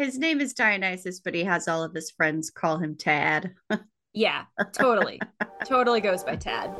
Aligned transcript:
his 0.00 0.18
name 0.18 0.40
is 0.40 0.54
Dionysus, 0.54 1.20
but 1.20 1.34
he 1.34 1.44
has 1.44 1.68
all 1.68 1.82
of 1.82 1.94
his 1.94 2.10
friends 2.10 2.50
call 2.50 2.78
him 2.78 2.96
Tad. 2.96 3.54
yeah, 4.14 4.44
totally. 4.72 5.20
totally 5.64 6.00
goes 6.00 6.24
by 6.24 6.36
Tad. 6.36 6.74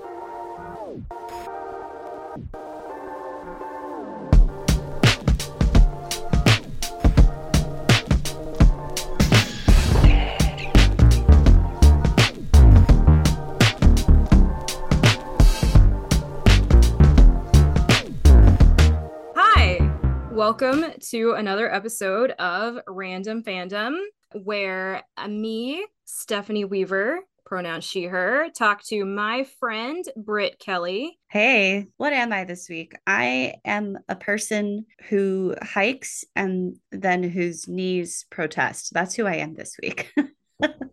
Welcome 20.61 20.93
to 21.01 21.33
another 21.33 21.73
episode 21.73 22.33
of 22.33 22.79
Random 22.87 23.43
Fandom, 23.43 23.99
where 24.33 25.03
me, 25.27 25.87
Stephanie 26.05 26.67
Weaver, 26.67 27.21
pronouns 27.47 27.85
she, 27.85 28.05
her, 28.05 28.49
talk 28.51 28.83
to 28.85 29.07
my 29.07 29.45
friend 29.59 30.05
Britt 30.17 30.59
Kelly. 30.59 31.19
Hey, 31.29 31.87
what 31.97 32.13
am 32.13 32.33
I 32.33 32.45
this 32.45 32.69
week? 32.69 32.95
I 33.07 33.55
am 33.65 33.99
a 34.09 34.17
person 34.17 34.85
who 35.09 35.55
hikes 35.63 36.25
and 36.37 36.77
then 36.93 37.23
whose 37.23 37.67
knees 37.67 38.27
protest. 38.29 38.93
That's 38.93 39.15
who 39.15 39.27
I 39.27 39.37
am 39.37 39.55
this 39.55 39.79
week. 39.81 40.13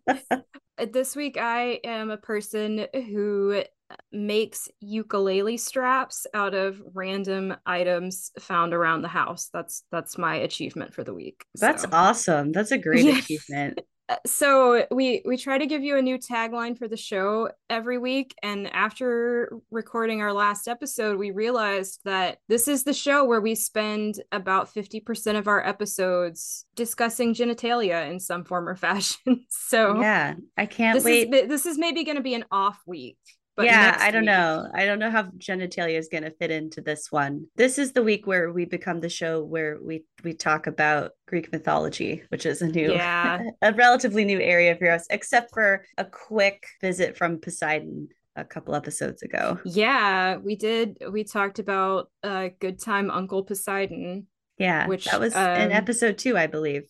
this 0.92 1.14
week, 1.16 1.38
I 1.38 1.82
am 1.84 2.10
a 2.10 2.18
person 2.18 2.88
who 2.94 3.64
makes 4.12 4.70
ukulele 4.80 5.58
straps 5.58 6.26
out 6.34 6.54
of 6.54 6.82
random 6.94 7.56
items 7.66 8.32
found 8.40 8.74
around 8.74 9.02
the 9.02 9.08
house. 9.08 9.50
That's 9.54 9.84
that's 9.92 10.18
my 10.18 10.36
achievement 10.36 10.94
for 10.94 11.04
the 11.04 11.14
week. 11.14 11.46
That's 11.56 11.84
so. 11.84 11.90
awesome. 11.92 12.52
That's 12.52 12.72
a 12.72 12.78
great 12.78 13.18
achievement. 13.18 13.80
Uh, 14.10 14.16
so 14.26 14.86
we 14.90 15.22
we 15.26 15.36
try 15.36 15.58
to 15.58 15.66
give 15.66 15.84
you 15.84 15.98
a 15.98 16.02
new 16.02 16.18
tagline 16.18 16.78
for 16.78 16.88
the 16.88 16.96
show 16.96 17.50
every 17.70 17.98
week 17.98 18.34
and 18.42 18.74
after 18.74 19.52
recording 19.70 20.22
our 20.22 20.32
last 20.32 20.70
episode 20.70 21.20
we 21.20 21.32
realized 21.32 22.00
that 22.06 22.38
this 22.48 22.70
is 22.70 22.86
the 22.86 22.94
show 22.94 23.26
where 23.26 23.42
we 23.42 23.54
spend 23.54 24.16
about 24.32 24.74
50% 24.74 25.38
of 25.38 25.50
our 25.50 25.66
episodes 25.66 26.66
discussing 26.76 27.34
genitalia 27.34 28.10
in 28.10 28.18
some 28.22 28.46
form 28.46 28.70
or 28.70 28.76
fashion 28.78 29.44
so 29.50 30.00
yeah 30.00 30.36
i 30.58 30.66
can't 30.66 30.96
this 30.96 31.04
wait 31.04 31.34
is, 31.34 31.50
this 31.50 31.66
is 31.66 31.78
maybe 31.78 32.06
going 32.06 32.16
to 32.16 32.24
be 32.24 32.34
an 32.34 32.46
off 32.50 32.80
week 32.86 33.18
but 33.58 33.66
yeah, 33.66 33.98
I 34.00 34.12
don't 34.12 34.22
week... 34.22 34.28
know. 34.28 34.70
I 34.74 34.86
don't 34.86 35.00
know 35.00 35.10
how 35.10 35.24
genitalia 35.24 35.98
is 35.98 36.10
going 36.10 36.24
to 36.24 36.32
fit 36.32 36.52
into 36.52 36.80
this 36.80 37.12
one. 37.12 37.48
This 37.56 37.80
is 37.80 37.92
the 37.92 38.04
week 38.04 38.28
where 38.28 38.54
we 38.54 38.66
become 38.66 39.02
the 39.02 39.10
show 39.10 39.44
where 39.44 39.80
we 39.82 40.06
we 40.24 40.34
talk 40.34 40.68
about 40.68 41.12
Greek 41.26 41.52
mythology, 41.52 42.22
which 42.30 42.46
is 42.46 42.62
a 42.62 42.68
new, 42.68 42.94
yeah, 42.94 43.42
a 43.64 43.74
relatively 43.74 44.26
new 44.26 44.40
area 44.40 44.76
for 44.76 44.92
us, 44.92 45.08
except 45.10 45.54
for 45.54 45.84
a 45.98 46.06
quick 46.06 46.68
visit 46.82 47.18
from 47.18 47.40
Poseidon 47.40 48.10
a 48.36 48.46
couple 48.46 48.76
episodes 48.76 49.24
ago. 49.24 49.60
Yeah, 49.66 50.38
we 50.38 50.56
did. 50.56 50.98
We 51.12 51.24
talked 51.24 51.58
about 51.58 52.12
uh, 52.24 52.50
good 52.60 52.80
time 52.80 53.10
Uncle 53.10 53.44
Poseidon. 53.44 54.28
Yeah, 54.60 54.86
which 54.86 55.06
that 55.06 55.20
was 55.20 55.36
um, 55.36 55.58
in 55.62 55.72
episode 55.72 56.20
two, 56.20 56.38
I 56.38 56.46
believe. 56.46 56.84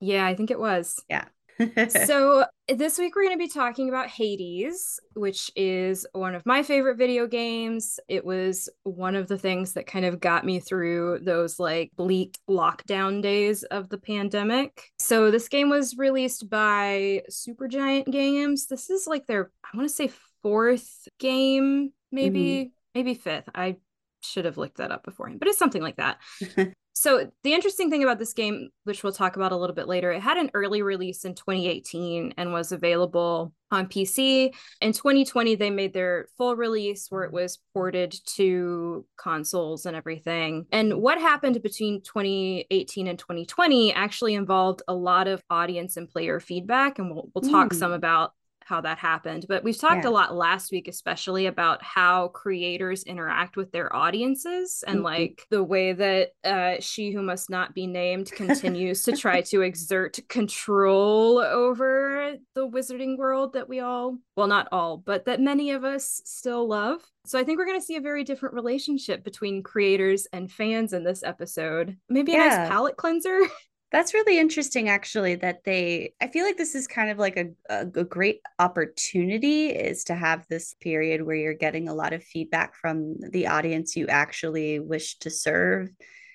Yeah, 0.00 0.26
I 0.26 0.34
think 0.34 0.50
it 0.50 0.60
was. 0.60 1.02
Yeah 1.08 1.24
so 1.88 2.44
this 2.68 2.98
week 2.98 3.14
we're 3.14 3.24
going 3.24 3.38
to 3.38 3.44
be 3.44 3.48
talking 3.48 3.88
about 3.88 4.08
Hades, 4.08 5.00
which 5.14 5.50
is 5.56 6.06
one 6.12 6.34
of 6.34 6.46
my 6.46 6.62
favorite 6.62 6.96
video 6.96 7.26
games. 7.26 8.00
It 8.08 8.24
was 8.24 8.68
one 8.84 9.14
of 9.14 9.28
the 9.28 9.38
things 9.38 9.74
that 9.74 9.86
kind 9.86 10.04
of 10.04 10.20
got 10.20 10.44
me 10.44 10.60
through 10.60 11.20
those 11.22 11.58
like 11.58 11.90
bleak 11.96 12.38
lockdown 12.48 13.22
days 13.22 13.62
of 13.64 13.88
the 13.88 13.98
pandemic. 13.98 14.90
So 14.98 15.30
this 15.30 15.48
game 15.48 15.68
was 15.68 15.96
released 15.96 16.48
by 16.48 17.22
Supergiant 17.30 18.10
Games. 18.10 18.66
This 18.66 18.90
is 18.90 19.06
like 19.06 19.26
their 19.26 19.50
I 19.64 19.76
want 19.76 19.88
to 19.88 19.94
say 19.94 20.10
fourth 20.42 21.08
game, 21.18 21.92
maybe 22.10 22.40
mm-hmm. 22.40 22.68
maybe 22.94 23.14
fifth. 23.14 23.48
I 23.54 23.76
should 24.22 24.44
have 24.44 24.58
looked 24.58 24.78
that 24.78 24.92
up 24.92 25.04
beforehand, 25.04 25.40
but 25.40 25.48
it's 25.48 25.58
something 25.58 25.82
like 25.82 25.96
that. 25.96 26.18
So 27.00 27.30
the 27.44 27.54
interesting 27.54 27.88
thing 27.88 28.02
about 28.02 28.18
this 28.18 28.34
game, 28.34 28.68
which 28.84 29.02
we'll 29.02 29.14
talk 29.14 29.36
about 29.36 29.52
a 29.52 29.56
little 29.56 29.74
bit 29.74 29.88
later, 29.88 30.12
it 30.12 30.20
had 30.20 30.36
an 30.36 30.50
early 30.52 30.82
release 30.82 31.24
in 31.24 31.34
2018 31.34 32.34
and 32.36 32.52
was 32.52 32.72
available 32.72 33.54
on 33.70 33.86
PC. 33.86 34.52
In 34.82 34.92
2020, 34.92 35.54
they 35.54 35.70
made 35.70 35.94
their 35.94 36.26
full 36.36 36.56
release 36.56 37.06
where 37.08 37.22
it 37.22 37.32
was 37.32 37.58
ported 37.72 38.14
to 38.34 39.06
consoles 39.16 39.86
and 39.86 39.96
everything. 39.96 40.66
And 40.72 41.00
what 41.00 41.18
happened 41.18 41.62
between 41.62 42.02
2018 42.02 43.06
and 43.06 43.18
2020 43.18 43.94
actually 43.94 44.34
involved 44.34 44.82
a 44.86 44.92
lot 44.94 45.26
of 45.26 45.42
audience 45.48 45.96
and 45.96 46.06
player 46.06 46.38
feedback. 46.38 46.98
And 46.98 47.10
we'll, 47.10 47.30
we'll 47.34 47.50
talk 47.50 47.70
mm. 47.70 47.76
some 47.76 47.92
about 47.92 48.34
how 48.70 48.80
that 48.80 48.98
happened. 48.98 49.44
But 49.48 49.64
we've 49.64 49.76
talked 49.76 50.04
yeah. 50.04 50.10
a 50.10 50.12
lot 50.12 50.34
last 50.34 50.70
week, 50.70 50.88
especially 50.88 51.46
about 51.46 51.82
how 51.82 52.28
creators 52.28 53.02
interact 53.02 53.56
with 53.56 53.72
their 53.72 53.94
audiences 53.94 54.84
and 54.86 54.98
mm-hmm. 54.98 55.04
like 55.04 55.46
the 55.50 55.62
way 55.62 55.92
that 55.92 56.30
uh, 56.44 56.76
she 56.78 57.10
who 57.10 57.20
must 57.20 57.50
not 57.50 57.74
be 57.74 57.86
named 57.86 58.30
continues 58.36 59.02
to 59.02 59.12
try 59.12 59.42
to 59.42 59.62
exert 59.62 60.20
control 60.28 61.38
over 61.38 62.36
the 62.54 62.66
wizarding 62.66 63.18
world 63.18 63.54
that 63.54 63.68
we 63.68 63.80
all, 63.80 64.16
well, 64.36 64.46
not 64.46 64.68
all, 64.70 64.96
but 64.96 65.24
that 65.26 65.40
many 65.40 65.72
of 65.72 65.84
us 65.84 66.22
still 66.24 66.66
love. 66.66 67.02
So 67.26 67.38
I 67.38 67.44
think 67.44 67.58
we're 67.58 67.66
going 67.66 67.80
to 67.80 67.84
see 67.84 67.96
a 67.96 68.00
very 68.00 68.24
different 68.24 68.54
relationship 68.54 69.24
between 69.24 69.62
creators 69.62 70.26
and 70.32 70.50
fans 70.50 70.92
in 70.92 71.04
this 71.04 71.22
episode. 71.22 71.96
Maybe 72.08 72.32
a 72.32 72.36
yeah. 72.36 72.46
nice 72.46 72.68
palate 72.68 72.96
cleanser. 72.96 73.40
That's 73.92 74.14
really 74.14 74.38
interesting, 74.38 74.88
actually, 74.88 75.34
that 75.36 75.64
they, 75.64 76.14
I 76.20 76.28
feel 76.28 76.44
like 76.44 76.56
this 76.56 76.74
is 76.74 76.86
kind 76.86 77.10
of 77.10 77.18
like 77.18 77.36
a, 77.36 77.50
a, 77.68 77.80
a, 77.80 78.04
great 78.04 78.40
opportunity 78.60 79.70
is 79.70 80.04
to 80.04 80.14
have 80.14 80.46
this 80.48 80.74
period 80.80 81.22
where 81.22 81.34
you're 81.34 81.54
getting 81.54 81.88
a 81.88 81.94
lot 81.94 82.12
of 82.12 82.22
feedback 82.22 82.76
from 82.76 83.16
the 83.18 83.48
audience 83.48 83.96
you 83.96 84.06
actually 84.06 84.78
wish 84.78 85.18
to 85.18 85.30
serve 85.30 85.88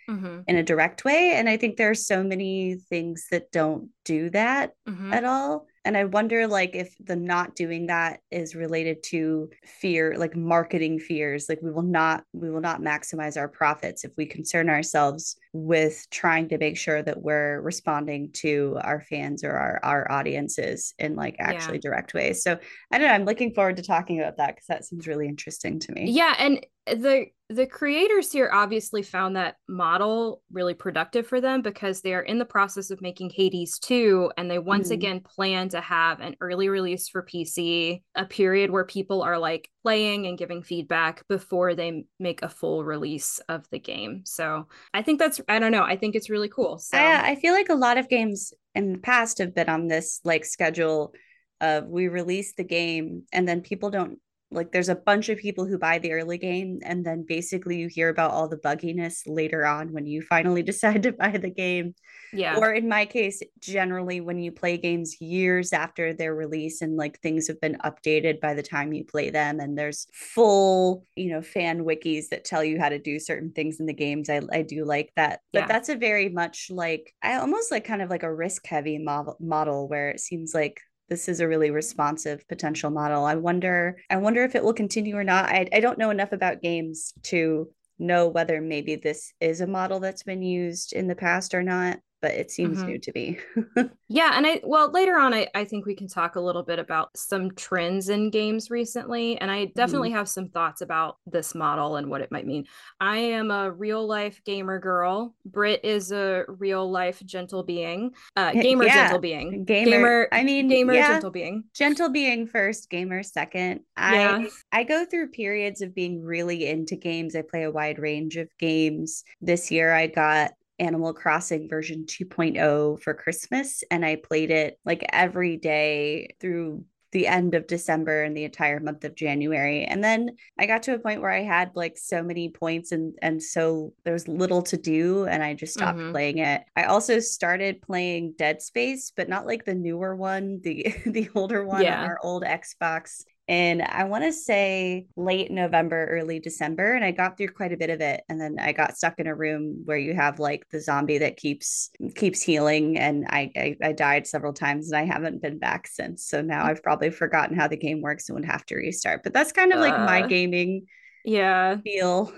mm-hmm. 0.09 0.41
in 0.47 0.55
a 0.57 0.63
direct 0.63 1.05
way. 1.05 1.33
And 1.35 1.47
I 1.47 1.55
think 1.55 1.77
there 1.77 1.91
are 1.91 1.95
so 1.95 2.23
many 2.23 2.75
things 2.89 3.27
that 3.31 3.51
don't 3.51 3.89
do 4.03 4.29
that 4.31 4.73
mm-hmm. 4.88 5.13
at 5.13 5.23
all 5.23 5.67
and 5.85 5.96
i 5.96 6.03
wonder 6.03 6.47
like 6.47 6.75
if 6.75 6.94
the 7.00 7.16
not 7.16 7.56
doing 7.56 7.88
that 7.88 8.19
is 8.31 8.56
related 8.56 9.01
to 9.03 9.50
fear 9.63 10.16
like 10.18 10.35
marketing 10.35 11.00
fears 11.00 11.46
like 11.47 11.59
we 11.62 11.72
will 11.72 11.81
not 11.81 12.23
we 12.34 12.50
will 12.50 12.59
not 12.59 12.81
maximize 12.81 13.38
our 13.38 13.47
profits 13.47 14.03
if 14.03 14.12
we 14.18 14.25
concern 14.25 14.69
ourselves 14.69 15.38
with 15.53 16.06
trying 16.12 16.50
to 16.50 16.57
make 16.57 16.78
sure 16.78 17.01
that 17.01 17.22
we're 17.22 17.62
responding 17.62 18.29
to 18.34 18.78
our 18.81 19.00
fans 19.00 19.44
or 19.44 19.53
our, 19.53 19.79
our 19.84 20.12
audiences 20.12 20.94
in 21.00 21.16
like 21.16 21.35
actually 21.40 21.78
yeah. 21.78 21.90
direct 21.90 22.13
ways 22.13 22.44
so 22.44 22.57
i 22.91 22.97
don't 22.97 23.07
know 23.07 23.13
i'm 23.13 23.25
looking 23.25 23.53
forward 23.53 23.78
to 23.78 23.84
talking 23.84 24.19
about 24.19 24.38
that 24.38 24.56
because 24.56 24.68
that 24.68 24.84
seems 24.84 25.07
really 25.07 25.28
interesting 25.28 25.79
to 25.79 25.91
me 25.94 26.09
yeah 26.09 26.35
and 26.40 26.66
the 26.88 27.28
the 27.50 27.67
creators 27.67 28.31
here 28.31 28.50
obviously 28.51 29.03
found 29.03 29.35
that 29.35 29.57
model 29.67 30.41
really 30.51 30.73
productive 30.73 31.28
for 31.28 31.39
them 31.39 31.61
because 31.61 32.01
they 32.01 32.16
are 32.16 32.23
in 32.23 32.39
the 32.39 32.45
process 32.45 32.89
of 32.89 33.01
making 33.01 33.29
Hades 33.29 33.78
2 33.78 34.31
and 34.35 34.50
they 34.50 34.57
once 34.57 34.88
mm-hmm. 34.88 34.94
again 34.94 35.19
plan 35.19 35.69
to 35.69 35.79
have 35.79 36.22
an 36.22 36.35
early 36.41 36.69
release 36.69 37.07
for 37.07 37.22
PC, 37.22 38.01
a 38.16 38.25
period 38.25 38.72
where 38.72 38.85
people 38.85 39.22
are 39.22 39.38
like 39.38 39.69
playing 39.83 40.25
and 40.25 40.39
giving 40.39 40.63
feedback 40.63 41.28
before 41.28 41.75
they 41.75 42.06
make 42.19 42.41
a 42.41 42.50
full 42.50 42.83
release 42.83 43.39
of 43.47 43.69
the 43.69 43.79
game. 43.79 44.22
So, 44.25 44.67
I 44.94 45.03
think 45.03 45.19
that's 45.19 45.39
I 45.47 45.59
don't 45.59 45.72
know, 45.72 45.83
I 45.83 45.97
think 45.97 46.16
it's 46.16 46.31
really 46.31 46.50
cool. 46.50 46.79
So 46.79 46.97
I, 46.97 47.31
I 47.31 47.35
feel 47.35 47.53
like 47.53 47.69
a 47.69 47.75
lot 47.75 48.00
of 48.00 48.09
games 48.09 48.53
in 48.73 48.94
the 48.94 49.00
past 49.00 49.38
have 49.38 49.53
been 49.53 49.69
on 49.69 49.88
this 49.88 50.19
like 50.23 50.45
schedule 50.45 51.13
of 51.62 51.85
we 51.88 52.07
release 52.07 52.53
the 52.53 52.63
game 52.63 53.23
and 53.31 53.47
then 53.47 53.62
people 53.62 53.89
don't 53.89 54.19
like 54.55 54.71
there's 54.71 54.89
a 54.89 54.95
bunch 54.95 55.29
of 55.29 55.38
people 55.38 55.66
who 55.66 55.77
buy 55.77 55.99
the 55.99 56.11
early 56.11 56.38
game 56.38 56.79
and 56.83 57.05
then 57.05 57.25
basically 57.27 57.77
you 57.77 57.88
hear 57.88 58.09
about 58.09 58.31
all 58.31 58.47
the 58.47 58.57
bugginess 58.57 59.21
later 59.27 59.66
on 59.66 59.91
when 59.93 60.05
you 60.05 60.21
finally 60.21 60.63
decide 60.71 61.03
to 61.03 61.11
buy 61.11 61.31
the 61.31 61.49
game. 61.49 61.93
Yeah. 62.33 62.57
Or 62.57 62.73
in 62.73 62.88
my 62.88 63.05
case 63.05 63.41
generally 63.59 64.21
when 64.21 64.39
you 64.39 64.51
play 64.51 64.77
games 64.77 65.19
years 65.21 65.74
after 65.74 66.13
their 66.13 66.33
release 66.33 66.81
and 66.81 66.97
like 66.97 67.19
things 67.19 67.47
have 67.47 67.62
been 67.62 67.77
updated 67.83 68.39
by 68.39 68.53
the 68.53 68.63
time 68.63 68.94
you 68.94 69.03
play 69.03 69.30
them 69.30 69.59
and 69.59 69.77
there's 69.77 70.07
full 70.13 71.03
you 71.15 71.31
know 71.31 71.41
fan 71.41 71.85
wikis 71.85 72.30
that 72.30 72.45
tell 72.45 72.63
you 72.63 72.80
how 72.80 72.89
to 72.89 73.00
do 73.00 73.19
certain 73.19 73.51
things 73.51 73.80
in 73.80 73.85
the 73.85 73.94
games 73.94 74.30
i, 74.30 74.41
I 74.51 74.62
do 74.62 74.85
like 74.85 75.12
that. 75.15 75.41
But 75.53 75.62
yeah. 75.62 75.68
that's 75.68 75.89
a 75.89 75.95
very 75.95 76.30
much 76.30 76.68
like 76.69 77.13
i 77.21 77.35
almost 77.35 77.71
like 77.71 77.85
kind 77.85 78.01
of 78.01 78.09
like 78.09 78.24
a 78.24 78.33
risk 78.33 78.65
heavy 78.65 78.97
model 78.97 79.38
model 79.39 79.88
where 79.88 80.09
it 80.09 80.19
seems 80.19 80.53
like 80.53 80.81
this 81.10 81.30
is 81.30 81.40
a 81.40 81.48
really 81.48 81.72
responsive 81.72 82.48
potential 82.48 82.90
model. 82.90 83.25
I 83.25 83.36
wonder 83.36 83.98
I 84.10 84.18
wonder 84.18 84.44
if 84.44 84.56
it 84.56 84.63
will 84.63 84.74
continue 84.74 85.16
or 85.16 85.24
not. 85.24 85.46
I, 85.46 85.68
I 85.72 85.80
don't 85.80 86.00
know 86.00 86.10
enough 86.10 86.31
about 86.31 86.62
games 86.62 87.13
to 87.24 87.69
know 88.00 88.28
whether 88.28 88.60
maybe 88.62 88.96
this 88.96 89.34
is 89.40 89.62
a 89.62 89.68
model 89.68 90.00
that's 90.00 90.24
been 90.24 90.42
used 90.42 90.94
in 90.94 91.07
the 91.07 91.16
past 91.16 91.54
or 91.54 91.63
not. 91.63 92.00
But 92.21 92.31
it 92.31 92.50
seems 92.51 92.79
Mhm. 92.79 92.85
new 92.88 93.00
to 93.00 93.12
me. 93.13 93.39
Yeah, 94.07 94.33
and 94.35 94.45
I 94.45 94.62
well 94.63 94.91
later 94.91 95.17
on 95.17 95.33
I, 95.33 95.47
I 95.56 95.65
think 95.65 95.88
we 95.88 95.95
can 95.95 96.07
talk 96.07 96.35
a 96.35 96.39
little 96.39 96.62
bit 96.62 96.77
about 96.77 97.09
some 97.17 97.50
trends 97.56 98.09
in 98.09 98.29
games 98.29 98.69
recently. 98.69 99.35
And 99.41 99.50
I 99.50 99.65
definitely 99.75 100.12
have 100.12 100.29
some 100.29 100.47
thoughts 100.50 100.81
about 100.81 101.17
this 101.25 101.56
model 101.56 101.95
and 101.95 102.07
what 102.07 102.21
it 102.21 102.31
might 102.31 102.45
mean. 102.45 102.65
I 103.01 103.17
am 103.17 103.50
a 103.50 103.71
real 103.71 104.06
life 104.06 104.39
gamer 104.45 104.79
girl. 104.79 105.33
Britt 105.45 105.83
is 105.83 106.12
a 106.12 106.45
real 106.47 106.89
life 106.89 107.19
gentle 107.25 107.63
being. 107.63 108.12
Uh 108.35 108.51
gamer 108.51 108.85
Yeah, 108.85 108.94
gentle 109.06 109.19
being. 109.19 109.65
gamer- 109.65 110.29
I 110.31 110.44
mean, 110.44 110.68
gamer 110.68 110.94
yeah. 110.94 111.13
gentle 111.13 111.31
being. 111.31 111.63
gentle 111.73 112.09
being 112.09 112.45
first 112.45 112.89
gamer 112.91 113.23
second 113.23 113.81
Yeah. 113.97 114.44
i 114.71 114.79
i 114.79 114.83
go 114.83 115.03
through 115.06 115.29
periods 115.29 115.81
of 115.81 115.95
being 115.95 116.21
really 116.21 116.68
into 116.68 116.95
games 116.95 117.35
i 117.35 117.41
play 117.41 117.63
a 117.63 117.71
wide 117.71 117.97
range 118.00 118.38
of 118.38 118.47
games 118.59 119.23
this 119.41 119.71
year 119.71 119.91
i 119.94 120.06
got 120.07 120.51
animal 120.80 121.13
crossing 121.13 121.69
version 121.69 122.06
2.0 122.06 123.01
for 123.01 123.13
christmas 123.13 123.83
and 123.92 124.06
i 124.06 124.16
played 124.16 124.51
it 124.51 124.80
like 124.86 125.06
every 125.12 125.57
day 125.57 126.36
through 126.39 126.83
the 127.12 127.27
end 127.27 127.56
of 127.56 127.66
december 127.66 128.24
and 128.24 128.36
the 128.36 128.44
entire 128.44 128.81
month 128.81 129.06
of 129.06 129.16
january 129.16 129.86
and 129.86 130.04
then 130.04 130.31
i 130.60 130.66
got 130.66 130.83
to 130.83 130.94
a 130.94 131.00
point 131.00 131.22
where 131.22 131.31
i 131.31 131.44
had 131.44 131.72
like 131.74 131.98
so 131.98 132.22
many 132.22 132.50
points 132.50 132.92
and 132.92 133.13
and 133.22 133.42
so 133.42 133.94
there 134.04 134.12
was 134.12 134.27
little 134.27 134.62
to 134.62 134.75
do 134.75 135.25
and 135.25 135.42
i 135.42 135.54
just 135.54 135.74
stopped 135.74 135.98
Mhm. 135.98 136.12
playing 136.12 136.39
it 136.39 136.63
i 136.75 136.83
also 136.83 137.19
started 137.19 137.81
playing 137.81 138.33
dead 138.38 138.62
space 138.62 139.13
but 139.16 139.30
not 139.30 139.45
like 139.45 139.63
the 139.63 139.75
newer 139.75 140.13
one 140.13 140.60
the 140.62 140.94
the 141.06 141.30
older 141.36 141.66
one 141.66 141.83
Yeah. 141.83 142.01
on 142.01 142.06
our 142.06 142.19
old 142.21 142.44
xbox 142.44 143.24
and 143.47 143.81
i 143.83 144.03
want 144.06 144.24
to 144.24 144.33
say 144.33 145.06
late 145.15 145.51
november 145.51 146.06
early 146.07 146.39
december 146.39 146.94
and 146.94 147.06
i 147.06 147.12
got 147.12 147.38
through 147.38 147.47
quite 147.47 147.71
a 147.71 147.77
bit 147.77 147.92
of 147.92 148.01
it 148.01 148.24
and 148.27 148.42
then 148.42 148.56
i 148.59 148.71
got 148.71 148.97
stuck 148.97 149.19
in 149.19 149.27
a 149.27 149.36
room 149.36 149.81
where 149.86 149.97
you 149.97 150.15
have 150.15 150.39
like 150.39 150.65
the 150.71 150.81
zombie 150.81 151.19
that 151.19 151.38
keeps 151.38 151.92
keeps 152.15 152.42
healing 152.42 152.97
and 152.97 153.25
i 153.30 153.51
i, 153.56 153.75
I 153.83 153.92
died 153.92 154.25
several 154.25 154.53
times 154.53 154.92
and 154.92 154.97
i 154.97 155.06
haven't 155.06 155.42
been 155.44 155.59
back 155.59 155.88
since 155.88 156.25
so 156.25 156.42
now 156.42 156.65
i've 156.65 156.81
probably 156.81 157.12
forgotten 157.12 157.56
how 157.56 157.68
the 157.68 157.77
game 157.77 158.01
works 158.01 158.30
and 158.30 158.36
would 158.36 158.45
have 158.50 158.65
to 158.68 158.75
restart 158.75 159.21
but 159.24 159.33
that's 159.33 159.51
kind 159.51 159.74
of 159.74 159.80
like 159.80 159.97
my 159.97 160.21
Uh. 160.21 160.27
gaming 160.27 160.88
Yeah. 161.24 161.81
feel 161.83 162.33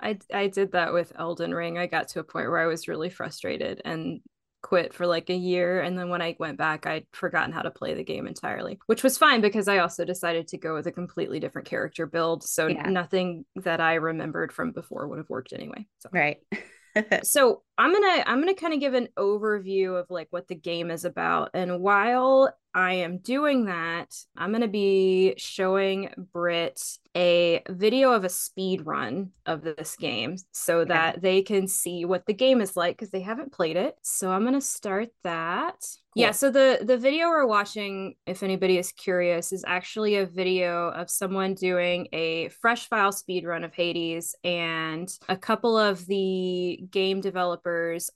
I 0.00 0.18
I 0.32 0.48
did 0.48 0.72
that 0.72 0.92
with 0.92 1.12
Elden 1.16 1.54
Ring. 1.54 1.78
I 1.78 1.86
got 1.86 2.08
to 2.08 2.20
a 2.20 2.24
point 2.24 2.48
where 2.48 2.58
I 2.58 2.66
was 2.66 2.88
really 2.88 3.10
frustrated 3.10 3.80
and 3.84 4.20
quit 4.66 4.92
for 4.92 5.06
like 5.06 5.30
a 5.30 5.34
year 5.34 5.80
and 5.80 5.96
then 5.96 6.08
when 6.08 6.20
I 6.20 6.34
went 6.40 6.58
back 6.58 6.86
I'd 6.86 7.06
forgotten 7.12 7.52
how 7.52 7.62
to 7.62 7.70
play 7.70 7.94
the 7.94 8.02
game 8.02 8.26
entirely, 8.26 8.80
which 8.86 9.04
was 9.04 9.16
fine 9.16 9.40
because 9.40 9.68
I 9.68 9.78
also 9.78 10.04
decided 10.04 10.48
to 10.48 10.58
go 10.58 10.74
with 10.74 10.88
a 10.88 10.92
completely 10.92 11.38
different 11.38 11.68
character 11.68 12.04
build, 12.06 12.42
so 12.42 12.68
Yeah. 12.68 12.90
nothing 12.90 13.44
that 13.56 13.80
I 13.80 13.94
remembered 13.94 14.52
from 14.52 14.72
before 14.72 15.06
would 15.06 15.18
have 15.18 15.30
worked 15.30 15.52
anyway. 15.52 15.86
So 16.00 16.10
right 16.12 16.38
so 17.22 17.62
i'm 17.78 17.92
gonna 17.92 18.22
i'm 18.26 18.40
gonna 18.40 18.54
kind 18.54 18.72
of 18.74 18.80
give 18.80 18.94
an 18.94 19.08
overview 19.18 19.98
of 20.00 20.06
like 20.10 20.28
what 20.30 20.48
the 20.48 20.54
game 20.54 20.90
is 20.90 21.04
about 21.04 21.50
and 21.54 21.80
while 21.80 22.52
i 22.74 22.92
am 22.94 23.18
doing 23.18 23.66
that 23.66 24.14
i'm 24.36 24.52
gonna 24.52 24.68
be 24.68 25.34
showing 25.36 26.10
brit 26.32 26.80
a 27.16 27.62
video 27.70 28.12
of 28.12 28.24
a 28.24 28.28
speed 28.28 28.84
run 28.84 29.30
of 29.46 29.62
this 29.62 29.96
game 29.96 30.36
so 30.52 30.80
Okay. 30.80 30.88
that 30.88 31.22
they 31.22 31.40
can 31.42 31.66
see 31.66 32.04
what 32.04 32.26
the 32.26 32.34
game 32.34 32.60
is 32.60 32.76
like 32.76 32.96
because 32.96 33.10
they 33.10 33.22
haven't 33.22 33.52
played 33.52 33.76
it. 33.76 33.96
So 34.02 34.30
i'm 34.30 34.44
gonna 34.44 34.60
start 34.60 35.08
that. 35.24 35.76
Yeah 36.14 36.30
so 36.32 36.50
the 36.50 36.80
the 36.82 36.98
video 36.98 37.28
we're 37.28 37.46
watching 37.46 38.16
if 38.26 38.42
anybody 38.42 38.76
is 38.78 38.92
curious 38.92 39.52
is 39.52 39.64
actually 39.66 40.16
a 40.16 40.26
video 40.26 40.88
of 40.90 41.10
someone 41.10 41.54
doing 41.54 42.08
a 42.12 42.48
fresh 42.50 42.86
file 42.88 43.12
speed 43.12 43.44
run 43.46 43.64
of 43.64 43.74
hades 43.74 44.34
and 44.44 45.08
a 45.28 45.36
couple 45.36 45.78
of 45.78 46.04
the 46.06 46.80
game 46.90 47.20
developers 47.22 47.65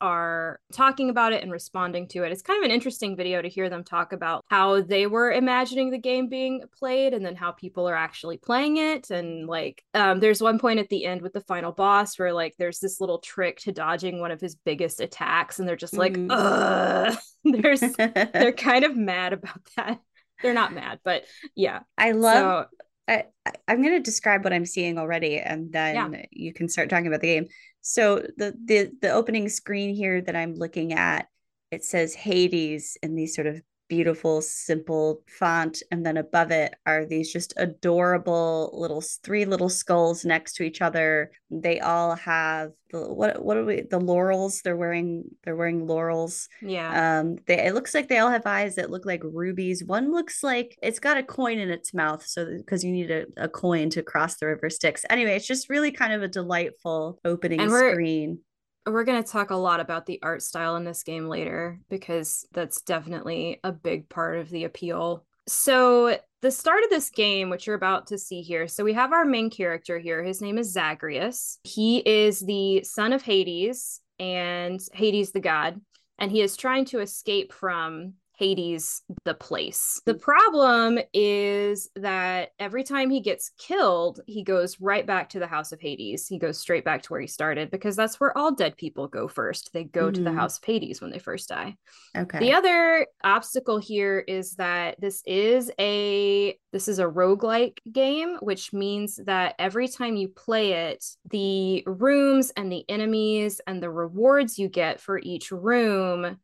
are 0.01 0.61
talking 0.73 1.11
about 1.11 1.33
it 1.33 1.43
and 1.43 1.51
responding 1.53 2.07
to 2.09 2.23
it 2.25 2.33
it's 2.33 2.43
kind 2.43 2.59
of 2.63 2.65
an 2.65 2.75
interesting 2.75 3.17
video 3.17 3.43
to 3.43 3.49
hear 3.49 3.69
them 3.69 3.83
talk 3.85 4.13
about 4.13 4.45
how 4.49 4.81
they 4.81 5.07
were 5.07 5.33
imagining 5.33 5.91
the 5.91 5.99
game 5.99 6.29
being 6.29 6.63
played 6.79 7.15
and 7.15 7.25
then 7.25 7.35
how 7.37 7.51
people 7.53 7.89
are 7.89 7.95
actually 7.97 8.37
playing 8.37 8.77
it 8.77 9.11
and 9.11 9.47
like 9.47 9.83
um, 9.95 10.21
there's 10.21 10.43
one 10.43 10.59
point 10.59 10.79
at 10.79 10.89
the 10.89 11.05
end 11.05 11.23
with 11.23 11.33
the 11.33 11.41
final 11.43 11.73
boss 11.73 12.19
where 12.19 12.33
like 12.33 12.55
there's 12.59 12.79
this 12.81 13.01
little 13.01 13.19
trick 13.19 13.59
to 13.61 13.73
dodging 13.73 14.21
one 14.21 14.31
of 14.31 14.41
his 14.41 14.55
biggest 14.55 15.01
attacks 15.01 15.59
and 15.59 15.69
they're 15.69 15.77
just 15.77 15.97
like 15.97 16.15
Mhm. 16.15 16.29
Ugh. 16.31 17.19
there's 17.45 17.81
they're 17.99 18.53
kind 18.53 18.85
of 18.85 18.97
mad 18.97 19.33
about 19.33 19.61
that. 19.77 19.99
They're 20.43 20.55
not 20.55 20.73
mad, 20.73 21.01
but 21.05 21.25
yeah. 21.55 21.81
i 21.99 22.13
love 22.13 22.67
so 22.71 22.77
I, 23.09 23.25
I- 23.47 23.53
I'm 23.67 23.83
going 23.83 23.95
to 23.95 24.01
describe 24.01 24.45
what 24.45 24.53
I'm 24.53 24.65
seeing 24.67 24.99
already, 24.99 25.39
and 25.39 25.73
then 25.73 26.23
you 26.31 26.53
can 26.53 26.69
start 26.69 26.89
talking 26.91 27.09
about 27.09 27.21
the 27.21 27.27
game. 27.27 27.47
So 27.83 28.27
the 28.37 28.55
the 28.65 28.91
the 29.01 29.11
opening 29.11 29.49
screen 29.49 29.95
here 29.95 30.21
that 30.21 30.37
I'm 30.37 30.55
looking 30.55 30.93
at, 30.93 31.29
it 31.71 31.85
says 31.85 32.15
Hades 32.15 32.97
in 33.03 33.15
these 33.15 33.35
sort 33.35 33.47
of 33.47 33.63
beautiful, 33.91 34.41
simple 34.41 35.23
font, 35.27 35.83
and 35.91 36.07
then 36.07 36.17
above 36.17 36.53
it 36.53 36.75
are 36.87 37.05
these 37.05 37.31
just 37.31 37.53
adorable 37.57 38.71
little 38.73 39.03
three 39.25 39.45
little 39.45 39.69
skulls 39.69 40.25
next 40.25 40.55
to 40.55 40.63
each 40.63 40.81
other. 40.81 41.33
They 41.51 41.81
all 41.81 42.15
have 42.15 42.71
the 42.91 43.13
what 43.13 43.45
what 43.45 43.57
are 43.57 43.65
we 43.65 43.83
the 43.83 43.99
laurels? 43.99 44.63
They're 44.63 44.77
wearing 44.77 45.25
they're 45.43 45.57
wearing 45.57 45.87
laurels. 45.87 46.49
yeah. 46.63 47.19
Um, 47.21 47.37
they 47.47 47.67
it 47.67 47.75
looks 47.75 47.93
like 47.93 48.09
they 48.09 48.19
all 48.19 48.31
have 48.31 48.47
eyes 48.47 48.77
that 48.77 48.91
look 48.91 49.05
like 49.05 49.23
rubies. 49.25 49.85
One 49.85 50.13
looks 50.13 50.43
like 50.43 50.79
it's 50.83 51.01
got 51.01 51.19
a 51.19 51.23
coin 51.25 51.59
in 51.59 51.69
its 51.69 51.93
mouth, 51.93 52.25
so 52.25 52.47
because 52.57 52.85
you 52.85 52.93
need 52.93 53.11
a, 53.11 53.27
a 53.37 53.49
coin 53.49 53.91
to 53.91 54.03
cross 54.03 54.37
the 54.37 54.47
river 54.47 54.71
Styx. 54.71 55.05
Anyway, 55.11 55.35
it's 55.35 55.49
just 55.49 55.69
really 55.69 55.91
kind 55.91 56.13
of 56.13 56.23
a 56.23 56.29
delightful 56.29 57.19
opening 57.25 57.61
screen. 57.69 58.39
We're 58.87 59.05
going 59.05 59.23
to 59.23 59.29
talk 59.29 59.51
a 59.51 59.57
lot 59.57 59.81
about 59.81 60.07
the 60.07 60.19
art 60.23 60.43
style 60.43 60.77
in 60.77 60.85
this 60.85 61.03
game 61.03 61.29
later 61.29 61.81
because 61.89 62.47
that's 62.53 62.81
definitely 62.81 63.61
a 63.63 63.73
big 63.73 64.09
part 64.09 64.39
of 64.39 64.49
the 64.51 64.65
appeal. 64.65 65.25
So, 65.47 66.19
the 66.43 66.51
start 66.51 66.85
of 66.85 66.91
this 66.91 67.11
game, 67.11 67.51
which 67.51 67.67
you're 67.67 67.77
about 67.77 68.07
to 68.07 68.19
see 68.19 68.41
here, 68.41 68.67
so 68.67 68.83
we 68.83 68.95
have 68.95 69.13
our 69.13 69.27
main 69.27 69.51
character 69.51 69.99
here. 69.99 70.23
His 70.23 70.41
name 70.41 70.57
is 70.57 70.73
Zagreus. 70.73 71.59
He 71.65 71.99
is 71.99 72.41
the 72.41 72.83
son 72.85 73.13
of 73.13 73.23
Hades 73.23 74.01
and 74.19 74.81
Hades 74.95 75.33
the 75.33 75.41
god, 75.41 75.81
and 76.19 76.31
he 76.31 76.41
is 76.41 76.57
trying 76.57 76.87
to 76.87 77.01
escape 77.01 77.53
from 77.53 78.15
Hades 78.41 79.03
the 79.27 79.35
place. 79.35 80.01
The 80.07 80.15
problem 80.15 80.99
is 81.13 81.91
that 81.97 82.53
every 82.59 82.85
time 82.85 83.11
he 83.11 83.21
gets 83.21 83.51
killed, 83.59 84.21
he 84.27 84.43
goes 84.43 84.81
right 84.81 85.07
back 85.07 85.29
to 85.31 85.39
the 85.39 85.47
house 85.47 85.73
of 85.73 85.81
Hades. 85.81 86.27
He 86.27 86.39
goes 86.39 86.59
straight 86.59 86.83
back 86.87 87.03
to 87.03 87.09
where 87.13 87.21
he 87.21 87.27
started 87.27 87.71
because 87.71 87.97
that's 87.97 88.19
where 88.19 88.37
all 88.37 88.51
dead 88.55 88.79
people 88.79 89.09
go 89.09 89.29
first. 89.29 89.75
They 89.75 89.85
go 89.85 90.11
to 90.11 90.23
the 90.23 90.31
Mhm. 90.31 90.37
house 90.37 90.57
of 90.57 90.65
Hades 90.65 91.03
when 91.03 91.11
they 91.11 91.19
first 91.19 91.51
die. 91.51 91.77
Okay. 92.17 92.39
The 92.39 92.53
other 92.55 93.07
obstacle 93.23 93.77
here 93.77 94.21
is 94.21 94.57
that 94.57 94.99
this 94.99 95.23
is 95.27 95.71
a 95.79 96.59
this 96.73 96.89
is 96.89 96.99
a 96.99 97.05
roguelike 97.05 97.79
game, 97.93 98.39
which 98.41 98.73
means 98.73 99.17
that 99.27 99.55
every 99.59 99.87
time 99.87 100.17
you 100.17 100.29
play 100.29 100.73
it, 100.73 101.05
the 101.29 101.83
rooms 101.87 102.53
and 102.57 102.73
the 102.73 102.89
enemies 102.89 103.61
and 103.67 103.83
the 103.83 103.91
rewards 103.91 104.59
you 104.59 104.69
get 104.69 104.99
for 104.99 105.19
each 105.19 105.51
room 105.53 106.39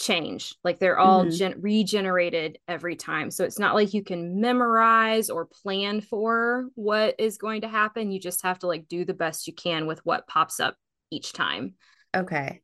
change. 0.00 0.54
Like 0.64 0.78
they're 0.78 0.98
all 0.98 1.24
Mhm. 1.26 1.36
gen- 1.36 1.60
regenerated 1.60 2.58
every 2.66 2.96
time. 2.96 3.30
So 3.30 3.44
it's 3.44 3.58
not 3.58 3.74
like 3.74 3.92
you 3.94 4.02
can 4.02 4.40
memorize 4.40 5.28
or 5.28 5.44
plan 5.44 6.00
for 6.00 6.68
what 6.74 7.14
is 7.18 7.36
going 7.38 7.60
to 7.60 7.68
happen. 7.68 8.10
You 8.10 8.18
just 8.18 8.42
have 8.42 8.58
to 8.60 8.66
like 8.66 8.88
do 8.88 9.04
the 9.04 9.14
best 9.14 9.46
you 9.46 9.52
can 9.52 9.86
with 9.86 10.04
what 10.06 10.26
pops 10.26 10.58
up 10.58 10.76
each 11.10 11.32
time. 11.32 11.74
okay. 12.16 12.62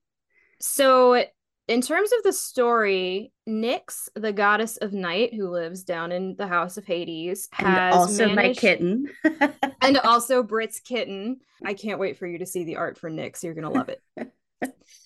So, 0.60 1.22
in 1.68 1.80
terms 1.82 2.10
of 2.12 2.22
the 2.22 2.32
story, 2.32 3.32
Nyx, 3.46 4.08
the 4.14 4.32
goddess 4.32 4.76
of 4.78 4.92
night 4.94 5.34
who 5.34 5.49
lives 5.50 5.82
down 5.84 6.12
in 6.12 6.37
the 6.37 6.46
house 6.46 6.78
of 6.78 6.87
Hades, 6.87 7.49
And 7.58 7.66
has 7.68 7.94
also 7.94 8.28
my 8.30 8.54
kitten. 8.54 9.10
and 9.82 9.99
also 10.04 10.42
Brit's 10.44 10.80
kitten. 10.80 11.40
I 11.64 11.75
can't 11.75 11.99
wait 11.99 12.16
for 12.18 12.26
you 12.26 12.38
to 12.38 12.46
see 12.46 12.64
the 12.64 12.76
art 12.76 12.96
for 12.99 13.10
Nyx. 13.10 13.42
You're 13.42 13.54
going 13.54 13.70
to 13.70 13.78
love 13.78 13.88
it. 13.90 14.00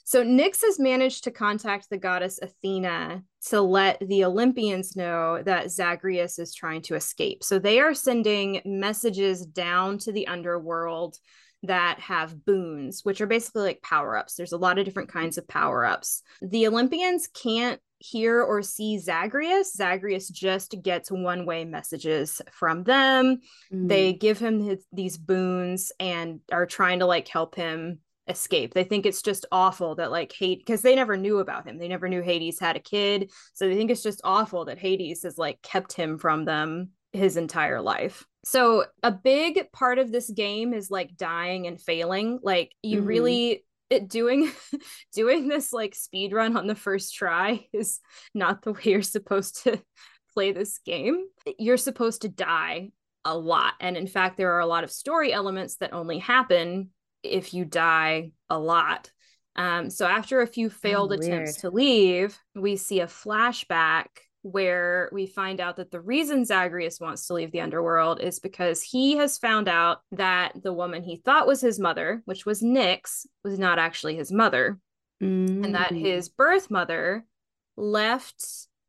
so, 0.04 0.24
Nyx 0.24 0.62
has 0.62 0.78
managed 0.78 1.24
to 1.24 1.30
contact 1.30 1.88
the 1.90 1.98
goddess 1.98 2.38
Athena 2.40 3.22
to 3.48 3.60
let 3.60 3.98
the 4.00 4.24
Olympians 4.24 4.96
know 4.96 5.42
that 5.42 5.70
Zagreus 5.70 6.38
is 6.38 6.54
trying 6.54 6.82
to 6.82 6.94
escape. 6.94 7.42
So, 7.42 7.58
they 7.58 7.80
are 7.80 7.94
sending 7.94 8.60
messages 8.64 9.44
down 9.44 9.98
to 9.98 10.12
the 10.12 10.26
underworld 10.26 11.16
that 11.62 12.00
have 12.00 12.44
boons, 12.44 13.04
which 13.04 13.20
are 13.20 13.26
basically 13.26 13.62
like 13.62 13.82
power 13.82 14.16
ups. 14.16 14.34
There's 14.34 14.52
a 14.52 14.58
lot 14.58 14.78
of 14.78 14.84
different 14.84 15.12
kinds 15.12 15.36
of 15.36 15.46
power 15.46 15.84
ups. 15.84 16.22
The 16.40 16.66
Olympians 16.66 17.28
can't 17.28 17.80
hear 17.98 18.42
or 18.42 18.62
see 18.62 18.98
Zagreus. 18.98 19.74
Zagreus 19.74 20.28
just 20.28 20.74
gets 20.82 21.10
one 21.10 21.44
way 21.44 21.66
messages 21.66 22.40
from 22.50 22.82
them 22.82 23.40
mm. 23.72 23.88
they 23.88 24.14
give 24.14 24.38
him 24.38 24.58
his, 24.58 24.84
these 24.90 25.18
boons 25.18 25.92
and 26.00 26.40
are 26.50 26.66
trying 26.66 27.00
to 27.00 27.06
like 27.06 27.28
help 27.28 27.54
him 27.54 27.98
escape. 28.30 28.72
They 28.74 28.84
think 28.84 29.04
it's 29.06 29.22
just 29.22 29.44
awful 29.52 29.96
that 29.96 30.10
like 30.10 30.32
hate 30.32 30.60
because 30.60 30.82
they 30.82 30.94
never 30.94 31.16
knew 31.16 31.38
about 31.38 31.66
him. 31.66 31.78
They 31.78 31.88
never 31.88 32.08
knew 32.08 32.22
Hades 32.22 32.58
had 32.58 32.76
a 32.76 32.80
kid. 32.80 33.30
So 33.54 33.68
they 33.68 33.74
think 33.74 33.90
it's 33.90 34.02
just 34.02 34.20
awful 34.24 34.64
that 34.66 34.78
Hades 34.78 35.22
has 35.24 35.36
like 35.36 35.60
kept 35.62 35.92
him 35.92 36.16
from 36.18 36.44
them 36.44 36.90
his 37.12 37.36
entire 37.36 37.80
life. 37.80 38.24
So 38.44 38.84
a 39.02 39.10
big 39.12 39.70
part 39.72 39.98
of 39.98 40.12
this 40.12 40.30
game 40.30 40.72
is 40.72 40.90
like 40.90 41.16
dying 41.16 41.66
and 41.66 41.80
failing. 41.80 42.38
Like 42.42 42.72
you 42.82 43.02
Mhm. 43.02 43.06
really 43.06 43.64
it 43.90 44.08
doing 44.08 44.50
doing 45.14 45.48
this 45.48 45.72
like 45.72 45.94
speed 45.96 46.32
run 46.32 46.56
on 46.56 46.68
the 46.68 46.76
first 46.76 47.14
try 47.14 47.66
is 47.72 47.98
not 48.34 48.62
the 48.62 48.72
way 48.72 48.80
you're 48.84 49.02
supposed 49.02 49.64
to 49.64 49.82
play 50.34 50.52
this 50.52 50.78
game. 50.78 51.24
You're 51.58 51.76
supposed 51.76 52.22
to 52.22 52.28
die 52.28 52.92
a 53.24 53.36
lot. 53.36 53.74
And 53.80 53.96
in 53.96 54.06
fact, 54.06 54.36
there 54.36 54.52
are 54.54 54.60
a 54.60 54.66
lot 54.66 54.84
of 54.84 54.90
story 54.90 55.32
elements 55.32 55.76
that 55.76 55.92
only 55.92 56.18
happen 56.18 56.90
if 57.22 57.54
you 57.54 57.64
die 57.64 58.32
a 58.48 58.58
lot. 58.58 59.10
Um, 59.56 59.90
so 59.90 60.06
after 60.06 60.40
a 60.40 60.46
few 60.46 60.68
oh, 60.68 60.70
failed 60.70 61.12
oh, 61.12 61.16
attempts 61.16 61.60
to 61.62 61.70
leave, 61.70 62.38
we 62.54 62.76
see 62.76 63.00
a 63.00 63.06
flashback 63.06 64.06
where 64.42 65.10
we 65.12 65.26
find 65.26 65.60
out 65.60 65.76
that 65.76 65.90
the 65.90 66.00
reason 66.00 66.44
Zagreus 66.44 66.98
wants 66.98 67.26
to 67.26 67.34
leave 67.34 67.52
the 67.52 67.60
underworld 67.60 68.20
is 68.20 68.38
because 68.38 68.82
he 68.82 69.16
has 69.16 69.36
found 69.36 69.68
out 69.68 69.98
that 70.12 70.52
the 70.62 70.72
woman 70.72 71.02
he 71.02 71.16
thought 71.16 71.46
was 71.46 71.60
his 71.60 71.78
mother, 71.78 72.22
which 72.24 72.46
was 72.46 72.62
Nyx, 72.62 73.26
was 73.44 73.58
not 73.58 73.78
actually 73.78 74.16
his 74.16 74.32
mother, 74.32 74.78
mm. 75.22 75.64
and 75.64 75.74
that 75.74 75.92
mm. 75.92 76.00
his 76.00 76.30
birth 76.30 76.70
mother 76.70 77.26
left 77.76 78.42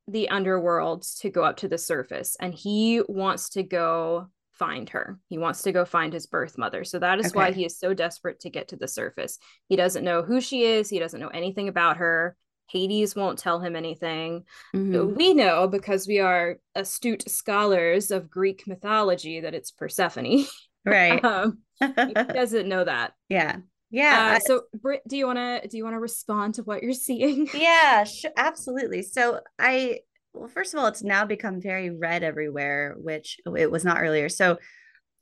the 0.08 0.30
underworld 0.30 1.04
to 1.04 1.30
go 1.30 1.44
up 1.44 1.58
to 1.58 1.68
the 1.68 1.78
surface 1.78 2.36
and 2.40 2.54
he 2.54 3.02
wants 3.08 3.50
to 3.50 3.64
go 3.64 4.28
find 4.62 4.90
her. 4.90 5.18
He 5.28 5.40
wants 5.40 5.64
to 5.64 5.72
go 5.72 5.86
find 5.86 6.14
his 6.14 6.28
birth 6.28 6.56
mother. 6.56 6.84
So 6.84 7.00
that 7.00 7.20
is 7.20 7.32
okay. 7.32 7.36
why 7.36 7.52
he 7.52 7.66
is 7.66 7.80
so 7.80 7.96
desperate 7.96 8.42
to 8.42 8.52
get 8.52 8.68
to 8.68 8.76
the 8.76 8.88
surface. 8.88 9.40
He 9.70 9.76
doesn't 9.76 10.06
know 10.06 10.22
who 10.22 10.40
she 10.40 10.62
is, 10.62 10.88
he 10.88 11.00
doesn't 11.00 11.20
know 11.20 11.30
anything 11.30 11.68
about 11.68 11.98
her. 11.98 12.38
Hades 12.70 13.16
won't 13.16 13.40
tell 13.40 13.60
him 13.60 13.76
anything. 13.76 14.44
Mm-hmm. 14.76 15.16
We 15.16 15.34
know 15.34 15.68
because 15.68 16.08
we 16.08 16.20
are 16.20 16.60
astute 16.76 17.28
scholars 17.28 18.12
of 18.12 18.30
Greek 18.30 18.68
mythology 18.68 19.42
that 19.42 19.56
it's 19.56 19.72
Persephone. 19.72 20.46
Right. 20.84 21.24
um, 21.24 21.60
he 21.80 22.14
doesn't 22.14 22.68
know 22.68 22.84
that. 22.84 23.14
Yeah. 23.30 23.58
Yeah. 23.92 24.38
Uh, 24.38 24.40
so, 24.40 24.62
Britt, 24.74 25.04
do 25.08 25.16
you 25.16 25.28
want 25.28 25.38
to 25.38 25.68
do 25.68 25.78
you 25.78 25.84
want 25.84 25.94
to 25.94 26.00
respond 26.00 26.56
to 26.56 26.64
what 26.64 26.82
you're 26.82 26.94
seeing? 27.08 27.48
Yeah, 27.54 28.04
sh- 28.04 28.26
absolutely. 28.36 29.04
So, 29.04 29.42
I 29.60 30.00
well, 30.34 30.48
first 30.48 30.74
of 30.74 30.80
all, 30.80 30.88
it's 30.88 31.04
now 31.04 31.26
become 31.26 31.62
very 31.62 31.90
red 31.90 32.24
everywhere, 32.24 32.96
which 32.98 33.38
it 33.58 33.72
was 33.72 33.84
not 33.84 34.02
earlier. 34.02 34.30
So, 34.30 34.58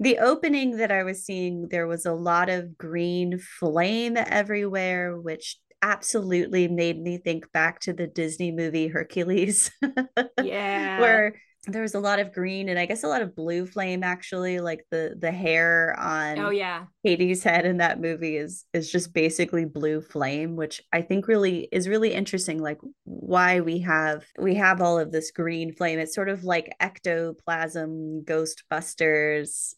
the 0.02 0.20
opening 0.20 0.78
that 0.78 0.92
I 0.92 1.04
was 1.04 1.26
seeing, 1.26 1.68
there 1.70 1.88
was 1.88 2.06
a 2.06 2.14
lot 2.14 2.50
of 2.50 2.78
green 2.78 3.38
flame 3.38 4.16
everywhere, 4.16 5.20
which 5.20 5.58
absolutely 5.82 6.68
made 6.68 7.02
me 7.02 7.18
think 7.18 7.52
back 7.52 7.82
to 7.82 7.94
the 7.94 8.08
Disney 8.08 8.52
movie 8.52 8.88
Hercules. 8.88 9.72
yeah. 10.44 11.02
Where 11.02 11.36
there 11.68 11.82
was 11.82 11.96
a 11.96 12.00
lot 12.00 12.20
of 12.20 12.34
green 12.34 12.70
and 12.70 12.80
I 12.80 12.86
guess 12.86 13.04
a 13.04 13.08
lot 13.08 13.22
of 13.22 13.36
blue 13.36 13.66
flame 13.66 14.02
actually 14.02 14.60
like 14.60 14.86
the 14.92 15.16
the 15.20 15.32
hair 15.32 15.96
on 16.00 16.40
oh 16.40 16.50
yeah. 16.52 16.86
Hades 17.04 17.44
head 17.44 17.66
in 17.66 17.78
that 17.78 18.00
movie 18.00 18.38
is 18.38 18.66
is 18.74 18.90
just 18.92 19.14
basically 19.14 19.66
blue 19.66 20.02
flame 20.02 20.56
which 20.56 20.82
I 20.94 21.02
think 21.02 21.28
really 21.28 21.68
is 21.72 21.90
really 21.90 22.14
interesting 22.14 22.62
like 22.62 22.80
why 23.04 23.60
we 23.60 23.80
have 23.80 24.26
we 24.40 24.56
have 24.56 24.82
all 24.82 24.98
of 24.98 25.12
this 25.12 25.32
green 25.32 25.74
flame. 25.74 26.00
It's 26.00 26.16
sort 26.16 26.30
of 26.30 26.46
like 26.46 26.74
ectoplasm 26.80 28.24
ghostbusters 28.24 29.74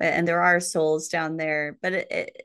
and 0.00 0.28
there 0.28 0.42
are 0.42 0.60
souls 0.60 1.08
down 1.08 1.36
there 1.36 1.78
but 1.82 1.92
it, 1.92 2.06
it 2.10 2.42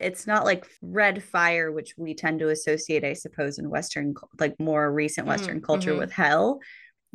it's 0.00 0.26
not 0.26 0.44
like 0.44 0.66
red 0.82 1.22
fire 1.22 1.70
which 1.70 1.94
we 1.96 2.14
tend 2.14 2.40
to 2.40 2.48
associate 2.48 3.04
i 3.04 3.12
suppose 3.12 3.58
in 3.58 3.70
western 3.70 4.14
like 4.40 4.58
more 4.58 4.92
recent 4.92 5.26
western 5.26 5.60
mm, 5.60 5.64
culture 5.64 5.90
mm-hmm. 5.90 6.00
with 6.00 6.10
hell 6.10 6.58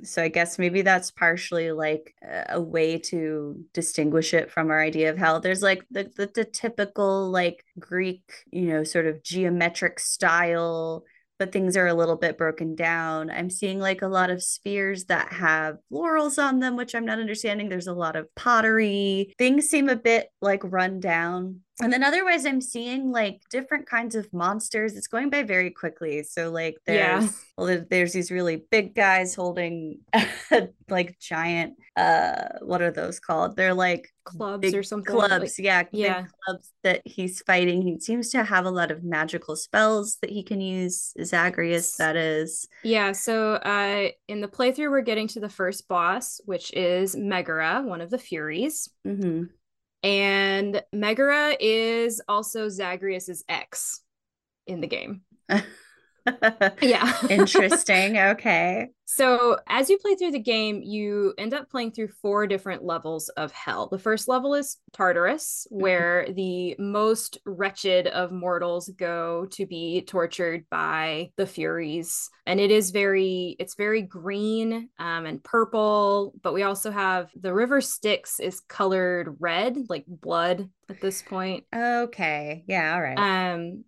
so 0.04 0.24
I 0.24 0.28
guess 0.28 0.60
maybe 0.60 0.82
that's 0.82 1.12
partially 1.12 1.72
like 1.72 2.16
a 2.22 2.62
way 2.62 2.98
to 3.00 3.64
distinguish 3.74 4.34
it 4.34 4.52
from 4.52 4.72
our 4.72 4.82
idea 4.82 5.10
of 5.10 5.18
hell. 5.18 5.40
There's 5.40 5.62
like 5.62 5.86
the, 5.92 6.12
the, 6.16 6.30
the 6.34 6.46
typical 6.46 7.30
like 7.30 7.64
Greek, 7.78 8.24
you 8.52 8.70
know, 8.70 8.84
sort 8.84 9.06
of 9.06 9.24
geometric 9.24 10.00
style 10.00 11.04
but 11.40 11.54
things 11.54 11.78
are 11.78 11.88
a 11.88 11.94
little 11.94 12.18
bit 12.18 12.38
broken 12.38 12.76
down. 12.76 13.32
I'm 13.32 13.50
seeing 13.50 13.80
like 13.80 14.02
a 14.02 14.08
lot 14.08 14.30
of 14.30 14.44
spheres 14.44 15.06
that 15.06 15.32
have 15.32 15.78
laurels 15.90 16.38
on 16.38 16.60
them, 16.60 16.76
which 16.76 16.94
I'm 16.94 17.06
not 17.06 17.20
understanding. 17.20 17.70
There's 17.70 17.88
a 17.88 17.94
lot 17.94 18.18
of 18.18 18.28
pottery. 18.36 19.34
Things 19.38 19.70
seem 19.70 19.88
a 19.88 19.96
bit 19.96 20.28
like 20.42 20.62
run 20.66 21.00
down. 21.00 21.62
And 21.82 21.94
then 21.94 22.04
otherwise, 22.04 22.46
I'm 22.46 22.62
seeing 22.62 23.12
like 23.12 23.42
different 23.50 23.88
kinds 23.88 24.16
of 24.16 24.32
monsters. 24.34 24.98
It's 24.98 25.08
going 25.08 25.30
by 25.30 25.44
very 25.44 25.72
quickly. 25.72 26.24
So 26.24 26.52
like 26.52 26.78
there's 26.86 27.24
yeah. 27.24 27.30
well, 27.58 27.86
there's 27.90 28.12
these 28.12 28.32
really 28.32 28.66
big 28.70 28.96
guys 28.96 29.34
holding 29.34 30.00
like 30.90 31.18
giant 31.20 31.76
uh 31.96 32.50
what 32.62 32.82
are 32.82 32.92
those 32.92 33.20
called? 33.20 33.56
They're 33.56 33.74
like 33.74 34.10
clubs 34.26 34.74
or 34.74 34.84
something. 34.84 35.16
Clubs, 35.16 35.58
like, 35.58 35.66
yeah, 35.66 35.84
yeah. 35.92 36.26
clubs 36.46 36.72
that 36.84 37.02
he's 37.06 37.42
fighting. 37.42 37.82
He 37.82 38.00
seems 38.00 38.30
to 38.32 38.44
have 38.44 38.66
a 38.66 38.72
lot 38.72 38.92
of 38.92 39.04
magical 39.04 39.56
spells 39.56 40.18
that 40.22 40.30
he 40.30 40.44
can 40.44 40.60
use. 40.60 41.14
Zagreus, 41.24 41.96
that 41.96 42.18
is. 42.18 42.68
Yeah. 42.84 43.14
So 43.14 43.54
uh 43.54 44.10
in 44.28 44.42
the 44.42 44.50
playthrough, 44.50 44.92
we're 44.92 45.02
getting 45.02 45.30
to 45.30 45.40
the 45.40 45.50
first 45.50 45.88
boss, 45.88 46.42
which 46.44 46.74
is 46.74 47.16
Megara, 47.16 47.84
one 47.86 48.02
of 48.02 48.10
the 48.10 48.18
Furies. 48.18 48.90
Mm-hmm 49.08 49.44
and 50.04 50.82
Megara 50.94 51.56
is 51.60 52.22
also 52.28 52.70
Zagreus's 52.70 53.44
ex 53.50 54.02
in 54.68 54.82
the 54.82 54.88
game. 54.88 55.22
yeah. 56.82 57.14
Interesting. 57.30 58.18
Okay. 58.18 58.90
So, 59.12 59.58
as 59.68 59.90
you 59.90 59.98
play 59.98 60.14
through 60.14 60.34
the 60.34 60.40
game, 60.40 60.84
you 60.84 61.34
end 61.40 61.56
up 61.56 61.68
playing 61.72 61.94
through 61.94 62.10
four 62.22 62.46
different 62.46 62.84
levels 62.84 63.28
of 63.30 63.52
hell. 63.52 63.88
The 63.88 63.98
first 63.98 64.28
level 64.28 64.54
is 64.54 64.78
Tartarus, 64.94 65.66
mm-hmm. 65.66 65.82
where 65.82 66.28
the 66.32 66.76
most 66.78 67.40
wretched 67.44 68.06
of 68.06 68.32
mortals 68.32 68.88
go 68.90 69.48
to 69.54 69.66
be 69.66 70.02
tortured 70.02 70.66
by 70.70 71.32
the 71.38 71.48
Furies. 71.48 72.30
And 72.46 72.60
it 72.60 72.70
is 72.70 72.92
very, 72.92 73.56
it's 73.58 73.74
very 73.74 74.04
green 74.04 74.90
um, 75.00 75.26
and 75.26 75.44
purple. 75.44 76.34
But 76.44 76.54
we 76.54 76.62
also 76.62 76.92
have 76.92 77.32
the 77.36 77.54
river 77.54 77.82
Styx 77.82 78.40
is 78.40 78.60
colored 78.60 79.38
red, 79.40 79.76
like 79.90 80.06
blood 80.08 80.70
at 80.88 81.02
this 81.02 81.24
point. 81.24 81.66
Okay. 81.76 82.64
Yeah. 82.68 82.94
All 82.94 83.02
right. 83.02 83.18
Um, 83.18 83.86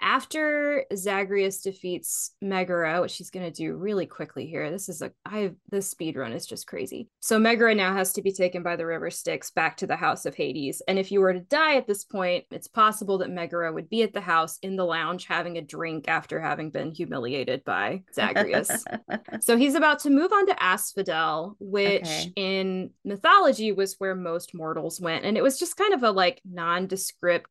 after 0.00 0.84
Zagreus 0.94 1.62
defeats 1.62 2.32
Megara, 2.40 3.00
which 3.00 3.12
she's 3.12 3.30
going 3.30 3.46
to 3.46 3.52
do 3.52 3.74
really 3.76 4.06
quickly 4.06 4.46
here. 4.46 4.70
This 4.70 4.88
is 4.88 5.02
a 5.02 5.12
I 5.24 5.52
the 5.70 5.82
speed 5.82 6.16
run 6.16 6.32
is 6.32 6.46
just 6.46 6.66
crazy. 6.66 7.08
So 7.20 7.38
Megara 7.38 7.74
now 7.74 7.94
has 7.94 8.12
to 8.14 8.22
be 8.22 8.32
taken 8.32 8.62
by 8.62 8.76
the 8.76 8.86
river 8.86 9.10
Styx 9.10 9.50
back 9.50 9.76
to 9.78 9.86
the 9.86 9.96
house 9.96 10.26
of 10.26 10.34
Hades. 10.34 10.82
And 10.88 10.98
if 10.98 11.12
you 11.12 11.20
were 11.20 11.32
to 11.32 11.40
die 11.40 11.76
at 11.76 11.86
this 11.86 12.04
point, 12.04 12.44
it's 12.50 12.68
possible 12.68 13.18
that 13.18 13.30
Megara 13.30 13.72
would 13.72 13.88
be 13.88 14.02
at 14.02 14.12
the 14.12 14.20
house 14.20 14.58
in 14.62 14.76
the 14.76 14.84
lounge 14.84 15.26
having 15.26 15.58
a 15.58 15.62
drink 15.62 16.08
after 16.08 16.40
having 16.40 16.70
been 16.70 16.92
humiliated 16.92 17.64
by 17.64 18.02
Zagreus. 18.14 18.84
so 19.40 19.56
he's 19.56 19.74
about 19.74 20.00
to 20.00 20.10
move 20.10 20.32
on 20.32 20.46
to 20.46 20.62
Asphodel, 20.62 21.56
which 21.58 22.02
okay. 22.02 22.32
in 22.36 22.90
mythology 23.04 23.72
was 23.72 23.94
where 23.98 24.14
most 24.14 24.54
mortals 24.54 25.00
went. 25.00 25.24
And 25.24 25.36
it 25.36 25.42
was 25.42 25.58
just 25.58 25.76
kind 25.76 25.94
of 25.94 26.02
a 26.02 26.10
like 26.10 26.40
nondescript 26.44 27.48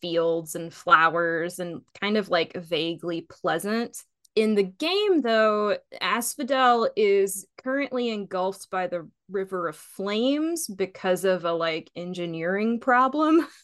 fields 0.00 0.54
and 0.54 0.72
flowers 0.72 1.58
and 1.58 1.82
kind 2.00 2.16
of 2.16 2.28
like 2.28 2.54
vaguely 2.54 3.22
pleasant. 3.22 4.02
In 4.34 4.54
the 4.54 4.62
game, 4.62 5.20
though, 5.20 5.76
Asphodel 6.00 6.88
is 6.96 7.46
currently 7.62 8.08
engulfed 8.08 8.70
by 8.70 8.86
the 8.86 9.08
River 9.28 9.68
of 9.68 9.76
Flames 9.76 10.66
because 10.66 11.24
of 11.24 11.44
a 11.44 11.52
like 11.52 11.90
engineering 11.94 12.80
problem. 12.80 13.46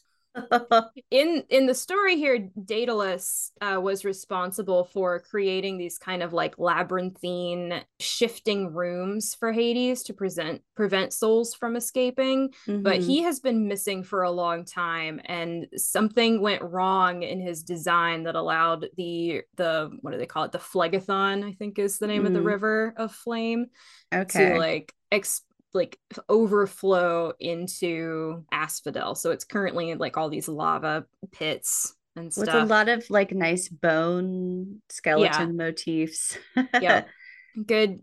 in 1.10 1.42
in 1.48 1.66
the 1.66 1.74
story 1.74 2.16
here 2.16 2.48
daedalus 2.64 3.52
uh, 3.60 3.80
was 3.80 4.04
responsible 4.04 4.84
for 4.84 5.20
creating 5.20 5.78
these 5.78 5.98
kind 5.98 6.22
of 6.22 6.32
like 6.32 6.58
labyrinthine 6.58 7.82
shifting 8.00 8.72
rooms 8.72 9.34
for 9.34 9.52
hades 9.52 10.02
to 10.02 10.12
present 10.12 10.62
prevent 10.74 11.12
souls 11.12 11.54
from 11.54 11.76
escaping 11.76 12.50
mm-hmm. 12.66 12.82
but 12.82 12.98
he 12.98 13.22
has 13.22 13.40
been 13.40 13.68
missing 13.68 14.02
for 14.02 14.22
a 14.22 14.30
long 14.30 14.64
time 14.64 15.20
and 15.24 15.66
something 15.76 16.40
went 16.40 16.62
wrong 16.62 17.22
in 17.22 17.40
his 17.40 17.62
design 17.62 18.24
that 18.24 18.34
allowed 18.34 18.86
the 18.96 19.42
the 19.56 19.90
what 20.02 20.12
do 20.12 20.18
they 20.18 20.26
call 20.26 20.44
it 20.44 20.52
the 20.52 20.58
phlegethon 20.58 21.44
i 21.44 21.52
think 21.52 21.78
is 21.78 21.98
the 21.98 22.06
name 22.06 22.18
mm-hmm. 22.18 22.26
of 22.26 22.32
the 22.32 22.38
mm-hmm. 22.38 22.48
river 22.48 22.94
of 22.96 23.12
flame 23.12 23.66
okay 24.12 24.50
to 24.50 24.58
like 24.58 24.94
ex- 25.10 25.42
like 25.74 25.98
overflow 26.28 27.32
into 27.40 28.44
asphodel 28.52 29.14
so 29.14 29.30
it's 29.30 29.44
currently 29.44 29.94
like 29.94 30.16
all 30.16 30.28
these 30.28 30.48
lava 30.48 31.04
pits 31.32 31.94
and 32.16 32.32
stuff 32.32 32.46
with 32.46 32.54
a 32.54 32.64
lot 32.64 32.88
of 32.88 33.08
like 33.10 33.32
nice 33.32 33.68
bone 33.68 34.80
skeleton 34.88 35.48
yeah. 35.48 35.64
motifs 35.64 36.38
yeah 36.80 37.04
good 37.66 38.00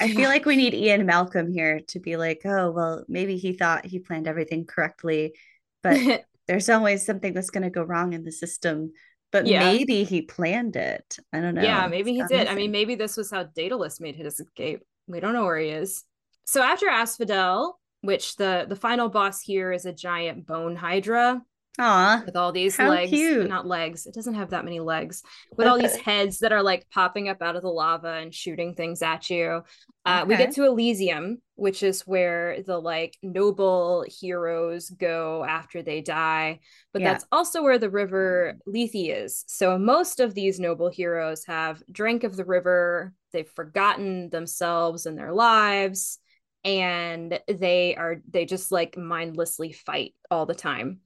I 0.00 0.14
feel 0.14 0.28
like 0.28 0.44
we 0.44 0.56
need 0.56 0.74
Ian 0.74 1.06
Malcolm 1.06 1.52
here 1.52 1.80
to 1.88 1.98
be 1.98 2.16
like, 2.16 2.42
oh, 2.44 2.70
well, 2.70 3.04
maybe 3.08 3.36
he 3.36 3.52
thought 3.52 3.84
he 3.84 3.98
planned 3.98 4.28
everything 4.28 4.64
correctly, 4.64 5.34
but 5.82 6.24
there's 6.46 6.68
always 6.68 7.04
something 7.04 7.32
that's 7.32 7.50
going 7.50 7.64
to 7.64 7.70
go 7.70 7.82
wrong 7.82 8.12
in 8.12 8.24
the 8.24 8.32
system. 8.32 8.92
But 9.32 9.46
yeah. 9.46 9.72
maybe 9.72 10.04
he 10.04 10.22
planned 10.22 10.76
it. 10.76 11.18
I 11.32 11.40
don't 11.40 11.54
know. 11.54 11.62
Yeah, 11.62 11.88
maybe 11.88 12.12
he 12.12 12.22
did. 12.28 12.46
I 12.46 12.54
mean, 12.54 12.70
maybe 12.70 12.94
this 12.94 13.16
was 13.16 13.30
how 13.30 13.42
Daedalus 13.42 14.00
made 14.00 14.14
his 14.14 14.38
escape. 14.38 14.82
We 15.08 15.18
don't 15.18 15.32
know 15.32 15.44
where 15.44 15.58
he 15.58 15.68
is. 15.68 16.04
So 16.46 16.62
after 16.62 16.88
Asphodel, 16.88 17.78
which 18.00 18.36
the 18.36 18.66
the 18.68 18.76
final 18.76 19.08
boss 19.08 19.40
here 19.40 19.72
is 19.72 19.84
a 19.84 19.92
giant 19.92 20.46
bone 20.46 20.76
hydra. 20.76 21.42
Aw, 21.78 22.22
with 22.24 22.36
all 22.36 22.52
these 22.52 22.78
legs, 22.78 23.10
cute. 23.10 23.46
not 23.50 23.66
legs. 23.66 24.06
It 24.06 24.14
doesn't 24.14 24.32
have 24.32 24.48
that 24.50 24.64
many 24.64 24.80
legs. 24.80 25.22
With 25.58 25.66
all 25.66 25.76
these 25.78 25.94
heads 25.96 26.38
that 26.38 26.50
are 26.50 26.62
like 26.62 26.88
popping 26.88 27.28
up 27.28 27.42
out 27.42 27.54
of 27.54 27.60
the 27.60 27.68
lava 27.68 28.14
and 28.14 28.32
shooting 28.34 28.74
things 28.74 29.02
at 29.02 29.28
you. 29.28 29.62
Uh, 30.06 30.24
We 30.26 30.36
get 30.38 30.52
to 30.54 30.64
Elysium, 30.64 31.42
which 31.56 31.82
is 31.82 32.06
where 32.06 32.62
the 32.62 32.78
like 32.80 33.18
noble 33.22 34.06
heroes 34.08 34.88
go 34.88 35.44
after 35.44 35.82
they 35.82 36.00
die. 36.00 36.60
But 36.94 37.02
Yeah. 37.02 37.12
that's 37.12 37.26
also 37.30 37.62
where 37.62 37.78
the 37.78 37.90
river 37.90 38.56
Lethe 38.66 38.94
is. 38.94 39.44
So 39.46 39.76
most 39.78 40.18
of 40.18 40.32
these 40.32 40.58
noble 40.58 40.88
heroes 40.88 41.44
have 41.44 41.82
drank 41.92 42.24
of 42.24 42.36
the 42.36 42.46
river. 42.46 43.12
They've 43.32 43.50
forgotten 43.50 44.30
themselves 44.30 45.04
and 45.04 45.18
their 45.18 45.34
lives. 45.34 46.20
And 46.66 47.38
they 47.46 47.94
are 47.94 48.20
they 48.28 48.44
just 48.44 48.72
like 48.72 48.98
mindlessly 48.98 49.72
fight 49.72 50.14
all 50.32 50.46
the 50.46 50.54
time. 50.54 50.98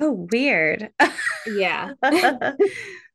Oh, 0.00 0.28
weird. 0.30 0.90
Yeah. 1.44 1.92
yeah. 2.02 2.52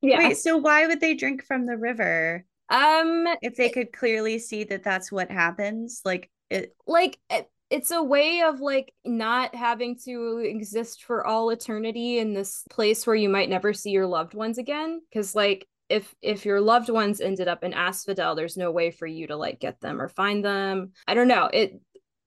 Wait, 0.02 0.38
so 0.38 0.58
why 0.58 0.86
would 0.86 1.00
they 1.00 1.14
drink 1.16 1.46
from 1.46 1.66
the 1.66 1.78
river 1.78 2.46
Um 2.70 3.26
if 3.42 3.56
they 3.56 3.70
could 3.70 3.94
clearly 3.94 4.38
see 4.38 4.66
that 4.66 4.84
that's 4.84 5.12
what 5.14 5.32
happens? 5.32 6.02
Like 6.04 6.30
it 6.50 6.76
like 6.86 7.18
it, 7.30 7.50
it's 7.70 7.92
a 7.92 8.04
way 8.04 8.42
of 8.42 8.60
like 8.60 8.94
not 9.06 9.56
having 9.56 9.98
to 10.04 10.40
exist 10.46 11.04
for 11.06 11.26
all 11.26 11.50
eternity 11.52 12.20
in 12.20 12.34
this 12.34 12.66
place 12.70 13.08
where 13.08 13.16
you 13.16 13.30
might 13.30 13.50
never 13.50 13.74
see 13.74 13.92
your 13.92 14.08
loved 14.08 14.34
ones 14.34 14.58
again 14.58 15.02
cuz 15.14 15.34
like 15.36 15.68
if 15.90 16.14
if 16.22 16.46
your 16.46 16.60
loved 16.60 16.90
ones 16.90 17.22
ended 17.22 17.48
up 17.48 17.64
in 17.64 17.74
Asphodel 17.74 18.36
there's 18.36 18.58
no 18.58 18.72
way 18.72 18.92
for 18.92 19.08
you 19.08 19.28
to 19.28 19.38
like 19.38 19.60
get 19.60 19.80
them 19.80 20.02
or 20.02 20.10
find 20.10 20.44
them. 20.44 20.92
I 21.08 21.14
don't 21.14 21.30
know. 21.30 21.50
It 21.54 21.80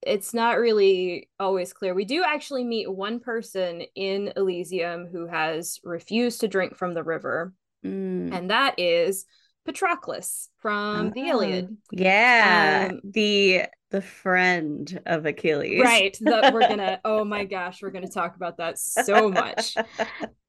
it's 0.07 0.33
not 0.33 0.59
really 0.59 1.29
always 1.39 1.73
clear. 1.73 1.95
We 1.95 2.05
do 2.05 2.23
actually 2.25 2.65
meet 2.65 2.91
one 2.91 3.21
person 3.21 3.83
in 3.95 4.33
Elysium 4.37 5.07
who 5.07 5.27
has 5.27 5.81
refused 5.85 6.41
to 6.41 6.49
drink 6.49 6.77
from 6.77 6.95
the 6.95 7.03
river 7.05 7.53
Mm. 7.85 8.33
and 8.35 8.51
that 8.51 8.79
is 8.81 9.27
Patroclus 9.69 10.49
from 10.59 11.11
the 11.11 11.23
Oh, 11.23 11.29
Iliad. 11.43 11.77
Yeah. 11.93 12.89
Um, 12.91 13.01
the 13.05 13.65
the 13.91 14.01
friend 14.01 15.01
of 15.07 15.27
Achilles. 15.27 15.81
Right. 15.83 16.17
That 16.23 16.53
we're 16.55 16.69
gonna 16.69 17.01
oh 17.05 17.25
my 17.25 17.45
gosh, 17.45 17.83
we're 17.83 17.91
gonna 17.91 18.09
talk 18.09 18.35
about 18.37 18.57
that 18.59 18.79
so 18.79 19.29
much. 19.29 19.77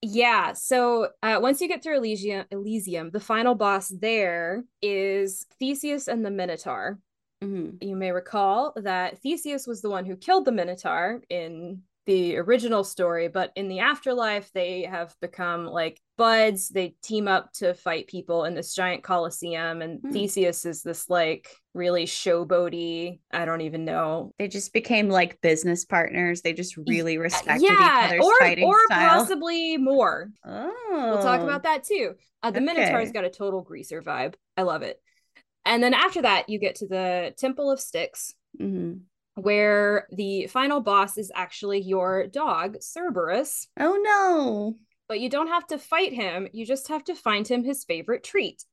Yeah. 0.02 0.54
So 0.54 1.10
uh, 1.24 1.40
once 1.42 1.60
you 1.60 1.68
get 1.68 1.82
through 1.82 1.98
Elysium, 1.98 2.46
Elysium, 2.52 3.10
the 3.10 3.20
final 3.20 3.56
boss 3.56 3.90
there 3.90 4.64
is 4.82 5.46
Theseus 5.60 6.08
and 6.08 6.24
the 6.24 6.30
Minotaur. 6.32 7.00
Mhm. 7.44 7.84
You 7.84 7.96
may 7.96 8.12
recall 8.12 8.74
that 8.78 9.20
Theseus 9.20 9.68
was 9.68 9.82
the 9.82 9.90
one 9.90 10.06
who 10.06 10.16
killed 10.16 10.46
the 10.46 10.52
Minotaur 10.52 11.22
in 11.30 11.84
the 12.08 12.38
original 12.38 12.86
story, 12.86 13.28
but 13.28 13.52
in 13.58 13.68
the 13.68 13.80
afterlife, 13.80 14.50
they 14.54 14.84
have 14.84 15.14
become 15.20 15.66
like 15.66 16.00
buds. 16.18 16.70
They 16.70 16.96
team 17.04 17.28
up 17.28 17.52
to 17.56 17.74
fight 17.74 18.08
people 18.08 18.46
in 18.46 18.56
this 18.56 18.74
giant 18.74 19.04
coliseum, 19.04 19.82
and 19.82 20.00
Hmm. 20.00 20.12
Theseus 20.12 20.66
is 20.66 20.82
this 20.84 21.10
like 21.10 21.50
really 21.74 22.06
showboaty. 22.06 23.20
I 23.32 23.46
don't 23.46 23.62
even 23.62 23.84
know 23.86 24.32
They 24.40 24.48
just 24.48 24.72
became 24.74 25.10
like 25.10 25.42
business 25.42 25.84
partners. 25.86 26.42
They 26.42 26.54
just 26.54 26.78
really 26.78 27.18
respected 27.18 27.64
each 27.64 27.70
yeah, 27.70 28.04
other's 28.06 28.26
or 28.26 28.40
fighting 28.40 28.64
or 28.66 28.80
style. 28.86 29.20
possibly 29.20 29.78
more. 29.78 30.32
oh. 30.46 30.74
We'll 30.90 31.22
talk 31.22 31.42
about 31.42 31.64
that 31.64 31.84
too. 31.84 32.16
Uh, 32.42 32.52
the 32.52 32.62
Minotaur's 32.62 33.12
got 33.12 33.26
a 33.26 33.30
total 33.30 33.62
greaser 33.62 34.02
vibe. 34.02 34.36
I 34.56 34.62
love 34.64 34.82
it. 34.82 35.00
And 35.68 35.84
then 35.84 35.94
after 35.94 36.22
that, 36.22 36.50
you 36.50 36.60
get 36.60 36.76
to 36.76 36.88
the 36.88 37.34
Temple 37.38 37.70
of 37.72 37.80
Styx, 37.80 38.34
Mhm. 38.60 39.02
where 39.36 40.08
the 40.12 40.48
final 40.48 40.82
boss 40.82 41.18
is 41.18 41.32
actually 41.36 41.80
your 41.82 42.28
dog, 42.28 42.78
Cerberus. 42.82 43.68
Oh 43.80 43.96
no. 44.02 44.76
But 45.08 45.20
you 45.20 45.30
don't 45.30 45.48
have 45.48 45.68
to 45.68 45.78
fight 45.78 46.14
him. 46.14 46.48
You 46.52 46.66
just 46.66 46.88
have 46.88 47.04
to 47.06 47.16
find 47.16 47.48
him 47.48 47.64
his 47.64 47.84
favorite 47.86 48.24
treat. 48.24 48.64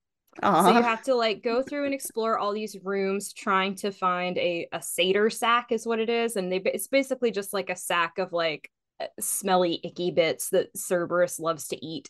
Aw. 0.42 0.62
So 0.64 0.76
you 0.76 0.82
have 0.82 1.02
to 1.04 1.14
like 1.14 1.42
go 1.44 1.62
through 1.62 1.84
and 1.84 1.94
explore 1.94 2.38
all 2.38 2.52
these 2.52 2.76
rooms, 2.82 3.32
trying 3.32 3.76
to 3.76 3.92
find 3.92 4.36
a 4.38 4.66
a 4.72 4.82
satyr 4.82 5.30
sack 5.30 5.70
is 5.70 5.86
what 5.86 6.00
it 6.00 6.08
is, 6.10 6.34
and 6.36 6.50
they 6.50 6.56
it's 6.64 6.88
basically 6.88 7.30
just 7.30 7.52
like 7.52 7.70
a 7.70 7.76
sack 7.76 8.18
of 8.18 8.32
like 8.32 8.68
smelly 9.20 9.80
icky 9.84 10.10
bits 10.10 10.50
that 10.50 10.70
Cerberus 10.76 11.38
loves 11.38 11.68
to 11.68 11.84
eat. 11.84 12.08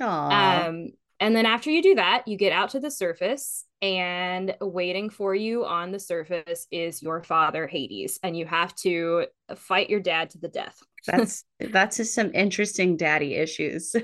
Aw. 0.00 0.66
Um, 0.68 0.88
and 1.20 1.34
then 1.34 1.46
after 1.46 1.70
you 1.70 1.82
do 1.82 1.94
that, 1.96 2.26
you 2.26 2.36
get 2.36 2.52
out 2.52 2.70
to 2.70 2.80
the 2.80 2.90
surface, 2.90 3.64
and 3.80 4.56
waiting 4.60 5.08
for 5.10 5.34
you 5.34 5.64
on 5.64 5.92
the 5.92 5.98
surface 6.00 6.66
is 6.70 7.02
your 7.02 7.22
father, 7.22 7.66
Hades, 7.66 8.18
and 8.22 8.36
you 8.36 8.46
have 8.46 8.74
to 8.76 9.26
fight 9.56 9.88
your 9.90 10.00
dad 10.00 10.30
to 10.30 10.38
the 10.38 10.48
death. 10.48 10.78
that's 11.06 11.44
that's 11.60 11.98
just 11.98 12.14
some 12.14 12.32
interesting 12.34 12.96
daddy 12.96 13.34
issues. 13.34 13.94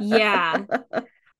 Yeah. 0.00 0.64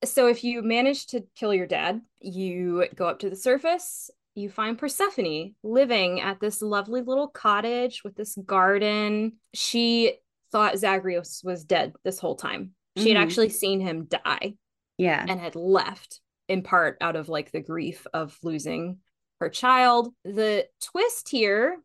So 0.05 0.27
if 0.27 0.45
you 0.45 0.61
manage 0.61 1.07
to 1.07 1.25
kill 1.35 1.53
your 1.53 1.67
dad, 1.67 1.99
you 2.21 2.85
go 2.95 3.05
up 3.05 3.19
to 3.19 3.29
the 3.29 3.35
surface. 3.35 4.09
You 4.33 4.49
find 4.49 4.77
Persephone 4.77 5.55
living 5.61 6.21
at 6.21 6.39
this 6.39 6.61
lovely 6.61 7.01
little 7.01 7.27
cottage 7.27 8.01
with 8.05 8.15
this 8.15 8.37
garden. 8.45 9.33
She 9.53 10.13
thought 10.53 10.77
Zagreus 10.77 11.41
was 11.43 11.65
dead 11.65 11.91
this 12.05 12.17
whole 12.17 12.37
time. 12.37 12.75
She 12.95 13.09
had 13.09 13.17
Mhm. 13.17 13.23
actually 13.23 13.49
seen 13.49 13.81
him 13.81 14.05
die. 14.05 14.53
Yeah. 14.99 15.25
and 15.27 15.39
had 15.39 15.55
left 15.55 16.19
in 16.47 16.61
part 16.61 16.97
out 17.01 17.15
of 17.15 17.29
like 17.29 17.51
the 17.51 17.61
grief 17.61 18.05
of 18.13 18.37
losing 18.43 18.97
her 19.39 19.49
child. 19.49 20.13
The 20.23 20.67
twist 20.81 21.29
here 21.29 21.77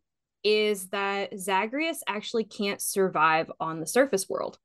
is 0.42 0.88
that 0.88 1.38
Zagreus 1.38 2.02
actually 2.06 2.44
can't 2.44 2.82
survive 2.82 3.50
on 3.60 3.80
the 3.80 3.86
surface 3.86 4.28
world. 4.28 4.58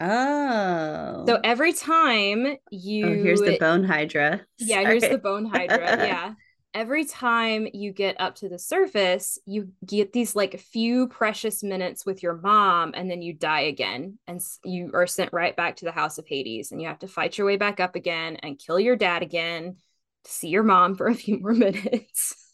Oh. 0.00 1.24
So 1.26 1.40
every 1.42 1.72
time 1.72 2.56
you 2.70 3.06
oh, 3.06 3.14
here's 3.14 3.40
the 3.40 3.56
bone 3.58 3.84
hydra. 3.84 4.42
yeah, 4.58 4.80
here's 4.80 5.08
the 5.08 5.18
bone 5.18 5.46
hydra. 5.52 5.78
Yeah. 6.06 6.34
Every 6.76 7.06
time 7.06 7.66
you 7.72 7.90
get 7.90 8.20
up 8.20 8.34
to 8.34 8.50
the 8.50 8.58
surface, 8.58 9.38
you 9.46 9.70
get 9.86 10.12
these 10.12 10.36
like 10.36 10.60
few 10.60 11.08
precious 11.08 11.62
minutes 11.62 12.04
with 12.04 12.22
your 12.22 12.34
mom, 12.34 12.92
and 12.94 13.10
then 13.10 13.22
you 13.22 13.32
die 13.32 13.62
again. 13.62 14.18
And 14.26 14.42
you 14.62 14.90
are 14.92 15.06
sent 15.06 15.32
right 15.32 15.56
back 15.56 15.76
to 15.76 15.86
the 15.86 15.90
house 15.90 16.18
of 16.18 16.26
Hades, 16.26 16.72
and 16.72 16.82
you 16.82 16.88
have 16.88 16.98
to 16.98 17.08
fight 17.08 17.38
your 17.38 17.46
way 17.46 17.56
back 17.56 17.80
up 17.80 17.96
again 17.96 18.36
and 18.42 18.58
kill 18.58 18.78
your 18.78 18.94
dad 18.94 19.22
again 19.22 19.76
to 20.24 20.30
see 20.30 20.48
your 20.48 20.64
mom 20.64 20.96
for 20.96 21.06
a 21.06 21.14
few 21.14 21.40
more 21.40 21.52
minutes. 21.54 22.52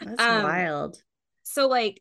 That's 0.00 0.22
um, 0.22 0.44
wild. 0.44 1.02
so, 1.42 1.66
like, 1.66 2.00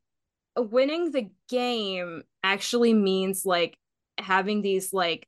winning 0.56 1.10
the 1.10 1.32
game 1.49 2.21
actually 2.43 2.93
means 2.93 3.43
like 3.43 3.75
having 4.19 4.62
these 4.62 4.93
like 4.93 5.28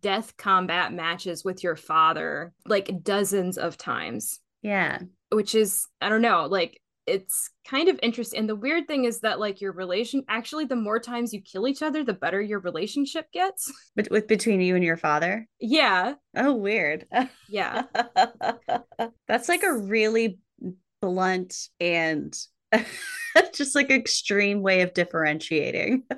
death 0.00 0.38
combat 0.38 0.94
matches 0.94 1.44
with 1.44 1.62
your 1.62 1.76
father 1.76 2.52
like 2.66 3.04
dozens 3.04 3.58
of 3.58 3.76
times 3.76 4.40
Yeah. 4.62 4.98
which 5.30 5.54
is 5.54 5.86
I 6.00 6.08
don't 6.08 6.22
know, 6.22 6.46
like 6.46 6.80
it's 7.06 7.50
kind 7.66 7.88
of 7.88 7.98
interesting. 8.02 8.40
And 8.40 8.48
the 8.48 8.54
weird 8.54 8.86
thing 8.86 9.04
is 9.04 9.20
that 9.20 9.40
like 9.40 9.60
your 9.60 9.72
relation 9.72 10.22
actually 10.28 10.66
the 10.66 10.76
more 10.76 11.00
times 11.00 11.32
you 11.32 11.40
kill 11.40 11.66
each 11.66 11.82
other, 11.82 12.04
the 12.04 12.12
better 12.12 12.40
your 12.40 12.60
relationship 12.60 13.26
gets. 13.32 13.72
But 13.96 14.10
with 14.10 14.28
between 14.28 14.60
you 14.60 14.74
and 14.76 14.84
your 14.84 14.96
father. 14.96 15.48
yeah. 15.60 16.14
Oh, 16.36 16.54
weird. 16.54 17.06
Yeah. 17.48 17.84
That's 19.26 19.48
like 19.48 19.62
a 19.64 19.72
really 19.76 20.38
blunt 21.02 21.56
and 21.80 22.32
just 23.54 23.74
like 23.74 23.90
extreme 23.90 24.62
way 24.62 24.82
of 24.82 24.94
differentiating. 24.94 26.04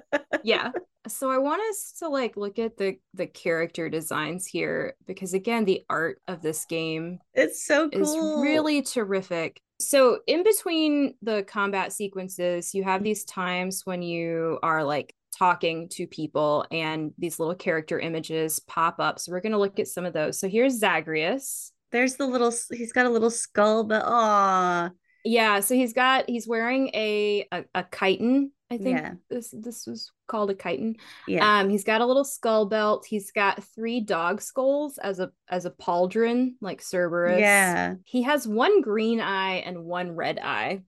Yeah. 0.45 0.73
So 1.07 1.31
I 1.31 1.39
want 1.39 1.63
us 1.71 1.95
to 2.01 2.09
like 2.09 2.37
look 2.37 2.59
at 2.59 2.77
the 2.77 2.97
the 3.15 3.29
character 3.29 3.89
designs 3.89 4.45
here 4.45 4.95
because 5.07 5.35
again 5.35 5.65
the 5.65 5.85
art 5.89 6.21
of 6.27 6.43
this 6.43 6.65
game 6.65 7.21
It's 7.33 7.65
so 7.65 7.89
is 7.93 8.09
really 8.17 8.83
terrific. 8.83 9.61
So 9.79 10.19
in 10.27 10.43
between 10.43 11.15
the 11.23 11.45
combat 11.45 11.93
sequences, 11.93 12.75
you 12.75 12.83
have 12.83 13.05
these 13.05 13.25
times 13.25 13.83
when 13.85 14.03
you 14.03 14.59
are 14.65 14.83
like 14.83 15.15
talking 15.37 15.89
to 15.91 16.07
people 16.07 16.65
and 16.71 17.13
these 17.19 17.39
little 17.39 17.55
character 17.55 17.99
images 17.99 18.61
pop 18.61 19.01
up. 19.01 19.19
So 19.19 19.33
we're 19.33 19.41
going 19.41 19.53
to 19.53 19.59
look 19.59 19.79
at 19.79 19.89
some 19.89 20.05
of 20.05 20.13
those. 20.13 20.39
So 20.39 20.49
here's 20.49 20.79
Zagreus. 20.79 21.73
There's 21.91 22.17
the 22.17 22.27
little 22.27 22.53
he's 22.71 22.93
got 22.93 23.07
a 23.07 23.11
little 23.11 23.31
skull, 23.31 23.85
but 23.85 24.03
aw. 24.05 24.91
Yeah, 25.25 25.61
so 25.61 25.75
he's 25.75 25.93
got 25.93 26.29
he's 26.29 26.49
wearing 26.49 26.89
a 26.95 27.47
a, 27.53 27.65
a 27.75 27.85
chiton. 27.85 28.51
I 28.71 28.79
think 28.79 28.99
Yeah. 28.99 29.13
this 29.29 29.55
this 29.57 29.87
was 29.87 30.11
called 30.29 30.51
a 30.51 30.55
chiton. 30.55 30.97
Yeah. 31.29 31.61
Um, 31.61 31.69
he's 31.69 31.85
got 31.85 32.01
a 32.01 32.07
little 32.07 32.25
skull 32.25 32.67
belt. 32.67 33.05
He's 33.07 33.31
got 33.31 33.63
three 33.75 34.01
dog 34.01 34.41
skulls 34.41 34.99
as 34.99 35.21
a 35.21 35.31
as 35.49 35.67
a 35.67 35.71
pauldron, 35.71 36.55
like 36.61 36.81
Cerberus. 36.81 37.39
yeah. 37.39 37.95
He 38.05 38.23
has 38.23 38.49
one 38.49 38.81
green 38.81 39.21
eye 39.21 39.57
and 39.67 39.85
one 39.85 40.13
red 40.17 40.39
eye, 40.39 40.81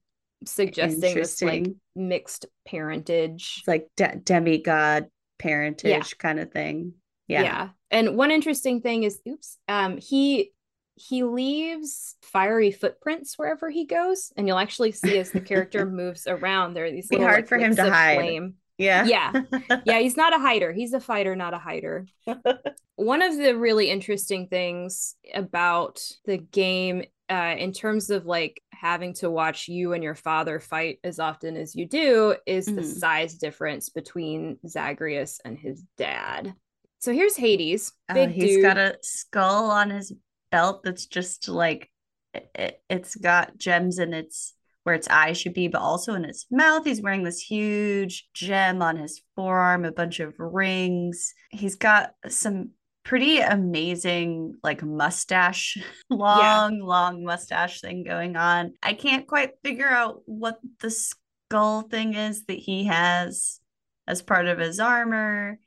suggesting 0.45 1.13
this 1.15 1.41
like 1.41 1.67
mixed 1.95 2.47
parentage. 2.67 3.57
It's 3.59 3.67
like 3.67 3.87
de- 3.95 4.17
demigod 4.17 5.07
parentage 5.37 6.17
kind 6.17 6.39
of 6.39 6.51
thing. 6.51 6.93
Yeah. 7.27 7.43
Yeah. 7.43 7.69
And 7.91 8.17
one 8.17 8.31
interesting 8.31 8.81
thing 8.81 9.03
is, 9.03 9.19
oops, 9.27 9.57
um, 9.67 9.97
he 9.97 10.51
he 10.95 11.23
leaves 11.23 12.15
fiery 12.21 12.71
footprints 12.71 13.37
wherever 13.37 13.69
he 13.69 13.85
goes, 13.85 14.31
and 14.37 14.47
you'll 14.47 14.57
actually 14.57 14.91
see 14.91 15.17
as 15.17 15.31
the 15.31 15.41
character 15.41 15.85
moves 15.85 16.25
around, 16.27 16.73
there 16.73 16.85
are 16.85 16.91
these 16.91 17.11
little 17.11 17.25
hard 17.25 17.39
like, 17.39 17.47
for 17.47 17.57
him 17.57 17.75
to 17.75 17.89
hide. 17.89 18.17
flame. 18.17 18.55
Yeah. 18.77 19.05
Yeah. 19.05 19.31
Yeah, 19.85 19.99
he's 19.99 20.17
not 20.17 20.35
a 20.35 20.39
hider. 20.39 20.73
He's 20.73 20.93
a 20.93 20.99
fighter, 20.99 21.35
not 21.35 21.53
a 21.53 21.57
hider. 21.57 22.07
One 22.95 23.21
of 23.21 23.37
the 23.37 23.55
really 23.55 23.89
interesting 23.89 24.47
things 24.47 25.15
about 25.33 26.01
the 26.25 26.37
game 26.37 27.03
uh, 27.29 27.55
in 27.57 27.71
terms 27.71 28.09
of 28.09 28.25
like 28.25 28.61
having 28.71 29.13
to 29.15 29.29
watch 29.29 29.67
you 29.67 29.93
and 29.93 30.03
your 30.03 30.15
father 30.15 30.59
fight 30.59 30.99
as 31.03 31.19
often 31.19 31.57
as 31.57 31.75
you 31.75 31.87
do 31.87 32.35
is 32.45 32.67
mm. 32.67 32.75
the 32.75 32.81
mm-hmm. 32.81 32.99
size 32.99 33.35
difference 33.35 33.89
between 33.89 34.57
Zagreus 34.67 35.39
and 35.43 35.57
his 35.57 35.83
dad. 35.97 36.53
So 36.99 37.13
here's 37.13 37.35
Hades. 37.35 37.91
Oh, 38.09 38.13
big 38.13 38.29
oh, 38.29 38.31
he's 38.31 38.55
dude. 38.55 38.63
got 38.63 38.77
a 38.77 38.97
skull 39.01 39.69
on 39.71 39.89
his 39.89 40.13
belt 40.51 40.81
that's 40.83 41.05
just 41.05 41.47
like 41.47 41.89
it, 42.33 42.81
it's 42.89 43.15
got 43.15 43.57
gems 43.57 43.99
in 43.99 44.13
its 44.13 44.53
where 44.83 44.95
its 44.95 45.07
eyes 45.07 45.39
should 45.39 45.55
be, 45.55 45.67
but 45.67 45.81
also 45.81 46.13
in 46.13 46.23
his 46.23 46.45
mouth. 46.51 46.85
He's 46.85 47.01
wearing 47.01 47.23
this 47.23 47.39
huge 47.39 48.27
gem 48.35 48.83
on 48.83 48.97
his 48.97 49.21
forearm, 49.35 49.83
a 49.83 49.91
bunch 49.91 50.19
of 50.19 50.35
rings. 50.37 51.33
He's 51.49 51.75
got 51.75 52.13
some 52.27 52.69
pretty 53.03 53.39
amazing 53.39 54.55
like 54.63 54.83
mustache 54.83 55.77
long 56.09 56.77
yeah. 56.77 56.83
long 56.83 57.23
mustache 57.23 57.79
thing 57.79 58.03
going 58.03 58.35
on 58.35 58.73
i 58.81 58.93
can't 58.93 59.27
quite 59.27 59.51
figure 59.63 59.87
out 59.87 60.21
what 60.25 60.57
the 60.79 60.89
skull 60.89 61.83
thing 61.83 62.15
is 62.15 62.45
that 62.45 62.57
he 62.57 62.85
has 62.85 63.59
as 64.07 64.23
part 64.23 64.47
of 64.47 64.57
his 64.57 64.79
armor 64.79 65.59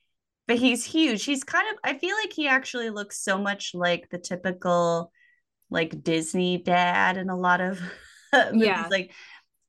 but 0.48 0.56
he's 0.56 0.84
huge 0.84 1.24
he's 1.24 1.44
kind 1.44 1.66
of 1.70 1.78
i 1.84 1.96
feel 1.96 2.16
like 2.16 2.32
he 2.32 2.48
actually 2.48 2.90
looks 2.90 3.22
so 3.22 3.38
much 3.38 3.72
like 3.74 4.08
the 4.10 4.18
typical 4.18 5.12
like 5.70 6.02
disney 6.02 6.58
dad 6.58 7.16
in 7.16 7.28
a 7.28 7.36
lot 7.36 7.60
of 7.60 7.80
movies 8.32 8.62
yeah. 8.66 8.88
like 8.90 9.12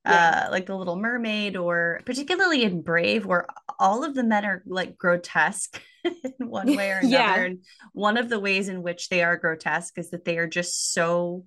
yeah. 0.04 0.46
uh 0.46 0.50
like 0.50 0.66
the 0.66 0.74
little 0.74 0.96
mermaid 0.96 1.56
or 1.56 2.00
particularly 2.04 2.64
in 2.64 2.82
brave 2.82 3.26
where 3.26 3.46
all 3.78 4.02
of 4.02 4.14
the 4.14 4.24
men 4.24 4.44
are 4.44 4.62
like 4.66 4.98
grotesque 4.98 5.80
in 6.04 6.48
one 6.48 6.74
way 6.74 6.90
or 6.90 6.98
another 7.02 7.08
yeah. 7.08 7.36
and 7.36 7.58
one 7.92 8.16
of 8.16 8.28
the 8.28 8.40
ways 8.40 8.68
in 8.68 8.82
which 8.82 9.08
they 9.10 9.22
are 9.22 9.36
grotesque 9.36 9.98
is 9.98 10.10
that 10.10 10.24
they 10.24 10.38
are 10.38 10.48
just 10.48 10.92
so 10.92 11.44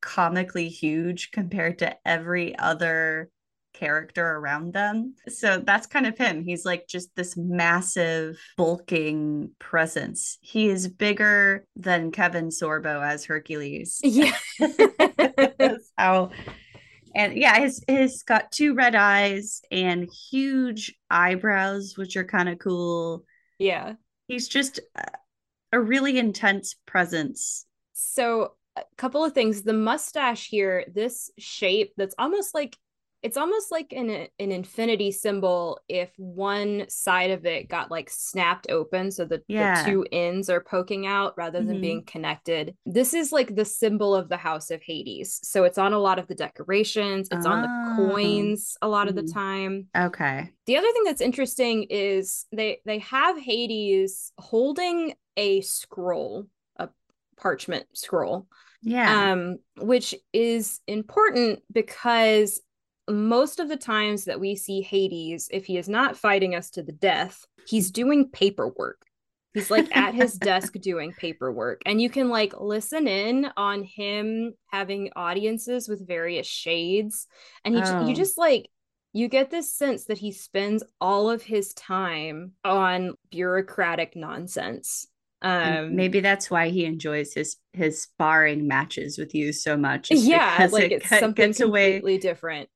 comically 0.00 0.68
huge 0.68 1.30
compared 1.30 1.78
to 1.78 1.96
every 2.04 2.58
other 2.58 3.30
character 3.72 4.26
around 4.26 4.72
them. 4.72 5.14
So 5.28 5.58
that's 5.58 5.86
kind 5.86 6.06
of 6.06 6.16
him. 6.18 6.44
He's 6.44 6.64
like 6.64 6.86
just 6.88 7.14
this 7.16 7.36
massive, 7.36 8.38
bulking 8.56 9.50
presence. 9.58 10.38
He 10.40 10.68
is 10.68 10.88
bigger 10.88 11.64
than 11.76 12.10
Kevin 12.12 12.48
Sorbo 12.48 13.02
as 13.04 13.24
Hercules. 13.24 14.00
Yeah. 14.12 14.32
that's 15.58 15.90
how 15.96 16.30
and 17.14 17.36
yeah 17.36 17.58
his 17.58 17.82
his 17.88 18.22
got 18.22 18.52
two 18.52 18.74
red 18.74 18.94
eyes 18.94 19.62
and 19.70 20.08
huge 20.30 20.94
eyebrows 21.10 21.94
which 21.96 22.16
are 22.16 22.24
kind 22.24 22.48
of 22.48 22.58
cool 22.58 23.24
yeah 23.58 23.94
he's 24.28 24.48
just 24.48 24.80
a 25.72 25.80
really 25.80 26.18
intense 26.18 26.74
presence 26.86 27.66
so 27.92 28.52
a 28.76 28.82
couple 28.96 29.24
of 29.24 29.32
things 29.32 29.62
the 29.62 29.72
mustache 29.72 30.48
here 30.48 30.84
this 30.92 31.30
shape 31.38 31.92
that's 31.96 32.14
almost 32.18 32.54
like 32.54 32.76
it's 33.22 33.36
almost 33.36 33.70
like 33.70 33.92
an 33.92 34.10
an 34.10 34.52
infinity 34.52 35.10
symbol 35.10 35.78
if 35.88 36.10
one 36.16 36.84
side 36.88 37.30
of 37.30 37.46
it 37.46 37.68
got 37.68 37.90
like 37.90 38.10
snapped 38.10 38.66
open 38.70 39.10
so 39.10 39.24
the, 39.24 39.42
yeah. 39.48 39.82
the 39.82 39.90
two 39.90 40.06
ends 40.12 40.50
are 40.50 40.60
poking 40.60 41.06
out 41.06 41.34
rather 41.36 41.60
than 41.60 41.74
mm-hmm. 41.74 41.80
being 41.80 42.04
connected 42.04 42.74
this 42.84 43.14
is 43.14 43.32
like 43.32 43.54
the 43.54 43.64
symbol 43.64 44.14
of 44.14 44.28
the 44.28 44.36
house 44.36 44.70
of 44.70 44.82
hades 44.82 45.40
so 45.42 45.64
it's 45.64 45.78
on 45.78 45.92
a 45.92 45.98
lot 45.98 46.18
of 46.18 46.26
the 46.26 46.34
decorations 46.34 47.28
it's 47.30 47.46
oh. 47.46 47.50
on 47.50 47.62
the 47.62 47.68
oh. 47.68 47.96
coins 47.96 48.76
a 48.82 48.88
lot 48.88 49.06
mm. 49.06 49.10
of 49.10 49.16
the 49.16 49.22
mm. 49.22 49.32
time 49.32 49.86
okay 49.96 50.50
the 50.66 50.76
other 50.76 50.90
thing 50.92 51.04
that's 51.04 51.20
interesting 51.20 51.84
is 51.84 52.46
they 52.52 52.78
they 52.84 52.98
have 52.98 53.38
hades 53.40 54.32
holding 54.38 55.14
a 55.36 55.60
scroll 55.62 56.46
a 56.76 56.88
parchment 57.36 57.86
scroll 57.94 58.46
yeah 58.82 59.32
um 59.32 59.58
which 59.78 60.14
is 60.32 60.80
important 60.86 61.60
because 61.72 62.60
most 63.08 63.60
of 63.60 63.68
the 63.68 63.76
times 63.76 64.24
that 64.24 64.40
we 64.40 64.54
see 64.56 64.80
Hades, 64.80 65.48
if 65.52 65.66
he 65.66 65.76
is 65.76 65.88
not 65.88 66.16
fighting 66.16 66.54
us 66.54 66.70
to 66.70 66.82
the 66.82 66.92
death, 66.92 67.46
he's 67.66 67.90
doing 67.90 68.28
paperwork. 68.30 69.02
He's 69.54 69.70
like 69.70 69.94
at 69.94 70.14
his 70.14 70.34
desk 70.38 70.74
doing 70.80 71.12
paperwork. 71.12 71.82
And 71.84 72.00
you 72.00 72.08
can 72.08 72.28
like 72.28 72.54
listen 72.58 73.06
in 73.06 73.50
on 73.56 73.82
him 73.82 74.54
having 74.68 75.10
audiences 75.16 75.88
with 75.88 76.06
various 76.06 76.46
shades. 76.46 77.26
And 77.64 77.74
he 77.74 77.82
oh. 77.84 78.06
you 78.06 78.14
just 78.14 78.38
like 78.38 78.68
you 79.12 79.28
get 79.28 79.50
this 79.50 79.72
sense 79.72 80.06
that 80.06 80.18
he 80.18 80.32
spends 80.32 80.82
all 81.00 81.28
of 81.28 81.42
his 81.42 81.74
time 81.74 82.52
on 82.64 83.14
bureaucratic 83.30 84.16
nonsense. 84.16 85.06
Um, 85.42 85.96
maybe 85.96 86.20
that's 86.20 86.50
why 86.50 86.68
he 86.68 86.84
enjoys 86.84 87.34
his 87.34 87.56
his 87.72 88.00
sparring 88.00 88.68
matches 88.68 89.18
with 89.18 89.34
you 89.34 89.52
so 89.52 89.76
much. 89.76 90.10
Yeah, 90.10 90.68
like 90.70 90.84
it 90.84 90.92
it's 90.92 91.08
something 91.08 91.52
completely 91.52 92.12
away, 92.12 92.18
different 92.18 92.68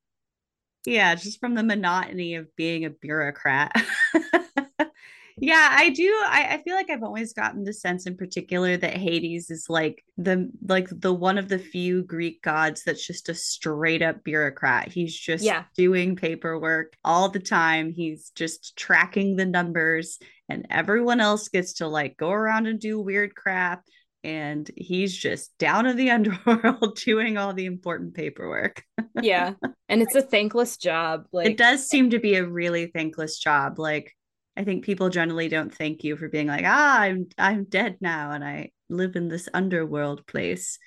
yeah, 0.87 1.15
just 1.15 1.41
from 1.41 1.53
the 1.53 1.63
monotony 1.63 2.35
of 2.35 2.55
being 2.55 2.85
a 2.85 2.89
bureaucrat. 2.89 3.73
yeah, 5.37 5.67
I 5.69 5.89
do. 5.89 6.07
I, 6.25 6.47
I 6.51 6.61
feel 6.63 6.75
like 6.75 6.89
I've 6.89 7.03
always 7.03 7.33
gotten 7.33 7.65
the 7.65 7.73
sense 7.73 8.07
in 8.07 8.15
particular 8.15 8.77
that 8.77 8.95
Hades 8.95 9.51
is 9.51 9.65
like 9.67 10.05
the 10.17 10.49
like 10.65 10.87
the 10.89 11.13
one 11.13 11.37
of 11.37 11.49
the 11.49 11.59
few 11.59 12.03
Greek 12.03 12.41
gods 12.41 12.83
that's 12.85 13.05
just 13.05 13.27
a 13.27 13.33
straight 13.33 14.01
up 14.01 14.23
bureaucrat. 14.23 14.87
He's 14.87 15.13
just 15.13 15.43
yeah. 15.43 15.65
doing 15.75 16.15
paperwork 16.15 16.95
all 17.03 17.27
the 17.27 17.41
time. 17.41 17.91
He's 17.91 18.29
just 18.29 18.77
tracking 18.77 19.35
the 19.35 19.45
numbers 19.45 20.19
and 20.47 20.65
everyone 20.69 21.19
else 21.19 21.49
gets 21.49 21.73
to 21.73 21.87
like 21.89 22.15
go 22.15 22.31
around 22.31 22.67
and 22.67 22.79
do 22.79 23.01
weird 23.01 23.35
crap 23.35 23.83
and 24.27 24.69
he's 24.75 25.15
just 25.15 25.57
down 25.57 25.85
in 25.85 25.95
the 25.95 26.09
underworld 26.11 26.97
doing 26.97 27.37
all 27.37 27.53
the 27.53 27.65
important 27.65 28.13
paperwork. 28.13 28.83
yeah. 29.21 29.53
And 29.87 30.01
it's 30.01 30.15
a 30.15 30.21
thankless 30.33 30.75
job. 30.75 31.27
Like 31.31 31.47
it 31.47 31.57
does 31.57 31.87
seem 31.87 32.09
to 32.09 32.19
be 32.19 32.35
a 32.35 32.45
really 32.45 32.87
thankless 32.87 33.39
job. 33.39 33.79
Like 33.79 34.13
I 34.57 34.65
think 34.65 34.83
people 34.83 35.09
generally 35.09 35.47
don't 35.47 35.73
thank 35.73 36.03
you 36.03 36.17
for 36.17 36.27
being 36.27 36.47
like, 36.47 36.65
ah, 36.65 36.99
I'm 36.99 37.27
I'm 37.37 37.63
dead 37.63 37.97
now 38.01 38.31
and 38.31 38.43
I 38.43 38.71
live 38.89 39.15
in 39.15 39.29
this 39.29 39.47
underworld 39.53 40.27
place. 40.27 40.77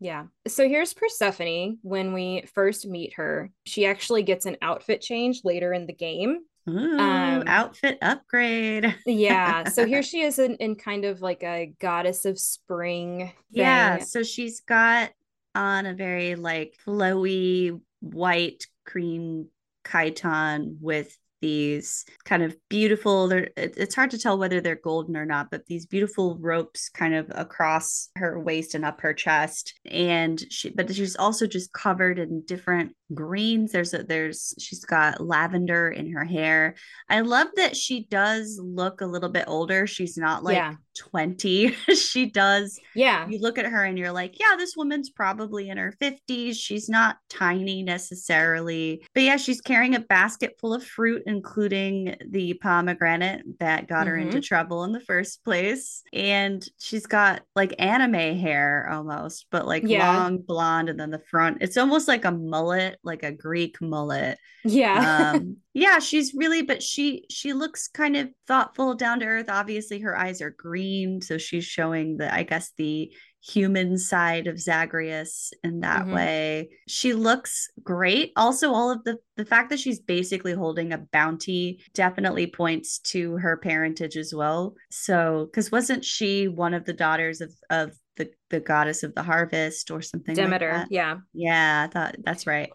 Yeah. 0.00 0.24
So 0.48 0.68
here's 0.68 0.92
Persephone 0.92 1.78
when 1.82 2.12
we 2.12 2.42
first 2.52 2.84
meet 2.84 3.14
her. 3.14 3.52
She 3.64 3.86
actually 3.86 4.24
gets 4.24 4.46
an 4.46 4.56
outfit 4.60 5.02
change 5.02 5.42
later 5.44 5.72
in 5.72 5.86
the 5.86 5.94
game. 5.94 6.40
Ooh, 6.68 6.98
um, 6.98 7.44
outfit 7.46 7.98
upgrade. 8.02 8.94
yeah. 9.06 9.68
So 9.68 9.86
here 9.86 10.02
she 10.02 10.22
is 10.22 10.38
in, 10.38 10.56
in 10.56 10.76
kind 10.76 11.04
of 11.04 11.20
like 11.20 11.42
a 11.42 11.72
goddess 11.80 12.24
of 12.24 12.38
spring. 12.38 13.18
Thing. 13.18 13.32
Yeah. 13.50 13.98
So 13.98 14.22
she's 14.22 14.60
got 14.60 15.10
on 15.54 15.86
a 15.86 15.94
very 15.94 16.34
like 16.34 16.76
flowy 16.86 17.80
white 18.00 18.66
cream 18.84 19.48
chiton 19.84 20.78
with 20.80 21.16
these 21.42 22.06
kind 22.24 22.42
of 22.42 22.56
beautiful 22.70 23.30
it's 23.56 23.94
hard 23.94 24.10
to 24.10 24.18
tell 24.18 24.38
whether 24.38 24.60
they're 24.60 24.76
golden 24.76 25.16
or 25.16 25.26
not 25.26 25.50
but 25.50 25.66
these 25.66 25.84
beautiful 25.84 26.38
ropes 26.38 26.88
kind 26.88 27.14
of 27.14 27.30
across 27.34 28.08
her 28.16 28.40
waist 28.40 28.74
and 28.74 28.84
up 28.84 29.00
her 29.00 29.12
chest. 29.12 29.78
And 29.84 30.42
she 30.50 30.70
but 30.70 30.92
she's 30.94 31.16
also 31.16 31.46
just 31.46 31.72
covered 31.72 32.18
in 32.18 32.42
different 32.46 32.94
greens. 33.14 33.72
There's 33.72 33.94
a 33.94 34.02
there's 34.02 34.54
she's 34.58 34.84
got 34.84 35.20
lavender 35.20 35.90
in 35.90 36.12
her 36.12 36.24
hair. 36.24 36.74
I 37.08 37.20
love 37.20 37.48
that 37.56 37.76
she 37.76 38.06
does 38.10 38.58
look 38.62 39.00
a 39.00 39.06
little 39.06 39.28
bit 39.28 39.44
older. 39.46 39.86
She's 39.86 40.16
not 40.16 40.44
like 40.44 40.56
yeah. 40.56 40.74
20 40.96 41.70
she 41.94 42.30
does 42.30 42.78
yeah 42.94 43.26
you 43.28 43.38
look 43.40 43.58
at 43.58 43.66
her 43.66 43.84
and 43.84 43.98
you're 43.98 44.12
like 44.12 44.38
yeah 44.38 44.56
this 44.56 44.76
woman's 44.76 45.10
probably 45.10 45.68
in 45.68 45.78
her 45.78 45.94
50s 46.00 46.56
she's 46.56 46.88
not 46.88 47.16
tiny 47.28 47.82
necessarily 47.82 49.04
but 49.14 49.22
yeah 49.22 49.36
she's 49.36 49.60
carrying 49.60 49.94
a 49.94 50.00
basket 50.00 50.54
full 50.60 50.74
of 50.74 50.84
fruit 50.84 51.22
including 51.26 52.16
the 52.30 52.54
pomegranate 52.54 53.42
that 53.58 53.88
got 53.88 54.00
mm-hmm. 54.00 54.08
her 54.08 54.16
into 54.16 54.38
mm-hmm. 54.38 54.40
trouble 54.40 54.84
in 54.84 54.92
the 54.92 55.00
first 55.00 55.44
place 55.44 56.02
and 56.12 56.66
she's 56.78 57.06
got 57.06 57.42
like 57.56 57.74
anime 57.78 58.38
hair 58.38 58.88
almost 58.90 59.46
but 59.50 59.66
like 59.66 59.82
yeah. 59.84 60.16
long 60.16 60.38
blonde 60.38 60.88
and 60.88 60.98
then 60.98 61.10
the 61.10 61.22
front 61.30 61.58
it's 61.60 61.76
almost 61.76 62.08
like 62.08 62.24
a 62.24 62.32
mullet 62.32 62.98
like 63.04 63.22
a 63.22 63.32
Greek 63.32 63.80
mullet. 63.80 64.38
Yeah. 64.64 65.32
um, 65.34 65.56
yeah, 65.74 66.00
she's 66.00 66.34
really, 66.34 66.62
but 66.62 66.82
she 66.82 67.24
she 67.30 67.54
looks 67.54 67.88
kind 67.88 68.16
of 68.16 68.28
thoughtful, 68.46 68.94
down 68.94 69.20
to 69.20 69.26
earth. 69.26 69.48
Obviously, 69.48 70.00
her 70.00 70.16
eyes 70.16 70.42
are 70.42 70.50
green, 70.50 71.20
so 71.22 71.38
she's 71.38 71.64
showing 71.64 72.18
the, 72.18 72.32
I 72.32 72.42
guess, 72.42 72.72
the 72.76 73.10
human 73.44 73.98
side 73.98 74.46
of 74.46 74.60
Zagreus 74.60 75.52
in 75.64 75.80
that 75.80 76.02
mm-hmm. 76.02 76.14
way. 76.14 76.70
She 76.86 77.14
looks 77.14 77.68
great. 77.82 78.32
Also, 78.36 78.72
all 78.72 78.90
of 78.90 79.02
the 79.04 79.16
the 79.36 79.46
fact 79.46 79.70
that 79.70 79.80
she's 79.80 79.98
basically 79.98 80.52
holding 80.52 80.92
a 80.92 80.98
bounty 80.98 81.82
definitely 81.94 82.48
points 82.48 82.98
to 82.98 83.38
her 83.38 83.56
parentage 83.56 84.16
as 84.16 84.34
well. 84.34 84.74
So, 84.90 85.46
because 85.46 85.72
wasn't 85.72 86.04
she 86.04 86.48
one 86.48 86.74
of 86.74 86.84
the 86.84 86.92
daughters 86.92 87.40
of 87.40 87.50
of 87.70 87.92
the 88.16 88.30
the 88.50 88.60
goddess 88.60 89.02
of 89.04 89.14
the 89.14 89.22
harvest 89.22 89.90
or 89.90 90.02
something 90.02 90.34
Demeter, 90.34 90.72
like 90.80 90.88
yeah. 90.90 91.16
Yeah, 91.32 91.86
I 91.88 91.92
thought 91.92 92.16
that's 92.22 92.46
right. 92.46 92.70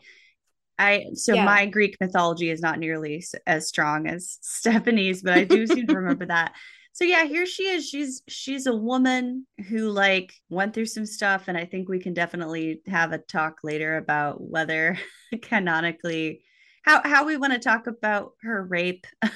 I 0.79 1.05
so 1.13 1.33
Yeah. 1.33 1.45
my 1.45 1.65
Greek 1.65 1.97
mythology 1.99 2.49
is 2.49 2.61
not 2.61 2.79
nearly 2.79 3.23
as 3.45 3.67
strong 3.67 4.07
as 4.07 4.37
Stephanie's, 4.41 5.21
but 5.23 5.33
I 5.33 5.43
do 5.43 5.65
seem 5.67 5.87
to 5.87 5.95
remember 5.95 6.25
that. 6.27 6.53
So 6.93 7.03
yeah, 7.03 7.25
here 7.25 7.45
she 7.45 7.63
is. 7.67 7.87
She's 7.87 8.21
she's 8.27 8.65
a 8.65 8.75
woman 8.75 9.45
who 9.69 9.89
like 9.89 10.33
went 10.49 10.73
through 10.73 10.87
some 10.87 11.05
stuff, 11.05 11.47
and 11.47 11.57
I 11.57 11.65
think 11.65 11.89
we 11.89 11.99
can 11.99 12.13
definitely 12.13 12.81
have 12.87 13.11
a 13.11 13.19
talk 13.19 13.59
later 13.63 13.97
about 13.97 14.41
whether 14.41 14.97
canonically 15.41 16.41
how 16.83 17.01
how 17.03 17.25
we 17.25 17.37
want 17.37 17.53
to 17.53 17.59
talk 17.59 17.87
about 17.87 18.31
her 18.41 18.63
rape. 18.63 19.05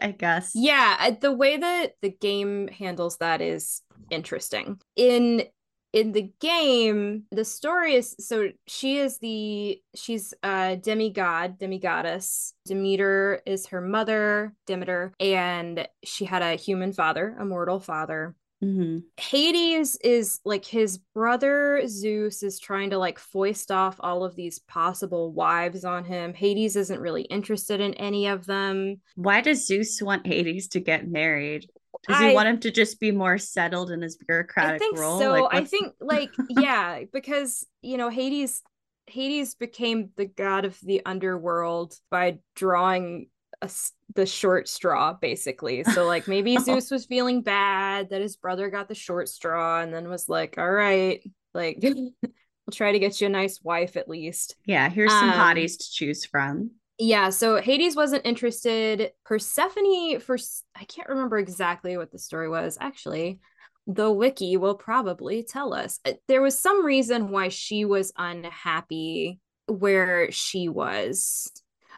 I 0.00 0.12
guess. 0.12 0.52
Yeah, 0.54 1.10
the 1.20 1.32
way 1.32 1.58
that 1.58 1.92
the 2.00 2.10
game 2.10 2.68
handles 2.68 3.18
that 3.18 3.42
is 3.42 3.82
interesting. 4.10 4.80
In 4.96 5.44
in 5.98 6.12
the 6.12 6.30
game, 6.40 7.24
the 7.32 7.44
story 7.44 7.94
is 7.94 8.14
so 8.20 8.50
she 8.66 8.98
is 8.98 9.18
the 9.18 9.80
she's 9.96 10.32
a 10.42 10.76
demigod, 10.76 11.58
demigoddess. 11.58 12.52
Demeter 12.66 13.40
is 13.44 13.66
her 13.66 13.80
mother, 13.80 14.54
Demeter, 14.66 15.12
and 15.18 15.88
she 16.04 16.24
had 16.24 16.42
a 16.42 16.54
human 16.54 16.92
father, 16.92 17.36
a 17.38 17.44
mortal 17.44 17.80
father. 17.80 18.36
Mhm. 18.62 19.02
Hades 19.16 19.96
is 20.02 20.40
like 20.44 20.64
his 20.64 20.98
brother 21.14 21.82
Zeus 21.86 22.42
is 22.42 22.58
trying 22.58 22.90
to 22.90 22.98
like 22.98 23.18
foist 23.18 23.70
off 23.70 23.96
all 24.00 24.24
of 24.24 24.34
these 24.34 24.58
possible 24.58 25.32
wives 25.32 25.84
on 25.84 26.04
him. 26.04 26.34
Hades 26.34 26.74
isn't 26.74 27.00
really 27.00 27.22
interested 27.22 27.80
in 27.80 27.94
any 27.94 28.26
of 28.26 28.46
them. 28.46 29.00
Why 29.14 29.40
does 29.40 29.66
Zeus 29.66 30.02
want 30.02 30.26
Hades 30.26 30.68
to 30.68 30.80
get 30.80 31.08
married? 31.08 31.70
Does 32.06 32.18
he 32.18 32.26
I- 32.30 32.34
want 32.34 32.48
him 32.48 32.60
to 32.60 32.70
just 32.70 33.00
be 33.00 33.10
more 33.10 33.38
settled 33.38 33.90
in 33.90 34.02
his 34.02 34.16
bureaucratic 34.16 34.74
I 34.76 34.78
think 34.78 34.98
role? 34.98 35.18
so. 35.18 35.32
Like, 35.32 35.54
I 35.54 35.64
think 35.64 35.94
like 36.00 36.30
yeah, 36.48 37.02
because 37.12 37.66
you 37.82 37.96
know 37.96 38.08
Hades 38.08 38.62
Hades 39.06 39.54
became 39.54 40.10
the 40.16 40.26
god 40.26 40.64
of 40.64 40.78
the 40.82 41.02
underworld 41.06 41.96
by 42.10 42.38
drawing 42.54 43.28
a 43.62 43.70
the 44.14 44.26
short 44.26 44.68
straw 44.68 45.14
basically. 45.14 45.82
So 45.94 46.04
like 46.06 46.28
maybe 46.28 46.56
Zeus 46.58 46.90
was 46.90 47.06
feeling 47.06 47.42
bad 47.42 48.10
that 48.10 48.20
his 48.20 48.36
brother 48.36 48.70
got 48.70 48.88
the 48.88 48.94
short 48.94 49.28
straw 49.28 49.80
and 49.80 49.92
then 49.92 50.08
was 50.08 50.28
like, 50.28 50.56
"All 50.58 50.70
right, 50.70 51.22
like 51.54 51.78
we'll 51.82 52.12
try 52.72 52.92
to 52.92 52.98
get 52.98 53.20
you 53.20 53.26
a 53.26 53.30
nice 53.30 53.60
wife 53.62 53.96
at 53.96 54.08
least." 54.08 54.56
yeah, 54.66 54.88
here's 54.88 55.10
some 55.10 55.30
Um, 55.30 55.34
hotties 55.38 55.78
to 55.78 55.90
choose 55.90 56.24
from. 56.24 56.70
Yeah, 56.98 57.30
so 57.30 57.60
Hades 57.60 57.94
wasn't 57.94 58.26
interested. 58.26 59.12
Persephone, 59.24 60.18
for 60.20 60.36
i 60.74 60.84
can't 60.84 61.08
remember 61.08 61.38
exactly 61.38 61.96
what 61.96 62.10
the 62.10 62.18
story 62.18 62.48
was. 62.48 62.76
Actually, 62.80 63.40
the 63.86 64.10
wiki 64.12 64.56
will 64.56 64.74
probably 64.74 65.44
tell 65.44 65.72
us. 65.72 66.00
Uh, 66.04 66.12
There 66.26 66.42
was 66.42 66.58
some 66.58 66.84
reason 66.84 67.30
why 67.30 67.48
she 67.48 67.84
was 67.84 68.12
unhappy 68.16 69.40
where 69.66 70.30
she 70.32 70.68
was. 70.68 71.50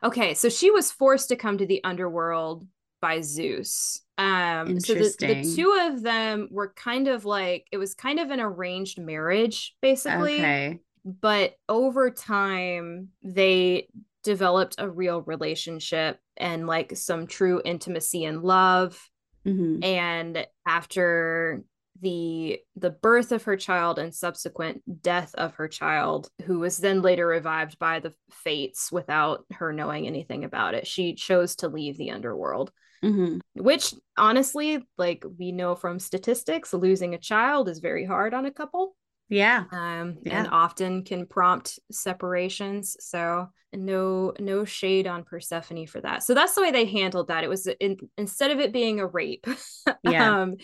Okay, 0.02 0.34
so 0.34 0.48
she 0.48 0.70
was 0.70 0.92
forced 0.92 1.28
to 1.28 1.36
come 1.36 1.58
to 1.58 1.66
the 1.66 1.82
underworld 1.84 2.66
by 3.00 3.22
Zeus. 3.22 4.02
Um, 4.18 4.80
so 4.80 4.94
the, 4.94 5.14
the 5.18 5.54
two 5.54 5.78
of 5.88 6.02
them 6.02 6.48
were 6.50 6.74
kind 6.76 7.08
of 7.08 7.24
like 7.24 7.66
it 7.72 7.78
was 7.78 7.94
kind 7.94 8.18
of 8.18 8.30
an 8.30 8.40
arranged 8.40 9.00
marriage, 9.00 9.74
basically 9.80 10.34
Okay. 10.40 10.78
but 11.04 11.54
over 11.68 12.10
time 12.10 13.08
they 13.22 13.88
developed 14.22 14.76
a 14.78 14.88
real 14.88 15.22
relationship 15.22 16.18
and 16.37 16.66
like 16.66 16.96
some 16.96 17.26
true 17.26 17.61
intimacy 17.64 18.24
and 18.24 18.42
love 18.42 19.00
Mhm. 19.46 19.83
and 19.85 20.46
after 20.66 21.64
the 22.02 22.61
the 22.76 22.90
birth 22.90 23.33
of 23.33 23.42
her 23.44 23.56
child 23.56 23.98
and 23.98 24.14
subsequent 24.14 24.83
death 25.02 25.35
of 25.35 25.54
her 25.54 25.68
child 25.68 26.30
who 26.44 26.59
was 26.59 26.78
then 26.78 27.02
later 27.02 27.26
revived 27.26 27.78
by 27.78 28.00
the 28.00 28.14
fates 28.30 28.90
without 28.92 29.44
her 29.52 29.72
knowing 29.72 30.06
anything 30.06 30.44
about 30.44 30.74
it 30.74 30.87
she 30.87 31.14
chose 31.14 31.56
to 31.56 31.68
leave 31.68 31.96
the 31.98 32.11
underworld 32.11 32.70
Mhm. 33.02 33.40
which 33.54 33.94
honestly 34.16 34.87
like 34.98 35.24
we 35.38 35.52
know 35.52 35.74
from 35.74 35.98
statistics 35.98 36.72
losing 36.74 37.14
a 37.14 37.18
child 37.18 37.68
is 37.68 37.78
very 37.80 38.04
hard 38.04 38.35
on 38.35 38.44
a 38.46 38.50
couple 38.50 38.94
Yeah. 39.30 39.64
um 39.72 40.18
Yeah. 40.22 40.40
and 40.40 40.48
often 40.52 41.04
can 41.04 41.26
prompt 41.26 41.78
separations 41.90 42.96
so 43.00 43.48
no 43.72 44.34
no 44.38 44.64
shade 44.64 45.06
on 45.06 45.22
persephone 45.24 45.86
for 45.86 46.00
that 46.00 46.22
so 46.24 46.34
that's 46.34 46.54
the 46.54 46.60
way 46.62 46.72
they 46.72 46.86
handled 46.86 47.28
that 47.28 47.44
it 47.44 47.48
was 47.48 47.66
in, 47.78 47.96
instead 48.18 48.50
of 48.50 48.58
it 48.58 48.72
being 48.72 49.00
a 49.00 49.06
rape 49.06 49.46
Yeah. 50.02 50.40
um 50.42 50.56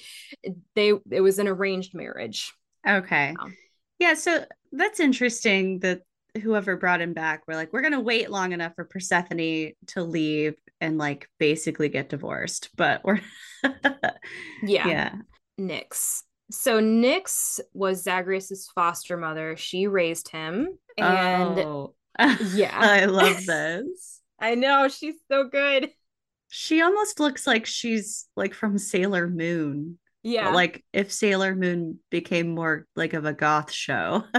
they 0.74 0.92
it 1.10 1.20
was 1.20 1.38
an 1.38 1.48
arranged 1.48 1.94
marriage 1.94 2.52
Okay. 2.86 3.34
Wow. 3.38 3.48
Yeah, 3.98 4.14
so 4.14 4.44
that's 4.72 5.00
interesting 5.00 5.80
that 5.80 6.02
whoever 6.40 6.76
brought 6.76 7.00
him 7.00 7.14
back 7.14 7.42
were 7.48 7.54
like, 7.56 7.72
we're 7.72 7.82
gonna 7.82 8.00
wait 8.00 8.30
long 8.30 8.52
enough 8.52 8.74
for 8.76 8.84
Persephone 8.84 9.72
to 9.88 10.02
leave 10.04 10.54
and 10.80 10.98
like 10.98 11.28
basically 11.38 11.88
get 11.88 12.10
divorced. 12.10 12.68
But 12.76 13.02
we're 13.04 13.20
yeah, 14.62 14.86
yeah. 14.88 15.14
nyx 15.58 16.22
so 16.50 16.80
nyx 16.80 17.60
was 17.74 18.02
zagreus's 18.02 18.68
foster 18.74 19.16
mother 19.16 19.56
she 19.56 19.86
raised 19.86 20.28
him 20.28 20.68
and 20.98 21.58
oh. 21.58 21.94
yeah. 22.54 22.70
I 22.78 23.04
love 23.06 23.44
this. 23.46 24.20
i 24.38 24.54
know 24.54 24.88
she's 24.88 25.16
so 25.30 25.48
good 25.48 25.90
She 26.48 26.80
almost 26.80 27.18
looks 27.20 27.46
like 27.46 27.66
she's 27.66 28.28
like 28.36 28.54
from 28.54 28.78
Sailor 28.78 29.28
Moon. 29.28 29.98
yeah 30.22 30.44
But 30.46 30.54
like 30.54 30.84
if 30.92 31.10
Sailor 31.12 31.54
Moon 31.56 31.98
became 32.10 32.54
more 32.54 32.86
like 32.94 33.12
of 33.14 33.24
a 33.26 33.32
goth 33.32 33.72
show. 33.72 34.22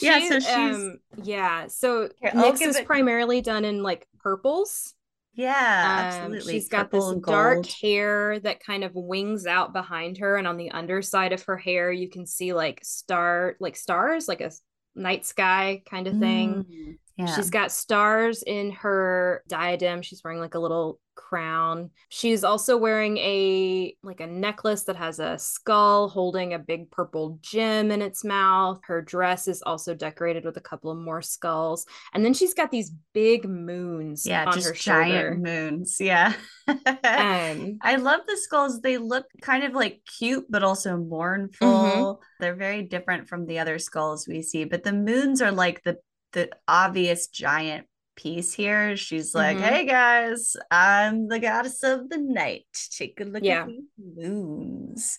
Yeah, 0.00 0.28
so 0.28 0.38
she's- 0.38 0.76
um, 0.76 0.98
yeah. 1.22 1.66
So 1.66 2.08
Here, 2.20 2.30
Nyx 2.30 2.62
is 2.62 2.76
it- 2.76 2.86
primarily 2.86 3.40
done 3.40 3.64
in 3.64 3.82
like 3.82 4.06
purples. 4.22 4.94
Yeah, 5.34 6.00
Um, 6.26 6.34
absolutely. 6.34 6.52
She's 6.52 6.68
got 6.68 6.90
Purple 6.90 7.14
this 7.14 7.24
dark 7.24 7.62
gold. 7.62 7.66
hair 7.82 8.38
that 8.40 8.60
kind 8.64 8.84
of 8.84 8.92
wings 8.94 9.46
out 9.46 9.72
behind 9.72 10.18
her, 10.18 10.36
and 10.36 10.46
on 10.46 10.56
the 10.56 10.70
underside 10.70 11.32
of 11.32 11.42
her 11.44 11.56
hair, 11.56 11.90
you 11.90 12.08
can 12.10 12.26
see 12.26 12.52
like 12.52 12.80
star, 12.84 13.56
like 13.60 13.76
stars, 13.76 14.28
like 14.28 14.40
a 14.40 14.50
night 14.94 15.24
sky 15.24 15.82
kind 15.90 16.06
of 16.06 16.18
thing. 16.18 16.64
Mm, 16.70 16.98
yeah. 17.16 17.26
She's 17.26 17.50
got 17.50 17.72
stars 17.72 18.42
in 18.42 18.72
her 18.72 19.42
diadem. 19.48 20.02
She's 20.02 20.22
wearing 20.24 20.40
like 20.40 20.54
a 20.54 20.58
little 20.60 21.00
crown. 21.14 21.90
She's 22.08 22.44
also 22.44 22.76
wearing 22.76 23.16
a 23.18 23.96
like 24.02 24.20
a 24.20 24.26
necklace 24.26 24.84
that 24.84 24.96
has 24.96 25.18
a 25.18 25.38
skull 25.38 26.08
holding 26.08 26.54
a 26.54 26.58
big 26.58 26.90
purple 26.90 27.38
gem 27.42 27.90
in 27.90 28.02
its 28.02 28.24
mouth. 28.24 28.80
Her 28.84 29.02
dress 29.02 29.48
is 29.48 29.62
also 29.62 29.94
decorated 29.94 30.44
with 30.44 30.56
a 30.56 30.60
couple 30.60 30.90
of 30.90 30.98
more 30.98 31.22
skulls. 31.22 31.86
And 32.12 32.24
then 32.24 32.34
she's 32.34 32.54
got 32.54 32.70
these 32.70 32.92
big 33.12 33.48
moons 33.48 34.26
yeah, 34.26 34.44
on 34.46 34.54
just 34.54 34.68
her 34.68 34.74
giant 34.74 35.12
shoulder. 35.12 35.34
moons. 35.36 35.96
Yeah. 36.00 36.34
Um 36.68 36.78
I 37.82 37.96
love 37.98 38.20
the 38.26 38.36
skulls. 38.36 38.80
They 38.80 38.98
look 38.98 39.26
kind 39.40 39.64
of 39.64 39.72
like 39.72 40.00
cute, 40.18 40.46
but 40.48 40.62
also 40.62 40.96
mournful. 40.96 41.68
Mm-hmm. 41.68 42.22
They're 42.40 42.54
very 42.54 42.82
different 42.82 43.28
from 43.28 43.46
the 43.46 43.58
other 43.58 43.78
skulls 43.78 44.26
we 44.26 44.42
see. 44.42 44.64
But 44.64 44.84
the 44.84 44.92
moons 44.92 45.42
are 45.42 45.52
like 45.52 45.82
the 45.84 45.98
the 46.32 46.50
obvious 46.66 47.28
giant 47.28 47.86
piece 48.22 48.52
here. 48.52 48.96
She's 48.96 49.34
like, 49.34 49.58
Mhm. 49.58 49.62
"Hey 49.62 49.86
guys, 49.86 50.56
I'm 50.70 51.28
the 51.28 51.38
goddess 51.40 51.82
of 51.82 52.08
the 52.08 52.18
night. 52.18 52.66
Take 52.96 53.20
a 53.20 53.24
look 53.24 53.42
Yeah. 53.42 53.62
at 53.62 53.68
these 53.68 53.84
moons." 53.98 55.18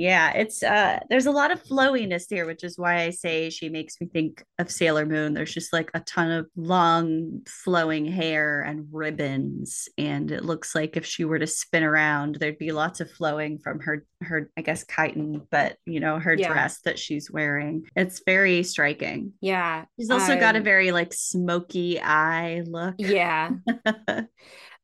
Yeah, 0.00 0.32
it's 0.32 0.62
uh 0.62 0.98
there's 1.10 1.26
a 1.26 1.30
lot 1.30 1.50
of 1.50 1.62
flowiness 1.62 2.24
here, 2.30 2.46
which 2.46 2.64
is 2.64 2.78
why 2.78 3.02
I 3.02 3.10
say 3.10 3.50
she 3.50 3.68
makes 3.68 4.00
me 4.00 4.06
think 4.06 4.42
of 4.58 4.70
Sailor 4.70 5.04
Moon. 5.04 5.34
There's 5.34 5.52
just 5.52 5.74
like 5.74 5.90
a 5.92 6.00
ton 6.00 6.30
of 6.30 6.46
long 6.56 7.42
flowing 7.46 8.06
hair 8.06 8.62
and 8.62 8.86
ribbons 8.90 9.90
and 9.98 10.30
it 10.30 10.42
looks 10.42 10.74
like 10.74 10.96
if 10.96 11.04
she 11.04 11.26
were 11.26 11.38
to 11.38 11.46
spin 11.46 11.82
around 11.82 12.36
there'd 12.36 12.56
be 12.56 12.72
lots 12.72 13.00
of 13.00 13.10
flowing 13.10 13.58
from 13.58 13.78
her 13.80 14.06
her 14.22 14.50
I 14.56 14.62
guess 14.62 14.86
chiton, 14.86 15.46
but 15.50 15.76
you 15.84 16.00
know, 16.00 16.18
her 16.18 16.32
Yeah. 16.32 16.50
dress 16.50 16.80
that 16.86 16.98
she's 16.98 17.30
wearing. 17.30 17.82
It's 17.94 18.22
very 18.24 18.62
striking. 18.62 19.34
yeah. 19.42 19.84
She's 19.98 20.08
also 20.10 20.40
got 20.40 20.54
a 20.54 20.58
um, 20.60 20.64
very 20.64 20.92
like 20.92 21.12
smoky 21.12 22.00
eye 22.00 22.62
look. 22.66 22.94
Yeah. 22.96 23.50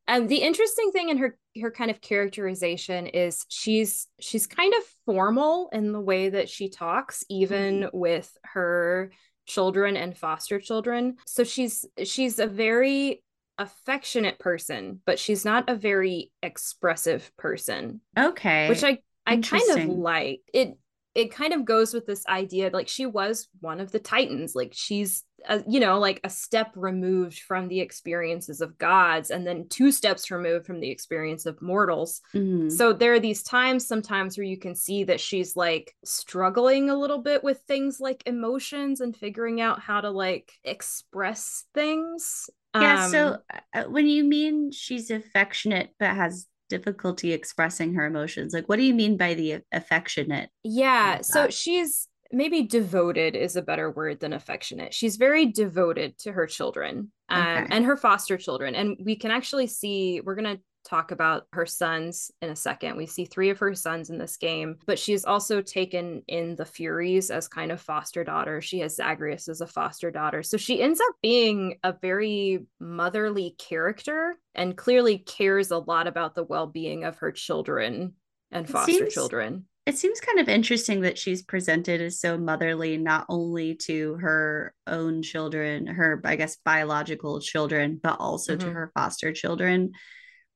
Um, 0.09 0.29
the 0.29 0.37
interesting 0.37 0.91
thing 0.93 1.09
in 1.09 1.19
her 1.19 1.37
her 1.61 1.71
kind 1.71 1.91
of 1.91 2.01
characterization 2.01 3.07
is 3.07 3.45
she's 3.49 4.07
she's 4.21 4.47
kind 4.47 4.73
of 4.75 4.83
formal 5.05 5.69
in 5.73 5.93
the 5.93 6.01
way 6.01 6.29
that 6.29 6.49
she 6.49 6.69
talks, 6.69 7.25
even 7.29 7.89
with 7.93 8.37
her 8.45 9.11
children 9.47 9.97
and 9.97 10.17
foster 10.17 10.61
children. 10.61 11.17
So 11.27 11.45
she's 11.45 11.85
she's 12.05 12.39
a 12.39 12.47
very 12.47 13.23
affectionate 13.59 14.39
person, 14.39 15.01
but 15.07 15.19
she's 15.19 15.45
not 15.45 15.69
a 15.69 15.75
very 15.75 16.31
expressive 16.43 17.31
person, 17.37 18.01
okay. 18.19 18.69
which 18.69 18.85
I 18.85 18.99
I 19.27 19.39
kind 19.39 19.71
of 19.71 19.89
like. 19.89 20.41
It 20.53 20.79
it 21.17 21.33
kind 21.33 21.55
of 21.55 21.65
goes 21.65 21.95
with 21.95 22.07
this 22.07 22.27
idea 22.27 22.71
like 22.73 22.89
she 22.89 23.07
was 23.07 23.49
one 23.61 23.81
of 23.81 23.91
the 23.91 23.99
titans 23.99 24.55
like 24.55 24.73
she's 24.75 25.25
a, 25.49 25.63
you 25.67 25.81
know 25.81 25.99
like 25.99 26.21
a 26.25 26.31
step 26.31 26.71
removed 26.77 27.39
from 27.41 27.69
the 27.69 27.81
experiences 27.81 28.61
of 28.61 28.77
gods 28.77 29.31
and 29.31 29.47
then 29.47 29.67
two 29.69 29.91
steps 29.91 30.31
removed 30.31 30.67
from 30.67 30.79
the 30.79 30.91
experience 30.91 31.47
of 31.47 31.61
mortals 31.63 32.21
mm-hmm. 32.35 32.69
so 32.69 32.93
there 32.93 33.15
are 33.15 33.21
these 33.21 33.43
times 33.43 33.87
sometimes 33.87 34.37
where 34.37 34.47
you 34.47 34.59
can 34.59 34.75
see 34.75 35.05
that 35.05 35.21
she's 35.21 35.57
like 35.57 35.95
struggling 36.05 36.91
a 36.91 36.97
little 36.97 37.23
bit 37.23 37.43
with 37.43 37.61
things 37.67 37.99
like 37.99 38.23
emotions 38.27 39.01
and 39.01 39.17
figuring 39.17 39.61
out 39.61 39.81
how 39.81 40.03
to 40.03 40.11
like 40.11 40.53
express 40.65 41.65
things 41.73 42.51
yeah 42.75 43.05
um, 43.05 43.11
so 43.11 43.39
uh, 43.75 43.85
when 43.85 44.07
you 44.07 44.23
mean 44.23 44.71
she's 44.71 45.11
affectionate 45.11 45.89
but 45.99 46.15
has 46.15 46.47
difficulty 46.69 47.33
expressing 47.33 47.95
her 47.95 48.07
emotions 48.07 48.53
like 48.53 48.69
what 48.69 48.77
do 48.77 48.83
you 48.83 48.95
mean 48.95 49.17
by 49.17 49.35
the 49.35 49.61
affectionate 49.73 50.51
yeah 50.63 51.21
so 51.21 51.49
she's 51.49 52.09
maybe 52.33 52.63
devoted 52.63 53.37
is 53.37 53.57
a 53.57 53.63
better 53.63 53.91
word 53.91 54.21
than 54.21 54.33
affectionate 54.33 54.93
she's 54.93 55.17
very 55.17 55.47
devoted 55.47 56.19
to 56.19 56.33
her 56.33 56.47
children 56.47 57.11
um, 57.29 57.47
okay. 57.47 57.67
and 57.71 57.85
her 57.85 57.97
foster 57.97 58.37
children 58.37 58.75
and 58.75 58.97
we 59.05 59.17
can 59.17 59.31
actually 59.31 59.67
see 59.67 60.21
we're 60.25 60.35
going 60.35 60.57
to 60.57 60.63
talk 60.87 61.11
about 61.11 61.47
her 61.53 61.67
sons 61.67 62.31
in 62.41 62.51
a 62.51 62.57
second. 62.57 62.97
We 62.97 63.07
see 63.07 63.25
three 63.25 63.51
of 63.51 63.59
her 63.59 63.75
sons 63.75 64.11
in 64.11 64.19
this 64.19 64.37
game, 64.37 64.77
but 64.87 64.99
she's 64.99 65.25
also 65.25 65.61
taken 65.61 66.23
in 66.29 66.57
the 66.57 66.65
Furies 66.65 67.31
as 67.31 67.49
kind 67.49 67.73
of 67.73 67.81
foster 67.81 68.25
daughter. 68.25 68.61
She 68.61 68.79
has 68.81 68.97
Zagreus 68.97 69.49
as 69.49 69.61
a 69.61 69.67
foster 69.67 70.11
daughter. 70.11 70.43
So 70.43 70.57
she 70.57 70.81
ends 70.81 71.01
up 71.01 71.15
being 71.23 71.79
a 71.83 71.93
very 71.93 72.67
motherly 72.79 73.57
character 73.59 74.37
and 74.55 74.77
clearly 74.77 75.19
cares 75.19 75.71
a 75.71 75.79
lot 75.79 76.07
about 76.07 76.35
the 76.35 76.45
well 76.45 76.67
being 76.67 77.05
of 77.05 77.19
her 77.19 77.33
children 77.33 78.15
and 78.51 78.69
foster 78.69 78.93
seems, 78.93 79.15
children. 79.15 79.67
It 79.87 79.99
seems 79.99 80.21
kind 80.21 80.39
of 80.39 80.49
interesting 80.49 81.03
that 81.03 81.19
she's 81.19 81.43
presented 81.43 82.01
as 82.01 82.21
so 82.21 82.39
motherly, 82.39 82.97
not 82.97 83.27
only 83.29 83.75
to 83.87 84.15
her 84.15 84.75
own 84.87 85.23
children, 85.23 85.87
her, 85.87 86.21
I 86.25 86.37
guess, 86.37 86.57
biological 86.65 87.41
children, 87.41 88.01
but 88.03 88.19
also 88.21 88.57
mm-hmm. 88.57 88.69
to 88.69 88.75
her 88.75 88.91
foster 88.95 89.33
children 89.33 89.93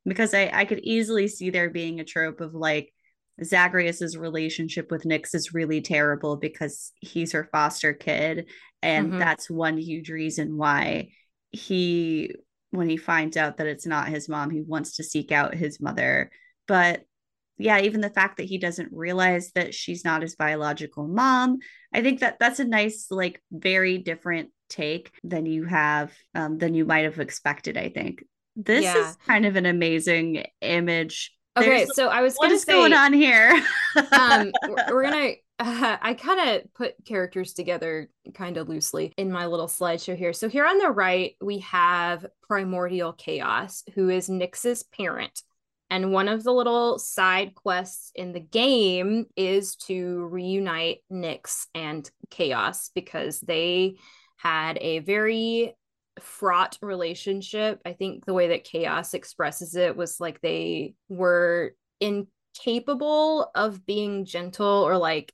because 0.04 0.34
I, 0.34 0.50
I 0.52 0.64
could 0.64 0.80
easily 0.80 1.28
see 1.28 1.50
there 1.50 1.70
being 1.70 2.00
a 2.00 2.04
trope 2.04 2.40
of 2.40 2.54
like 2.54 2.92
Zagreus's 3.42 4.16
relationship 4.16 4.90
with 4.90 5.04
Nyx 5.04 5.34
is 5.34 5.54
really 5.54 5.80
terrible 5.80 6.36
because 6.36 6.92
he's 7.00 7.32
her 7.32 7.48
foster 7.50 7.92
kid. 7.92 8.48
And 8.82 9.10
mm-hmm. 9.10 9.18
that's 9.18 9.50
one 9.50 9.78
huge 9.78 10.10
reason 10.10 10.56
why 10.56 11.10
he, 11.50 12.34
when 12.70 12.88
he 12.88 12.96
finds 12.96 13.36
out 13.36 13.56
that 13.56 13.66
it's 13.66 13.86
not 13.86 14.08
his 14.08 14.28
mom, 14.28 14.50
he 14.50 14.60
wants 14.60 14.96
to 14.96 15.04
seek 15.04 15.32
out 15.32 15.54
his 15.54 15.80
mother. 15.80 16.30
But 16.68 17.04
yeah, 17.58 17.80
even 17.80 18.00
the 18.00 18.10
fact 18.10 18.38
that 18.38 18.46
he 18.46 18.58
doesn't 18.58 18.92
realize 18.92 19.52
that 19.52 19.74
she's 19.74 20.04
not 20.04 20.22
his 20.22 20.36
biological 20.36 21.06
mom, 21.06 21.58
I 21.92 22.00
think 22.02 22.20
that 22.20 22.38
that's 22.38 22.60
a 22.60 22.64
nice, 22.64 23.08
like, 23.10 23.42
very 23.50 23.98
different 23.98 24.50
take 24.70 25.10
than 25.24 25.44
you 25.44 25.64
have, 25.64 26.12
um, 26.34 26.56
than 26.56 26.74
you 26.74 26.84
might 26.84 27.04
have 27.04 27.20
expected, 27.20 27.76
I 27.76 27.90
think. 27.90 28.24
This 28.64 28.84
yeah. 28.84 28.96
is 28.96 29.16
kind 29.26 29.46
of 29.46 29.56
an 29.56 29.66
amazing 29.66 30.44
image. 30.60 31.32
Okay, 31.56 31.84
There's, 31.84 31.96
so 31.96 32.08
I 32.08 32.22
was 32.22 32.36
what 32.36 32.50
is 32.50 32.62
say, 32.62 32.72
going 32.72 32.92
on 32.92 33.12
here? 33.12 33.62
um, 34.12 34.52
we're 34.90 35.02
gonna. 35.02 35.32
Uh, 35.58 35.96
I 36.00 36.14
kind 36.14 36.50
of 36.50 36.74
put 36.74 36.94
characters 37.04 37.52
together 37.52 38.08
kind 38.34 38.56
of 38.56 38.68
loosely 38.68 39.12
in 39.16 39.30
my 39.30 39.46
little 39.46 39.66
slideshow 39.66 40.16
here. 40.16 40.32
So 40.32 40.48
here 40.48 40.64
on 40.64 40.78
the 40.78 40.90
right 40.90 41.34
we 41.40 41.58
have 41.60 42.24
Primordial 42.48 43.12
Chaos, 43.12 43.82
who 43.94 44.08
is 44.08 44.28
Nyx's 44.28 44.82
parent. 44.82 45.42
And 45.90 46.12
one 46.12 46.28
of 46.28 46.44
the 46.44 46.52
little 46.52 46.98
side 47.00 47.56
quests 47.56 48.12
in 48.14 48.32
the 48.32 48.40
game 48.40 49.26
is 49.36 49.74
to 49.86 50.26
reunite 50.26 50.98
Nyx 51.10 51.66
and 51.74 52.08
Chaos 52.30 52.90
because 52.94 53.40
they 53.40 53.96
had 54.36 54.78
a 54.80 55.00
very 55.00 55.74
fraught 56.20 56.78
relationship. 56.82 57.80
I 57.84 57.92
think 57.92 58.24
the 58.24 58.34
way 58.34 58.48
that 58.48 58.64
Chaos 58.64 59.14
expresses 59.14 59.74
it 59.74 59.96
was 59.96 60.20
like 60.20 60.40
they 60.40 60.94
were 61.08 61.74
incapable 62.00 63.50
of 63.54 63.84
being 63.86 64.24
gentle 64.24 64.66
or 64.66 64.96
like 64.96 65.32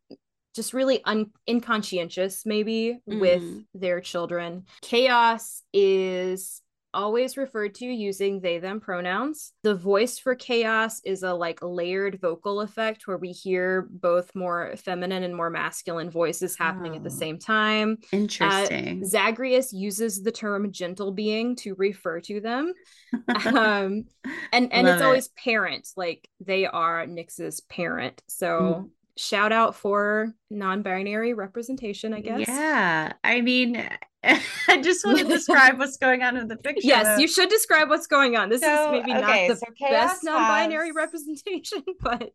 just 0.54 0.72
really 0.72 1.04
un- 1.04 1.30
inconscientious 1.46 2.46
maybe 2.46 2.98
mm. 3.08 3.20
with 3.20 3.42
their 3.74 4.00
children. 4.00 4.64
Chaos 4.80 5.62
is 5.72 6.62
always 6.96 7.36
referred 7.36 7.74
to 7.76 7.84
using 7.84 8.40
they 8.40 8.58
them 8.58 8.80
pronouns. 8.80 9.52
The 9.62 9.74
voice 9.74 10.18
for 10.18 10.34
chaos 10.34 11.00
is 11.04 11.22
a 11.22 11.32
like 11.32 11.60
layered 11.62 12.18
vocal 12.20 12.62
effect 12.62 13.06
where 13.06 13.18
we 13.18 13.32
hear 13.32 13.86
both 13.90 14.34
more 14.34 14.74
feminine 14.76 15.22
and 15.22 15.36
more 15.36 15.50
masculine 15.50 16.10
voices 16.10 16.56
happening 16.56 16.92
oh, 16.92 16.96
at 16.96 17.04
the 17.04 17.10
oh. 17.10 17.12
same 17.12 17.38
time. 17.38 17.98
Interesting. 18.12 19.02
Uh, 19.02 19.06
Zagreus 19.06 19.72
uses 19.72 20.22
the 20.22 20.32
term 20.32 20.72
gentle 20.72 21.12
being 21.12 21.54
to 21.56 21.74
refer 21.74 22.20
to 22.22 22.40
them. 22.40 22.72
um 23.46 24.06
and 24.52 24.72
and 24.72 24.86
Love 24.86 24.96
it's 24.96 25.02
always 25.02 25.26
it. 25.26 25.36
parent, 25.36 25.88
like 25.96 26.28
they 26.40 26.66
are 26.66 27.06
Nyx's 27.06 27.60
parent. 27.60 28.22
So 28.26 28.48
mm 28.48 28.90
shout 29.18 29.50
out 29.50 29.74
for 29.74 30.34
non-binary 30.50 31.32
representation 31.32 32.12
i 32.12 32.20
guess 32.20 32.46
yeah 32.46 33.10
i 33.24 33.40
mean 33.40 33.82
i 34.68 34.80
just 34.80 35.04
want 35.04 35.18
to 35.18 35.24
describe 35.24 35.78
what's 35.78 35.96
going 35.96 36.22
on 36.22 36.36
in 36.36 36.48
the 36.48 36.56
picture 36.64 36.80
yes 36.82 37.20
you 37.20 37.28
should 37.28 37.48
describe 37.48 37.88
what's 37.88 38.06
going 38.06 38.36
on 38.36 38.48
this 38.48 38.60
so, 38.60 38.86
is 38.86 38.90
maybe 38.92 39.12
okay, 39.12 39.48
not 39.48 39.54
the 39.54 39.56
so 39.56 39.90
best 39.90 40.24
non-binary 40.24 40.88
has... 40.88 40.96
representation 40.96 41.82
but 42.00 42.30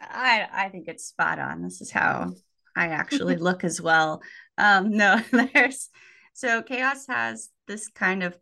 i 0.00 0.46
i 0.52 0.68
think 0.68 0.88
it's 0.88 1.04
spot 1.04 1.38
on 1.38 1.62
this 1.62 1.80
is 1.80 1.90
how 1.90 2.32
i 2.76 2.88
actually 2.88 3.36
look 3.36 3.64
as 3.64 3.80
well 3.80 4.22
um 4.58 4.90
no 4.90 5.20
there's 5.52 5.90
so 6.32 6.62
chaos 6.62 7.06
has 7.08 7.50
this 7.66 7.88
kind 7.88 8.22
of 8.22 8.36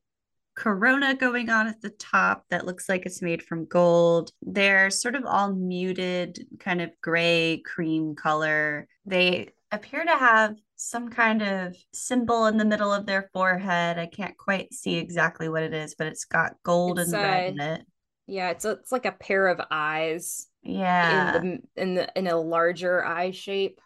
corona 0.54 1.14
going 1.14 1.50
on 1.50 1.66
at 1.66 1.80
the 1.80 1.90
top 1.90 2.44
that 2.48 2.66
looks 2.66 2.88
like 2.88 3.06
it's 3.06 3.22
made 3.22 3.42
from 3.42 3.66
gold. 3.66 4.30
They're 4.42 4.90
sort 4.90 5.14
of 5.16 5.24
all 5.24 5.52
muted, 5.52 6.46
kind 6.60 6.80
of 6.80 6.90
gray 7.02 7.62
cream 7.64 8.14
color. 8.14 8.88
They 9.04 9.50
appear 9.72 10.04
to 10.04 10.16
have 10.16 10.56
some 10.76 11.08
kind 11.08 11.42
of 11.42 11.76
symbol 11.92 12.46
in 12.46 12.56
the 12.56 12.64
middle 12.64 12.92
of 12.92 13.06
their 13.06 13.30
forehead. 13.32 13.98
I 13.98 14.06
can't 14.06 14.36
quite 14.36 14.72
see 14.72 14.96
exactly 14.96 15.48
what 15.48 15.62
it 15.62 15.72
is, 15.72 15.94
but 15.94 16.06
it's 16.06 16.24
got 16.24 16.54
gold 16.62 16.98
it's 16.98 17.12
and 17.12 17.22
red 17.22 17.44
uh, 17.44 17.46
in 17.46 17.60
it. 17.60 17.86
Yeah, 18.26 18.50
it's 18.50 18.64
a, 18.64 18.70
it's 18.72 18.92
like 18.92 19.06
a 19.06 19.12
pair 19.12 19.48
of 19.48 19.60
eyes. 19.70 20.46
Yeah. 20.62 21.36
In 21.36 21.42
the 21.76 21.82
in 21.82 21.94
the 21.94 22.18
in 22.18 22.26
a 22.26 22.40
larger 22.40 23.04
eye 23.04 23.32
shape. 23.32 23.80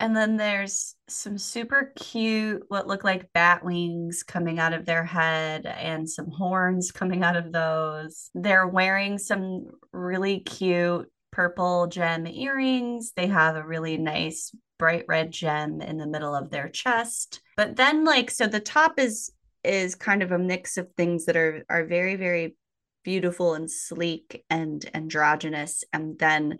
And 0.00 0.16
then 0.16 0.36
there's 0.36 0.96
some 1.08 1.38
super 1.38 1.92
cute, 1.94 2.64
what 2.66 2.88
look 2.88 3.04
like 3.04 3.32
bat 3.32 3.64
wings 3.64 4.24
coming 4.24 4.58
out 4.58 4.72
of 4.72 4.84
their 4.84 5.04
head 5.04 5.64
and 5.64 6.10
some 6.10 6.28
horns 6.28 6.90
coming 6.90 7.22
out 7.22 7.36
of 7.36 7.52
those. 7.52 8.28
They're 8.34 8.66
wearing 8.66 9.18
some 9.18 9.66
really 9.92 10.40
cute 10.40 11.08
purple 11.30 11.86
gem 11.86 12.26
earrings. 12.26 13.12
They 13.14 13.28
have 13.28 13.54
a 13.54 13.64
really 13.64 13.96
nice 13.96 14.52
bright 14.82 15.04
red 15.06 15.30
gem 15.30 15.80
in 15.80 15.96
the 15.96 16.08
middle 16.08 16.34
of 16.34 16.50
their 16.50 16.68
chest. 16.68 17.40
But 17.56 17.76
then 17.76 18.04
like 18.04 18.32
so 18.32 18.48
the 18.48 18.58
top 18.58 18.98
is 18.98 19.30
is 19.62 19.94
kind 19.94 20.24
of 20.24 20.32
a 20.32 20.38
mix 20.40 20.76
of 20.76 20.88
things 20.96 21.26
that 21.26 21.36
are 21.36 21.64
are 21.70 21.86
very 21.86 22.16
very 22.16 22.56
beautiful 23.04 23.54
and 23.54 23.70
sleek 23.70 24.44
and 24.50 24.84
androgynous. 24.92 25.84
And 25.92 26.18
then 26.18 26.58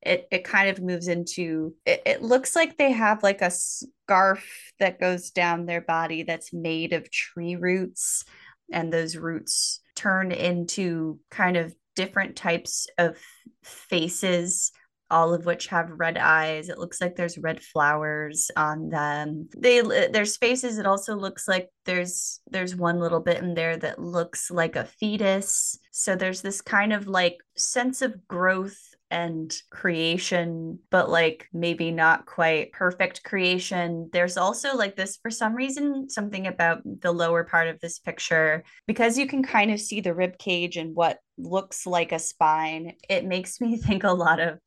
it 0.00 0.26
it 0.30 0.44
kind 0.44 0.70
of 0.70 0.80
moves 0.80 1.08
into 1.08 1.74
it, 1.84 2.00
it 2.06 2.22
looks 2.22 2.56
like 2.56 2.78
they 2.78 2.92
have 2.92 3.22
like 3.22 3.42
a 3.42 3.50
scarf 3.50 4.72
that 4.80 4.98
goes 4.98 5.30
down 5.30 5.66
their 5.66 5.82
body 5.82 6.22
that's 6.22 6.54
made 6.54 6.94
of 6.94 7.10
tree 7.10 7.56
roots. 7.56 8.24
And 8.72 8.90
those 8.90 9.14
roots 9.14 9.82
turn 9.94 10.32
into 10.32 11.20
kind 11.30 11.58
of 11.58 11.74
different 11.96 12.34
types 12.34 12.86
of 12.96 13.18
faces 13.62 14.72
all 15.10 15.34
of 15.34 15.46
which 15.46 15.68
have 15.68 15.90
red 15.90 16.18
eyes. 16.18 16.68
It 16.68 16.78
looks 16.78 17.00
like 17.00 17.16
there's 17.16 17.38
red 17.38 17.62
flowers 17.62 18.50
on 18.56 18.88
them. 18.88 19.48
They 19.56 19.80
there's 19.80 20.36
faces. 20.36 20.78
It 20.78 20.86
also 20.86 21.16
looks 21.16 21.48
like 21.48 21.68
there's 21.84 22.40
there's 22.50 22.76
one 22.76 22.98
little 23.00 23.20
bit 23.20 23.42
in 23.42 23.54
there 23.54 23.76
that 23.76 24.00
looks 24.00 24.50
like 24.50 24.76
a 24.76 24.84
fetus. 24.84 25.78
So 25.90 26.14
there's 26.14 26.42
this 26.42 26.60
kind 26.60 26.92
of 26.92 27.06
like 27.06 27.38
sense 27.56 28.02
of 28.02 28.26
growth 28.28 28.78
and 29.10 29.54
creation, 29.70 30.78
but 30.90 31.08
like 31.08 31.48
maybe 31.52 31.90
not 31.90 32.26
quite 32.26 32.72
perfect 32.72 33.24
creation. 33.24 34.10
There's 34.12 34.36
also 34.36 34.76
like 34.76 34.96
this, 34.96 35.16
for 35.16 35.30
some 35.30 35.54
reason, 35.54 36.10
something 36.10 36.46
about 36.46 36.82
the 36.84 37.12
lower 37.12 37.44
part 37.44 37.68
of 37.68 37.80
this 37.80 37.98
picture, 37.98 38.64
because 38.86 39.16
you 39.16 39.26
can 39.26 39.42
kind 39.42 39.70
of 39.70 39.80
see 39.80 40.00
the 40.00 40.14
rib 40.14 40.38
cage 40.38 40.76
and 40.76 40.94
what 40.94 41.18
looks 41.38 41.86
like 41.86 42.12
a 42.12 42.18
spine. 42.18 42.92
It 43.08 43.24
makes 43.24 43.60
me 43.60 43.76
think 43.78 44.04
a 44.04 44.12
lot 44.12 44.40
of 44.40 44.58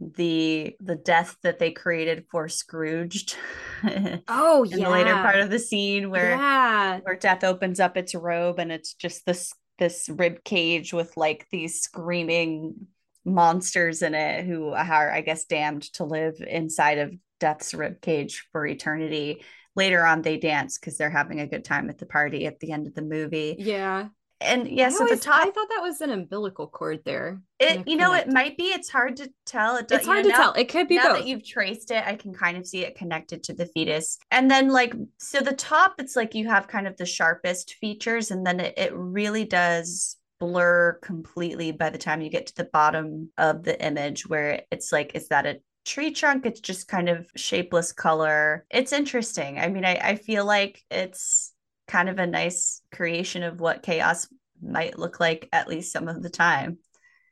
the 0.00 0.76
the 0.80 0.94
death 0.94 1.36
that 1.42 1.58
they 1.58 1.70
created 1.70 2.26
for 2.30 2.48
Scrooged. 2.48 3.36
oh, 4.28 4.64
yeah. 4.64 4.74
in 4.74 4.80
yeah. 4.80 4.84
the 4.86 4.90
later 4.90 5.14
part 5.14 5.40
of 5.40 5.50
the 5.50 5.58
scene 5.58 6.10
where 6.10 6.30
yeah. 6.30 7.00
where 7.00 7.16
death 7.16 7.44
opens 7.44 7.80
up 7.80 7.96
its 7.96 8.14
robe 8.14 8.58
and 8.58 8.70
it's 8.70 8.94
just 8.94 9.26
this 9.26 9.52
this 9.78 10.08
rib 10.08 10.42
cage 10.44 10.92
with 10.92 11.16
like 11.16 11.46
these 11.50 11.80
screaming 11.80 12.86
monsters 13.24 14.02
in 14.02 14.14
it 14.14 14.44
who 14.44 14.70
are, 14.70 15.10
I 15.10 15.20
guess, 15.20 15.44
damned 15.44 15.82
to 15.94 16.04
live 16.04 16.40
inside 16.40 16.98
of 16.98 17.14
Death's 17.40 17.74
rib 17.74 18.00
cage 18.00 18.46
for 18.52 18.66
eternity. 18.66 19.44
Later 19.76 20.04
on, 20.04 20.22
they 20.22 20.38
dance 20.38 20.78
because 20.78 20.98
they're 20.98 21.10
having 21.10 21.40
a 21.40 21.46
good 21.46 21.64
time 21.64 21.88
at 21.88 21.98
the 21.98 22.06
party 22.06 22.46
at 22.46 22.58
the 22.58 22.72
end 22.72 22.86
of 22.86 22.94
the 22.94 23.02
movie. 23.02 23.54
Yeah. 23.58 24.08
And 24.40 24.68
yes, 24.68 24.94
I 24.94 24.98
so 24.98 25.04
always- 25.04 25.18
the 25.18 25.24
top, 25.24 25.40
I 25.46 25.50
thought 25.50 25.68
that 25.68 25.82
was 25.82 26.00
an 26.00 26.10
umbilical 26.10 26.68
cord 26.68 27.00
there. 27.04 27.40
it 27.58 27.88
you 27.88 27.96
know 27.96 28.14
it 28.14 28.28
might 28.28 28.56
be. 28.56 28.64
It's 28.64 28.88
hard 28.88 29.16
to 29.16 29.28
tell. 29.46 29.76
It, 29.76 29.90
It's 29.90 30.06
hard 30.06 30.18
know, 30.18 30.22
to 30.24 30.28
now- 30.28 30.36
tell. 30.36 30.52
It 30.52 30.68
could 30.68 30.86
be 30.86 30.96
now 30.96 31.08
both. 31.08 31.18
that 31.18 31.26
you've 31.26 31.44
traced 31.44 31.90
it, 31.90 32.06
I 32.06 32.14
can 32.14 32.32
kind 32.32 32.56
of 32.56 32.66
see 32.66 32.84
it 32.84 32.94
connected 32.96 33.42
to 33.44 33.52
the 33.54 33.66
fetus. 33.66 34.18
And 34.30 34.48
then, 34.50 34.68
like, 34.68 34.94
so 35.18 35.40
the 35.40 35.54
top, 35.54 35.94
it's 35.98 36.14
like 36.14 36.34
you 36.34 36.46
have 36.48 36.68
kind 36.68 36.86
of 36.86 36.96
the 36.96 37.06
sharpest 37.06 37.74
features, 37.80 38.30
and 38.30 38.46
then 38.46 38.60
it, 38.60 38.74
it 38.78 38.92
really 38.94 39.44
does 39.44 40.16
blur 40.38 40.98
completely 41.02 41.72
by 41.72 41.90
the 41.90 41.98
time 41.98 42.20
you 42.20 42.30
get 42.30 42.46
to 42.46 42.54
the 42.54 42.68
bottom 42.72 43.30
of 43.38 43.64
the 43.64 43.84
image, 43.84 44.24
where 44.28 44.62
it's 44.70 44.92
like, 44.92 45.16
is 45.16 45.26
that 45.28 45.46
a 45.46 45.58
tree 45.84 46.12
trunk? 46.12 46.46
It's 46.46 46.60
just 46.60 46.86
kind 46.86 47.08
of 47.08 47.26
shapeless 47.34 47.90
color. 47.90 48.64
It's 48.70 48.92
interesting. 48.92 49.58
I 49.58 49.68
mean, 49.68 49.84
I, 49.84 49.96
I 50.00 50.14
feel 50.14 50.44
like 50.44 50.80
it's 50.92 51.52
kind 51.88 52.08
of 52.08 52.18
a 52.18 52.26
nice 52.26 52.82
creation 52.92 53.42
of 53.42 53.60
what 53.60 53.82
chaos 53.82 54.28
might 54.62 54.98
look 54.98 55.18
like 55.20 55.48
at 55.52 55.68
least 55.68 55.92
some 55.92 56.06
of 56.08 56.22
the 56.22 56.30
time. 56.30 56.78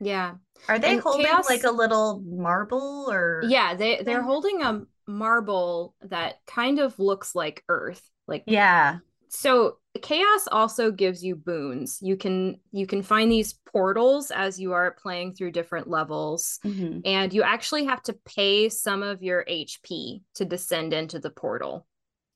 yeah. 0.01 0.35
Are 0.69 0.79
they 0.79 0.93
And 0.95 1.01
holding 1.01 1.27
chaos- 1.27 1.49
like 1.51 1.65
a 1.65 1.71
little 1.71 2.23
marble 2.25 3.09
or 3.11 3.43
Yeah, 3.47 3.75
they 3.75 4.03
they're 4.03 4.23
holding 4.23 4.63
a 4.63 4.83
marble 5.07 5.95
that 6.03 6.37
kind 6.47 6.79
of 6.79 6.99
looks 6.99 7.35
like 7.35 7.63
earth. 7.69 8.03
Like 8.27 8.45
Yeah. 8.47 8.99
so 9.29 9.79
chaos 10.03 10.49
also 10.51 10.91
gives 10.91 11.23
you 11.25 11.37
boons. 11.37 11.99
You 12.01 12.17
can 12.17 12.61
you 12.73 12.87
can 12.87 13.03
find 13.03 13.31
these 13.31 13.55
portals 13.73 14.31
as 14.31 14.59
you 14.59 14.73
are 14.73 14.93
playing 14.93 15.35
through 15.35 15.51
different 15.53 15.89
levels 15.89 16.59
Mhm. 16.65 17.03
and 17.05 17.33
you 17.35 17.43
actually 17.43 17.85
have 17.85 18.03
to 18.05 18.13
pay 18.15 18.69
some 18.71 19.03
of 19.03 19.23
your 19.23 19.45
HP 19.49 20.23
to 20.35 20.45
descend 20.45 20.93
into 20.95 21.19
the 21.19 21.31
portal. 21.31 21.87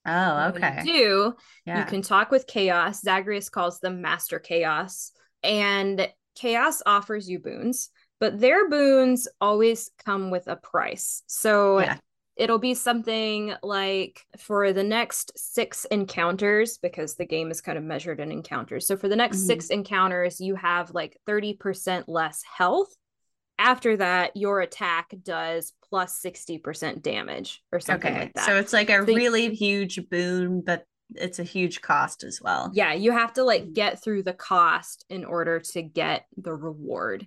Oh, 0.06 0.10
And 0.10 0.54
when 0.54 0.64
okay. 0.64 0.82
you 0.84 0.92
do, 0.92 1.34
Yeah. 1.66 1.80
You 1.80 1.84
can 1.84 2.02
talk 2.02 2.30
with 2.30 2.46
Chaos. 2.46 3.00
Zagreus 3.02 3.48
calls 3.48 3.80
them 3.80 4.00
Master 4.00 4.38
Chaos. 4.38 5.12
And 5.42 6.08
Chaos 6.34 6.82
offers 6.86 7.28
you 7.28 7.38
boons, 7.38 7.90
but 8.18 8.38
their 8.40 8.68
boons 8.68 9.28
always 9.40 9.90
come 10.04 10.30
with 10.30 10.46
a 10.48 10.56
price. 10.56 11.22
So 11.26 11.80
Yeah. 11.80 11.98
it'll 12.36 12.58
be 12.58 12.74
something 12.74 13.54
like 13.62 14.20
for 14.38 14.72
the 14.72 14.84
next 14.84 15.32
six 15.36 15.84
encounters, 15.86 16.78
because 16.78 17.16
the 17.16 17.26
game 17.26 17.50
is 17.50 17.60
kind 17.60 17.76
of 17.76 17.84
measured 17.84 18.20
in 18.20 18.32
encounters. 18.32 18.86
So 18.86 18.96
for 18.96 19.08
the 19.08 19.16
next 19.16 19.38
Mhm. 19.38 19.46
six 19.46 19.66
encounters, 19.68 20.40
you 20.40 20.54
have 20.54 20.92
like 20.92 21.18
30% 21.26 22.08
less 22.08 22.42
health. 22.42 22.94
After 23.60 23.96
that, 23.98 24.36
your 24.36 24.60
attack 24.62 25.12
does 25.22 25.72
plus 25.88 26.20
60% 26.24 27.02
damage 27.02 27.62
or 27.70 27.78
something 27.78 28.10
okay. 28.10 28.20
like 28.20 28.34
that. 28.34 28.46
So 28.46 28.56
it's 28.56 28.72
like 28.72 28.88
a 28.90 28.98
So- 28.98 29.04
really 29.04 29.54
huge 29.54 30.08
boon, 30.08 30.62
but 30.62 30.86
it's 31.14 31.38
a 31.38 31.44
huge 31.44 31.80
cost 31.80 32.22
as 32.24 32.40
well. 32.40 32.70
yeah 32.72 32.92
you 32.92 33.10
have 33.10 33.32
to 33.32 33.42
like 33.42 33.72
get 33.72 34.00
through 34.02 34.22
the 34.22 34.32
cost 34.32 35.04
in 35.10 35.24
order 35.24 35.58
to 35.58 35.82
get 35.82 36.24
the 36.36 36.54
reward 36.54 37.26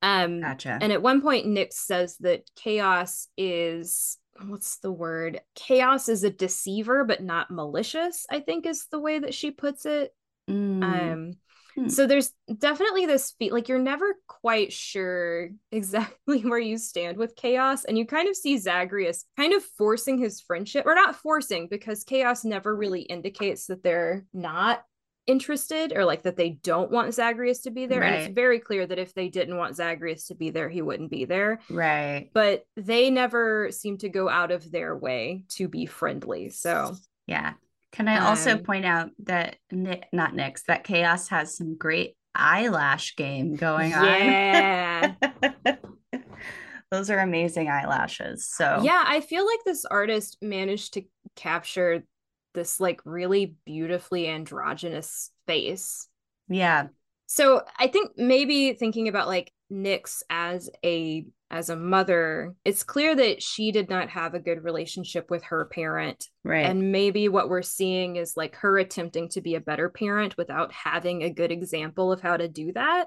um 0.00 0.40
Gotcha. 0.42 0.78
and 0.80 0.92
at 0.92 1.02
one 1.02 1.20
point 1.20 1.44
nyx 1.44 1.72
says 1.72 2.16
that 2.20 2.42
chaos 2.54 3.26
is 3.36 4.16
what's 4.46 4.78
the 4.78 4.92
word 4.92 5.40
chaos 5.56 6.08
is 6.08 6.22
a 6.22 6.30
deceiver 6.30 7.02
but 7.02 7.20
not 7.20 7.50
malicious 7.50 8.26
i 8.30 8.38
think 8.38 8.64
is 8.64 8.86
the 8.92 9.00
way 9.00 9.18
that 9.18 9.34
she 9.34 9.50
puts 9.50 9.84
it 9.86 10.14
Mm. 10.48 10.84
um 10.84 11.32
Hmm. 11.76 11.88
so 11.88 12.06
there's 12.06 12.32
definitely 12.58 13.04
this 13.06 13.32
fe- 13.38 13.50
like 13.50 13.68
you're 13.68 13.78
never 13.78 14.16
quite 14.26 14.72
sure 14.72 15.50
exactly 15.72 16.40
where 16.40 16.58
you 16.58 16.78
stand 16.78 17.18
with 17.18 17.36
chaos 17.36 17.84
and 17.84 17.98
you 17.98 18.06
kind 18.06 18.28
of 18.28 18.36
see 18.36 18.56
zagreus 18.56 19.24
kind 19.36 19.52
of 19.52 19.62
forcing 19.76 20.18
his 20.18 20.40
friendship 20.40 20.86
or 20.86 20.94
not 20.94 21.16
forcing 21.16 21.68
because 21.68 22.02
chaos 22.04 22.44
never 22.44 22.74
really 22.74 23.02
indicates 23.02 23.66
that 23.66 23.82
they're 23.82 24.24
not 24.32 24.82
interested 25.26 25.92
or 25.94 26.04
like 26.04 26.22
that 26.22 26.36
they 26.36 26.50
don't 26.50 26.92
want 26.92 27.12
zagreus 27.12 27.62
to 27.62 27.70
be 27.72 27.86
there 27.86 28.00
and 28.02 28.14
it's 28.14 28.32
very 28.34 28.60
clear 28.60 28.86
that 28.86 28.98
if 29.00 29.12
they 29.12 29.28
didn't 29.28 29.56
want 29.56 29.74
zagreus 29.74 30.28
to 30.28 30.36
be 30.36 30.50
there 30.50 30.68
he 30.68 30.82
wouldn't 30.82 31.10
be 31.10 31.24
there 31.24 31.58
right. 31.68 32.30
but 32.32 32.64
they 32.76 33.10
never 33.10 33.68
seem 33.72 33.98
to 33.98 34.08
go 34.08 34.28
out 34.28 34.52
of 34.52 34.70
their 34.70 34.96
way 34.96 35.42
to 35.48 35.66
be 35.68 35.84
friendly 35.84 36.48
so 36.48 36.94
Yeah. 37.26 37.54
Can 37.96 38.08
I 38.08 38.26
also 38.28 38.52
Um, 38.52 38.58
point 38.62 38.84
out 38.84 39.10
that 39.24 39.56
Ni- 39.72 40.02
not 40.12 40.32
Nyx, 40.34 40.64
that 40.68 40.84
Chaos 40.84 41.28
has 41.28 41.56
some 41.56 41.76
great 41.76 42.14
eyelash 42.34 43.16
game 43.16 43.56
going 43.56 43.90
Yeah. 43.90 45.14
on. 45.42 45.78
Those 46.90 47.10
are 47.10 47.18
amazing 47.18 47.68
eyelashes. 47.68 48.46
So 48.46 48.80
Yeah, 48.84 49.02
I 49.06 49.20
feel 49.20 49.44
like 49.46 49.60
this 49.64 49.84
artist 49.86 50.36
managed 50.42 50.94
to 50.94 51.02
capture 51.34 52.04
this 52.54 52.78
like 52.78 53.00
really 53.04 53.56
beautifully 53.64 54.28
androgynous 54.28 55.30
face. 55.46 56.08
yeah. 56.48 56.88
So 57.28 57.62
I 57.76 57.88
think 57.88 58.12
maybe 58.16 58.74
thinking 58.74 59.08
about 59.08 59.26
like 59.26 59.52
Nyx 59.72 60.22
as 60.30 60.70
a 60.84 61.26
as 61.50 61.70
a 61.70 61.76
mother, 61.76 62.54
it's 62.64 62.82
clear 62.82 63.14
that 63.14 63.42
she 63.42 63.70
did 63.70 63.88
not 63.88 64.08
have 64.10 64.34
a 64.34 64.40
good 64.40 64.64
relationship 64.64 65.30
with 65.30 65.44
her 65.44 65.66
parent. 65.66 66.26
Right. 66.42 66.66
And 66.66 66.90
maybe 66.90 67.28
what 67.28 67.48
we're 67.48 67.62
seeing 67.62 68.16
is 68.16 68.36
like 68.36 68.56
her 68.56 68.78
attempting 68.78 69.28
to 69.30 69.40
be 69.40 69.54
a 69.54 69.60
better 69.60 69.88
parent 69.88 70.36
without 70.36 70.72
having 70.72 71.22
a 71.22 71.30
good 71.30 71.52
example 71.52 72.10
of 72.12 72.20
how 72.20 72.36
to 72.36 72.48
do 72.48 72.72
that. 72.72 73.06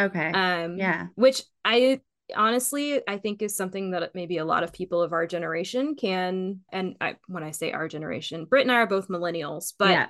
okay. 0.00 0.30
Um 0.32 0.76
yeah. 0.78 1.06
which 1.14 1.42
I 1.64 2.00
honestly 2.34 3.00
I 3.06 3.18
think 3.18 3.40
is 3.40 3.56
something 3.56 3.92
that 3.92 4.14
maybe 4.16 4.38
a 4.38 4.44
lot 4.44 4.64
of 4.64 4.72
people 4.72 5.00
of 5.00 5.12
our 5.12 5.28
generation 5.28 5.94
can 5.94 6.60
and 6.72 6.96
I 7.00 7.16
when 7.28 7.44
I 7.44 7.52
say 7.52 7.70
our 7.70 7.86
generation, 7.86 8.46
Britt 8.46 8.62
and 8.62 8.72
I 8.72 8.76
are 8.76 8.86
both 8.88 9.06
millennials, 9.06 9.74
but 9.78 9.90
yeah. 9.90 10.06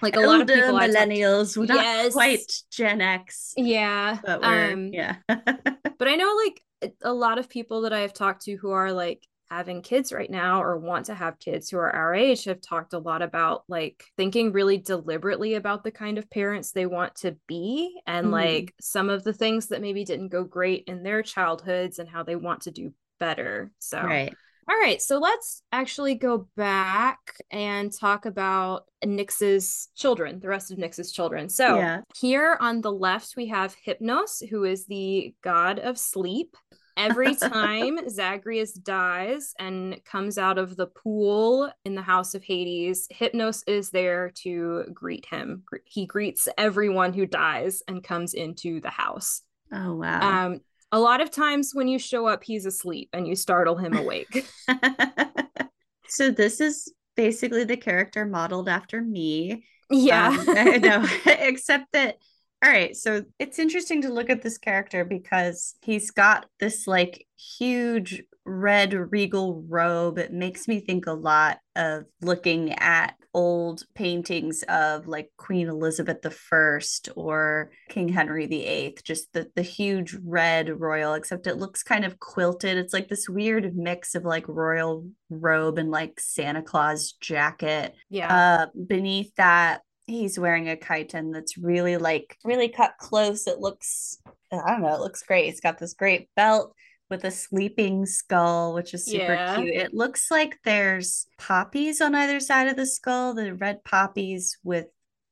like 0.00 0.14
a 0.14 0.20
lot 0.20 0.40
of 0.40 0.46
people 0.46 0.78
talk- 0.78 0.82
millennials, 0.82 1.56
we're 1.56 1.66
not 1.66 1.82
Yes. 1.84 2.12
quite 2.12 2.40
Gen 2.70 3.00
X, 3.00 3.52
yeah. 3.56 4.20
but 4.24 4.42
we're 4.42 4.72
Um 4.74 4.90
yeah. 4.92 5.16
but 5.28 6.06
I 6.08 6.14
know 6.14 6.38
like 6.46 6.62
a 7.02 7.12
lot 7.12 7.38
of 7.38 7.48
people 7.48 7.82
that 7.82 7.92
I 7.92 8.00
have 8.00 8.12
talked 8.12 8.42
to 8.44 8.56
who 8.56 8.70
are 8.70 8.92
like 8.92 9.26
having 9.50 9.82
kids 9.82 10.12
right 10.12 10.30
now 10.30 10.62
or 10.62 10.78
want 10.78 11.06
to 11.06 11.14
have 11.14 11.38
kids 11.40 11.68
who 11.68 11.76
are 11.76 11.90
our 11.90 12.14
age 12.14 12.44
have 12.44 12.60
talked 12.60 12.92
a 12.92 12.98
lot 12.98 13.20
about 13.20 13.64
like 13.68 14.04
thinking 14.16 14.52
really 14.52 14.78
deliberately 14.78 15.54
about 15.54 15.82
the 15.82 15.90
kind 15.90 16.18
of 16.18 16.30
parents 16.30 16.70
they 16.70 16.86
want 16.86 17.14
to 17.16 17.36
be 17.48 18.00
and 18.06 18.28
Mhm. 18.28 18.32
like 18.32 18.74
some 18.80 19.10
of 19.10 19.24
the 19.24 19.32
things 19.32 19.66
that 19.68 19.80
maybe 19.80 20.04
didn't 20.04 20.28
go 20.28 20.44
great 20.44 20.84
in 20.86 21.02
their 21.02 21.22
childhoods 21.22 21.98
and 21.98 22.08
how 22.08 22.22
they 22.22 22.36
want 22.36 22.62
to 22.62 22.70
do 22.70 22.94
better. 23.18 23.72
So 23.80 24.00
right. 24.00 24.32
all 24.68 24.78
right, 24.78 25.02
so 25.02 25.18
let's 25.18 25.64
actually 25.72 26.14
go 26.14 26.46
back 26.56 27.18
and 27.50 27.92
talk 27.92 28.24
about 28.24 28.84
Nyx's 29.04 29.88
children, 29.96 30.38
the 30.38 30.46
rest 30.46 30.70
of 30.70 30.78
Nyx's 30.78 31.10
children. 31.10 31.48
So 31.48 31.76
Yeah. 31.76 32.02
here 32.16 32.56
on 32.60 32.80
the 32.82 32.92
left, 32.92 33.34
we 33.36 33.46
have 33.46 33.74
Hypnos, 33.84 34.48
who 34.48 34.62
is 34.62 34.86
the 34.86 35.34
god 35.42 35.80
of 35.80 35.98
sleep. 35.98 36.56
Every 36.96 37.34
time 37.34 38.08
Zagreus 38.08 38.72
dies 38.72 39.54
and 39.58 40.00
comes 40.04 40.38
out 40.38 40.58
of 40.58 40.76
the 40.76 40.86
pool 40.86 41.70
in 41.84 41.94
the 41.94 42.02
house 42.02 42.34
of 42.34 42.42
Hades, 42.42 43.08
Hypnos 43.12 43.62
is 43.66 43.90
there 43.90 44.30
to 44.42 44.84
greet 44.92 45.26
him. 45.26 45.64
He 45.84 46.06
greets 46.06 46.48
everyone 46.58 47.12
who 47.12 47.26
dies 47.26 47.82
and 47.88 48.02
comes 48.02 48.34
into 48.34 48.80
the 48.80 48.90
house. 48.90 49.42
Oh 49.72 49.96
wow. 49.96 50.46
Um, 50.46 50.60
a 50.92 50.98
lot 50.98 51.20
of 51.20 51.30
times 51.30 51.70
when 51.72 51.88
you 51.88 51.98
show 51.98 52.26
up, 52.26 52.42
he's 52.42 52.66
asleep 52.66 53.10
and 53.12 53.26
you 53.26 53.36
startle 53.36 53.76
him 53.76 53.96
awake. 53.96 54.46
so 56.08 56.30
this 56.30 56.60
is 56.60 56.92
basically 57.16 57.64
the 57.64 57.76
character 57.76 58.24
modeled 58.24 58.68
after 58.68 59.00
me. 59.00 59.64
yeah. 59.90 60.28
Um, 60.28 60.44
I 60.48 60.78
know, 60.78 61.06
except 61.26 61.92
that 61.92 62.16
all 62.62 62.70
right, 62.70 62.94
so 62.94 63.24
it's 63.38 63.58
interesting 63.58 64.02
to 64.02 64.12
look 64.12 64.28
at 64.28 64.42
this 64.42 64.58
character 64.58 65.04
because 65.04 65.74
he's 65.80 66.10
got 66.10 66.46
this 66.58 66.86
like 66.86 67.26
huge 67.58 68.22
red 68.44 68.92
regal 68.92 69.64
robe. 69.66 70.18
It 70.18 70.32
makes 70.32 70.68
me 70.68 70.80
think 70.80 71.06
a 71.06 71.12
lot 71.12 71.58
of 71.74 72.04
looking 72.20 72.72
at 72.74 73.14
old 73.32 73.84
paintings 73.94 74.62
of 74.68 75.06
like 75.06 75.30
Queen 75.36 75.68
Elizabeth 75.68 76.18
I 76.52 76.80
or 77.14 77.70
King 77.88 78.08
Henry 78.08 78.46
VIII, 78.46 78.96
just 79.04 79.32
the, 79.32 79.50
the 79.54 79.62
huge 79.62 80.16
red 80.22 80.68
royal, 80.80 81.14
except 81.14 81.46
it 81.46 81.56
looks 81.56 81.82
kind 81.82 82.04
of 82.04 82.18
quilted. 82.18 82.76
It's 82.76 82.92
like 82.92 83.08
this 83.08 83.28
weird 83.28 83.74
mix 83.76 84.14
of 84.14 84.24
like 84.24 84.46
royal 84.48 85.06
robe 85.30 85.78
and 85.78 85.90
like 85.90 86.20
Santa 86.20 86.62
Claus 86.62 87.12
jacket 87.20 87.94
yeah. 88.08 88.34
uh 88.34 88.66
beneath 88.86 89.34
that 89.36 89.82
he's 90.10 90.38
wearing 90.38 90.68
a 90.68 90.76
chiton 90.76 91.32
that's 91.32 91.56
really 91.56 91.96
like 91.96 92.36
really 92.44 92.68
cut 92.68 92.94
close. 92.98 93.46
It 93.46 93.58
looks 93.60 94.18
i 94.52 94.56
don't 94.72 94.82
know 94.82 94.94
it 94.94 95.00
looks 95.00 95.22
great. 95.22 95.46
He's 95.46 95.60
got 95.60 95.78
this 95.78 95.94
great 95.94 96.28
belt 96.36 96.74
with 97.08 97.24
a 97.24 97.30
sleeping 97.30 98.06
skull 98.06 98.74
which 98.74 98.94
is 98.94 99.04
super 99.06 99.34
Yeah. 99.34 99.56
cute. 99.56 99.74
It 99.74 99.94
looks 99.94 100.30
like 100.30 100.58
there's 100.64 101.26
poppies 101.38 102.00
on 102.00 102.14
either 102.14 102.40
side 102.40 102.68
of 102.68 102.76
the 102.76 102.86
skull. 102.86 103.34
The 103.34 103.54
red 103.54 103.82
poppies 103.84 104.58
with 104.62 104.86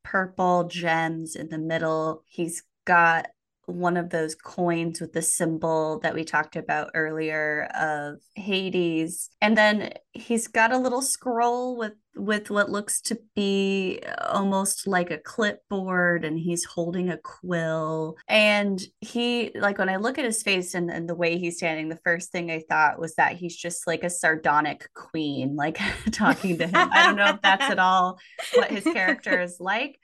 purple 0.04 0.64
gems 0.64 1.36
in 1.36 1.48
the 1.48 1.58
middle. 1.58 2.24
He's 2.26 2.62
got 2.84 3.26
one 3.68 3.96
of 3.96 4.10
those 4.10 4.34
coins 4.34 5.00
with 5.00 5.12
the 5.12 5.22
symbol 5.22 6.00
that 6.00 6.14
we 6.14 6.24
talked 6.24 6.56
about 6.56 6.90
earlier 6.94 7.68
of 7.78 8.16
Hades. 8.34 9.30
And 9.42 9.56
then 9.56 9.92
he's 10.12 10.48
got 10.48 10.72
a 10.72 10.78
little 10.78 11.02
scroll 11.02 11.76
with 11.76 11.92
with 12.16 12.50
what 12.50 12.70
looks 12.70 13.00
to 13.00 13.18
be 13.36 14.00
almost 14.28 14.88
like 14.88 15.10
a 15.10 15.18
clipboard 15.18 16.24
and 16.24 16.38
he's 16.38 16.64
holding 16.64 17.08
a 17.08 17.16
quill 17.16 18.16
and 18.26 18.82
he 19.00 19.52
like 19.54 19.78
when 19.78 19.88
i 19.88 19.94
look 19.94 20.18
at 20.18 20.24
his 20.24 20.42
face 20.42 20.74
and, 20.74 20.90
and 20.90 21.08
the 21.08 21.14
way 21.14 21.38
he's 21.38 21.58
standing 21.58 21.88
the 21.88 22.00
first 22.02 22.32
thing 22.32 22.50
i 22.50 22.60
thought 22.68 22.98
was 22.98 23.14
that 23.14 23.36
he's 23.36 23.56
just 23.56 23.86
like 23.86 24.02
a 24.02 24.10
sardonic 24.10 24.92
queen 24.94 25.54
like 25.54 25.78
talking 26.10 26.58
to 26.58 26.66
him 26.66 26.74
i 26.74 27.04
don't 27.04 27.16
know 27.16 27.28
if 27.28 27.40
that's 27.40 27.70
at 27.70 27.78
all 27.78 28.18
what 28.54 28.70
his 28.70 28.82
character 28.82 29.40
is 29.40 29.58
like 29.60 30.00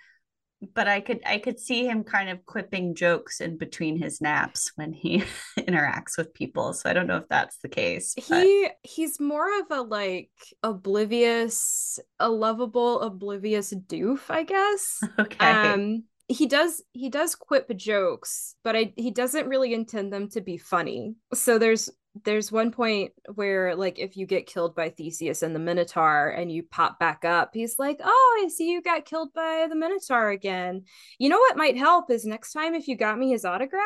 but 0.72 0.88
I 0.88 1.00
could 1.00 1.20
I 1.26 1.38
could 1.38 1.58
see 1.58 1.86
him 1.86 2.04
kind 2.04 2.28
of 2.28 2.44
quipping 2.46 2.94
jokes 2.94 3.40
in 3.40 3.56
between 3.56 3.98
his 3.98 4.20
naps 4.20 4.72
when 4.76 4.92
he 4.92 5.24
interacts 5.58 6.16
with 6.16 6.34
people. 6.34 6.72
So 6.72 6.88
I 6.88 6.92
don't 6.92 7.06
know 7.06 7.16
if 7.16 7.28
that's 7.28 7.58
the 7.58 7.68
case. 7.68 8.14
But... 8.28 8.42
He 8.42 8.68
he's 8.82 9.20
more 9.20 9.48
of 9.60 9.66
a 9.70 9.82
like 9.82 10.30
oblivious, 10.62 11.98
a 12.18 12.28
lovable, 12.28 13.00
oblivious 13.00 13.72
doof, 13.72 14.20
I 14.28 14.44
guess. 14.44 15.00
Okay. 15.18 15.46
Um 15.46 16.04
he 16.28 16.46
does 16.46 16.82
he 16.92 17.10
does 17.10 17.34
quip 17.34 17.74
jokes, 17.76 18.56
but 18.64 18.74
I 18.74 18.92
he 18.96 19.10
doesn't 19.10 19.48
really 19.48 19.74
intend 19.74 20.12
them 20.12 20.28
to 20.30 20.40
be 20.40 20.56
funny. 20.56 21.16
So 21.34 21.58
there's 21.58 21.90
there's 22.22 22.52
one 22.52 22.70
point 22.70 23.12
where 23.34 23.74
like 23.74 23.98
if 23.98 24.16
you 24.16 24.26
get 24.26 24.46
killed 24.46 24.76
by 24.76 24.88
theseus 24.88 25.42
and 25.42 25.54
the 25.54 25.60
minotaur 25.60 26.28
and 26.28 26.52
you 26.52 26.62
pop 26.62 26.98
back 27.00 27.24
up 27.24 27.50
he's 27.54 27.76
like 27.78 28.00
oh 28.04 28.42
i 28.44 28.48
see 28.48 28.70
you 28.70 28.80
got 28.80 29.04
killed 29.04 29.32
by 29.34 29.66
the 29.68 29.74
minotaur 29.74 30.30
again. 30.30 30.84
You 31.18 31.28
know 31.28 31.38
what 31.38 31.56
might 31.56 31.76
help 31.76 32.10
is 32.10 32.24
next 32.24 32.52
time 32.52 32.74
if 32.74 32.86
you 32.86 32.96
got 32.96 33.18
me 33.18 33.30
his 33.30 33.44
autograph. 33.44 33.82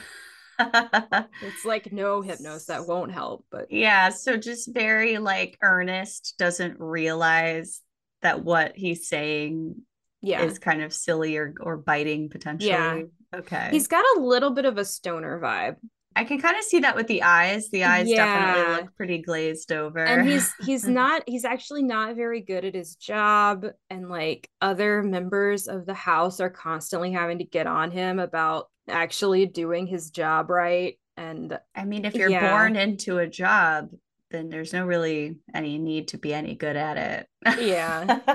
It's 0.57 1.64
like 1.64 1.92
no 1.92 2.22
hypnos 2.22 2.66
that 2.66 2.86
won't 2.86 3.11
help 3.11 3.45
but 3.51 3.72
yeah 3.72 4.11
so 4.11 4.36
just 4.36 4.72
very 4.72 5.18
like 5.18 5.59
earnest 5.61 6.34
doesn't 6.38 6.78
realize 6.78 7.80
that 8.22 8.45
what 8.45 8.76
he's 8.76 9.09
saying 9.09 9.82
yeah. 10.22 10.42
is 10.42 10.59
kind 10.59 10.82
of 10.82 10.92
silly 10.92 11.36
or, 11.36 11.55
or 11.61 11.76
biting 11.76 12.30
potentially. 12.30 12.70
Yeah. 12.70 13.03
Okay. 13.34 13.68
He's 13.70 13.88
got 13.88 14.05
a 14.16 14.20
little 14.20 14.51
bit 14.51 14.64
of 14.64 14.78
a 14.78 14.84
stoner 14.84 15.40
vibe 15.40 15.76
I 16.17 16.25
can 16.25 16.41
kind 16.41 16.57
of 16.57 16.65
see 16.65 16.81
that 16.81 16.97
with 16.97 17.07
the 17.07 17.23
eyes. 17.23 17.71
The 17.71 17.85
eyes 17.85 18.09
yeah. 18.09 18.25
definitely 18.25 18.83
look 18.83 18.97
pretty 18.97 19.19
glazed 19.19 19.73
over. 19.73 20.05
And 20.05 20.29
he's 20.29 20.53
he's 20.65 20.85
not 20.89 21.23
he's 21.27 21.45
actually 21.45 21.83
not 21.83 22.17
very 22.17 22.41
good 22.41 22.65
at 22.65 22.75
his 22.75 22.95
job 22.97 23.67
and 23.91 24.09
like 24.09 24.49
other 24.61 25.03
members 25.03 25.67
of 25.67 25.87
the 25.87 25.95
house 25.95 26.41
are 26.41 26.51
constantly 26.51 27.12
having 27.12 27.39
to 27.39 27.45
get 27.45 27.67
on 27.67 27.91
him 27.91 28.19
about 28.19 28.69
actually 28.89 29.47
doing 29.47 29.87
his 29.87 30.11
job 30.11 30.51
right 30.51 30.99
and 31.17 31.59
I 31.75 31.87
mean 31.87 32.05
if 32.05 32.15
you're 32.15 32.29
yeah. 32.29 32.51
born 32.51 32.77
into 32.77 33.17
a 33.17 33.27
job 33.27 33.89
then 34.35 34.51
there's 34.51 34.73
no 34.73 34.85
really 34.85 35.37
any 35.55 35.79
need 35.79 36.09
to 36.09 36.19
be 36.19 36.35
any 36.35 36.55
good 36.55 36.77
at 36.77 36.97
it. 36.97 37.29
Yeah. 37.61 38.19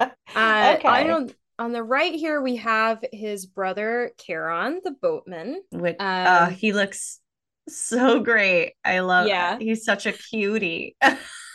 uh, 0.00 0.74
okay. 0.78 0.88
I 0.88 1.04
don't 1.04 1.34
on 1.58 1.72
the 1.72 1.82
right 1.82 2.14
here 2.14 2.40
we 2.40 2.56
have 2.56 3.04
his 3.12 3.46
brother 3.46 4.12
Charon, 4.18 4.80
the 4.84 4.92
boatman. 4.92 5.62
Which, 5.70 5.96
um, 5.98 6.26
uh, 6.26 6.46
he 6.50 6.72
looks 6.72 7.20
so 7.68 8.20
great. 8.20 8.74
I 8.84 9.00
love 9.00 9.26
yeah. 9.26 9.56
It. 9.56 9.62
He's 9.62 9.84
such 9.84 10.06
a 10.06 10.12
cutie. 10.12 10.96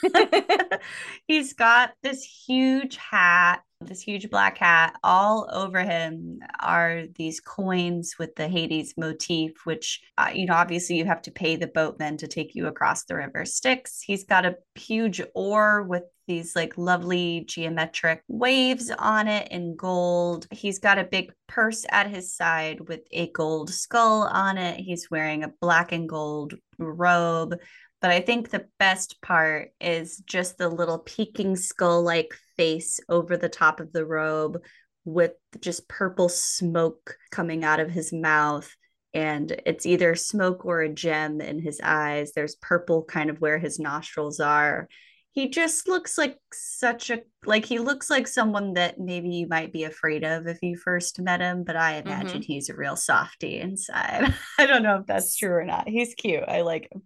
He's 1.28 1.54
got 1.54 1.92
this 2.04 2.24
huge 2.24 2.98
hat, 2.98 3.62
this 3.86 4.02
huge 4.02 4.30
black 4.30 4.58
hat. 4.58 4.96
All 5.04 5.50
over 5.52 5.84
him 5.84 6.40
are 6.60 7.04
these 7.16 7.40
coins 7.40 8.16
with 8.18 8.36
the 8.36 8.48
Hades 8.48 8.94
motif, 8.98 9.52
which, 9.64 10.02
uh, 10.18 10.30
you 10.34 10.46
know, 10.46 10.54
obviously 10.54 10.98
you 10.98 11.06
have 11.06 11.22
to 11.24 11.32
pay 11.32 11.56
the 11.56 11.68
boatman 11.68 12.18
to 12.18 12.28
take 12.28 12.56
you 12.56 12.68
across 12.68 13.06
the 13.06 13.16
river 13.16 13.46
Styx. 13.46 14.02
He's 14.02 14.24
got 14.24 14.46
a 14.46 14.58
huge 14.76 15.22
oar 15.36 15.84
with 15.84 16.04
these 16.28 16.56
like 16.56 16.78
lovely 16.78 17.44
geometric 17.48 18.24
waves 18.28 18.92
on 18.98 19.28
it 19.28 19.52
in 19.52 19.76
gold. 19.76 20.48
He's 20.52 20.80
got 20.80 20.98
a 20.98 21.04
big 21.04 21.34
purse 21.48 21.86
at 21.90 22.10
his 22.10 22.34
side 22.34 22.88
with 22.88 23.02
a 23.12 23.30
gold 23.32 23.70
skull 23.70 24.24
on 24.24 24.58
it. 24.58 24.80
He's 24.80 25.12
wearing 25.12 25.44
a 25.44 25.54
black 25.60 25.92
and 25.92 26.08
gold 26.08 26.54
robe. 26.78 27.56
But 28.02 28.10
I 28.10 28.20
think 28.20 28.50
the 28.50 28.66
best 28.80 29.22
part 29.22 29.70
is 29.80 30.18
just 30.26 30.58
the 30.58 30.70
little 30.70 31.00
peeking 31.00 31.56
skull 31.56 32.02
like 32.02 32.34
face 32.58 33.00
over 33.08 33.38
the 33.38 33.50
top 33.50 33.80
of 33.80 33.94
the 33.94 34.06
robe 34.06 34.60
with 35.06 35.34
just 35.60 35.88
purple 35.88 36.28
smoke 36.28 37.16
coming 37.30 37.64
out 37.64 37.80
of 37.80 37.92
his 37.92 38.12
mouth. 38.12 38.76
And 39.14 39.52
it's 39.66 39.86
either 39.86 40.16
smoke 40.16 40.66
or 40.66 40.82
a 40.82 40.90
gem 40.90 41.42
in 41.42 41.60
his 41.60 41.80
eyes. 41.84 42.32
There's 42.32 42.56
purple 42.56 43.04
kind 43.04 43.30
of 43.30 43.40
where 43.40 43.60
his 43.60 43.78
nostrils 43.78 44.40
are. 44.40 44.88
He 45.34 45.50
just 45.50 45.88
looks 45.88 46.18
like 46.18 46.38
such 46.52 47.10
a 47.10 47.22
like 47.46 47.66
he 47.66 47.80
looks 47.80 48.10
like 48.10 48.28
someone 48.28 48.74
that 48.74 49.00
maybe 49.00 49.30
you 49.30 49.48
might 49.48 49.72
be 49.72 49.84
afraid 49.84 50.24
of 50.24 50.46
if 50.46 50.62
you 50.62 50.76
first 50.76 51.22
met 51.22 51.40
him 51.40 51.64
but 51.64 51.78
i 51.78 51.94
imagine 51.94 52.42
mm-hmm. 52.42 52.52
he's 52.52 52.68
a 52.68 52.76
real 52.76 52.98
softy 52.98 53.58
inside. 53.58 54.34
I 54.60 54.66
don't 54.66 54.84
know 54.84 54.98
if 54.98 55.06
that's 55.06 55.38
true 55.38 55.54
or 55.54 55.64
not. 55.64 55.88
He's 55.88 56.16
cute. 56.16 56.44
I 56.46 56.64
like 56.64 56.90
him 56.92 57.04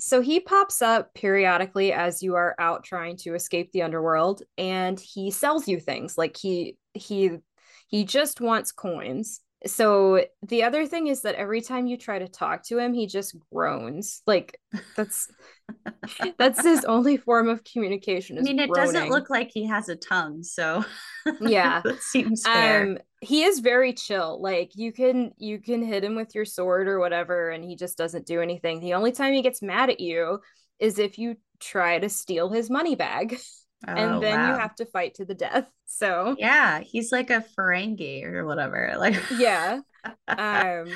so 0.00 0.20
he 0.20 0.40
pops 0.40 0.82
up 0.82 1.14
periodically 1.14 1.92
as 1.92 2.22
you 2.22 2.34
are 2.34 2.54
out 2.58 2.84
trying 2.84 3.16
to 3.18 3.34
escape 3.34 3.70
the 3.72 3.82
underworld 3.82 4.42
and 4.58 4.98
he 4.98 5.30
sells 5.30 5.68
you 5.68 5.78
things. 5.78 6.18
Like 6.18 6.36
he 6.36 6.76
he 6.94 7.38
he 7.88 8.04
just 8.04 8.40
wants 8.40 8.72
coins 8.72 9.40
so 9.66 10.24
the 10.42 10.62
other 10.62 10.86
thing 10.86 11.06
is 11.06 11.22
that 11.22 11.34
every 11.34 11.60
time 11.60 11.86
you 11.86 11.96
try 11.96 12.18
to 12.18 12.28
talk 12.28 12.62
to 12.64 12.78
him 12.78 12.94
he 12.94 13.06
just 13.06 13.36
groans. 13.52 14.22
Like 14.26 14.60
that's 14.96 15.28
that's 16.38 16.62
his 16.62 16.84
only 16.84 17.16
form 17.16 17.48
of 17.48 17.64
communication 17.64 18.36
i 18.36 18.42
mean 18.42 18.58
it 18.58 18.68
groaning. 18.68 18.92
doesn't 18.92 19.08
look 19.08 19.30
like 19.30 19.50
he 19.50 19.64
has 19.64 19.88
a 19.88 19.96
tongue 19.96 20.42
so 20.42 20.84
yeah. 21.40 21.80
that 21.82 22.02
seems 22.02 22.42
fair. 22.42 22.82
Um 22.82 22.98
he 23.24 23.44
is 23.44 23.60
very 23.60 23.94
chill. 23.94 24.40
Like 24.40 24.72
you 24.74 24.92
can 24.92 25.32
you 25.38 25.58
can 25.58 25.82
hit 25.82 26.04
him 26.04 26.14
with 26.14 26.34
your 26.34 26.44
sword 26.44 26.88
or 26.88 26.98
whatever 26.98 27.50
and 27.50 27.64
he 27.64 27.74
just 27.74 27.96
doesn't 27.96 28.26
do 28.26 28.40
anything. 28.40 28.80
The 28.80 28.94
only 28.94 29.12
time 29.12 29.32
he 29.32 29.42
gets 29.42 29.62
mad 29.62 29.90
at 29.90 30.00
you 30.00 30.40
is 30.78 30.98
if 30.98 31.18
you 31.18 31.36
try 31.58 31.98
to 31.98 32.08
steal 32.08 32.50
his 32.50 32.68
money 32.68 32.94
bag 32.94 33.38
Oh, 33.86 33.92
and 33.92 34.22
then 34.22 34.38
wow. 34.38 34.52
you 34.52 34.58
have 34.58 34.74
to 34.76 34.86
fight 34.86 35.14
to 35.14 35.24
the 35.24 35.34
death. 35.34 35.68
So 35.86 36.34
yeah, 36.40 36.80
he's 36.80 37.12
like 37.12 37.30
a 37.30 37.44
Ferengi 37.56 38.24
or 38.24 38.44
whatever. 38.46 38.94
Like 38.98 39.14
yeah. 39.30 39.80
Um 40.26 40.88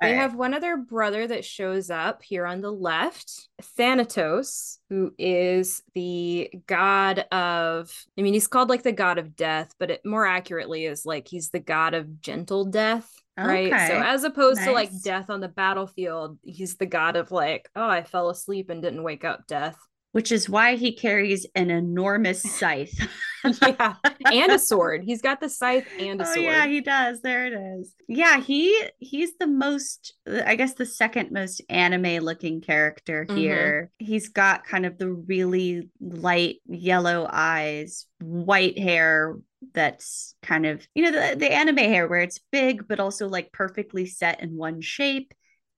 they 0.00 0.12
right. 0.12 0.16
have 0.16 0.34
one 0.34 0.52
other 0.52 0.76
brother 0.76 1.26
that 1.26 1.44
shows 1.44 1.90
up 1.90 2.22
here 2.22 2.44
on 2.44 2.60
the 2.60 2.72
left, 2.72 3.48
Thanatos, 3.78 4.78
who 4.90 5.14
is 5.18 5.82
the 5.94 6.50
god 6.66 7.20
of, 7.32 7.90
I 8.18 8.22
mean, 8.22 8.34
he's 8.34 8.46
called 8.46 8.68
like 8.68 8.82
the 8.82 8.92
god 8.92 9.18
of 9.18 9.36
death, 9.36 9.74
but 9.78 9.90
it 9.90 10.04
more 10.04 10.26
accurately 10.26 10.84
is 10.84 11.06
like 11.06 11.28
he's 11.28 11.50
the 11.50 11.60
god 11.60 11.94
of 11.94 12.20
gentle 12.20 12.66
death. 12.66 13.10
Right. 13.38 13.72
Okay. 13.72 13.88
So 13.88 14.00
as 14.00 14.24
opposed 14.24 14.58
nice. 14.58 14.66
to 14.66 14.72
like 14.72 15.02
death 15.02 15.30
on 15.30 15.40
the 15.40 15.48
battlefield, 15.48 16.38
he's 16.42 16.76
the 16.76 16.86
god 16.86 17.16
of 17.16 17.30
like, 17.30 17.68
oh, 17.74 17.88
I 17.88 18.02
fell 18.02 18.28
asleep 18.28 18.70
and 18.70 18.82
didn't 18.82 19.02
wake 19.02 19.24
up 19.24 19.46
death 19.46 19.78
which 20.16 20.32
is 20.32 20.48
why 20.48 20.76
he 20.76 20.94
carries 20.94 21.44
an 21.54 21.68
enormous 21.68 22.42
scythe. 22.42 23.06
yeah, 23.44 23.96
and 24.32 24.50
a 24.50 24.58
sword. 24.58 25.04
He's 25.04 25.20
got 25.20 25.40
the 25.42 25.50
scythe 25.50 25.86
and 26.00 26.22
a 26.22 26.24
sword. 26.24 26.38
oh, 26.38 26.40
sword. 26.40 26.46
Yeah, 26.46 26.66
he 26.66 26.80
does. 26.80 27.20
There 27.20 27.46
it 27.46 27.52
is. 27.52 27.94
Yeah, 28.08 28.40
he 28.40 28.82
he's 28.98 29.36
the 29.38 29.46
most 29.46 30.14
I 30.26 30.56
guess 30.56 30.72
the 30.72 30.86
second 30.86 31.32
most 31.32 31.60
anime 31.68 32.24
looking 32.24 32.62
character 32.62 33.26
mm-hmm. 33.26 33.36
here. 33.36 33.90
Mm-hmm. 34.00 34.10
He's 34.10 34.30
got 34.30 34.64
kind 34.64 34.86
of 34.86 34.96
the 34.96 35.10
really 35.12 35.90
light 36.00 36.60
yellow 36.64 37.28
eyes, 37.30 38.06
white 38.18 38.78
hair 38.78 39.36
that's 39.74 40.34
kind 40.42 40.64
of, 40.64 40.88
you 40.94 41.02
know, 41.02 41.12
the, 41.12 41.36
the 41.36 41.52
anime 41.52 41.76
hair 41.76 42.08
where 42.08 42.22
it's 42.22 42.40
big 42.50 42.88
but 42.88 43.00
also 43.00 43.28
like 43.28 43.52
perfectly 43.52 44.06
set 44.06 44.40
in 44.40 44.56
one 44.56 44.80
shape 44.80 45.34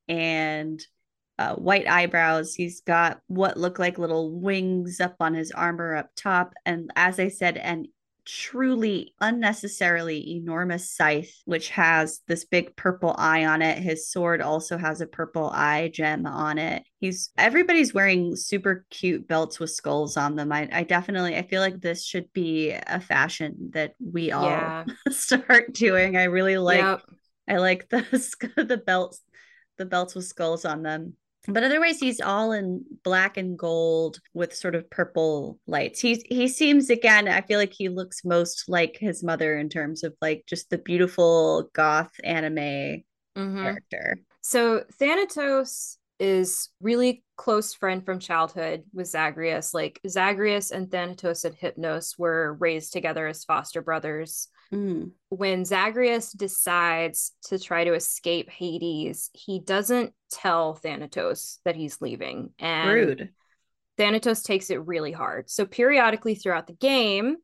and 0.06 0.80
uh, 1.38 1.54
white 1.54 1.88
eyebrows. 1.88 2.54
He's 2.54 2.80
got 2.80 3.20
what 3.28 3.56
look 3.56 3.78
like 3.78 3.98
little 3.98 4.38
wings 4.38 5.00
up 5.00 5.16
on 5.20 5.34
his 5.34 5.52
armor 5.52 5.96
up 5.96 6.10
top. 6.16 6.54
And 6.66 6.90
as 6.96 7.20
I 7.20 7.28
said, 7.28 7.56
an 7.56 7.86
truly 8.28 9.14
unnecessarily 9.22 10.32
enormous 10.36 10.90
scythe, 10.90 11.32
which 11.46 11.70
has 11.70 12.20
this 12.28 12.44
big 12.44 12.76
purple 12.76 13.14
eye 13.16 13.46
on 13.46 13.62
it. 13.62 13.78
His 13.78 14.10
sword 14.10 14.42
also 14.42 14.76
has 14.76 15.00
a 15.00 15.06
purple 15.06 15.48
eye 15.48 15.88
gem 15.88 16.26
on 16.26 16.58
it. 16.58 16.82
He's 17.00 17.30
everybody's 17.38 17.94
wearing 17.94 18.36
super 18.36 18.84
cute 18.90 19.26
belts 19.26 19.58
with 19.58 19.70
skulls 19.70 20.18
on 20.18 20.36
them. 20.36 20.52
I, 20.52 20.68
I 20.70 20.82
definitely 20.82 21.36
I 21.36 21.42
feel 21.42 21.62
like 21.62 21.80
this 21.80 22.04
should 22.04 22.30
be 22.34 22.72
a 22.72 23.00
fashion 23.00 23.70
that 23.72 23.94
we 23.98 24.30
all 24.30 24.44
yeah. 24.44 24.84
start 25.08 25.72
doing. 25.72 26.18
I 26.18 26.24
really 26.24 26.58
like 26.58 26.80
yep. 26.80 27.02
I 27.48 27.56
like 27.56 27.88
the 27.88 28.02
the 28.56 28.76
belts 28.76 29.22
the 29.78 29.86
belts 29.86 30.14
with 30.14 30.26
skulls 30.26 30.66
on 30.66 30.82
them 30.82 31.14
but 31.48 31.64
otherwise 31.64 31.98
he's 31.98 32.20
all 32.20 32.52
in 32.52 32.84
black 33.02 33.36
and 33.36 33.58
gold 33.58 34.20
with 34.34 34.54
sort 34.54 34.74
of 34.74 34.88
purple 34.90 35.58
lights 35.66 36.00
he's 36.00 36.22
he 36.28 36.46
seems 36.46 36.90
again 36.90 37.26
i 37.26 37.40
feel 37.40 37.58
like 37.58 37.72
he 37.72 37.88
looks 37.88 38.24
most 38.24 38.64
like 38.68 38.96
his 39.00 39.22
mother 39.22 39.58
in 39.58 39.68
terms 39.68 40.04
of 40.04 40.14
like 40.20 40.44
just 40.46 40.70
the 40.70 40.78
beautiful 40.78 41.68
goth 41.72 42.12
anime 42.24 43.02
mm-hmm. 43.36 43.62
character 43.62 44.20
so 44.40 44.82
thanatos 44.98 45.98
is 46.20 46.70
really 46.80 47.22
close 47.36 47.74
friend 47.74 48.04
from 48.04 48.18
childhood 48.18 48.82
with 48.92 49.06
Zagreus. 49.06 49.72
Like 49.72 50.00
Zagreus 50.08 50.70
and 50.70 50.90
Thanatos 50.90 51.44
and 51.44 51.56
Hypnos 51.56 52.18
were 52.18 52.54
raised 52.54 52.92
together 52.92 53.26
as 53.26 53.44
foster 53.44 53.82
brothers. 53.82 54.48
Mm. 54.72 55.12
When 55.30 55.64
Zagreus 55.64 56.32
decides 56.32 57.32
to 57.44 57.58
try 57.58 57.84
to 57.84 57.94
escape 57.94 58.50
Hades, 58.50 59.30
he 59.32 59.60
doesn't 59.60 60.12
tell 60.30 60.74
Thanatos 60.74 61.60
that 61.64 61.76
he's 61.76 62.00
leaving. 62.00 62.50
And 62.58 62.90
Rude. 62.90 63.30
Thanatos 63.96 64.42
takes 64.42 64.70
it 64.70 64.86
really 64.86 65.12
hard. 65.12 65.50
So 65.50 65.66
periodically 65.66 66.34
throughout 66.34 66.66
the 66.66 66.74
game, 66.74 67.36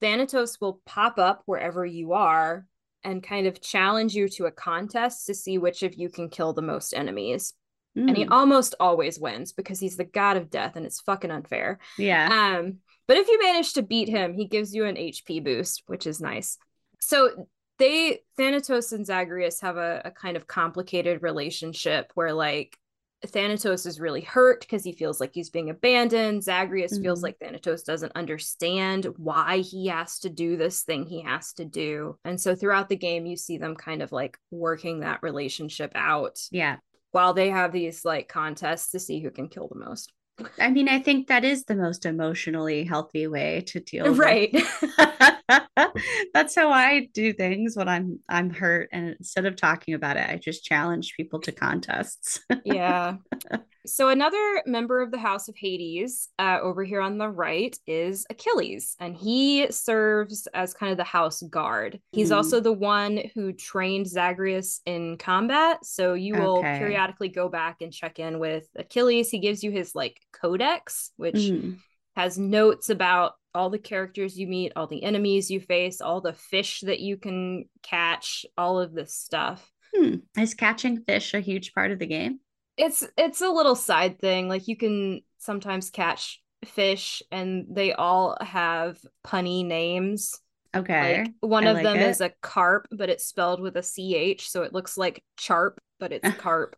Thanatos 0.00 0.60
will 0.60 0.80
pop 0.84 1.18
up 1.18 1.42
wherever 1.46 1.86
you 1.86 2.12
are 2.12 2.66
and 3.04 3.22
kind 3.22 3.46
of 3.46 3.60
challenge 3.60 4.14
you 4.14 4.28
to 4.30 4.46
a 4.46 4.50
contest 4.50 5.26
to 5.26 5.34
see 5.34 5.58
which 5.58 5.82
of 5.82 5.94
you 5.94 6.08
can 6.08 6.28
kill 6.28 6.52
the 6.52 6.62
most 6.62 6.92
enemies. 6.92 7.54
Mm. 7.96 8.08
And 8.08 8.16
he 8.16 8.24
hmm. 8.24 8.32
almost 8.32 8.74
always 8.80 9.18
wins 9.18 9.52
because 9.52 9.78
he's 9.78 9.96
the 9.96 10.04
god 10.04 10.36
of 10.36 10.50
death 10.50 10.76
and 10.76 10.86
it's 10.86 11.00
fucking 11.02 11.30
unfair. 11.30 11.78
Yeah. 11.98 12.56
Um, 12.58 12.78
but 13.12 13.18
if 13.18 13.28
you 13.28 13.38
manage 13.42 13.74
to 13.74 13.82
beat 13.82 14.08
him, 14.08 14.32
he 14.32 14.46
gives 14.46 14.74
you 14.74 14.86
an 14.86 14.96
HP 14.96 15.44
boost, 15.44 15.82
which 15.84 16.06
is 16.06 16.18
nice. 16.18 16.56
So 16.98 17.46
they 17.78 18.20
Thanatos 18.38 18.90
and 18.92 19.04
Zagreus 19.04 19.60
have 19.60 19.76
a, 19.76 20.00
a 20.06 20.10
kind 20.10 20.34
of 20.34 20.46
complicated 20.46 21.20
relationship 21.20 22.10
where 22.14 22.32
like 22.32 22.78
Thanatos 23.26 23.84
is 23.84 24.00
really 24.00 24.22
hurt 24.22 24.62
because 24.62 24.82
he 24.82 24.92
feels 24.92 25.20
like 25.20 25.32
he's 25.34 25.50
being 25.50 25.68
abandoned. 25.68 26.42
Zagreus 26.42 26.94
mm-hmm. 26.94 27.02
feels 27.02 27.22
like 27.22 27.36
Thanatos 27.38 27.82
doesn't 27.82 28.16
understand 28.16 29.04
why 29.18 29.58
he 29.58 29.88
has 29.88 30.20
to 30.20 30.30
do 30.30 30.56
this 30.56 30.82
thing 30.82 31.04
he 31.04 31.20
has 31.20 31.52
to 31.52 31.66
do. 31.66 32.16
And 32.24 32.40
so 32.40 32.54
throughout 32.54 32.88
the 32.88 32.96
game, 32.96 33.26
you 33.26 33.36
see 33.36 33.58
them 33.58 33.76
kind 33.76 34.00
of 34.00 34.10
like 34.12 34.38
working 34.50 35.00
that 35.00 35.22
relationship 35.22 35.92
out. 35.94 36.40
Yeah 36.50 36.78
while 37.12 37.34
they 37.34 37.50
have 37.50 37.72
these 37.72 38.04
like 38.04 38.26
contests 38.26 38.90
to 38.90 38.98
see 38.98 39.20
who 39.20 39.30
can 39.30 39.48
kill 39.48 39.68
the 39.68 39.78
most. 39.78 40.10
I 40.58 40.70
mean, 40.70 40.88
I 40.88 40.98
think 40.98 41.28
that 41.28 41.44
is 41.44 41.64
the 41.64 41.74
most 41.74 42.06
emotionally 42.06 42.84
healthy 42.84 43.26
way 43.26 43.62
to 43.68 43.80
deal. 43.80 44.14
Right. 44.14 44.54
That's 46.34 46.54
how 46.54 46.70
I 46.70 47.08
do 47.12 47.32
things 47.32 47.76
when 47.76 47.88
I'm 47.88 48.20
I'm 48.28 48.50
hurt, 48.50 48.88
and 48.92 49.16
instead 49.18 49.46
of 49.46 49.56
talking 49.56 49.94
about 49.94 50.16
it, 50.16 50.28
I 50.28 50.36
just 50.36 50.64
challenge 50.64 51.14
people 51.16 51.40
to 51.40 51.52
contests. 51.52 52.40
yeah. 52.64 53.16
So 53.84 54.08
another 54.08 54.62
member 54.64 55.02
of 55.02 55.10
the 55.10 55.18
House 55.18 55.48
of 55.48 55.56
Hades, 55.56 56.28
uh, 56.38 56.58
over 56.62 56.84
here 56.84 57.00
on 57.00 57.18
the 57.18 57.28
right, 57.28 57.76
is 57.86 58.24
Achilles, 58.30 58.94
and 59.00 59.16
he 59.16 59.70
serves 59.70 60.46
as 60.54 60.72
kind 60.72 60.92
of 60.92 60.98
the 60.98 61.04
house 61.04 61.42
guard. 61.42 62.00
He's 62.12 62.30
mm. 62.30 62.36
also 62.36 62.60
the 62.60 62.72
one 62.72 63.20
who 63.34 63.52
trained 63.52 64.06
Zagreus 64.06 64.80
in 64.86 65.18
combat. 65.18 65.84
So 65.84 66.14
you 66.14 66.34
will 66.34 66.58
okay. 66.58 66.78
periodically 66.78 67.28
go 67.28 67.48
back 67.48 67.76
and 67.80 67.92
check 67.92 68.20
in 68.20 68.38
with 68.38 68.68
Achilles. 68.76 69.30
He 69.30 69.40
gives 69.40 69.64
you 69.64 69.72
his 69.72 69.94
like 69.94 70.20
codex, 70.32 71.10
which 71.16 71.34
mm. 71.34 71.76
has 72.14 72.38
notes 72.38 72.88
about 72.88 73.32
all 73.54 73.68
the 73.68 73.78
characters 73.78 74.38
you 74.38 74.46
meet, 74.46 74.72
all 74.76 74.86
the 74.86 75.02
enemies 75.02 75.50
you 75.50 75.60
face, 75.60 76.00
all 76.00 76.20
the 76.20 76.32
fish 76.32 76.80
that 76.80 77.00
you 77.00 77.16
can 77.16 77.64
catch, 77.82 78.46
all 78.56 78.78
of 78.78 78.94
this 78.94 79.14
stuff. 79.14 79.70
Hmm. 79.94 80.16
Is 80.38 80.54
catching 80.54 81.02
fish 81.02 81.34
a 81.34 81.40
huge 81.40 81.74
part 81.74 81.90
of 81.90 81.98
the 81.98 82.06
game? 82.06 82.40
It's 82.82 83.06
it's 83.16 83.40
a 83.40 83.48
little 83.48 83.76
side 83.76 84.18
thing 84.18 84.48
like 84.48 84.66
you 84.66 84.76
can 84.76 85.22
sometimes 85.38 85.90
catch 85.90 86.42
fish 86.64 87.22
and 87.30 87.66
they 87.70 87.92
all 87.92 88.36
have 88.40 88.98
punny 89.24 89.64
names 89.64 90.40
okay 90.74 91.22
like 91.22 91.32
one 91.40 91.66
I 91.66 91.70
of 91.70 91.76
like 91.76 91.84
them 91.84 91.96
it. 91.98 92.08
is 92.08 92.20
a 92.20 92.32
carp 92.40 92.88
but 92.90 93.08
it's 93.08 93.24
spelled 93.24 93.60
with 93.60 93.76
a 93.76 93.82
ch 93.82 94.48
so 94.48 94.62
it 94.62 94.72
looks 94.72 94.98
like 94.98 95.22
charp 95.36 95.80
but 96.00 96.12
it's 96.12 96.28
carp 96.38 96.76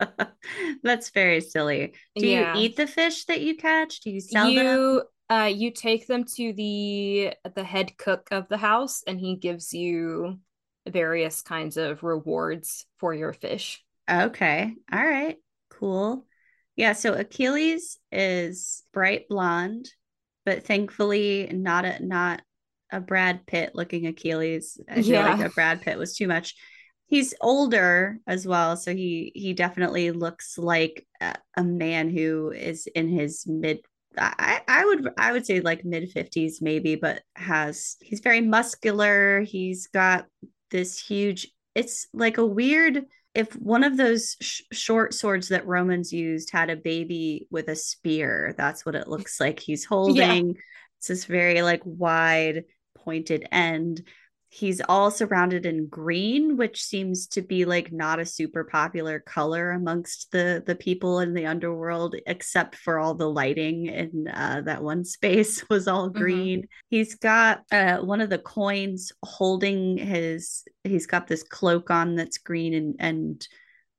that's 0.82 1.10
very 1.10 1.40
silly 1.40 1.94
do 2.14 2.26
yeah. 2.26 2.54
you 2.54 2.62
eat 2.62 2.76
the 2.76 2.86
fish 2.86 3.24
that 3.26 3.40
you 3.40 3.56
catch 3.56 4.00
do 4.00 4.10
you 4.10 4.20
sell 4.20 4.48
you 4.48 4.62
them? 4.62 5.02
uh 5.30 5.46
you 5.46 5.70
take 5.70 6.06
them 6.06 6.24
to 6.24 6.52
the 6.52 7.32
the 7.54 7.64
head 7.64 7.96
cook 7.96 8.28
of 8.30 8.48
the 8.48 8.58
house 8.58 9.02
and 9.06 9.18
he 9.18 9.36
gives 9.36 9.72
you 9.72 10.38
various 10.86 11.42
kinds 11.42 11.76
of 11.76 12.02
rewards 12.02 12.86
for 12.98 13.14
your 13.14 13.32
fish 13.32 13.82
Okay. 14.10 14.74
All 14.92 15.04
right. 15.04 15.36
Cool. 15.70 16.26
Yeah. 16.76 16.92
So 16.92 17.14
Achilles 17.14 17.98
is 18.12 18.84
bright 18.92 19.28
blonde, 19.28 19.88
but 20.44 20.64
thankfully 20.64 21.50
not 21.52 21.84
a 21.84 22.04
not 22.04 22.42
a 22.90 23.00
Brad 23.00 23.46
Pitt 23.46 23.72
looking 23.74 24.06
Achilles. 24.06 24.80
I 24.88 24.96
feel 24.96 25.06
yeah. 25.06 25.34
like 25.34 25.46
a 25.46 25.54
Brad 25.54 25.82
Pitt 25.82 25.98
was 25.98 26.16
too 26.16 26.28
much. 26.28 26.54
He's 27.08 27.34
older 27.40 28.18
as 28.26 28.46
well, 28.46 28.76
so 28.76 28.94
he 28.94 29.32
he 29.34 29.52
definitely 29.52 30.10
looks 30.10 30.58
like 30.58 31.06
a, 31.20 31.34
a 31.56 31.64
man 31.64 32.10
who 32.10 32.50
is 32.50 32.86
in 32.94 33.08
his 33.08 33.46
mid 33.46 33.80
I, 34.18 34.62
I 34.66 34.84
would 34.84 35.08
I 35.18 35.32
would 35.32 35.46
say 35.46 35.60
like 35.60 35.84
mid 35.84 36.12
50s 36.12 36.62
maybe, 36.62 36.96
but 36.96 37.22
has 37.34 37.96
he's 38.00 38.20
very 38.20 38.40
muscular. 38.40 39.42
He's 39.42 39.88
got 39.88 40.26
this 40.70 40.98
huge 40.98 41.48
it's 41.74 42.06
like 42.12 42.38
a 42.38 42.46
weird 42.46 43.04
if 43.36 43.52
one 43.54 43.84
of 43.84 43.98
those 43.98 44.36
sh- 44.40 44.62
short 44.72 45.12
swords 45.12 45.48
that 45.48 45.66
Romans 45.66 46.10
used 46.10 46.50
had 46.50 46.70
a 46.70 46.76
baby 46.76 47.46
with 47.50 47.68
a 47.68 47.76
spear, 47.76 48.54
that's 48.56 48.86
what 48.86 48.94
it 48.94 49.08
looks 49.08 49.38
like 49.38 49.60
he's 49.60 49.84
holding. 49.84 50.46
Yeah. 50.48 50.60
It's 50.98 51.08
this 51.08 51.26
very 51.26 51.60
like 51.60 51.82
wide 51.84 52.64
pointed 52.96 53.46
end 53.52 54.02
he's 54.56 54.80
all 54.88 55.10
surrounded 55.10 55.66
in 55.66 55.86
green 55.86 56.56
which 56.56 56.82
seems 56.82 57.26
to 57.26 57.42
be 57.42 57.66
like 57.66 57.92
not 57.92 58.18
a 58.18 58.24
super 58.24 58.64
popular 58.64 59.20
color 59.20 59.72
amongst 59.72 60.32
the 60.32 60.62
the 60.66 60.74
people 60.74 61.20
in 61.20 61.34
the 61.34 61.44
underworld 61.44 62.14
except 62.26 62.74
for 62.74 62.98
all 62.98 63.14
the 63.14 63.28
lighting 63.28 63.86
in 63.86 64.26
uh, 64.28 64.62
that 64.64 64.82
one 64.82 65.04
space 65.16 65.62
was 65.68 65.86
all 65.86 66.08
mm-hmm. 66.08 66.18
green 66.18 66.58
mm-hmm. 66.60 66.86
he's 66.88 67.14
got 67.16 67.62
uh, 67.70 67.98
one 67.98 68.22
of 68.22 68.30
the 68.30 68.38
coins 68.38 69.12
holding 69.22 69.98
his 69.98 70.64
he's 70.84 71.06
got 71.06 71.26
this 71.26 71.42
cloak 71.42 71.90
on 71.90 72.14
that's 72.14 72.38
green 72.38 72.72
and 72.72 72.96
and 72.98 73.48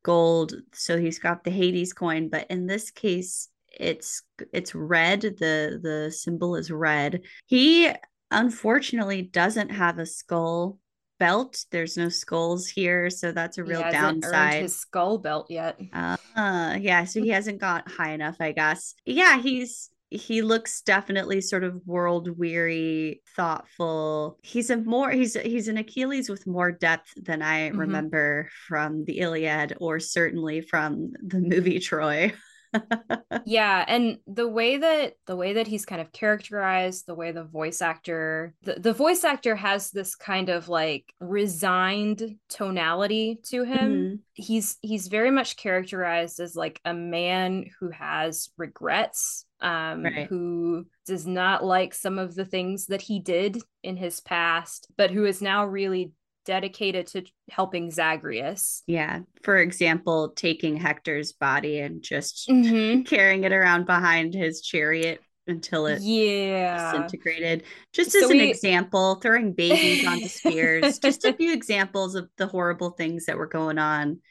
gold 0.03 0.53
so 0.73 0.97
he's 0.97 1.19
got 1.19 1.43
the 1.43 1.51
hades 1.51 1.93
coin 1.93 2.29
but 2.29 2.49
in 2.49 2.65
this 2.65 2.89
case 2.89 3.49
it's 3.79 4.23
it's 4.53 4.73
red 4.73 5.21
the 5.21 5.79
the 5.83 6.11
symbol 6.11 6.55
is 6.55 6.71
red 6.71 7.21
he 7.45 7.91
unfortunately 8.31 9.21
doesn't 9.21 9.69
have 9.69 9.99
a 9.99 10.05
skull 10.05 10.79
belt. 11.19 11.65
There's 11.71 11.97
no 11.97 12.09
skulls 12.09 12.67
here, 12.67 13.09
so 13.09 13.31
that's 13.31 13.57
a 13.57 13.63
real 13.63 13.83
he 13.83 13.91
downside. 13.91 14.61
his 14.61 14.75
skull 14.75 15.17
belt 15.17 15.47
yet? 15.49 15.79
Uh, 15.93 16.77
yeah, 16.79 17.05
so 17.05 17.21
he 17.21 17.29
hasn't 17.29 17.59
got 17.59 17.89
high 17.89 18.11
enough, 18.11 18.37
I 18.39 18.51
guess. 18.51 18.93
Yeah, 19.05 19.39
he's 19.39 19.89
he 20.09 20.41
looks 20.41 20.81
definitely 20.81 21.41
sort 21.41 21.65
of 21.65 21.81
world 21.85 22.37
weary, 22.37 23.21
thoughtful. 23.35 24.37
He's 24.41 24.69
a 24.69 24.77
more 24.77 25.11
he's 25.11 25.33
he's 25.33 25.67
an 25.67 25.77
Achilles 25.77 26.29
with 26.29 26.47
more 26.47 26.71
depth 26.71 27.13
than 27.17 27.41
I 27.41 27.69
mm-hmm. 27.69 27.79
remember 27.79 28.49
from 28.67 29.03
the 29.05 29.19
Iliad 29.19 29.75
or 29.79 29.99
certainly 29.99 30.61
from 30.61 31.11
the 31.21 31.39
movie 31.39 31.79
Troy. 31.79 32.33
yeah 33.45 33.83
and 33.87 34.17
the 34.27 34.47
way 34.47 34.77
that 34.77 35.13
the 35.25 35.35
way 35.35 35.53
that 35.53 35.67
he's 35.67 35.85
kind 35.85 36.01
of 36.01 36.11
characterized 36.11 37.05
the 37.05 37.15
way 37.15 37.31
the 37.31 37.43
voice 37.43 37.81
actor 37.81 38.53
the, 38.63 38.75
the 38.79 38.93
voice 38.93 39.23
actor 39.23 39.55
has 39.55 39.91
this 39.91 40.15
kind 40.15 40.49
of 40.49 40.69
like 40.69 41.13
resigned 41.19 42.37
tonality 42.49 43.39
to 43.43 43.63
him 43.63 43.91
mm-hmm. 43.91 44.15
he's 44.33 44.77
he's 44.81 45.07
very 45.07 45.31
much 45.31 45.55
characterized 45.55 46.39
as 46.39 46.55
like 46.55 46.79
a 46.85 46.93
man 46.93 47.65
who 47.79 47.89
has 47.89 48.49
regrets 48.57 49.45
um 49.61 50.03
right. 50.03 50.27
who 50.27 50.85
does 51.05 51.25
not 51.25 51.63
like 51.63 51.93
some 51.93 52.19
of 52.19 52.35
the 52.35 52.45
things 52.45 52.87
that 52.87 53.01
he 53.01 53.19
did 53.19 53.57
in 53.83 53.97
his 53.97 54.19
past 54.19 54.87
but 54.97 55.09
who 55.09 55.25
is 55.25 55.41
now 55.41 55.65
really 55.65 56.11
dedicated 56.47 57.07
to 57.07 57.23
helping 57.49 57.91
Zagreus. 57.91 58.81
Yeah. 58.87 59.19
For 59.43 59.57
example, 59.57 60.29
taking 60.29 60.77
Hector's 60.77 61.33
body 61.33 61.79
and 61.79 62.01
just 62.01 62.47
mm-hmm. 62.47 63.01
carrying 63.01 63.43
it 63.43 63.51
around 63.51 63.85
behind 63.85 64.33
his 64.33 64.61
chariot 64.61 65.19
until 65.45 65.85
it 65.85 66.01
yeah 66.01 66.91
disintegrated. 66.91 67.63
Just 67.93 68.11
so 68.13 68.23
as 68.23 68.29
an 68.29 68.39
example, 68.39 69.15
throwing 69.15 69.53
babies 69.53 70.07
onto 70.07 70.27
spears. 70.29 70.99
just 71.03 71.25
a 71.25 71.33
few 71.33 71.53
examples 71.53 72.15
of 72.15 72.29
the 72.37 72.47
horrible 72.47 72.91
things 72.91 73.25
that 73.25 73.37
were 73.37 73.47
going 73.47 73.77
on. 73.77 74.21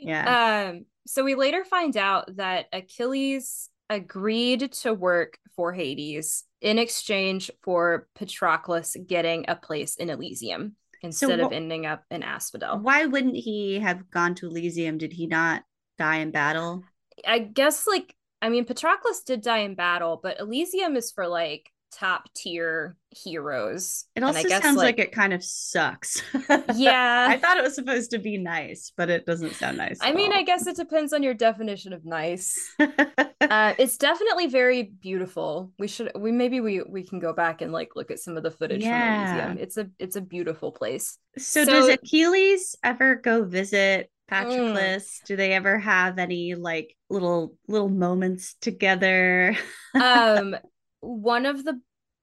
Yeah. 0.00 0.70
Um. 0.70 0.86
So 1.06 1.24
we 1.24 1.34
later 1.34 1.64
find 1.64 1.96
out 1.96 2.36
that 2.36 2.66
Achilles 2.72 3.70
agreed 3.90 4.72
to 4.72 4.92
work 4.92 5.38
for 5.56 5.72
Hades 5.72 6.44
in 6.60 6.78
exchange 6.78 7.50
for 7.62 8.06
Patroclus 8.18 8.96
getting 9.06 9.44
a 9.48 9.56
place 9.56 9.96
in 9.96 10.10
Elysium 10.10 10.76
instead 11.02 11.38
so, 11.38 11.46
of 11.46 11.52
ending 11.52 11.86
up 11.86 12.04
in 12.10 12.22
Asphodel. 12.22 12.78
Why 12.78 13.06
wouldn't 13.06 13.36
he 13.36 13.78
have 13.80 14.10
gone 14.10 14.34
to 14.36 14.46
Elysium? 14.46 14.98
Did 14.98 15.12
he 15.12 15.26
not 15.26 15.62
die 15.98 16.16
in 16.16 16.30
battle? 16.30 16.84
I 17.26 17.38
guess 17.40 17.86
like 17.86 18.14
I 18.40 18.48
mean 18.48 18.64
Patroclus 18.64 19.24
did 19.24 19.42
die 19.42 19.58
in 19.58 19.74
battle, 19.74 20.20
but 20.22 20.38
Elysium 20.40 20.96
is 20.96 21.10
for 21.10 21.26
like 21.26 21.70
top 21.90 22.32
tier 22.34 22.96
heroes. 23.10 24.04
It 24.14 24.22
also 24.22 24.42
guess, 24.46 24.62
sounds 24.62 24.76
like, 24.76 24.98
like, 24.98 25.08
it 25.08 25.12
kind 25.12 25.32
of 25.32 25.42
sucks. 25.42 26.22
yeah. 26.74 27.26
I 27.30 27.38
thought 27.38 27.56
it 27.56 27.62
was 27.62 27.74
supposed 27.74 28.10
to 28.10 28.18
be 28.18 28.38
nice, 28.38 28.92
but 28.96 29.08
it 29.10 29.26
doesn't 29.26 29.54
sound 29.54 29.78
nice. 29.78 29.98
I 30.00 30.12
mean, 30.12 30.32
all. 30.32 30.38
I 30.38 30.42
guess 30.42 30.66
it 30.66 30.76
depends 30.76 31.12
on 31.12 31.22
your 31.22 31.34
definition 31.34 31.92
of 31.92 32.04
nice. 32.04 32.56
uh, 32.80 33.74
it's 33.78 33.96
definitely 33.96 34.46
very 34.48 34.82
beautiful. 34.82 35.72
We 35.78 35.88
should 35.88 36.12
we 36.16 36.32
maybe 36.32 36.60
we 36.60 36.82
we 36.82 37.04
can 37.04 37.18
go 37.18 37.32
back 37.32 37.62
and 37.62 37.72
like 37.72 37.90
look 37.96 38.10
at 38.10 38.18
some 38.18 38.36
of 38.36 38.42
the 38.42 38.50
footage 38.50 38.82
Yeah. 38.82 39.26
from 39.26 39.36
Elysium. 39.36 39.58
It's 39.58 39.76
a 39.76 39.90
it's 39.98 40.16
a 40.16 40.20
beautiful 40.20 40.72
place. 40.72 41.18
so, 41.36 41.64
So- 41.64 41.70
does 41.72 41.88
Achilles 41.88 42.76
ever 42.82 43.14
go 43.16 43.44
visit 43.44 44.10
Mm. 44.30 44.44
Patroclus? 44.44 45.22
Do 45.24 45.36
they 45.36 45.52
ever 45.54 45.78
have 45.78 46.18
any 46.18 46.54
like 46.54 46.94
little 47.08 47.54
little 47.66 47.88
moments 47.88 48.56
together? 48.60 49.56
um 49.94 50.54
one 51.00 51.46
of 51.46 51.64
the 51.64 51.80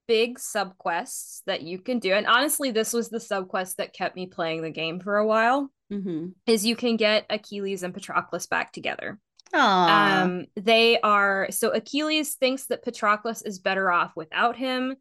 big 0.08 0.38
subquests 0.38 1.42
that 1.48 1.64
you 1.64 1.80
can 1.80 1.98
do 1.98 2.14
and 2.14 2.28
honestly 2.28 2.70
this 2.70 2.94
was 2.94 3.10
the 3.10 3.18
subquest 3.18 3.78
that 3.78 3.94
kept 3.94 4.16
me 4.16 4.28
playing 4.28 4.62
the 4.62 4.70
game 4.70 5.00
for 5.00 5.18
a 5.18 5.26
while 5.26 5.72
mm-hmm. 5.92 6.28
is 6.46 6.66
you 6.66 6.76
can 6.76 6.98
get 6.98 7.26
Achilles 7.30 7.84
and 7.84 7.94
Patroclus 7.94 8.48
back 8.48 8.72
together. 8.72 9.20
Aww. 9.54 10.24
Um 10.24 10.46
they 10.56 11.00
are 11.00 11.48
so 11.52 11.70
Achilles 11.70 12.36
thinks 12.36 12.68
that 12.68 12.84
Patroclus 12.84 13.46
is 13.46 13.60
better 13.60 13.92
off 13.92 14.14
without 14.16 14.56
him. 14.56 14.96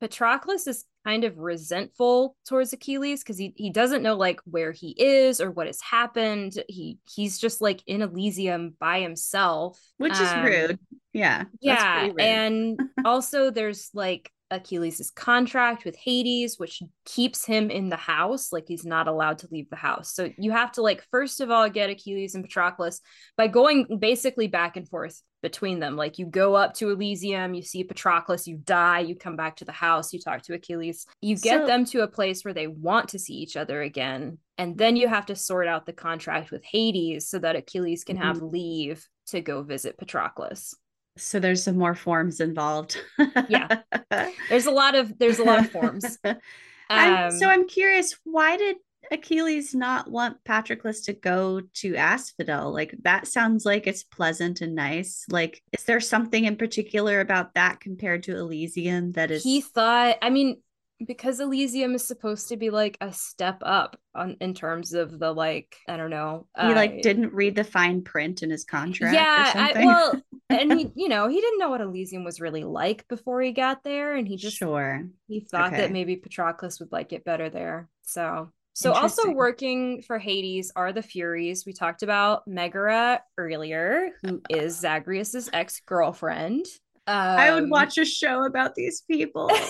Patroclus 0.00 0.66
is 0.66 0.84
kind 1.06 1.24
of 1.24 1.38
resentful 1.38 2.36
towards 2.48 2.72
Achilles 2.72 3.22
because 3.22 3.38
he, 3.38 3.54
he 3.56 3.70
doesn't 3.70 4.02
know 4.02 4.16
like 4.16 4.40
where 4.44 4.72
he 4.72 4.90
is 4.90 5.40
or 5.40 5.50
what 5.50 5.66
has 5.66 5.80
happened. 5.80 6.62
He 6.68 6.98
he's 7.08 7.38
just 7.38 7.60
like 7.60 7.82
in 7.86 8.02
Elysium 8.02 8.74
by 8.78 9.00
himself. 9.00 9.80
Which 9.98 10.12
is 10.12 10.28
Um, 10.30 10.44
rude. 10.44 10.78
Yeah. 11.12 11.44
yeah 11.60 12.06
rude. 12.06 12.20
and 12.20 12.80
also 13.04 13.50
there's 13.50 13.90
like 13.94 14.30
achilles' 14.50 15.10
contract 15.14 15.84
with 15.84 15.96
hades 15.96 16.58
which 16.58 16.82
keeps 17.04 17.44
him 17.44 17.70
in 17.70 17.88
the 17.88 17.96
house 17.96 18.52
like 18.52 18.64
he's 18.68 18.84
not 18.84 19.08
allowed 19.08 19.38
to 19.38 19.48
leave 19.50 19.68
the 19.70 19.76
house. 19.76 20.14
So 20.14 20.30
you 20.38 20.52
have 20.52 20.72
to 20.72 20.82
like 20.82 21.04
first 21.10 21.40
of 21.40 21.50
all 21.50 21.68
get 21.68 21.90
achilles 21.90 22.34
and 22.34 22.44
patroclus 22.44 23.00
by 23.36 23.48
going 23.48 23.98
basically 23.98 24.46
back 24.46 24.76
and 24.76 24.88
forth 24.88 25.20
between 25.42 25.80
them. 25.80 25.96
Like 25.96 26.18
you 26.18 26.26
go 26.26 26.54
up 26.54 26.74
to 26.74 26.90
elysium 26.90 27.54
you 27.54 27.62
see 27.62 27.84
patroclus 27.84 28.46
you 28.46 28.56
die 28.56 29.00
you 29.00 29.14
come 29.16 29.36
back 29.36 29.56
to 29.56 29.64
the 29.64 29.72
house 29.72 30.12
you 30.12 30.20
talk 30.20 30.42
to 30.42 30.54
achilles. 30.54 31.06
You 31.20 31.36
get 31.36 31.62
So- 31.62 31.66
them 31.66 31.84
to 31.86 32.02
a 32.02 32.08
place 32.08 32.44
where 32.44 32.54
they 32.54 32.66
want 32.68 33.08
to 33.10 33.18
see 33.18 33.34
each 33.34 33.56
other 33.56 33.82
again 33.82 34.38
and 34.58 34.78
then 34.78 34.96
you 34.96 35.06
have 35.08 35.26
to 35.26 35.36
sort 35.36 35.66
out 35.66 35.86
the 35.86 35.92
contract 35.92 36.50
with 36.50 36.64
hades 36.64 37.28
so 37.28 37.38
that 37.40 37.56
achilles 37.56 38.04
can 38.04 38.16
have 38.16 38.36
Mm-hmm. 38.36 38.46
leave 38.48 39.08
to 39.26 39.40
go 39.40 39.62
visit 39.62 39.98
patroclus 39.98 40.74
so 41.16 41.40
there's 41.40 41.62
some 41.62 41.78
more 41.78 41.94
forms 41.94 42.40
involved. 42.40 43.00
Yeah. 43.48 43.82
there's 44.48 44.66
a 44.66 44.70
lot 44.70 44.94
of 44.94 45.18
there's 45.18 45.38
a 45.38 45.44
lot 45.44 45.60
of 45.60 45.70
forms 45.70 46.18
I'm, 46.90 47.30
so 47.32 47.46
Um, 47.46 47.52
I'm 47.52 47.68
curious, 47.68 48.16
why 48.24 48.56
did 48.56 48.76
Achilles 49.10 49.74
not 49.74 50.10
want 50.10 50.42
Patroclus 50.44 51.04
to 51.06 51.12
go 51.12 51.60
to 51.74 51.96
Asphodel? 51.96 52.72
Like 52.72 52.94
that 53.02 53.26
sounds 53.26 53.64
like 53.64 53.86
it's 53.86 54.04
pleasant 54.04 54.60
and 54.60 54.74
nice. 54.74 55.24
Like, 55.30 55.62
is 55.72 55.84
there 55.84 56.00
something 56.00 56.44
in 56.44 56.56
particular 56.56 57.20
about 57.20 57.54
that 57.54 57.80
compared 57.80 58.24
to 58.24 58.36
Elysium 58.36 59.12
that 59.12 59.30
is? 59.30 59.42
he 59.42 59.60
thought 59.60 60.16
i 60.22 60.30
mean 60.30 60.58
because 61.06 61.40
elysium 61.40 61.94
is 61.94 62.06
supposed 62.06 62.48
to 62.48 62.56
be 62.56 62.70
like 62.70 62.96
a 63.00 63.12
step 63.12 63.58
up 63.62 63.98
on 64.14 64.36
in 64.40 64.54
terms 64.54 64.94
of 64.94 65.18
the 65.18 65.30
like 65.32 65.76
i 65.88 65.96
don't 65.96 66.10
know 66.10 66.46
he 66.60 66.68
like 66.74 66.92
uh, 66.92 67.02
didn't 67.02 67.34
read 67.34 67.54
the 67.54 67.64
fine 67.64 68.02
print 68.02 68.42
in 68.42 68.50
his 68.50 68.64
contract. 68.64 69.14
yeah 69.14 69.52
I, 69.54 69.84
well 69.84 70.22
and 70.50 70.72
he 70.72 70.90
you 70.94 71.08
know 71.08 71.28
he 71.28 71.40
didn't 71.40 71.58
know 71.58 71.68
what 71.70 71.80
elysium 71.82 72.24
was 72.24 72.40
really 72.40 72.64
like 72.64 73.06
before 73.08 73.42
he 73.42 73.52
got 73.52 73.84
there 73.84 74.14
and 74.16 74.26
he 74.26 74.36
just 74.36 74.56
sure. 74.56 75.06
he 75.28 75.40
thought 75.40 75.68
Okay. 75.68 75.82
that 75.82 75.92
maybe 75.92 76.16
patroclus 76.16 76.80
would 76.80 76.92
like 76.92 77.12
it 77.12 77.24
better 77.24 77.50
there 77.50 77.88
so 78.02 78.50
so 78.72 78.92
also 78.92 79.30
working 79.32 80.02
for 80.02 80.18
hades 80.18 80.70
are 80.76 80.92
the 80.92 81.02
furies 81.02 81.64
we 81.66 81.72
talked 81.72 82.02
about 82.02 82.46
megara 82.46 83.20
earlier 83.38 84.10
who 84.22 84.40
is 84.48 84.78
zagreus's 84.78 85.50
ex-girlfriend 85.52 86.64
I 87.08 87.52
would 87.54 87.64
Um, 87.64 87.70
watch 87.70 87.98
a 87.98 88.04
show 88.04 88.44
about 88.46 88.74
these 88.74 89.02
people. 89.02 89.48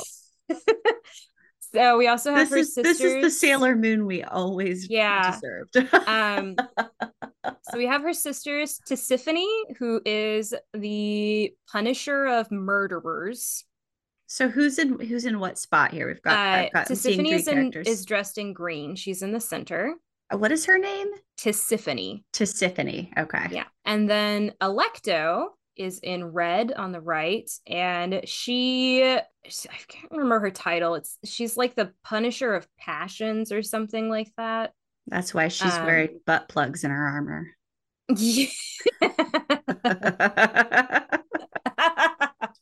so 1.75 1.99
we 1.99 2.07
also 2.09 2.33
have 2.33 2.49
this 2.49 2.51
her 2.51 2.57
is 2.59 2.75
sisters. 2.75 2.99
this 2.99 3.01
is 3.13 3.23
the 3.23 3.31
Sailor 3.31 3.77
Moon 3.77 4.07
we 4.07 4.23
always 4.23 4.89
Yeah. 4.89 5.33
deserved. 5.33 5.77
Um, 6.07 6.57
so 7.71 7.77
we 7.77 7.87
have 7.87 8.03
her 8.03 8.13
sisters, 8.13 8.81
Tisiphone, 8.89 9.77
who 9.79 10.01
is 10.05 10.55
the 10.73 11.53
punisher 11.71 12.27
of 12.27 12.51
murderers. 12.51 13.65
so 14.27 14.49
who's 14.49 14.79
in 14.79 14.99
who's 15.01 15.25
in 15.27 15.39
what 15.39 15.59
spot 15.59 15.93
here? 15.93 16.07
We've 16.09 16.23
got, 16.23 16.35
Uh, 16.35 16.59
I've 16.67 16.73
got 16.73 16.91
I'm 16.91 16.97
seeing 16.97 17.21
Tisiphone 17.21 17.35
is, 17.35 17.49
in, 17.49 17.73
is 17.93 18.05
dressed 18.05 18.39
in 18.39 18.53
green. 18.53 18.97
She's 18.97 19.23
in 19.23 19.33
the 19.33 19.41
center. 19.41 19.95
Uh, 20.33 20.39
what 20.39 20.51
is 20.53 20.65
her 20.67 20.79
name? 20.79 21.09
Tisiphone. 21.39 22.25
Tisiphone. 22.33 23.17
Okay. 23.19 23.47
Yeah. 23.53 23.67
And 23.85 24.09
then 24.11 24.53
Alecto 24.61 25.47
is 25.77 25.99
in 26.01 26.25
red 26.25 26.73
on 26.73 26.93
the 26.93 27.01
right. 27.01 27.51
And 27.67 28.23
she, 28.25 29.05
I 29.05 29.23
can't 29.89 30.11
remember 30.11 30.41
her 30.41 30.51
title. 30.51 30.95
It's 30.95 31.19
she's 31.25 31.57
like 31.57 31.75
the 31.75 31.93
punisher 32.05 32.55
of 32.55 32.67
passions 32.79 33.53
or 33.53 33.63
something 33.63 34.09
like 34.09 34.33
that. 34.37 34.73
That's 35.07 35.33
why 35.33 35.49
she's 35.49 35.75
Um, 35.75 35.87
wearing 35.87 36.21
butt 36.27 36.49
plugs 36.49 36.85
in 36.85 36.91
her 36.91 37.07
armor. 37.07 37.49
Yeah. 38.09 38.47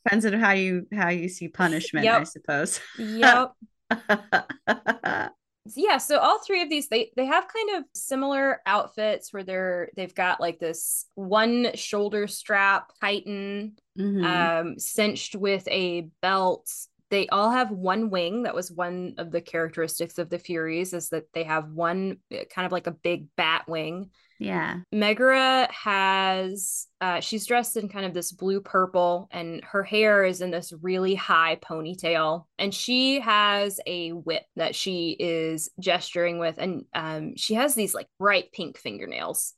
Depends 0.03 0.25
on 0.25 0.33
how 0.33 0.51
you 0.51 0.85
how 0.93 1.09
you 1.09 1.29
see 1.29 1.47
punishment, 1.47 2.07
I 2.07 2.23
suppose. 2.23 2.79
yep. 2.99 3.51
yeah 5.75 5.97
so 5.97 6.19
all 6.19 6.39
three 6.39 6.61
of 6.61 6.69
these 6.69 6.87
they 6.89 7.11
they 7.15 7.25
have 7.25 7.47
kind 7.47 7.77
of 7.77 7.83
similar 7.93 8.61
outfits 8.65 9.33
where 9.33 9.43
they're 9.43 9.89
they've 9.95 10.13
got 10.13 10.39
like 10.39 10.59
this 10.59 11.05
one 11.15 11.71
shoulder 11.75 12.27
strap 12.27 12.91
chiton 13.01 13.71
Mhm. 13.97 14.23
um 14.25 14.79
cinched 14.79 15.35
with 15.35 15.67
a 15.69 16.09
belt 16.21 16.69
they 17.09 17.27
all 17.29 17.49
have 17.49 17.71
one 17.71 18.09
wing 18.09 18.43
that 18.43 18.53
was 18.55 18.71
one 18.71 19.13
of 19.17 19.31
the 19.31 19.39
characteristics 19.41 20.17
of 20.17 20.29
the 20.29 20.39
furies 20.39 20.91
is 20.93 21.09
that 21.09 21.31
they 21.33 21.43
have 21.43 21.69
one 21.69 22.17
eh, 22.31 22.43
kind 22.49 22.65
of 22.65 22.71
like 22.71 22.87
a 22.87 22.91
big 22.91 23.27
bat 23.37 23.67
wing 23.67 24.09
yeah. 24.39 24.79
Megara 24.91 25.67
has 25.71 26.87
uh 27.01 27.19
she's 27.19 27.45
dressed 27.45 27.77
in 27.77 27.89
kind 27.89 28.05
of 28.05 28.13
this 28.13 28.31
blue 28.31 28.61
purple 28.61 29.27
and 29.31 29.63
her 29.63 29.83
hair 29.83 30.23
is 30.23 30.41
in 30.41 30.51
this 30.51 30.73
really 30.81 31.15
high 31.15 31.57
ponytail 31.57 32.45
and 32.59 32.73
she 32.73 33.19
has 33.19 33.79
a 33.85 34.11
whip 34.11 34.43
that 34.55 34.75
she 34.75 35.15
is 35.19 35.69
gesturing 35.79 36.39
with 36.39 36.57
and 36.57 36.85
um 36.93 37.35
she 37.35 37.53
has 37.55 37.75
these 37.75 37.93
like 37.93 38.07
bright 38.19 38.51
pink 38.51 38.77
fingernails. 38.77 39.53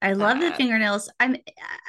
I 0.00 0.12
love 0.12 0.38
the 0.38 0.46
Uh, 0.52 0.56
fingernails. 0.56 1.10
I'm 1.18 1.36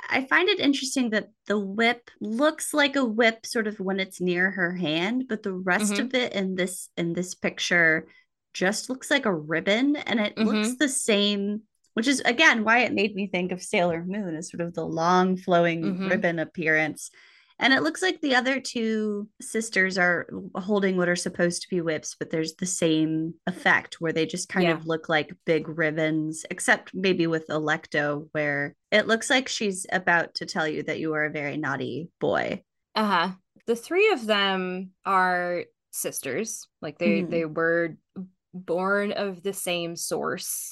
I 0.10 0.26
find 0.26 0.50
it 0.50 0.60
interesting 0.60 1.12
that 1.12 1.30
the 1.46 1.60
whip 1.60 2.10
looks 2.20 2.74
like 2.74 2.96
a 2.96 3.06
whip 3.06 3.46
sort 3.46 3.68
of 3.68 3.80
when 3.80 4.00
it's 4.00 4.20
near 4.20 4.50
her 4.50 4.74
hand, 4.74 5.26
but 5.30 5.44
the 5.44 5.54
rest 5.54 5.94
Mhm. 5.94 6.00
of 6.00 6.14
it 6.16 6.34
in 6.34 6.56
this 6.56 6.90
in 6.98 7.14
this 7.14 7.36
picture 7.36 8.08
just 8.54 8.90
looks 8.90 9.12
like 9.12 9.28
a 9.28 9.34
ribbon 9.34 9.96
and 9.96 10.20
it 10.20 10.36
looks 10.40 10.76
the 10.78 10.90
same, 10.90 11.62
which 12.00 12.08
is 12.08 12.22
again 12.22 12.64
why 12.64 12.80
it 12.80 12.94
made 12.94 13.14
me 13.14 13.28
think 13.28 13.52
of 13.52 13.62
Sailor 13.62 14.06
Moon 14.06 14.34
as 14.38 14.50
sort 14.50 14.62
of 14.62 14.74
the 14.74 14.86
long 14.86 15.36
flowing 15.36 15.82
Mhm. 15.84 16.10
ribbon 16.10 16.40
appearance. 16.40 17.12
And 17.60 17.74
it 17.74 17.84
looks 17.84 18.02
like 18.02 18.22
the 18.22 18.36
other 18.36 18.62
two 18.62 19.28
sisters 19.42 19.98
are 19.98 20.26
holding 20.56 20.96
what 20.96 21.10
are 21.10 21.18
supposed 21.18 21.62
to 21.64 21.68
be 21.70 21.82
whips, 21.82 22.16
but 22.18 22.30
there's 22.30 22.56
the 22.56 22.66
same 22.66 23.34
effect 23.48 24.00
where 24.00 24.14
they 24.14 24.26
just 24.26 24.48
kind 24.48 24.68
Yeah. 24.68 24.76
of 24.76 24.88
look 24.88 25.10
like 25.10 25.36
big 25.46 25.68
ribbons, 25.68 26.46
except 26.50 26.94
maybe 26.94 27.28
with 27.28 27.48
Alecto, 27.48 28.30
where 28.32 28.78
it 28.92 29.06
looks 29.08 29.30
like 29.30 29.50
she's 29.50 29.86
about 29.92 30.36
to 30.36 30.46
tell 30.46 30.70
you 30.70 30.84
that 30.84 31.02
you 31.02 31.14
are 31.16 31.26
a 31.26 31.30
very 31.30 31.58
naughty 31.58 32.12
boy. 32.22 32.64
Uh-huh. 32.96 33.32
The 33.66 33.76
three 33.76 34.10
of 34.14 34.26
them 34.26 34.92
are 35.06 35.66
sisters. 35.92 36.66
Like 36.82 36.98
they 36.98 37.24
Mhm. 37.24 37.30
they 37.30 37.44
were 37.44 37.98
born 38.54 39.12
of 39.12 39.44
the 39.44 39.52
same 39.54 39.98
source. 39.98 40.72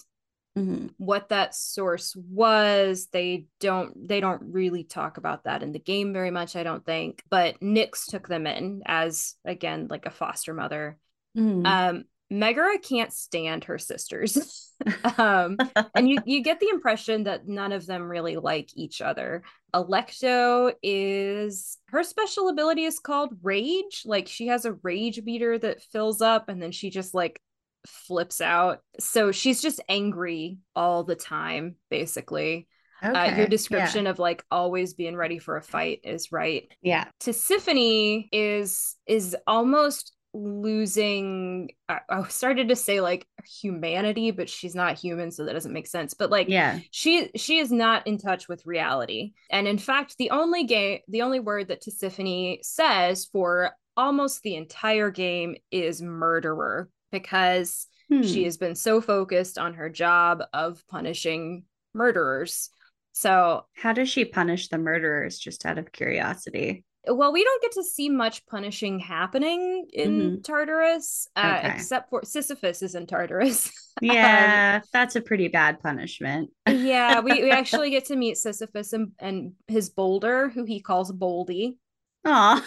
Mhm. 0.58 0.90
what 0.98 1.30
that 1.30 1.54
source 1.56 2.16
was. 2.16 3.08
They 3.12 3.46
don't 3.60 4.08
they 4.08 4.20
don't 4.20 4.42
really 4.52 4.84
talk 4.84 5.18
about 5.18 5.44
that 5.44 5.62
in 5.64 5.72
the 5.72 5.80
game 5.80 6.14
very 6.14 6.32
much 6.32 6.56
i 6.56 6.64
don't 6.64 6.86
think 6.86 7.24
but 7.30 7.60
nyx 7.62 8.06
took 8.10 8.28
them 8.28 8.48
in 8.48 8.82
as 8.86 9.36
again 9.46 9.88
like 9.90 10.06
a 10.06 10.12
foster 10.12 10.54
mother. 10.54 10.98
Mhm. 11.38 11.66
um 11.66 12.04
megara 12.30 12.78
can't 12.80 13.14
stand 13.14 13.66
her 13.66 13.78
sisters. 13.78 14.64
Um 15.18 15.58
and 15.96 16.08
you 16.08 16.20
you 16.26 16.44
get 16.44 16.60
the 16.60 16.70
impression 16.70 17.24
that 17.24 17.48
none 17.48 17.72
of 17.72 17.88
them 17.88 18.04
really 18.04 18.36
like 18.38 18.70
each 18.76 19.02
other. 19.02 19.42
Alecto 19.74 20.72
is 20.84 21.78
her 21.88 22.04
special 22.04 22.50
ability 22.50 22.84
is 22.84 23.00
called 23.00 23.38
rage. 23.42 24.04
Like 24.06 24.28
she 24.28 24.48
has 24.48 24.66
a 24.66 24.74
rage 24.84 25.20
meter 25.24 25.58
that 25.58 25.82
fills 25.82 26.22
up 26.22 26.48
and 26.50 26.62
then 26.62 26.72
she 26.72 26.90
just 26.92 27.16
like 27.16 27.42
flips 27.86 28.42
out 28.42 28.80
so 29.00 29.32
she's 29.32 29.62
just 29.62 29.82
angry 29.88 30.58
all 30.76 31.04
the 31.04 31.16
time 31.16 31.76
basically 31.90 32.68
Okay. 33.04 33.34
Uh, 33.34 33.38
your 33.38 33.48
description 33.48 34.06
yeah. 34.06 34.10
of 34.10 34.20
like 34.20 34.44
always 34.50 34.96
being 34.96 35.16
ready 35.16 35.38
for 35.38 35.56
a 35.56 35.62
fight 35.62 36.00
is 36.04 36.32
right. 36.32 36.68
Yeah. 36.82 37.06
Tisiphone 37.22 38.28
is 38.32 38.96
is 39.06 39.36
almost 39.46 40.14
losing 40.34 41.70
I, 41.90 42.00
I 42.10 42.28
started 42.28 42.70
to 42.70 42.76
say 42.76 43.02
like 43.02 43.26
humanity 43.46 44.32
but 44.32 44.50
she's 44.50 44.76
not 44.76 44.98
human 44.98 45.32
so 45.32 45.46
that 45.46 45.54
doesn't 45.54 45.74
make 45.74 45.88
sense 45.88 46.14
but 46.14 46.30
like 46.30 46.48
yeah 46.50 46.80
she 46.92 47.32
she 47.36 47.58
is 47.58 47.72
not 47.72 48.06
in 48.06 48.18
touch 48.18 48.48
with 48.48 48.66
reality 48.66 49.32
and 49.50 49.68
in 49.68 49.78
fact 49.78 50.16
the 50.20 50.30
only 50.32 50.66
game 50.66 51.00
the 51.08 51.24
only 51.24 51.40
word 51.40 51.70
that 51.70 51.82
Tisiphone 51.82 52.60
says 52.62 53.26
for 53.26 53.72
almost 53.96 54.44
the 54.44 54.56
entire 54.56 55.10
game 55.10 55.56
is 55.72 56.02
murderer 56.02 56.90
because 57.12 57.88
hmm. 58.10 58.22
she 58.22 58.44
has 58.44 58.58
been 58.58 58.76
so 58.76 59.02
focused 59.02 59.58
on 59.58 59.74
her 59.76 59.90
job 59.90 60.44
of 60.54 60.84
punishing 60.88 61.64
murderers 61.94 62.70
so 63.14 63.66
how 63.74 63.94
does 63.94 64.10
she 64.10 64.26
punish 64.26 64.68
the 64.70 64.78
murderers 64.78 65.40
just 65.40 65.66
out 65.66 65.78
of 65.78 65.92
curiosity 65.92 66.84
well, 67.10 67.32
we 67.32 67.44
don't 67.44 67.62
get 67.62 67.72
to 67.74 67.84
see 67.84 68.10
much 68.10 68.46
punishing 68.46 69.00
happening 69.00 69.88
in 69.94 70.22
mm-hmm. 70.22 70.42
Tartarus, 70.42 71.28
uh, 71.36 71.58
okay. 71.60 71.74
except 71.74 72.10
for 72.10 72.24
Sisyphus 72.24 72.82
is 72.82 72.96
in 72.96 73.08
Tartarus. 73.08 73.72
yeah, 74.02 74.82
um, 74.82 74.90
that's 74.92 75.16
a 75.16 75.22
pretty 75.22 75.48
bad 75.48 75.80
punishment. 75.80 76.50
yeah, 76.68 77.20
we, 77.20 77.44
we 77.44 77.52
actually 77.52 77.90
get 77.90 78.06
to 78.06 78.16
meet 78.16 78.38
Sisyphus 78.38 78.94
and, 78.94 79.12
and 79.20 79.54
his 79.68 79.90
boulder, 79.90 80.50
who 80.50 80.66
he 80.66 80.82
calls 80.82 81.12
Bouldy. 81.12 81.78
Aw. 82.26 82.66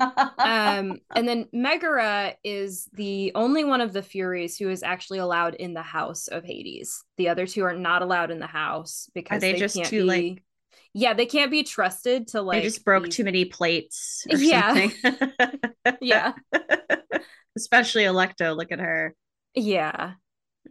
Um, 0.00 1.00
and 1.14 1.28
then 1.28 1.48
Megara 1.52 2.34
is 2.42 2.88
the 2.92 3.32
only 3.34 3.64
one 3.64 3.80
of 3.80 3.92
the 3.92 4.02
Furies 4.02 4.56
who 4.56 4.70
is 4.70 4.82
actually 4.82 5.18
allowed 5.18 5.54
in 5.54 5.74
the 5.74 5.82
house 5.82 6.28
of 6.28 6.44
Hades. 6.44 7.04
The 7.18 7.28
other 7.28 7.46
two 7.46 7.64
are 7.64 7.76
not 7.76 8.02
allowed 8.02 8.30
in 8.30 8.38
the 8.38 8.46
house 8.46 9.10
because 9.14 9.36
are 9.36 9.40
they, 9.40 9.52
they 9.52 9.58
just 9.58 9.84
too 9.84 10.02
be... 10.02 10.02
like 10.02 10.42
yeah, 10.92 11.14
they 11.14 11.26
can't 11.26 11.50
be 11.50 11.62
trusted 11.62 12.28
to 12.28 12.42
like. 12.42 12.58
They 12.62 12.68
just 12.68 12.84
broke 12.84 13.04
be... 13.04 13.10
too 13.10 13.24
many 13.24 13.44
plates. 13.44 14.24
yeah. 14.26 14.88
yeah. 16.00 16.32
Especially 17.56 18.04
Alecto. 18.04 18.56
Look 18.56 18.72
at 18.72 18.80
her. 18.80 19.14
Yeah. 19.54 20.14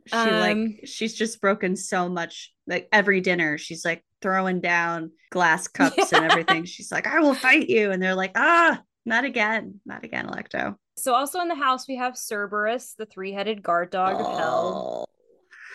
She 0.08 0.16
um, 0.16 0.40
like 0.40 0.80
she's 0.86 1.14
just 1.14 1.40
broken 1.40 1.76
so 1.76 2.10
much. 2.10 2.54
Like 2.68 2.90
every 2.92 3.22
dinner, 3.22 3.58
she's 3.58 3.86
like 3.86 4.04
throwing 4.22 4.60
down 4.60 5.12
glass 5.30 5.68
cups 5.70 6.12
yeah. 6.12 6.22
and 6.22 6.32
everything. 6.32 6.66
She's 6.66 6.92
like, 6.92 7.08
"I 7.08 7.20
will 7.20 7.34
fight 7.34 7.70
you," 7.70 7.92
and 7.92 8.02
they're 8.02 8.16
like, 8.16 8.32
"Ah, 8.36 8.82
not 9.10 9.26
again, 9.26 9.82
not 9.86 10.04
again, 10.06 10.28
Alecto. 10.28 10.76
So 10.96 11.16
also 11.16 11.42
in 11.42 11.48
the 11.48 11.56
house 11.56 11.88
we 11.88 11.98
have 11.98 12.16
Cerberus, 12.16 12.94
the 12.96 13.08
three-headed 13.08 13.64
guard 13.64 13.90
dog 13.90 14.18
oh. 14.20 14.26
of 14.26 14.38
hell. 14.38 15.10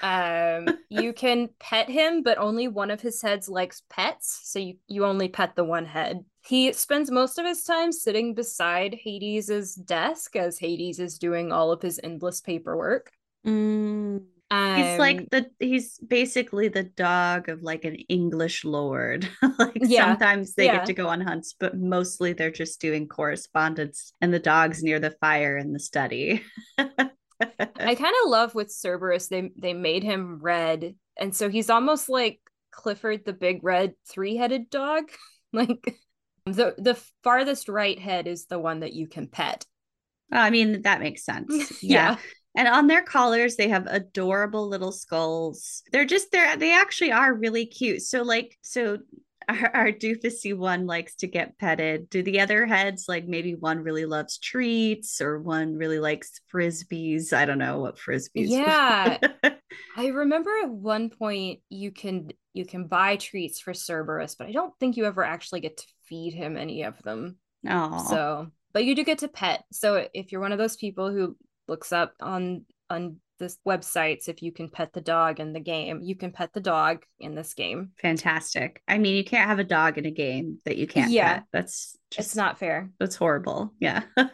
Um, 0.02 0.78
you 0.88 1.12
can 1.24 1.48
pet 1.58 1.88
him, 1.88 2.22
but 2.22 2.38
only 2.38 2.68
one 2.68 2.92
of 2.92 3.00
his 3.00 3.20
heads 3.20 3.48
likes 3.48 3.82
pets, 3.90 4.40
so 4.44 4.60
you, 4.60 4.76
you 4.86 5.04
only 5.04 5.28
pet 5.28 5.56
the 5.56 5.64
one 5.64 5.84
head. 5.84 6.24
He 6.46 6.72
spends 6.72 7.10
most 7.10 7.38
of 7.38 7.44
his 7.44 7.64
time 7.64 7.90
sitting 7.90 8.34
beside 8.34 8.94
Hades's 8.94 9.74
desk 9.74 10.36
as 10.36 10.58
Hades 10.58 11.00
is 11.00 11.18
doing 11.18 11.50
all 11.50 11.72
of 11.72 11.82
his 11.82 11.98
endless 12.02 12.40
paperwork. 12.40 13.10
Mm. 13.44 14.22
Um, 14.50 14.76
he's 14.76 14.98
like 14.98 15.18
um, 15.18 15.26
the 15.30 15.50
he's 15.58 15.98
basically 15.98 16.68
the 16.68 16.84
dog 16.84 17.48
of 17.48 17.62
like 17.62 17.84
an 17.84 17.96
English 18.08 18.64
lord. 18.64 19.28
like 19.58 19.78
yeah, 19.80 20.06
sometimes 20.06 20.54
they 20.54 20.66
yeah. 20.66 20.76
get 20.76 20.86
to 20.86 20.92
go 20.92 21.08
on 21.08 21.20
hunts, 21.20 21.54
but 21.58 21.76
mostly 21.76 22.32
they're 22.32 22.50
just 22.50 22.80
doing 22.80 23.08
correspondence 23.08 24.12
and 24.20 24.32
the 24.32 24.38
dog's 24.38 24.82
near 24.82 25.00
the 25.00 25.16
fire 25.20 25.56
in 25.56 25.72
the 25.72 25.80
study. 25.80 26.42
I 26.78 26.84
kind 27.76 28.14
of 28.24 28.30
love 28.30 28.54
with 28.54 28.70
Cerberus 28.70 29.28
they 29.28 29.50
they 29.56 29.72
made 29.72 30.04
him 30.04 30.38
red, 30.40 30.94
and 31.16 31.34
so 31.34 31.48
he's 31.48 31.70
almost 31.70 32.08
like 32.08 32.40
Clifford 32.70 33.24
the 33.24 33.32
big 33.32 33.64
red 33.64 33.94
three 34.08 34.36
headed 34.36 34.68
dog. 34.68 35.04
like 35.52 35.96
the 36.44 36.74
the 36.76 37.00
farthest 37.22 37.68
right 37.68 37.98
head 37.98 38.26
is 38.26 38.46
the 38.46 38.58
one 38.58 38.80
that 38.80 38.92
you 38.92 39.06
can 39.06 39.26
pet. 39.26 39.64
I 40.30 40.50
mean 40.50 40.82
that 40.82 41.00
makes 41.00 41.24
sense. 41.24 41.82
yeah. 41.82 42.10
yeah. 42.12 42.16
And 42.56 42.68
on 42.68 42.86
their 42.86 43.02
collars, 43.02 43.56
they 43.56 43.68
have 43.68 43.86
adorable 43.86 44.68
little 44.68 44.92
skulls. 44.92 45.82
They're 45.92 46.04
just 46.04 46.30
they're 46.30 46.56
they 46.56 46.72
actually 46.72 47.12
are 47.12 47.34
really 47.34 47.66
cute. 47.66 48.02
So 48.02 48.22
like 48.22 48.56
so 48.62 48.98
our, 49.48 49.70
our 49.74 49.92
doofusy 49.92 50.56
one 50.56 50.86
likes 50.86 51.16
to 51.16 51.26
get 51.26 51.58
petted. 51.58 52.08
Do 52.10 52.22
the 52.22 52.40
other 52.40 52.66
heads 52.66 53.06
like 53.08 53.26
maybe 53.26 53.54
one 53.54 53.80
really 53.80 54.06
loves 54.06 54.38
treats 54.38 55.20
or 55.20 55.40
one 55.40 55.76
really 55.76 55.98
likes 55.98 56.40
frisbees? 56.52 57.32
I 57.32 57.44
don't 57.44 57.58
know 57.58 57.80
what 57.80 57.96
frisbees. 57.96 58.48
Yeah, 58.54 59.18
I 59.96 60.06
remember 60.08 60.50
at 60.62 60.70
one 60.70 61.10
point 61.10 61.60
you 61.68 61.90
can 61.90 62.30
you 62.52 62.64
can 62.64 62.86
buy 62.86 63.16
treats 63.16 63.60
for 63.60 63.74
Cerberus, 63.74 64.36
but 64.36 64.46
I 64.46 64.52
don't 64.52 64.72
think 64.78 64.96
you 64.96 65.06
ever 65.06 65.24
actually 65.24 65.60
get 65.60 65.78
to 65.78 65.86
feed 66.08 66.34
him 66.34 66.56
any 66.56 66.82
of 66.82 67.02
them. 67.02 67.36
Oh, 67.68 68.06
so 68.08 68.46
but 68.72 68.84
you 68.84 68.94
do 68.94 69.04
get 69.04 69.18
to 69.18 69.28
pet. 69.28 69.64
So 69.72 70.06
if 70.14 70.30
you're 70.30 70.40
one 70.40 70.52
of 70.52 70.58
those 70.58 70.76
people 70.76 71.10
who 71.10 71.36
looks 71.68 71.92
up 71.92 72.14
on 72.20 72.64
on 72.90 73.16
this 73.38 73.58
websites 73.66 74.28
if 74.28 74.42
you 74.42 74.52
can 74.52 74.68
pet 74.68 74.92
the 74.92 75.00
dog 75.00 75.40
in 75.40 75.52
the 75.52 75.60
game. 75.60 76.00
You 76.02 76.14
can 76.14 76.30
pet 76.30 76.52
the 76.52 76.60
dog 76.60 77.04
in 77.18 77.34
this 77.34 77.54
game. 77.54 77.90
Fantastic. 78.00 78.82
I 78.86 78.98
mean, 78.98 79.16
you 79.16 79.24
can't 79.24 79.48
have 79.48 79.58
a 79.58 79.64
dog 79.64 79.98
in 79.98 80.06
a 80.06 80.10
game 80.10 80.58
that 80.64 80.76
you 80.76 80.86
can't 80.86 81.10
yeah, 81.10 81.34
pet. 81.34 81.44
That's 81.52 81.96
just 82.10 82.28
it's 82.28 82.36
not 82.36 82.58
fair. 82.58 82.90
That's 82.98 83.16
horrible. 83.16 83.72
Yeah. 83.80 84.02
um, 84.16 84.28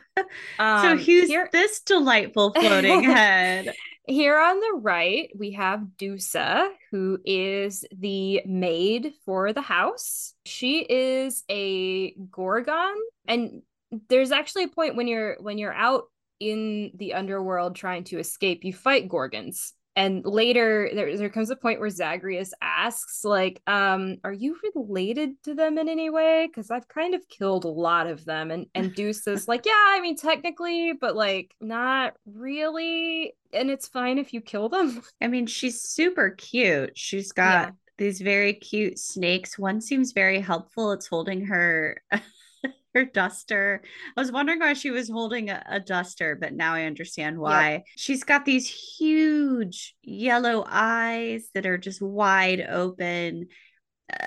so 0.83 0.97
here's 0.97 1.29
here... 1.29 1.49
this 1.53 1.81
delightful 1.81 2.53
floating 2.59 3.03
head. 3.03 3.75
Here 4.07 4.39
on 4.39 4.59
the 4.59 4.81
right, 4.83 5.31
we 5.39 5.53
have 5.53 5.81
Dusa, 5.97 6.69
who 6.91 7.19
is 7.25 7.85
the 7.97 8.43
maid 8.45 9.13
for 9.25 9.53
the 9.53 9.61
house. 9.61 10.35
She 10.45 10.81
is 10.81 11.45
a 11.49 12.13
Gorgon, 12.31 12.95
and 13.29 13.63
there's 14.09 14.33
actually 14.33 14.65
a 14.65 14.69
point 14.69 14.97
when 14.97 15.07
you're 15.07 15.37
when 15.41 15.59
you're 15.59 15.75
out 15.75 16.05
in 16.41 16.93
the 16.95 17.15
underworld 17.15 17.77
trying 17.77 18.05
to 18.05 18.19
escape, 18.19 18.65
you 18.65 18.73
fight 18.73 19.09
Gorgons. 19.09 19.75
And 19.97 20.25
later 20.25 20.89
there, 20.95 21.17
there 21.17 21.29
comes 21.29 21.51
a 21.51 21.57
point 21.57 21.81
where 21.81 21.91
Zagreus 21.91 22.55
asks, 22.63 23.25
like, 23.25 23.61
um, 23.67 24.19
are 24.23 24.33
you 24.33 24.57
related 24.75 25.31
to 25.45 25.55
them 25.55 25.79
in 25.79 25.89
any 25.89 26.11
way? 26.11 26.47
Because 26.47 26.71
I've 26.71 26.89
kind 26.89 27.15
of 27.15 27.29
killed 27.29 27.65
a 27.65 27.69
lot 27.69 28.07
of 28.07 28.25
them. 28.25 28.51
And 28.51 28.67
and 28.75 28.95
Dusa 28.97 29.33
is 29.33 29.49
like, 29.49 29.67
yeah, 29.67 29.73
I 29.77 30.01
mean 30.01 30.17
technically, 30.17 30.93
but 30.99 31.17
like 31.17 31.55
not 31.61 32.15
really. 32.25 33.35
And 33.53 33.69
it's 33.69 33.89
fine 33.89 34.19
if 34.19 34.33
you 34.33 34.41
kill 34.41 34.69
them. 34.69 35.03
I 35.21 35.27
mean, 35.27 35.47
she's 35.47 35.83
super 35.83 36.31
cute. 36.31 36.97
She's 36.97 37.33
got 37.33 37.69
yeah. 37.69 37.71
these 37.99 38.21
very 38.21 38.55
cute 38.55 38.99
snakes. 38.99 39.59
One 39.59 39.81
seems 39.81 40.13
very 40.13 40.41
helpful. 40.41 40.93
It's 40.93 41.09
holding 41.09 41.47
her 41.47 42.01
her 42.95 43.05
duster. 43.05 43.83
I 44.17 44.21
was 44.21 44.33
wondering 44.33 44.61
why 44.61 44.73
she 44.75 44.91
was 44.91 45.09
holding 45.09 45.51
a, 45.51 45.63
a 45.69 45.81
duster, 45.81 46.37
but 46.41 46.55
now 46.55 46.75
I 46.75 46.85
understand 46.85 47.39
why. 47.39 47.71
Yep. 47.73 47.85
She's 47.97 48.25
got 48.25 48.45
these 48.45 48.69
huge 48.69 49.95
yellow 50.03 50.65
eyes 50.67 51.49
that 51.55 51.67
are 51.67 51.79
just 51.79 52.03
wide 52.03 52.61
open, 52.69 53.49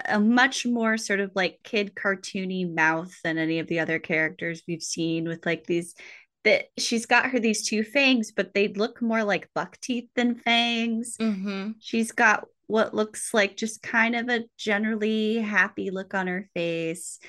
a 0.05 0.19
much 0.19 0.65
more 0.65 0.97
sort 0.97 1.19
of 1.19 1.31
like 1.35 1.59
kid 1.63 1.93
cartoony 1.95 2.73
mouth 2.73 3.13
than 3.23 3.37
any 3.37 3.59
of 3.59 3.67
the 3.67 3.79
other 3.79 3.99
characters 3.99 4.63
we've 4.67 4.83
seen 4.83 5.27
with 5.27 5.45
like 5.45 5.65
these 5.65 5.95
that 6.43 6.65
she's 6.77 7.05
got 7.05 7.27
her 7.27 7.39
these 7.39 7.67
two 7.67 7.83
fangs, 7.83 8.31
but 8.35 8.53
they 8.53 8.67
look 8.67 9.01
more 9.01 9.23
like 9.23 9.49
buck 9.55 9.79
teeth 9.81 10.09
than 10.15 10.35
fangs. 10.35 11.15
Mm-hmm. 11.19 11.71
She's 11.79 12.11
got 12.11 12.45
what 12.67 12.93
looks 12.93 13.33
like 13.33 13.57
just 13.57 13.81
kind 13.81 14.15
of 14.15 14.29
a 14.29 14.43
generally 14.57 15.37
happy 15.37 15.89
look 15.89 16.13
on 16.13 16.27
her 16.27 16.49
face. 16.53 17.19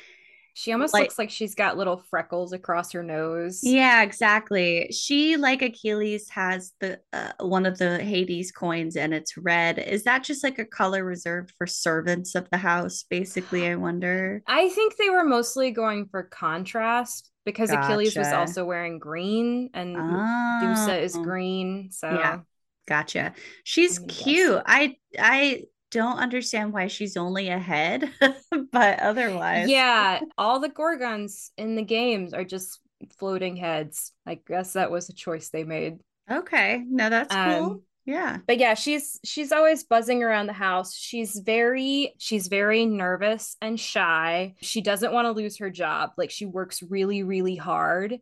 She 0.57 0.73
almost 0.73 0.95
like, 0.95 1.03
looks 1.03 1.19
like 1.19 1.31
she's 1.31 1.57
got 1.57 1.77
little 1.77 1.97
freckles 1.97 2.53
across 2.53 2.93
her 2.93 3.03
nose. 3.03 3.59
Yeah, 3.65 4.03
exactly. 4.03 4.89
She, 4.93 5.37
like 5.37 5.63
Achilles, 5.63 6.29
has 6.29 6.73
the 6.79 7.01
uh, 7.13 7.33
one 7.41 7.67
of 7.67 7.77
the 7.77 7.99
Hades 7.99 8.53
coins, 8.53 8.95
and 8.95 9.13
it's 9.13 9.37
red. 9.37 9.81
Is 9.81 10.05
that 10.05 10.23
just 10.23 10.45
like 10.45 10.61
a 10.61 10.65
color 10.65 11.05
reserved 11.05 11.53
for 11.59 11.67
servants 11.67 12.37
of 12.37 12.49
the 12.51 12.57
house? 12.57 13.05
Basically, 13.11 13.69
I 13.69 13.75
wonder. 13.75 14.45
I 14.47 14.69
think 14.69 14.97
they 14.97 15.11
were 15.11 15.25
mostly 15.25 15.73
going 15.73 16.07
for 16.07 16.23
contrast 16.23 17.33
because 17.45 17.73
gotcha. 17.73 17.87
Achilles 17.87 18.17
was 18.17 18.33
also 18.33 18.65
wearing 18.65 19.01
green, 19.01 19.71
and 19.75 19.97
oh. 19.97 20.61
Dusa 20.63 21.03
is 21.03 21.17
green. 21.17 21.91
So 21.91 22.11
yeah, 22.11 22.39
gotcha. 22.87 23.35
She's 23.65 23.99
cute. 24.07 24.63
I 24.65 24.97
I 25.19 25.65
don't 25.95 26.19
understand 26.19 26.73
why 26.73 26.89
she's 26.89 27.17
only 27.17 27.49
ahead, 27.49 28.11
but 28.73 28.99
otherwise. 28.99 29.69
Yeah, 29.69 30.21
all 30.39 30.59
the 30.59 30.69
Gorgons 30.69 31.53
in 31.57 31.77
the 31.77 31.85
games 31.85 32.35
are 32.35 32.45
just 32.45 32.81
floating 33.17 33.57
heads. 33.57 34.13
I 34.27 34.35
guess 34.35 34.73
that 34.73 34.91
was 34.91 35.09
a 35.09 35.15
choice 35.15 35.51
they 35.51 35.63
made. 35.63 35.99
Okay. 36.29 36.83
No, 36.89 37.09
that's 37.09 37.33
um, 37.33 37.53
cool. 37.53 37.83
Yeah. 38.07 38.39
But 38.47 38.59
yeah, 38.59 38.75
she's 38.75 39.21
she's 39.25 39.53
always 39.53 39.85
buzzing 39.85 40.25
around 40.25 40.49
the 40.49 40.53
house. 40.53 40.95
She's 40.97 41.39
very 41.39 42.15
she's 42.19 42.49
very 42.49 42.87
nervous 42.87 43.57
and 43.63 43.79
shy. 43.79 44.57
She 44.61 44.81
doesn't 44.81 45.13
want 45.13 45.27
to 45.27 45.33
lose 45.33 45.59
her 45.59 45.71
job. 45.71 46.11
Like 46.19 46.31
she 46.31 46.45
works 46.45 46.83
really 46.83 47.23
really 47.23 47.57
hard 47.57 48.19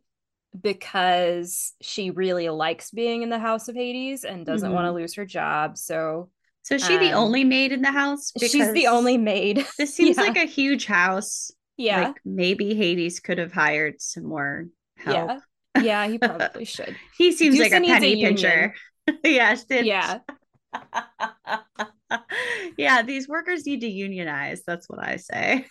because 0.61 1.73
she 1.81 2.11
really 2.11 2.51
likes 2.51 2.91
being 2.91 3.23
in 3.23 3.31
the 3.31 3.39
House 3.39 3.68
of 3.68 3.75
Hades 3.75 4.25
and 4.25 4.45
doesn't 4.45 4.68
mm-hmm. 4.68 4.75
want 4.75 4.87
to 4.87 4.93
lose 4.93 5.14
her 5.14 5.25
job. 5.25 5.79
So 5.79 6.29
So 6.62 6.76
is 6.76 6.84
she 6.86 6.96
the 6.96 7.10
Um, 7.12 7.24
only 7.24 7.44
maid 7.44 7.72
in 7.72 7.82
the 7.82 7.90
house? 7.90 8.32
She's 8.38 8.72
the 8.72 8.86
only 8.86 9.18
maid. 9.18 9.66
This 9.78 9.94
seems 9.94 10.16
Yeah. 10.16 10.22
like 10.22 10.36
a 10.36 10.44
huge 10.46 10.86
house. 10.86 11.50
Yeah. 11.76 12.08
Like 12.08 12.16
maybe 12.24 12.74
Hades 12.74 13.18
could 13.20 13.38
have 13.38 13.52
hired 13.52 14.00
some 14.00 14.24
more 14.24 14.66
help. 14.96 15.40
Yeah. 15.76 15.82
Yeah, 15.82 16.06
he 16.06 16.18
probably 16.18 16.64
should. 16.64 16.96
He 17.16 17.32
seems 17.32 17.56
Medusa 17.58 17.74
like 17.74 17.78
a 17.78 17.80
needs 17.80 17.92
a 17.92 18.00
penny 18.00 18.22
pincher. 18.24 18.74
yeah. 19.24 19.56
Yeah. 19.70 20.18
yeah, 22.76 23.02
these 23.02 23.28
workers 23.28 23.66
need 23.66 23.80
to 23.80 23.88
unionize. 23.88 24.62
That's 24.66 24.88
what 24.88 25.00
I 25.00 25.16
say. 25.16 25.66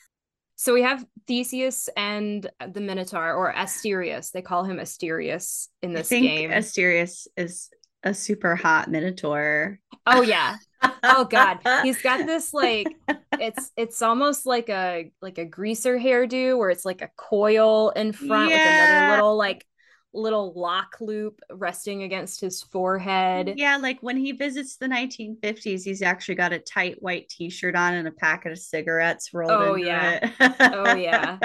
So 0.56 0.74
we 0.74 0.84
have 0.84 1.04
Theseus 1.28 1.90
and 1.98 2.48
the 2.68 2.82
Minotaur, 2.82 3.34
or 3.34 3.52
Asterius. 3.54 4.32
They 4.32 4.42
call 4.44 4.64
him 4.64 4.78
Asterius 4.78 5.68
in 5.82 5.94
this 5.94 6.10
game. 6.10 6.52
Asterius 6.52 7.28
is 7.36 7.70
a 8.04 8.14
super 8.14 8.56
hot 8.56 8.90
minotaur. 8.90 9.80
oh 10.06 10.22
yeah. 10.22 10.58
Oh 11.04 11.26
god. 11.26 11.60
He's 11.82 12.02
got 12.02 12.26
this 12.26 12.54
like 12.54 12.98
it's 13.38 13.72
it's 13.76 14.02
almost 14.02 14.46
like 14.46 14.70
a 14.70 15.12
like 15.22 15.38
a 15.38 15.46
greaser 15.46 15.98
hairdo 15.98 16.58
where 16.58 16.70
it's 16.70 16.86
like 16.86 17.02
a 17.02 17.10
coil 17.18 17.90
in 17.92 18.12
front 18.14 18.54
with 18.54 18.62
Yeah. 18.62 18.66
another 18.66 19.02
little 19.02 19.38
like 19.38 19.66
little 20.14 20.54
lock 20.60 20.98
loop 21.00 21.40
resting 21.52 22.04
against 22.04 22.42
his 22.42 22.62
forehead. 22.64 23.54
Yeah, 23.56 23.78
like 23.78 24.00
when 24.02 24.18
he 24.18 24.32
visits 24.34 24.78
the 24.78 24.88
1950s, 24.88 25.84
he's 25.84 26.02
actually 26.02 26.36
got 26.36 26.54
a 26.54 26.60
tight 26.60 27.02
white 27.02 27.30
t-shirt 27.30 27.76
on 27.76 27.94
and 27.94 28.08
a 28.08 28.12
packet 28.12 28.52
of 28.52 28.60
cigarettes 28.60 29.34
rolled 29.34 29.52
Oh, 29.52 29.76
yeah. 29.76 30.20
it. 30.40 30.56
Oh, 30.74 30.94
yeah. 30.94 31.38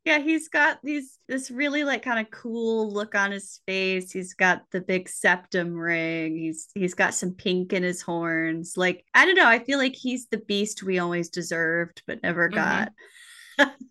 yeah, 0.08 0.18
he's 0.20 0.48
got 0.48 0.78
these 0.82 1.18
this 1.28 1.50
really 1.50 1.84
like 1.84 2.02
kind 2.02 2.18
of 2.18 2.30
cool 2.30 2.90
look 2.92 3.14
on 3.14 3.30
his 3.30 3.60
face. 3.66 4.10
He's 4.10 4.32
got 4.32 4.62
the 4.72 4.80
big 4.80 5.06
septum 5.08 5.74
ring. 5.74 6.34
He's 6.36 6.68
he's 6.74 6.94
got 6.94 7.12
some 7.12 7.32
pink 7.34 7.74
in 7.74 7.82
his 7.82 8.00
horns. 8.00 8.72
Like, 8.76 9.04
I 9.12 9.26
don't 9.26 9.34
know, 9.34 9.46
I 9.46 9.58
feel 9.58 9.76
like 9.78 9.94
he's 9.94 10.26
the 10.28 10.38
beast 10.38 10.82
we 10.82 10.98
always 10.98 11.28
deserved 11.28 12.02
but 12.06 12.22
never 12.22 12.48
Mhm. 12.48 12.54
got. 12.54 12.92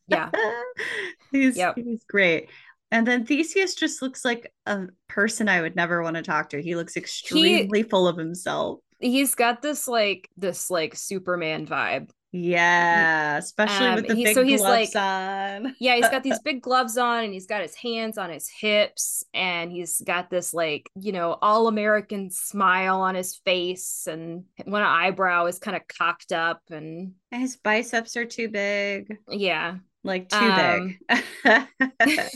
Yeah. 0.07 0.31
he's 1.31 1.55
Yep. 1.55 1.75
he's 1.77 2.03
great. 2.05 2.49
And 2.89 3.05
then 3.05 3.25
Theseus 3.25 3.75
just 3.75 4.01
looks 4.01 4.25
like 4.25 4.51
a 4.65 4.87
person 5.09 5.47
I 5.49 5.61
would 5.61 5.75
never 5.75 6.01
want 6.01 6.15
to 6.15 6.23
talk 6.23 6.49
to. 6.49 6.61
He 6.61 6.75
looks 6.75 6.97
extremely 6.97 7.83
full 7.83 8.07
of 8.07 8.17
himself. 8.17 8.79
He's 8.99 9.35
got 9.35 9.61
this 9.61 9.87
like 9.87 10.29
this 10.37 10.71
like 10.71 10.95
Superman 10.95 11.67
vibe. 11.67 12.09
Yeah, 12.33 13.37
especially 13.37 13.87
Um, 13.87 13.95
with 13.95 14.07
the 14.07 14.15
he- 14.15 14.23
big 14.25 14.35
so 14.35 14.43
he's 14.43 14.59
gloves 14.61 14.93
like- 14.93 15.01
on. 15.03 15.75
Yeah, 15.79 15.95
he's 15.95 16.09
got 16.09 16.23
these 16.23 16.39
big 16.39 16.61
gloves 16.61 16.97
on 16.97 17.23
and 17.23 17.33
he's 17.33 17.47
got 17.47 17.61
his 17.61 17.73
hands 17.75 18.17
on 18.17 18.29
his 18.29 18.49
hips 18.49 19.23
and 19.33 19.71
he's 19.71 20.01
got 20.01 20.29
this 20.29 20.53
like, 20.53 20.89
you 20.99 21.11
know, 21.13 21.37
all 21.41 21.67
American 21.67 22.29
smile 22.29 22.99
on 23.01 23.15
his 23.15 23.35
face 23.37 24.07
and 24.07 24.43
one 24.65 24.81
eyebrow 24.83 25.45
is 25.45 25.57
kind 25.59 25.77
of 25.77 25.87
cocked 25.87 26.31
up 26.31 26.61
and 26.69 27.13
His 27.31 27.55
biceps 27.57 28.17
are 28.17 28.25
too 28.25 28.49
big, 28.49 29.17
yeah. 29.29 29.77
like 30.03 30.29
too 30.29 30.37
Um, 30.37 30.97
big. 31.43 31.63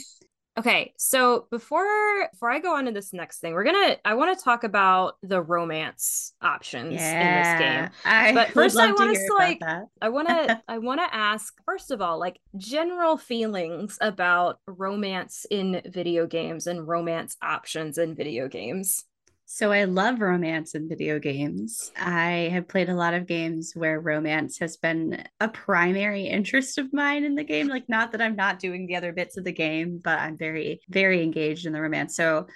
Okay, 0.59 0.93
so 0.97 1.47
before 1.49 1.87
before 2.31 2.51
I 2.51 2.59
go 2.59 2.75
on 2.75 2.85
to 2.85 2.91
this 2.91 3.13
next 3.13 3.39
thing, 3.39 3.53
we're 3.53 3.63
gonna 3.63 3.95
I 4.03 4.15
want 4.15 4.37
to 4.37 4.43
talk 4.43 4.65
about 4.65 5.15
the 5.23 5.41
romance 5.41 6.33
options 6.41 6.91
in 6.91 6.97
this 6.97 7.59
game. 7.59 7.89
I 8.03 8.33
But 8.33 8.49
first 8.53 8.75
I 8.77 8.87
love 8.87 8.97
to 9.15 9.33
like- 9.39 9.59
I 10.01 10.09
want 10.09 10.27
to 10.27 10.61
I 10.67 10.77
want 10.79 10.99
to 10.99 11.15
ask 11.15 11.53
first 11.65 11.89
of 11.91 12.01
all 12.01 12.19
like 12.19 12.39
general 12.57 13.15
feelings 13.17 13.97
about 14.01 14.59
romance 14.67 15.45
in 15.49 15.81
video 15.85 16.27
games 16.27 16.67
and 16.67 16.85
romance 16.85 17.37
options 17.41 17.97
in 17.97 18.13
video 18.13 18.49
games. 18.49 19.05
So 19.53 19.73
I 19.73 19.83
love 19.83 20.21
romance 20.21 20.75
in 20.75 20.87
video 20.87 21.19
games. 21.19 21.91
I 21.97 22.49
have 22.53 22.69
played 22.69 22.87
a 22.87 22.95
lot 22.95 23.13
of 23.13 23.27
games 23.27 23.73
where 23.75 23.99
romance 23.99 24.59
has 24.59 24.77
been 24.77 25.25
a 25.41 25.49
primary 25.49 26.23
interest 26.27 26.77
of 26.77 26.93
mine 26.93 27.25
in 27.25 27.35
the 27.35 27.43
game. 27.43 27.67
Like 27.67 27.89
not 27.89 28.13
that 28.13 28.21
I'm 28.21 28.37
not 28.37 28.59
doing 28.59 28.87
the 28.87 28.95
other 28.95 29.11
bits 29.11 29.35
of 29.35 29.43
the 29.43 29.51
game, 29.51 29.99
but 30.01 30.17
I'm 30.19 30.37
very, 30.37 30.79
very 30.87 31.21
engaged 31.21 31.65
in 31.65 31.73
the 31.73 31.81
romance. 31.81 32.15
So 32.15 32.47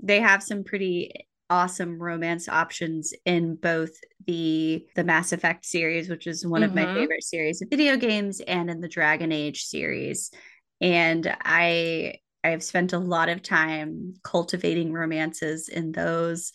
they 0.00 0.20
have 0.20 0.40
some 0.40 0.62
pretty 0.62 1.26
awesome 1.50 1.98
romance 2.00 2.48
options 2.48 3.12
in 3.24 3.56
both 3.56 3.90
the 4.24 4.86
the 4.94 5.02
Mass 5.02 5.32
Effect 5.32 5.64
series, 5.64 6.08
which 6.08 6.28
is 6.28 6.46
one 6.46 6.62
of 6.62 6.72
my 6.76 6.86
Mhm. 6.86 6.94
favorite 6.94 7.24
series 7.24 7.60
of 7.60 7.70
video 7.70 7.96
games, 7.96 8.38
and 8.40 8.70
in 8.70 8.80
the 8.80 8.88
Dragon 8.88 9.32
Age 9.32 9.64
series. 9.64 10.30
And 10.80 11.36
I 11.44 12.20
I 12.46 12.50
have 12.50 12.62
spent 12.62 12.92
a 12.92 12.98
lot 12.98 13.28
of 13.28 13.42
time 13.42 14.14
cultivating 14.22 14.92
romances 14.92 15.68
in 15.68 15.90
those. 15.90 16.52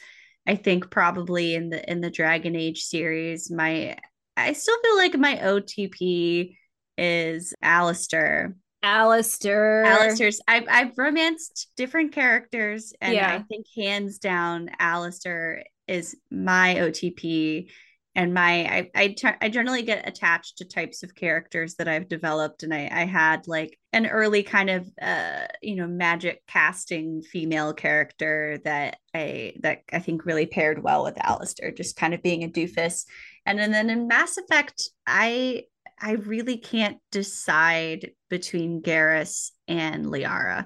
I 0.47 0.55
think 0.55 0.89
probably 0.89 1.53
in 1.53 1.69
the 1.69 1.91
in 1.91 1.99
the 1.99 2.09
Dragon 2.09 2.55
Age 2.55 2.83
series, 2.83 3.51
my 3.51 3.97
I 4.37 4.53
still 4.53 4.77
feel 4.81 4.95
like 4.95 5.17
my 5.17 5.35
OTP 5.35 6.55
is 6.97 7.53
Alistair. 7.61 8.55
Alistair. 8.81 9.83
Alistair's 9.83 10.39
I've 10.47 10.63
I've 10.69 10.97
romanced 10.97 11.67
different 11.75 12.13
characters, 12.13 12.93
and 13.01 13.19
I 13.19 13.39
think 13.39 13.65
hands 13.77 14.17
down, 14.17 14.69
Alistair 14.79 15.65
is 15.89 16.15
my 16.31 16.75
OTP. 16.75 17.69
And 18.13 18.33
my 18.33 18.65
I 18.65 18.91
I, 18.93 19.07
t- 19.09 19.27
I 19.39 19.47
generally 19.49 19.83
get 19.83 20.07
attached 20.07 20.57
to 20.57 20.65
types 20.65 21.01
of 21.01 21.15
characters 21.15 21.75
that 21.75 21.87
I've 21.87 22.09
developed, 22.09 22.63
and 22.63 22.73
I 22.73 22.89
I 22.91 23.05
had 23.05 23.47
like 23.47 23.77
an 23.93 24.05
early 24.05 24.43
kind 24.43 24.69
of 24.69 24.89
uh 25.01 25.47
you 25.61 25.75
know 25.75 25.87
magic 25.87 26.41
casting 26.47 27.21
female 27.21 27.73
character 27.73 28.59
that 28.65 28.97
I 29.13 29.53
that 29.61 29.83
I 29.93 29.99
think 29.99 30.25
really 30.25 30.45
paired 30.45 30.83
well 30.83 31.03
with 31.03 31.23
Alistair, 31.23 31.71
just 31.71 31.95
kind 31.95 32.13
of 32.13 32.21
being 32.21 32.43
a 32.43 32.49
doofus. 32.49 33.05
And 33.45 33.57
then, 33.57 33.71
then 33.71 33.89
in 33.89 34.07
Mass 34.07 34.37
Effect, 34.37 34.89
I 35.07 35.63
I 36.01 36.13
really 36.13 36.57
can't 36.57 36.97
decide 37.11 38.11
between 38.29 38.81
Garrus 38.81 39.51
and 39.67 40.05
Liara. 40.07 40.65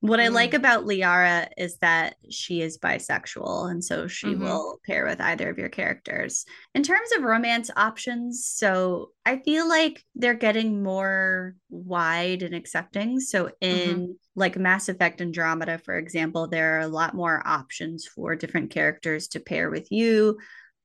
What 0.00 0.20
I 0.20 0.28
Mm. 0.28 0.32
like 0.34 0.54
about 0.54 0.84
Liara 0.84 1.48
is 1.56 1.78
that 1.78 2.14
she 2.30 2.62
is 2.62 2.78
bisexual, 2.78 3.68
and 3.70 3.84
so 3.84 4.06
she 4.06 4.28
Mhm. 4.28 4.40
will 4.40 4.80
pair 4.86 5.04
with 5.04 5.20
either 5.20 5.50
of 5.50 5.58
your 5.58 5.68
characters. 5.68 6.44
In 6.74 6.84
terms 6.84 7.10
of 7.16 7.24
romance 7.24 7.68
options, 7.76 8.46
so 8.46 9.10
I 9.26 9.38
feel 9.38 9.68
like 9.68 10.04
they're 10.14 10.34
getting 10.34 10.84
more 10.84 11.56
wide 11.68 12.42
and 12.44 12.54
accepting. 12.54 13.18
So 13.18 13.50
in 13.60 14.18
like 14.36 14.56
Mass 14.56 14.88
Effect 14.88 15.20
Andromeda, 15.20 15.78
for 15.78 15.98
example, 15.98 16.46
there 16.46 16.76
are 16.76 16.80
a 16.82 16.88
lot 16.88 17.14
more 17.14 17.42
options 17.44 18.06
for 18.06 18.36
different 18.36 18.70
characters 18.70 19.26
to 19.28 19.40
pair 19.40 19.68
with 19.68 19.90
you 19.90 20.38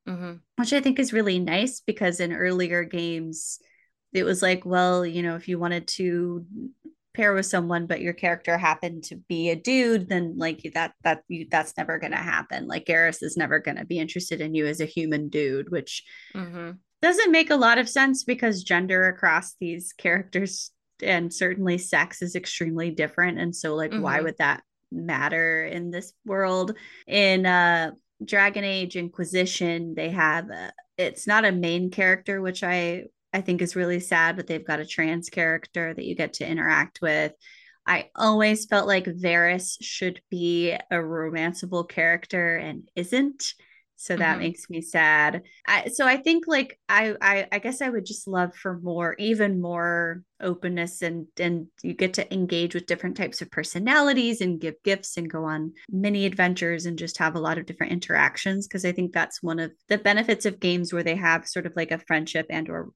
Mhm. 0.05 0.41
which 0.57 0.73
I 0.73 0.81
think 0.81 0.99
is 0.99 1.13
really 1.13 1.39
nice 1.39 1.79
because 1.79 2.19
in 2.19 2.33
earlier 2.33 2.83
games, 2.83 3.59
it 4.11 4.23
was 4.23 4.41
like, 4.41 4.65
well, 4.65 5.05
you 5.05 5.23
know, 5.23 5.35
if 5.35 5.47
you 5.47 5.57
wanted 5.57 5.87
to 5.87 6.45
pair 7.13 7.33
with 7.33 7.45
someone, 7.45 7.85
but 7.85 8.01
your 8.01 8.13
character 8.13 8.57
happened 8.57 9.03
to 9.05 9.15
be 9.15 9.49
a 9.49 9.55
dude, 9.55 10.09
then 10.09 10.35
like 10.37 10.61
that 10.73 10.93
that 11.03 11.23
you 11.27 11.47
that's 11.49 11.77
never 11.77 11.99
gonna 11.99 12.15
happen. 12.17 12.67
Like 12.67 12.85
Garrus 12.85 13.21
is 13.21 13.37
never 13.37 13.59
gonna 13.59 13.85
be 13.85 13.99
interested 13.99 14.41
in 14.41 14.53
you 14.55 14.65
as 14.65 14.81
a 14.81 14.85
human 14.85 15.29
dude, 15.29 15.71
which 15.71 16.03
Mhm. 16.35 16.77
doesn't 17.01 17.31
make 17.31 17.49
a 17.49 17.55
lot 17.55 17.77
of 17.77 17.89
sense 17.89 18.23
because 18.23 18.63
gender 18.63 19.05
across 19.07 19.55
these 19.59 19.93
characters 19.93 20.71
and 21.01 21.33
certainly 21.33 21.77
sex 21.77 22.21
is 22.21 22.35
extremely 22.35 22.89
different. 22.91 23.39
And 23.39 23.55
so 23.55 23.75
like 23.75 23.93
why 23.93 24.19
Mhm. 24.19 24.23
would 24.23 24.37
that 24.37 24.63
matter 24.91 25.65
in 25.65 25.91
this 25.91 26.13
world? 26.25 26.77
In 27.07 27.45
uh 27.45 27.91
Dragon 28.23 28.63
Age 28.63 28.95
Inquisition, 28.95 29.95
they 29.95 30.09
have 30.11 30.49
uh, 30.49 30.71
it's 30.97 31.27
not 31.27 31.43
a 31.45 31.51
main 31.51 31.89
character, 31.89 32.41
which 32.41 32.63
I 32.63 33.05
I 33.33 33.41
think 33.41 33.61
is 33.61 33.75
really 33.75 33.99
sad, 33.99 34.35
but 34.35 34.47
they've 34.47 34.65
got 34.65 34.79
a 34.79 34.85
trans 34.85 35.29
character 35.29 35.93
that 35.93 36.05
you 36.05 36.15
get 36.15 36.33
to 36.33 36.47
interact 36.47 37.01
with. 37.01 37.33
I 37.85 38.09
always 38.15 38.65
felt 38.65 38.87
like 38.87 39.05
Varric 39.05 39.77
should 39.81 40.21
be 40.29 40.71
a 40.71 40.95
romanceable 40.95 41.89
character 41.89 42.55
and 42.55 42.87
isn't. 42.95 43.55
So 43.95 44.17
that 44.17 44.37
Mhm. 44.37 44.39
makes 44.39 44.69
me 44.69 44.81
sad. 44.81 45.43
I, 45.65 45.87
so 45.89 46.05
I 46.05 46.17
think 46.17 46.45
like 46.47 46.77
I, 46.89 47.15
I 47.21 47.47
I 47.53 47.59
guess 47.59 47.81
I 47.81 47.89
would 47.89 48.05
just 48.05 48.27
love 48.27 48.53
for 48.55 48.79
more, 48.79 49.15
even 49.17 49.61
more 49.61 50.23
openness 50.41 51.01
and 51.01 51.27
and 51.39 51.67
you 51.83 51.93
get 51.93 52.15
to 52.15 52.33
engage 52.33 52.73
with 52.75 52.85
different 52.85 53.15
types 53.15 53.41
of 53.41 53.49
personalities 53.51 54.41
and 54.41 54.59
give 54.59 54.75
gifts 54.83 55.15
and 55.15 55.29
go 55.29 55.45
on 55.45 55.73
mini 55.89 56.25
adventures 56.25 56.85
and 56.85 56.97
just 56.99 57.17
have 57.19 57.35
a 57.35 57.39
lot 57.39 57.57
of 57.57 57.65
different 57.65 57.93
interactions 57.93 58.67
because 58.67 58.83
I 58.83 58.91
think 58.91 59.13
that's 59.13 59.41
one 59.41 59.59
of 59.59 59.71
the 59.87 59.97
benefits 59.97 60.45
of 60.45 60.59
games 60.59 60.91
where 60.91 61.03
they 61.03 61.15
have 61.15 61.47
sort 61.47 61.65
of 61.65 61.73
like 61.75 61.91
a 61.91 61.99
friendship 61.99 62.47
and 62.49 62.69
or 62.69 62.89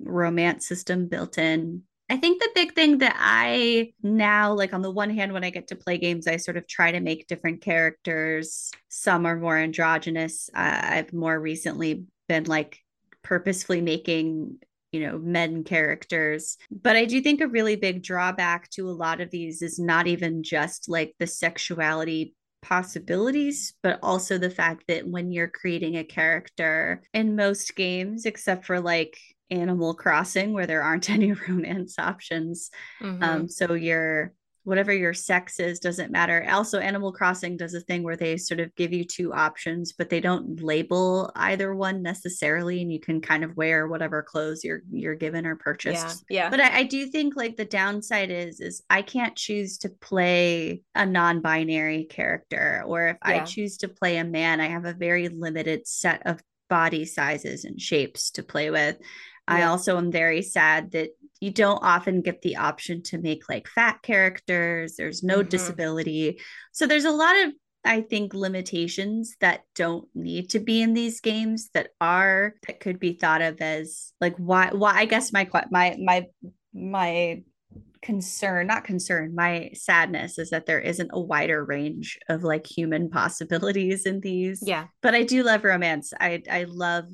romance 0.00 0.66
system 0.66 1.06
built 1.08 1.38
in 1.38 1.82
I 2.12 2.18
think 2.18 2.42
the 2.42 2.50
big 2.54 2.74
thing 2.74 2.98
that 2.98 3.16
I 3.18 3.94
now 4.02 4.52
like 4.52 4.74
on 4.74 4.82
the 4.82 4.90
one 4.90 5.08
hand 5.08 5.32
when 5.32 5.44
I 5.44 5.48
get 5.48 5.68
to 5.68 5.76
play 5.76 5.96
games 5.96 6.26
I 6.26 6.36
sort 6.36 6.58
of 6.58 6.68
try 6.68 6.92
to 6.92 7.00
make 7.00 7.26
different 7.26 7.62
characters. 7.62 8.70
Some 8.90 9.24
are 9.24 9.38
more 9.38 9.56
androgynous. 9.56 10.50
Uh, 10.54 10.80
I've 10.82 11.14
more 11.14 11.40
recently 11.40 12.04
been 12.28 12.44
like 12.44 12.80
purposefully 13.22 13.80
making 13.80 14.58
you 14.92 15.06
know 15.06 15.18
men 15.20 15.64
characters. 15.64 16.58
But 16.70 16.96
I 16.96 17.06
do 17.06 17.22
think 17.22 17.40
a 17.40 17.48
really 17.48 17.76
big 17.76 18.02
drawback 18.02 18.68
to 18.72 18.90
a 18.90 18.92
lot 18.92 19.22
of 19.22 19.30
these 19.30 19.62
is 19.62 19.78
not 19.78 20.06
even 20.06 20.42
just 20.42 20.90
like 20.90 21.14
the 21.18 21.26
sexuality 21.26 22.34
possibilities, 22.60 23.72
but 23.82 23.98
also 24.02 24.36
the 24.36 24.50
fact 24.50 24.84
that 24.88 25.08
when 25.08 25.32
you're 25.32 25.48
creating 25.48 25.96
a 25.96 26.04
character 26.04 27.02
in 27.14 27.36
most 27.36 27.74
games, 27.74 28.26
except 28.26 28.66
for 28.66 28.80
like 28.80 29.16
Animal 29.52 29.94
Crossing, 29.94 30.52
where 30.52 30.66
there 30.66 30.82
aren't 30.82 31.10
any 31.10 31.32
romance 31.32 31.98
options, 31.98 32.70
mm-hmm. 33.00 33.22
um, 33.22 33.48
so 33.48 33.74
you're 33.74 34.32
whatever 34.64 34.92
your 34.92 35.12
sex 35.12 35.58
is 35.58 35.80
doesn't 35.80 36.12
matter. 36.12 36.46
Also, 36.48 36.78
Animal 36.78 37.12
Crossing 37.12 37.56
does 37.56 37.74
a 37.74 37.80
thing 37.80 38.02
where 38.02 38.16
they 38.16 38.36
sort 38.36 38.60
of 38.60 38.74
give 38.76 38.92
you 38.92 39.04
two 39.04 39.32
options, 39.32 39.92
but 39.92 40.08
they 40.08 40.20
don't 40.20 40.62
label 40.62 41.32
either 41.34 41.74
one 41.74 42.02
necessarily, 42.02 42.80
and 42.80 42.92
you 42.92 43.00
can 43.00 43.20
kind 43.20 43.42
of 43.44 43.56
wear 43.56 43.88
whatever 43.88 44.22
clothes 44.22 44.62
you're 44.62 44.82
you're 44.90 45.14
given 45.14 45.46
or 45.46 45.56
purchased. 45.56 46.24
Yeah. 46.30 46.44
yeah. 46.44 46.50
But 46.50 46.60
I, 46.60 46.78
I 46.80 46.82
do 46.84 47.06
think 47.06 47.34
like 47.36 47.56
the 47.56 47.64
downside 47.64 48.30
is 48.30 48.60
is 48.60 48.82
I 48.88 49.02
can't 49.02 49.36
choose 49.36 49.78
to 49.78 49.88
play 49.88 50.82
a 50.94 51.04
non-binary 51.04 52.04
character, 52.04 52.84
or 52.86 53.08
if 53.08 53.16
yeah. 53.26 53.42
I 53.42 53.44
choose 53.44 53.78
to 53.78 53.88
play 53.88 54.18
a 54.18 54.24
man, 54.24 54.60
I 54.60 54.68
have 54.68 54.84
a 54.84 54.94
very 54.94 55.28
limited 55.28 55.86
set 55.86 56.22
of 56.26 56.40
body 56.68 57.04
sizes 57.04 57.64
and 57.64 57.80
shapes 57.80 58.30
to 58.30 58.42
play 58.42 58.70
with. 58.70 58.96
Yeah. 59.48 59.54
I 59.54 59.62
also 59.64 59.98
am 59.98 60.12
very 60.12 60.42
sad 60.42 60.92
that 60.92 61.10
you 61.40 61.50
don't 61.50 61.82
often 61.82 62.22
get 62.22 62.42
the 62.42 62.56
option 62.56 63.02
to 63.02 63.18
make 63.18 63.48
like 63.48 63.66
fat 63.66 64.00
characters. 64.02 64.94
There's 64.96 65.22
no 65.22 65.38
mm-hmm. 65.38 65.48
disability. 65.48 66.40
So 66.72 66.86
there's 66.86 67.04
a 67.04 67.10
lot 67.10 67.36
of 67.44 67.52
I 67.84 68.02
think 68.02 68.32
limitations 68.32 69.34
that 69.40 69.62
don't 69.74 70.06
need 70.14 70.50
to 70.50 70.60
be 70.60 70.82
in 70.82 70.94
these 70.94 71.20
games 71.20 71.70
that 71.74 71.88
are 72.00 72.54
that 72.66 72.78
could 72.78 73.00
be 73.00 73.14
thought 73.14 73.42
of 73.42 73.60
as 73.60 74.12
like 74.20 74.36
why 74.36 74.70
why 74.72 74.92
I 74.94 75.04
guess 75.04 75.32
my 75.32 75.48
my 75.70 75.96
my 75.98 76.26
my 76.72 77.42
concern 78.02 78.66
not 78.66 78.84
concern 78.84 79.32
my 79.34 79.70
sadness 79.74 80.38
is 80.38 80.50
that 80.50 80.66
there 80.66 80.80
isn't 80.80 81.10
a 81.12 81.20
wider 81.20 81.64
range 81.64 82.18
of 82.28 82.42
like 82.42 82.66
human 82.66 83.08
possibilities 83.10 84.06
in 84.06 84.18
these 84.20 84.60
yeah 84.66 84.86
but 85.02 85.14
i 85.14 85.22
do 85.22 85.44
love 85.44 85.62
romance 85.62 86.12
i 86.20 86.42
i 86.50 86.64
love 86.64 87.04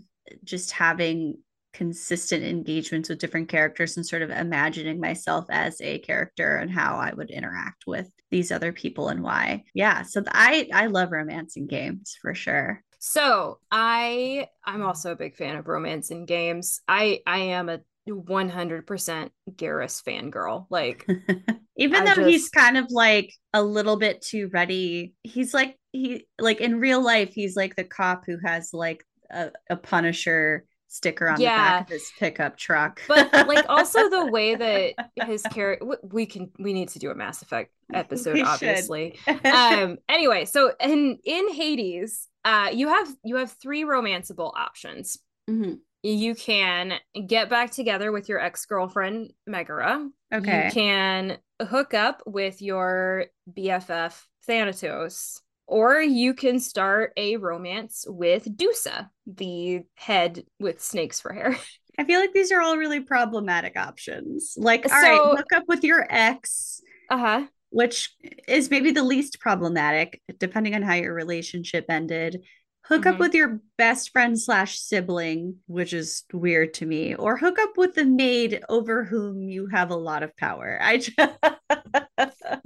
just 0.44 0.72
having 0.72 1.36
consistent 1.78 2.44
engagements 2.44 3.08
with 3.08 3.20
different 3.20 3.48
characters 3.48 3.96
and 3.96 4.04
sort 4.04 4.20
of 4.20 4.30
imagining 4.30 4.98
myself 4.98 5.46
as 5.48 5.80
a 5.80 6.00
character 6.00 6.56
and 6.56 6.68
how 6.72 6.96
I 6.96 7.14
would 7.14 7.30
interact 7.30 7.84
with 7.86 8.10
these 8.32 8.50
other 8.50 8.72
people 8.72 9.08
and 9.08 9.22
why. 9.22 9.62
Yeah, 9.74 10.02
so 10.02 10.24
I 10.26 10.68
I 10.74 10.86
love 10.86 11.12
romance 11.12 11.56
in 11.56 11.68
games 11.68 12.18
for 12.20 12.34
sure. 12.34 12.82
So, 12.98 13.60
I 13.70 14.48
I'm 14.66 14.82
also 14.82 15.12
a 15.12 15.16
big 15.16 15.36
fan 15.36 15.54
of 15.54 15.68
romance 15.68 16.10
in 16.10 16.26
games. 16.26 16.80
I 16.88 17.20
I 17.24 17.38
am 17.38 17.68
a 17.68 17.78
100% 18.08 19.30
Garrus 19.52 20.02
fangirl. 20.02 20.66
Like 20.70 21.06
even 21.76 22.04
though 22.04 22.14
just... 22.14 22.28
he's 22.28 22.48
kind 22.48 22.76
of 22.76 22.86
like 22.90 23.32
a 23.54 23.62
little 23.62 23.98
bit 23.98 24.20
too 24.20 24.50
ready, 24.52 25.14
he's 25.22 25.54
like 25.54 25.76
he 25.92 26.26
like 26.40 26.60
in 26.60 26.80
real 26.80 27.00
life 27.00 27.32
he's 27.34 27.54
like 27.54 27.76
the 27.76 27.84
cop 27.84 28.24
who 28.26 28.36
has 28.44 28.74
like 28.74 29.04
a, 29.30 29.52
a 29.70 29.76
punisher 29.76 30.64
sticker 30.88 31.28
on 31.28 31.40
yeah. 31.40 31.56
the 31.56 31.62
back 31.62 31.82
of 31.82 31.88
his 31.90 32.12
pickup 32.18 32.56
truck. 32.56 33.00
but 33.06 33.46
like 33.46 33.64
also 33.68 34.08
the 34.08 34.26
way 34.26 34.54
that 34.54 34.94
his 35.26 35.42
character 35.42 35.86
we 36.02 36.26
can 36.26 36.50
we 36.58 36.72
need 36.72 36.88
to 36.88 36.98
do 36.98 37.10
a 37.10 37.14
Mass 37.14 37.42
Effect 37.42 37.70
episode 37.92 38.34
we 38.34 38.42
obviously. 38.42 39.18
um 39.44 39.98
anyway, 40.08 40.44
so 40.44 40.72
in 40.80 41.18
in 41.24 41.52
Hades, 41.52 42.26
uh 42.44 42.70
you 42.72 42.88
have 42.88 43.08
you 43.22 43.36
have 43.36 43.52
three 43.52 43.84
romanceable 43.84 44.52
options. 44.56 45.18
Mm-hmm. 45.48 45.74
You 46.02 46.34
can 46.34 46.94
get 47.26 47.50
back 47.50 47.72
together 47.72 48.12
with 48.12 48.28
your 48.28 48.38
ex-girlfriend 48.38 49.32
Megara. 49.46 50.08
Okay. 50.32 50.66
You 50.66 50.70
can 50.70 51.38
hook 51.60 51.92
up 51.92 52.22
with 52.24 52.62
your 52.62 53.26
BFF 53.52 54.14
Thanatos 54.46 55.42
or 55.68 56.00
you 56.00 56.32
can 56.32 56.58
start 56.58 57.12
a 57.18 57.36
romance 57.36 58.06
with 58.08 58.56
Dusa, 58.56 59.10
the 59.26 59.82
head 59.94 60.44
with 60.58 60.82
snakes 60.82 61.20
for 61.20 61.32
hair. 61.32 61.56
I 61.98 62.04
feel 62.04 62.20
like 62.20 62.32
these 62.32 62.50
are 62.52 62.60
all 62.60 62.78
really 62.78 63.00
problematic 63.00 63.76
options. 63.76 64.54
Like, 64.56 64.84
all 64.84 64.90
so, 64.90 64.96
right, 64.96 65.36
hook 65.36 65.52
up 65.52 65.64
with 65.68 65.84
your 65.84 66.06
ex. 66.08 66.80
Uh-huh. 67.10 67.46
Which 67.70 68.14
is 68.46 68.70
maybe 68.70 68.92
the 68.92 69.02
least 69.02 69.40
problematic, 69.40 70.22
depending 70.38 70.74
on 70.74 70.82
how 70.82 70.94
your 70.94 71.12
relationship 71.12 71.84
ended. 71.90 72.46
Hook 72.86 73.02
mm-hmm. 73.02 73.10
up 73.10 73.18
with 73.18 73.34
your 73.34 73.60
best 73.76 74.10
friend 74.10 74.40
slash 74.40 74.78
sibling, 74.78 75.56
which 75.66 75.92
is 75.92 76.22
weird 76.32 76.72
to 76.74 76.86
me, 76.86 77.14
or 77.14 77.36
hook 77.36 77.58
up 77.58 77.76
with 77.76 77.94
the 77.94 78.06
maid 78.06 78.62
over 78.70 79.04
whom 79.04 79.42
you 79.42 79.66
have 79.66 79.90
a 79.90 79.96
lot 79.96 80.22
of 80.22 80.34
power. 80.36 80.78
I 80.80 80.96
just 80.98 81.18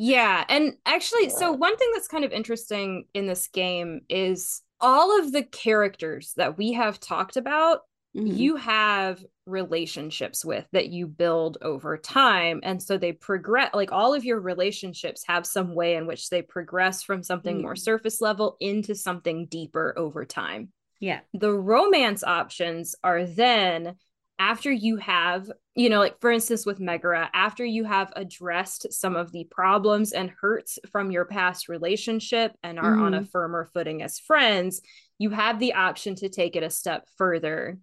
yeah. 0.03 0.45
And 0.49 0.75
actually, 0.85 1.29
so 1.29 1.53
one 1.53 1.77
thing 1.77 1.89
that's 1.95 2.09
kind 2.09 2.25
of 2.25 2.33
interesting 2.33 3.05
in 3.15 3.29
this 3.29 3.47
game 3.47 4.01
is 4.09 4.61
all 4.81 5.21
of 5.21 5.31
the 5.31 5.45
characters 5.45 6.33
that 6.37 6.59
we 6.59 6.73
have 6.73 6.99
talked 6.99 7.37
about, 7.37 7.83
mm-hmm. 8.17 8.27
you 8.27 8.57
have 8.57 9.25
relationships 9.47 10.45
with 10.45 10.67
that 10.73 10.89
you 10.89 11.07
build 11.07 11.59
over 11.63 11.97
time. 11.97 12.59
And 12.65 12.83
so 12.83 12.99
they 12.99 13.13
progress, 13.13 13.71
like 13.75 13.93
all 13.93 14.13
of 14.13 14.25
your 14.25 14.41
relationships 14.41 15.23
have 15.29 15.47
some 15.47 15.73
way 15.73 15.95
in 15.95 16.09
which 16.09 16.31
they 16.31 16.43
progress 16.43 17.05
from 17.05 17.23
something 17.23 17.59
mm-hmm. 17.59 17.67
more 17.67 17.77
surface 17.77 18.21
level 18.21 18.57
into 18.59 18.97
something 18.97 19.47
deeper 19.47 19.95
over 19.97 20.25
time. 20.25 20.73
Yeah. 20.99 21.21
The 21.33 21.53
romance 21.53 22.25
options 22.25 22.97
are 23.05 23.25
then 23.25 23.95
after 24.39 24.73
you 24.73 24.97
have, 24.97 25.51
you 25.75 25.89
know, 25.89 26.01
like 26.01 26.21
for 26.21 26.31
instance 26.31 26.67
with 26.67 26.81
Megara, 26.81 27.31
after 27.33 27.65
you 27.65 27.85
have 27.85 28.13
addressed 28.17 28.93
some 28.93 29.17
of 29.17 29.33
the 29.33 29.45
problems 29.51 30.13
and 30.13 30.31
hurts 30.41 30.79
from 30.91 31.11
your 31.11 31.25
past 31.25 31.69
relationship 31.69 32.53
and 32.63 32.79
are 32.79 32.93
mm-hmm. 32.93 33.03
on 33.03 33.15
a 33.15 33.19
mm-hmm. 33.19 33.27
firmer 33.27 33.69
footing 33.73 34.03
as 34.03 34.19
friends, 34.19 34.81
you 35.19 35.31
have 35.31 35.59
the 35.59 35.75
option 35.75 36.15
to 36.17 36.29
take 36.29 36.57
it 36.57 36.63
a 36.63 36.71
step 36.71 37.07
further 37.17 37.79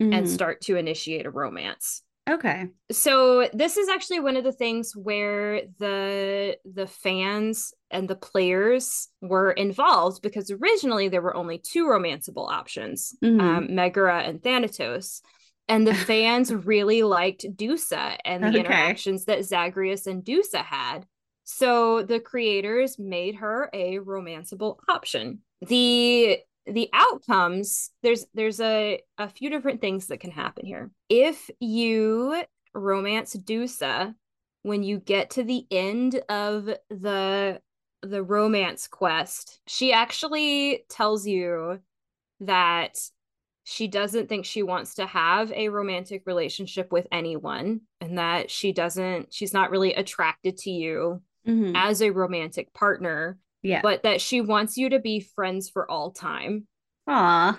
mm-hmm. 0.00 0.12
and 0.12 0.28
start 0.28 0.62
to 0.62 0.76
initiate 0.76 1.26
a 1.26 1.30
romance. 1.30 2.02
Okay. 2.30 2.68
So 2.92 3.48
this 3.52 3.76
is 3.76 3.88
actually 3.88 4.20
one 4.20 4.36
of 4.36 4.44
the 4.44 4.52
things 4.52 4.94
where 4.94 5.62
the 5.78 6.56
the 6.64 6.86
fans 6.86 7.74
and 7.90 8.06
the 8.08 8.14
players 8.14 9.08
were 9.20 9.50
involved 9.50 10.22
because 10.22 10.50
originally 10.50 11.08
there 11.08 11.20
were 11.20 11.34
only 11.34 11.58
two 11.58 11.86
romanceable 11.86 12.48
options, 12.48 13.14
mm-hmm. 13.22 13.40
um, 13.40 13.74
Megara 13.74 14.22
and 14.22 14.40
Thanatos 14.40 15.20
and 15.68 15.86
the 15.86 15.94
fans 16.10 16.52
really 16.52 17.02
liked 17.02 17.46
Dusa 17.56 18.16
and 18.24 18.42
the 18.42 18.48
okay. 18.48 18.60
interactions 18.60 19.24
that 19.26 19.44
Zagreus 19.44 20.06
and 20.06 20.24
Dusa 20.24 20.64
had. 20.64 21.06
So 21.44 22.02
the 22.02 22.20
creators 22.20 22.98
made 22.98 23.36
her 23.36 23.68
a 23.72 23.98
romanceable 23.98 24.76
option. 24.88 25.40
The 25.60 26.38
the 26.66 26.88
outcomes 26.92 27.90
there's 28.04 28.26
there's 28.34 28.60
a 28.60 29.00
a 29.18 29.28
few 29.28 29.50
different 29.50 29.80
things 29.80 30.06
that 30.06 30.20
can 30.20 30.30
happen 30.30 30.64
here. 30.64 30.90
If 31.08 31.50
you 31.58 32.44
romance 32.74 33.34
Dusa 33.34 34.14
when 34.62 34.82
you 34.82 34.98
get 34.98 35.30
to 35.30 35.42
the 35.42 35.66
end 35.70 36.22
of 36.28 36.66
the 36.88 37.60
the 38.02 38.22
romance 38.22 38.88
quest, 38.88 39.60
she 39.66 39.92
actually 39.92 40.84
tells 40.88 41.26
you 41.26 41.80
that 42.40 42.98
she 43.64 43.86
doesn't 43.86 44.28
think 44.28 44.44
she 44.44 44.62
wants 44.62 44.96
to 44.96 45.06
have 45.06 45.52
a 45.52 45.68
romantic 45.68 46.22
relationship 46.26 46.90
with 46.90 47.06
anyone 47.12 47.80
and 48.00 48.18
that 48.18 48.50
she 48.50 48.72
doesn't 48.72 49.32
she's 49.32 49.52
not 49.52 49.70
really 49.70 49.94
attracted 49.94 50.58
to 50.58 50.70
you 50.70 51.22
mm-hmm. 51.46 51.76
as 51.76 52.02
a 52.02 52.10
romantic 52.10 52.72
partner 52.74 53.38
yeah. 53.62 53.80
but 53.82 54.02
that 54.02 54.20
she 54.20 54.40
wants 54.40 54.76
you 54.76 54.90
to 54.90 54.98
be 54.98 55.20
friends 55.20 55.68
for 55.68 55.88
all 55.90 56.10
time. 56.10 56.66
Ah 57.06 57.58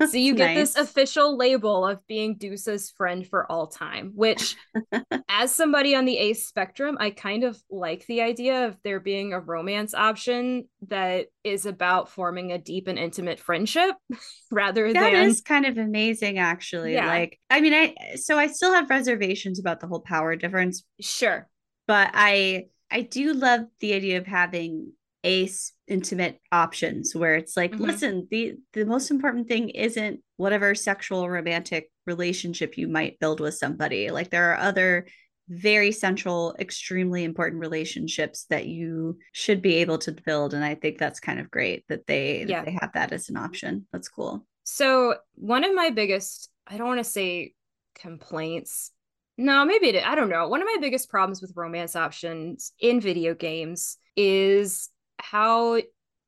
so 0.00 0.16
you 0.16 0.34
get 0.36 0.54
nice. 0.54 0.74
this 0.74 0.76
official 0.76 1.36
label 1.36 1.86
of 1.86 2.06
being 2.06 2.36
Dusa's 2.36 2.90
friend 2.90 3.26
for 3.26 3.50
all 3.50 3.66
time, 3.66 4.12
which, 4.14 4.56
as 5.28 5.54
somebody 5.54 5.94
on 5.94 6.04
the 6.04 6.18
ace 6.18 6.46
spectrum, 6.46 6.96
I 7.00 7.10
kind 7.10 7.44
of 7.44 7.60
like 7.70 8.06
the 8.06 8.22
idea 8.22 8.66
of 8.66 8.76
there 8.84 9.00
being 9.00 9.32
a 9.32 9.40
romance 9.40 9.94
option 9.94 10.68
that 10.88 11.26
is 11.44 11.66
about 11.66 12.08
forming 12.08 12.52
a 12.52 12.58
deep 12.58 12.88
and 12.88 12.98
intimate 12.98 13.40
friendship 13.40 13.94
rather 14.50 14.92
that 14.92 15.00
than. 15.00 15.12
That 15.12 15.26
is 15.26 15.40
kind 15.40 15.66
of 15.66 15.78
amazing, 15.78 16.38
actually. 16.38 16.94
Yeah. 16.94 17.06
Like, 17.06 17.38
I 17.50 17.60
mean, 17.60 17.74
I 17.74 17.94
so 18.16 18.38
I 18.38 18.48
still 18.48 18.72
have 18.72 18.90
reservations 18.90 19.58
about 19.58 19.80
the 19.80 19.86
whole 19.86 20.00
power 20.00 20.36
difference. 20.36 20.84
Sure. 21.00 21.48
But 21.86 22.10
I 22.14 22.66
I 22.90 23.02
do 23.02 23.32
love 23.32 23.62
the 23.80 23.94
idea 23.94 24.18
of 24.18 24.26
having 24.26 24.92
ace 25.24 25.72
intimate 25.86 26.40
options 26.50 27.14
where 27.14 27.36
it's 27.36 27.56
like 27.56 27.72
mm-hmm. 27.72 27.84
listen 27.84 28.26
the 28.30 28.54
the 28.72 28.84
most 28.84 29.10
important 29.10 29.46
thing 29.46 29.68
isn't 29.70 30.20
whatever 30.36 30.74
sexual 30.74 31.28
romantic 31.30 31.90
relationship 32.06 32.76
you 32.76 32.88
might 32.88 33.18
build 33.20 33.40
with 33.40 33.54
somebody. 33.54 34.10
Like 34.10 34.30
there 34.30 34.52
are 34.52 34.58
other 34.58 35.06
very 35.48 35.92
central 35.92 36.56
extremely 36.58 37.24
important 37.24 37.60
relationships 37.60 38.46
that 38.48 38.66
you 38.66 39.18
should 39.32 39.60
be 39.60 39.76
able 39.76 39.98
to 39.98 40.12
build. 40.12 40.54
And 40.54 40.64
i 40.64 40.74
think 40.74 40.98
that's 40.98 41.20
kind 41.20 41.40
of 41.40 41.50
great 41.50 41.84
that 41.88 42.06
they 42.06 42.44
yeah. 42.46 42.60
that 42.60 42.66
they 42.66 42.78
have 42.80 42.92
that 42.94 43.12
as 43.12 43.28
an 43.28 43.36
option. 43.36 43.86
That's 43.92 44.08
cool. 44.08 44.46
So 44.64 45.16
one 45.34 45.64
of 45.64 45.74
my 45.74 45.90
biggest 45.90 46.50
i 46.66 46.76
don't 46.76 46.86
want 46.86 47.00
to 47.00 47.04
say 47.04 47.54
complaints. 47.94 48.90
No 49.38 49.64
maybe 49.64 49.88
it, 49.88 50.06
i 50.06 50.14
don't 50.14 50.30
know. 50.30 50.48
One 50.48 50.62
of 50.62 50.66
my 50.66 50.78
biggest 50.80 51.08
problems 51.08 51.40
with 51.40 51.52
romance 51.56 51.96
options 51.96 52.72
in 52.80 53.00
video 53.00 53.34
games 53.34 53.98
is 54.16 54.88
how 55.22 55.80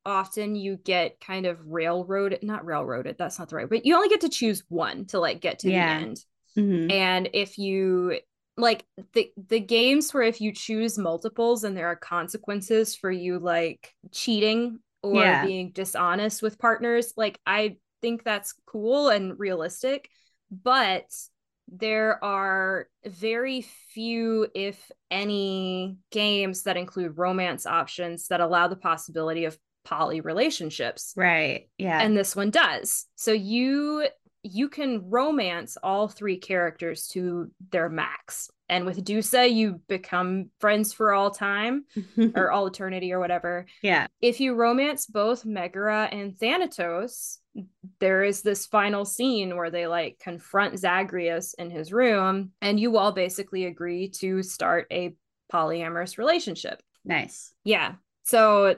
often 0.05 0.55
you 0.55 0.77
get 0.77 1.19
kind 1.19 1.45
of 1.45 1.59
railroaded, 1.65 2.43
not 2.43 2.65
railroaded, 2.65 3.17
that's 3.17 3.39
not 3.39 3.49
the 3.49 3.55
right, 3.55 3.69
but 3.69 3.85
you 3.85 3.95
only 3.95 4.09
get 4.09 4.21
to 4.21 4.29
choose 4.29 4.63
one 4.69 5.05
to 5.07 5.19
like 5.19 5.41
get 5.41 5.59
to 5.59 5.71
yeah. 5.71 5.99
the 5.99 6.05
end. 6.05 6.25
Mm-hmm. 6.57 6.91
And 6.91 7.29
if 7.33 7.57
you 7.57 8.19
like 8.57 8.85
the 9.13 9.31
the 9.49 9.59
games 9.59 10.13
where 10.13 10.23
if 10.23 10.39
you 10.39 10.53
choose 10.53 10.97
multiples 10.97 11.65
and 11.65 11.75
there 11.75 11.87
are 11.87 11.95
consequences 11.95 12.95
for 12.95 13.11
you 13.11 13.39
like 13.39 13.93
cheating 14.13 14.79
or 15.03 15.21
yeah. 15.21 15.45
being 15.45 15.71
dishonest 15.71 16.41
with 16.41 16.57
partners, 16.57 17.13
like 17.17 17.39
I 17.45 17.77
think 18.01 18.23
that's 18.23 18.53
cool 18.65 19.09
and 19.09 19.37
realistic, 19.37 20.09
but 20.49 21.05
there 21.67 22.23
are 22.23 22.87
very 23.05 23.61
few, 23.61 24.47
if 24.53 24.91
any, 25.09 25.97
games 26.11 26.63
that 26.63 26.77
include 26.77 27.17
romance 27.17 27.65
options 27.65 28.27
that 28.27 28.41
allow 28.41 28.67
the 28.67 28.75
possibility 28.75 29.45
of 29.45 29.57
poly 29.83 30.21
relationships. 30.21 31.13
Right. 31.15 31.69
Yeah. 31.77 32.01
And 32.01 32.17
this 32.17 32.35
one 32.35 32.49
does. 32.49 33.05
So 33.15 33.31
you 33.31 34.07
you 34.47 34.69
can 34.69 35.09
romance 35.09 35.75
all 35.81 36.07
three 36.07 36.37
characters 36.37 37.07
to 37.07 37.49
their 37.71 37.89
max. 37.89 38.51
And 38.69 38.85
with 38.85 39.03
Dusa, 39.03 39.51
you 39.51 39.81
become 39.87 40.51
friends 40.59 40.93
for 40.93 41.13
all 41.13 41.31
time 41.31 41.85
or 42.35 42.51
all 42.51 42.67
eternity 42.67 43.11
or 43.11 43.19
whatever. 43.19 43.65
Yeah. 43.81 44.05
If 44.21 44.39
you 44.39 44.53
romance 44.53 45.07
both 45.07 45.45
Megara 45.45 46.07
and 46.11 46.37
Thanatos, 46.37 47.39
there 47.99 48.23
is 48.23 48.41
this 48.41 48.65
final 48.65 49.05
scene 49.05 49.55
where 49.55 49.69
they 49.69 49.87
like 49.87 50.19
confront 50.19 50.79
Zagreus 50.79 51.53
in 51.55 51.69
his 51.69 51.91
room, 51.93 52.51
and 52.61 52.79
you 52.79 52.97
all 52.97 53.11
basically 53.11 53.65
agree 53.65 54.09
to 54.19 54.43
start 54.43 54.87
a 54.91 55.15
polyamorous 55.51 56.17
relationship. 56.17 56.81
Nice. 57.03 57.53
Yeah. 57.63 57.95
So 58.23 58.75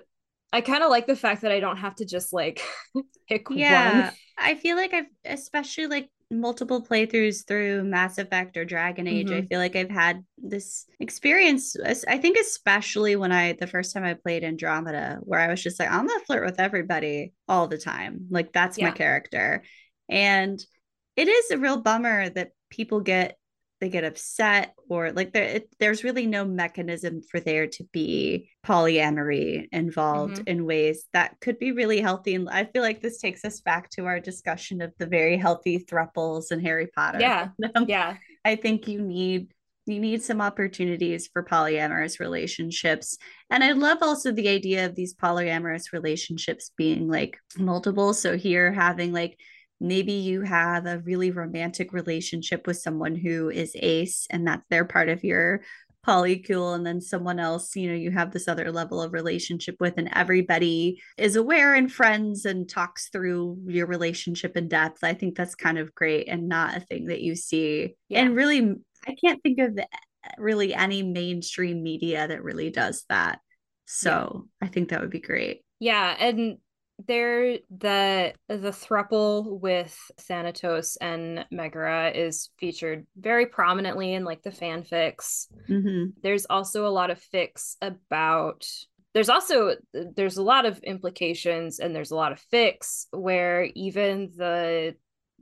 I 0.52 0.62
kind 0.62 0.84
of 0.84 0.90
like 0.90 1.08
the 1.08 1.16
fact 1.16 1.42
that 1.42 1.52
I 1.52 1.60
don't 1.60 1.78
have 1.78 1.96
to 1.96 2.06
just 2.06 2.34
like 2.34 2.62
pick 3.30 3.48
yeah, 3.50 4.02
one. 4.02 4.14
I 4.38 4.56
feel 4.56 4.76
like 4.76 4.94
I've 4.94 5.06
especially 5.26 5.88
like 5.88 6.10
multiple 6.30 6.86
playthroughs 6.86 7.48
through 7.48 7.84
Mass 7.84 8.18
Effect 8.18 8.58
or 8.58 8.66
Dragon 8.66 9.08
Age, 9.08 9.28
mm-hmm. 9.28 9.38
I 9.38 9.48
feel 9.48 9.60
like 9.60 9.76
I've 9.76 9.90
had 9.90 10.24
this 10.38 10.86
experience. 11.00 11.76
I 12.08 12.18
think, 12.18 12.38
especially 12.38 13.16
when 13.16 13.32
I, 13.32 13.54
the 13.54 13.68
first 13.68 13.94
time 13.94 14.04
I 14.04 14.14
played 14.14 14.44
Andromeda, 14.44 15.20
where 15.22 15.40
I 15.40 15.48
was 15.48 15.64
just 15.64 15.80
like, 15.80 15.90
I'm 15.90 16.08
gonna 16.08 16.20
flirt 16.26 16.46
with 16.46 16.60
everybody 16.60 17.34
all 17.48 17.68
the 17.68 17.78
time. 17.78 18.28
Like, 18.30 18.52
that's 18.52 18.78
yeah. 18.78 18.86
my 18.86 18.92
character. 18.92 19.64
And 20.10 20.64
it 21.16 21.28
is 21.28 21.52
a 21.52 21.58
real 21.58 21.82
bummer 21.82 22.30
that 22.30 22.52
people 22.70 23.00
get 23.00 23.37
they 23.80 23.90
get 23.90 24.04
upset 24.04 24.74
or 24.90 25.12
like 25.12 25.34
there 25.34 25.44
it, 25.44 25.70
there's 25.80 26.04
really 26.04 26.26
no 26.26 26.46
mechanism 26.46 27.22
for 27.22 27.40
there 27.40 27.68
to 27.68 27.84
be 27.92 28.50
polyamory 28.66 29.68
involved 29.72 30.36
mm-hmm. 30.36 30.48
in 30.48 30.66
ways 30.66 31.06
that 31.14 31.40
could 31.42 31.60
be 31.60 31.72
really 31.72 32.02
healthy 32.02 32.36
and 32.36 32.50
i 32.50 32.64
feel 32.66 32.82
like 32.82 33.02
this 33.02 33.20
takes 33.20 33.46
us 33.46 33.62
back 33.62 33.90
to 33.90 34.06
our 34.06 34.20
discussion 34.20 34.82
of 34.82 34.92
the 34.98 35.06
very 35.06 35.38
healthy 35.38 35.80
thruples 35.80 36.52
in 36.52 36.60
harry 36.60 36.88
potter. 36.88 37.20
Yeah 37.20 37.50
yeah. 37.88 38.18
I 38.44 38.56
think 38.56 38.88
you 38.88 39.02
need 39.02 39.54
you 39.86 40.00
need 40.00 40.22
some 40.22 40.42
opportunities 40.42 41.30
for 41.32 41.44
polyamorous 41.44 42.20
relationships 42.20 43.18
and 43.50 43.64
i 43.64 43.72
love 43.72 44.00
also 44.02 44.32
the 44.32 44.50
idea 44.50 44.86
of 44.86 44.96
these 44.96 45.14
polyamorous 45.14 45.94
relationships 45.94 46.72
being 46.78 47.08
like 47.08 47.38
multiple. 47.58 48.14
So 48.14 48.38
here 48.38 48.72
having 48.72 49.14
like 49.14 49.38
maybe 49.80 50.14
you 50.14 50.42
have 50.42 50.86
a 50.86 51.00
really 51.00 51.32
romantic 51.32 51.94
relationship 51.94 52.66
with 52.66 52.78
someone 52.78 53.16
who 53.16 53.50
is 53.50 53.76
ace 53.76 54.28
and 54.30 54.48
that's 54.48 54.66
their 54.70 54.86
part 54.86 55.10
of 55.10 55.24
your 55.24 55.62
polycule 56.08 56.74
and 56.74 56.86
then 56.86 57.02
someone 57.02 57.38
else 57.38 57.76
you 57.76 57.90
know 57.90 57.96
you 57.96 58.12
have 58.12 58.32
this 58.32 58.48
other 58.48 58.72
level 58.72 59.02
of 59.02 59.12
relationship 59.12 59.76
with 59.82 59.96
and 59.98 60.10
everybody 60.14 61.02
is 61.18 61.36
aware 61.36 61.76
and 61.76 61.92
friends 61.92 62.46
and 62.46 62.70
talks 62.70 63.10
through 63.10 63.58
your 63.66 63.86
relationship 63.86 64.56
in 64.56 64.70
depth 64.70 65.04
i 65.04 65.14
think 65.14 65.36
that's 65.36 65.54
kind 65.54 65.78
of 65.78 65.94
great 65.94 66.30
and 66.30 66.48
not 66.48 66.78
a 66.78 66.80
thing 66.80 67.08
that 67.08 67.22
you 67.22 67.36
see 67.36 67.94
yeah. 68.08 68.22
and 68.22 68.36
really 68.36 68.74
i 69.06 69.16
can't 69.22 69.44
think 69.44 69.60
of 69.60 69.78
eh, 69.78 69.86
really 70.38 70.74
any 70.74 71.04
mainstream 71.04 71.84
media 71.84 72.26
that 72.26 72.44
really 72.44 72.70
does 72.70 73.04
that 73.10 73.40
so 73.86 74.46
yeah. 74.62 74.68
i 74.68 74.72
think 74.72 74.90
that 74.90 75.02
would 75.02 75.10
be 75.10 75.20
great 75.20 75.62
yeah 75.80 76.16
and 76.20 76.58
there 77.06 77.60
the 77.70 78.34
the 78.48 78.72
thruple 78.72 79.60
with 79.60 79.98
Thanatos 80.22 80.98
and 81.00 81.46
Megara 81.52 82.12
is 82.12 82.50
featured 82.58 83.06
very 83.16 83.46
prominently 83.46 84.14
in 84.14 84.24
like 84.24 84.42
the 84.42 84.50
fanfics. 84.50 85.48
Mm-hmm. 85.70 86.12
There's 86.24 86.46
also 86.50 86.88
a 86.88 86.90
lot 86.90 87.12
of 87.12 87.22
fics 87.34 87.76
about 87.82 88.68
there's 89.14 89.30
also 89.30 89.76
there's 89.94 90.38
a 90.38 90.44
lot 90.44 90.66
of 90.66 90.80
implications 90.80 91.80
and 91.80 91.96
there's 91.96 92.12
a 92.12 92.16
lot 92.16 92.32
of 92.32 92.44
fics 92.52 93.06
where 93.12 93.64
even 93.76 94.32
the 94.36 94.96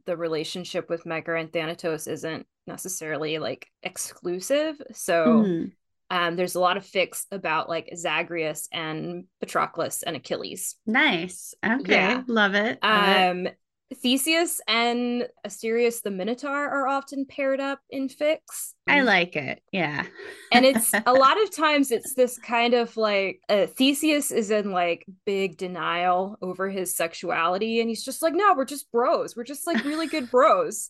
the 0.05 0.17
relationship 0.17 0.89
with 0.89 1.05
Megara 1.05 1.41
and 1.41 1.51
Thanatos 1.51 2.07
isn't 2.07 2.45
necessarily 2.67 3.37
like 3.37 3.67
exclusive. 3.83 4.81
So 4.93 5.25
mm-hmm. 5.25 5.65
Um, 6.09 6.35
there's 6.35 6.55
a 6.55 6.59
lot 6.59 6.77
of 6.77 6.85
fics 6.85 7.25
about 7.31 7.69
like 7.69 7.89
Zagreus 7.95 8.67
and 8.71 9.25
Patroclus 9.43 10.03
and 10.03 10.15
Achilles. 10.15 10.75
Nice. 10.85 11.53
Okay. 11.65 11.93
Yeah. 11.93 12.23
Love 12.27 12.53
it. 12.53 12.79
Love 12.83 13.31
um, 13.31 13.47
it. 13.47 13.57
Theseus 13.93 14.61
and 14.67 15.27
Asterius 15.45 16.01
the 16.01 16.09
Minotaur 16.11 16.69
are 16.69 16.87
often 16.87 17.25
paired 17.25 17.59
up 17.59 17.79
in 17.89 18.07
fics. 18.07 18.73
I 18.87 19.01
like 19.01 19.35
it. 19.35 19.61
Yeah. 19.71 20.05
and 20.51 20.65
it's 20.65 20.91
a 21.05 21.13
lot 21.13 21.41
of 21.41 21.55
times 21.55 21.91
it's 21.91 22.15
this 22.15 22.37
kind 22.39 22.73
of 22.73 22.97
like 22.97 23.41
uh, 23.47 23.67
Theseus 23.67 24.31
is 24.31 24.49
in 24.49 24.71
like 24.71 25.05
big 25.25 25.57
denial 25.57 26.37
over 26.41 26.69
his 26.69 26.95
sexuality 26.95 27.79
and 27.79 27.89
he's 27.89 28.03
just 28.03 28.21
like 28.21 28.33
no, 28.33 28.55
we're 28.55 28.65
just 28.65 28.91
bros. 28.91 29.35
We're 29.35 29.43
just 29.43 29.67
like 29.67 29.83
really 29.83 30.07
good 30.07 30.31
bros 30.31 30.89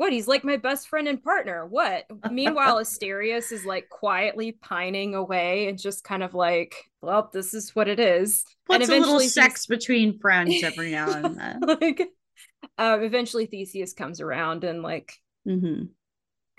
what 0.00 0.14
he's 0.14 0.26
like 0.26 0.44
my 0.44 0.56
best 0.56 0.88
friend 0.88 1.06
and 1.06 1.22
partner. 1.22 1.66
What? 1.66 2.06
Meanwhile 2.30 2.78
asterius 2.78 3.52
is 3.52 3.66
like 3.66 3.90
quietly 3.90 4.52
pining 4.52 5.14
away 5.14 5.68
and 5.68 5.78
just 5.78 6.04
kind 6.04 6.22
of 6.22 6.32
like 6.32 6.74
well 7.02 7.28
this 7.30 7.52
is 7.52 7.76
what 7.76 7.86
it 7.86 8.00
is. 8.00 8.46
What's 8.64 8.76
and 8.76 8.90
eventually 8.90 9.10
a 9.10 9.16
little 9.18 9.28
sex 9.28 9.66
between 9.66 10.18
friends 10.18 10.54
every 10.64 10.92
now 10.92 11.10
and 11.10 11.36
then. 11.36 11.60
Like 11.60 12.00
um, 12.78 13.02
eventually 13.02 13.44
theseus 13.44 13.92
comes 13.92 14.22
around 14.22 14.64
and 14.64 14.82
like 14.82 15.12
mm-hmm. 15.46 15.84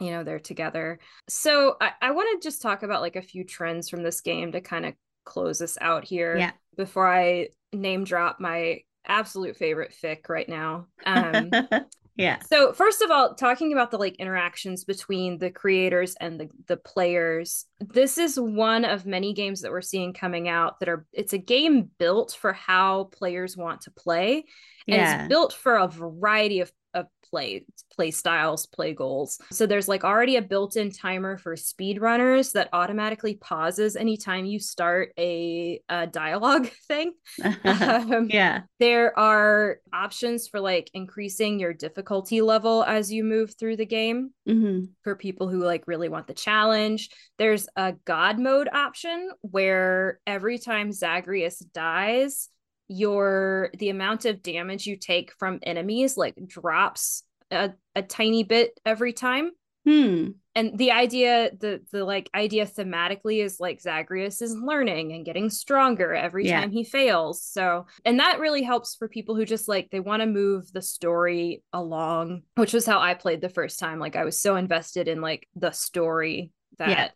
you 0.05 0.11
know 0.11 0.23
they're 0.23 0.37
together. 0.37 0.99
So 1.27 1.77
i, 1.81 1.93
I 1.99 2.11
want 2.11 2.39
to 2.39 2.47
just 2.47 2.61
talk 2.61 2.83
about 2.83 3.01
like 3.01 3.15
a 3.15 3.23
few 3.23 3.43
trends 3.43 3.89
from 3.89 4.03
this 4.03 4.21
game 4.21 4.51
to 4.51 4.61
kind 4.61 4.85
of 4.85 4.93
close 5.25 5.63
us 5.63 5.79
out 5.81 6.03
here 6.03 6.37
yeah. 6.37 6.51
before 6.75 7.07
i 7.07 7.47
name 7.73 8.03
drop 8.03 8.39
my 8.39 8.81
absolute 9.07 9.55
favorite 9.55 9.95
fic 9.99 10.29
right 10.29 10.47
now. 10.47 10.85
Um 11.05 11.49
Yeah. 12.15 12.39
So 12.51 12.73
first 12.73 13.01
of 13.01 13.09
all, 13.09 13.35
talking 13.35 13.71
about 13.71 13.89
the 13.89 13.97
like 13.97 14.17
interactions 14.17 14.83
between 14.83 15.37
the 15.37 15.49
creators 15.49 16.15
and 16.19 16.39
the 16.39 16.49
the 16.67 16.77
players, 16.77 17.65
this 17.79 18.17
is 18.17 18.39
one 18.39 18.85
of 18.85 19.05
many 19.05 19.33
games 19.33 19.61
that 19.61 19.71
we're 19.71 19.81
seeing 19.81 20.13
coming 20.13 20.49
out 20.49 20.79
that 20.79 20.89
are 20.89 21.05
it's 21.13 21.33
a 21.33 21.37
game 21.37 21.89
built 21.97 22.37
for 22.39 22.53
how 22.53 23.05
players 23.05 23.55
want 23.55 23.81
to 23.81 23.91
play 23.91 24.43
and 24.87 24.97
yeah. 24.97 25.21
it's 25.21 25.29
built 25.29 25.53
for 25.53 25.75
a 25.77 25.87
variety 25.87 26.59
of 26.59 26.71
of 26.93 27.07
play 27.31 27.65
play 27.95 28.11
styles 28.11 28.65
play 28.67 28.93
goals. 28.93 29.39
So 29.51 29.65
there's 29.65 29.87
like 29.87 30.03
already 30.03 30.35
a 30.35 30.41
built-in 30.41 30.91
timer 30.91 31.37
for 31.37 31.55
speedrunners 31.55 32.51
that 32.53 32.69
automatically 32.73 33.35
pauses 33.35 33.95
anytime 33.95 34.45
you 34.45 34.59
start 34.59 35.13
a, 35.17 35.81
a 35.89 36.07
dialogue 36.07 36.67
thing. 36.87 37.13
Um, 37.63 38.27
yeah. 38.29 38.61
there 38.79 39.17
are 39.17 39.79
options 39.93 40.47
for 40.47 40.59
like 40.59 40.89
increasing 40.93 41.59
your 41.59 41.73
difficulty 41.73 42.41
level 42.41 42.83
as 42.83 43.11
you 43.11 43.23
move 43.23 43.55
through 43.57 43.77
the 43.77 43.85
game 43.85 44.31
mm-hmm. 44.47 44.85
for 45.03 45.15
people 45.15 45.47
who 45.47 45.63
like 45.63 45.87
really 45.87 46.09
want 46.09 46.27
the 46.27 46.33
challenge. 46.33 47.09
There's 47.37 47.67
a 47.75 47.93
god 48.05 48.39
mode 48.39 48.69
option 48.71 49.31
where 49.41 50.19
every 50.27 50.57
time 50.57 50.91
zagreus 50.91 51.59
dies 51.59 52.49
your 52.91 53.71
the 53.77 53.89
amount 53.89 54.25
of 54.25 54.43
damage 54.43 54.85
you 54.85 54.97
take 54.97 55.31
from 55.39 55.59
enemies 55.63 56.17
like 56.17 56.35
drops 56.45 57.23
a, 57.49 57.71
a 57.95 58.01
tiny 58.01 58.43
bit 58.43 58.77
every 58.85 59.13
time 59.13 59.51
hmm 59.85 60.27
and 60.53 60.77
the 60.77 60.91
idea 60.91 61.49
the 61.57 61.81
the 61.93 62.03
like 62.03 62.29
idea 62.35 62.65
thematically 62.65 63.41
is 63.41 63.61
like 63.61 63.79
zagreus 63.79 64.41
is 64.41 64.53
learning 64.55 65.13
and 65.13 65.25
getting 65.25 65.49
stronger 65.49 66.13
every 66.13 66.45
yeah. 66.45 66.59
time 66.59 66.69
he 66.69 66.83
fails 66.83 67.41
so 67.41 67.85
and 68.03 68.19
that 68.19 68.41
really 68.41 68.61
helps 68.61 68.95
for 68.95 69.07
people 69.07 69.35
who 69.35 69.45
just 69.45 69.69
like 69.69 69.89
they 69.89 70.01
want 70.01 70.21
to 70.21 70.27
move 70.27 70.69
the 70.73 70.81
story 70.81 71.63
along 71.71 72.41
which 72.55 72.73
was 72.73 72.85
how 72.85 72.99
i 72.99 73.13
played 73.13 73.39
the 73.39 73.49
first 73.49 73.79
time 73.79 73.99
like 73.99 74.17
i 74.17 74.25
was 74.25 74.39
so 74.39 74.57
invested 74.57 75.07
in 75.07 75.21
like 75.21 75.47
the 75.55 75.71
story 75.71 76.51
that 76.77 76.89
yeah. 76.89 77.09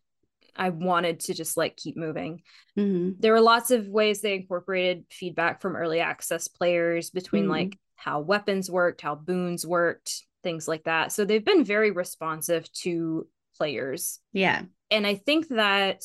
I 0.56 0.70
wanted 0.70 1.22
to 1.22 1.34
just 1.34 1.58
like 1.58 1.76
keep 1.76 1.98
moving. 1.98 2.42
Mm-hmm. 2.78 3.20
There 3.20 3.34
were 3.34 3.42
lots 3.42 3.72
of 3.72 3.88
ways 3.88 4.22
they 4.22 4.36
incorporated 4.36 5.06
feedback 5.10 5.62
from 5.62 5.76
early 5.76 6.00
access 6.00 6.48
players 6.48 7.10
between 7.10 7.44
mm-hmm. 7.44 7.52
like 7.52 7.80
how 7.96 8.20
weapons 8.20 8.70
worked, 8.70 9.02
how 9.02 9.16
boons 9.16 9.66
worked, 9.66 10.24
things 10.44 10.68
like 10.68 10.84
that. 10.84 11.12
So 11.12 11.26
they've 11.26 11.44
been 11.44 11.64
very 11.64 11.92
responsive 11.92 12.72
to 12.74 13.28
players. 13.58 14.20
Yeah. 14.34 14.64
And 14.92 15.08
I 15.08 15.16
think 15.16 15.48
that 15.50 16.04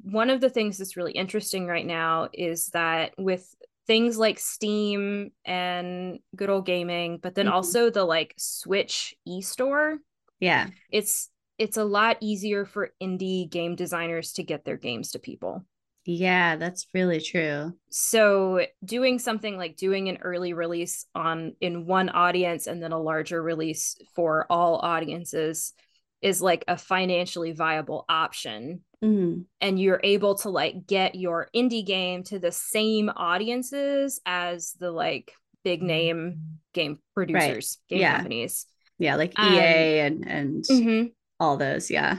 one 0.00 0.30
of 0.30 0.40
the 0.40 0.50
things 0.50 0.78
that's 0.78 0.96
really 0.96 1.12
interesting 1.12 1.66
right 1.66 1.84
now 1.84 2.28
is 2.32 2.68
that 2.68 3.12
with 3.18 3.46
things 3.86 4.16
like 4.16 4.38
Steam 4.38 5.30
and 5.44 6.18
Good 6.34 6.48
Old 6.48 6.64
Gaming, 6.64 7.18
but 7.18 7.34
then 7.34 7.46
Mhm. 7.46 7.52
also 7.52 7.90
the 7.90 8.04
like 8.04 8.32
Switch 8.38 9.14
e-store. 9.26 9.98
Yeah. 10.40 10.68
It's 10.90 11.30
it's 11.58 11.76
a 11.76 11.84
lot 11.84 12.16
easier 12.20 12.64
for 12.64 12.90
indie 13.02 13.48
game 13.48 13.76
designers 13.76 14.32
to 14.34 14.42
get 14.42 14.64
their 14.64 14.76
games 14.76 15.12
to 15.12 15.18
people. 15.18 15.64
Yeah, 16.04 16.56
that's 16.56 16.86
really 16.92 17.20
true. 17.20 17.72
So 17.90 18.66
doing 18.84 19.18
something 19.18 19.56
like 19.56 19.76
doing 19.76 20.08
an 20.08 20.18
early 20.20 20.52
release 20.52 21.06
on 21.14 21.54
in 21.60 21.86
one 21.86 22.10
audience 22.10 22.66
and 22.66 22.82
then 22.82 22.92
a 22.92 22.98
larger 23.00 23.42
release 23.42 23.96
for 24.14 24.46
all 24.50 24.80
audiences 24.80 25.72
is 26.20 26.42
like 26.42 26.64
a 26.68 26.76
financially 26.76 27.52
viable 27.52 28.04
option 28.08 28.80
Mhm. 29.02 29.44
and 29.60 29.80
you're 29.80 30.00
able 30.02 30.34
to 30.36 30.50
like 30.50 30.86
get 30.86 31.14
your 31.14 31.48
indie 31.54 31.84
game 31.86 32.22
to 32.24 32.38
the 32.38 32.52
same 32.52 33.10
audiences 33.14 34.20
as 34.26 34.72
the 34.80 34.90
like 34.90 35.32
big 35.62 35.82
name 35.82 36.58
game 36.72 36.98
producers, 37.14 37.78
game 37.88 38.00
Yeah. 38.00 38.16
companies. 38.16 38.66
Yeah, 38.98 39.16
like 39.16 39.38
Um, 39.38 39.54
EA 39.54 40.00
and 40.00 40.28
and 40.28 40.64
Mhm. 40.64 41.12
All 41.40 41.56
those. 41.56 41.90
Yeah. 41.90 42.18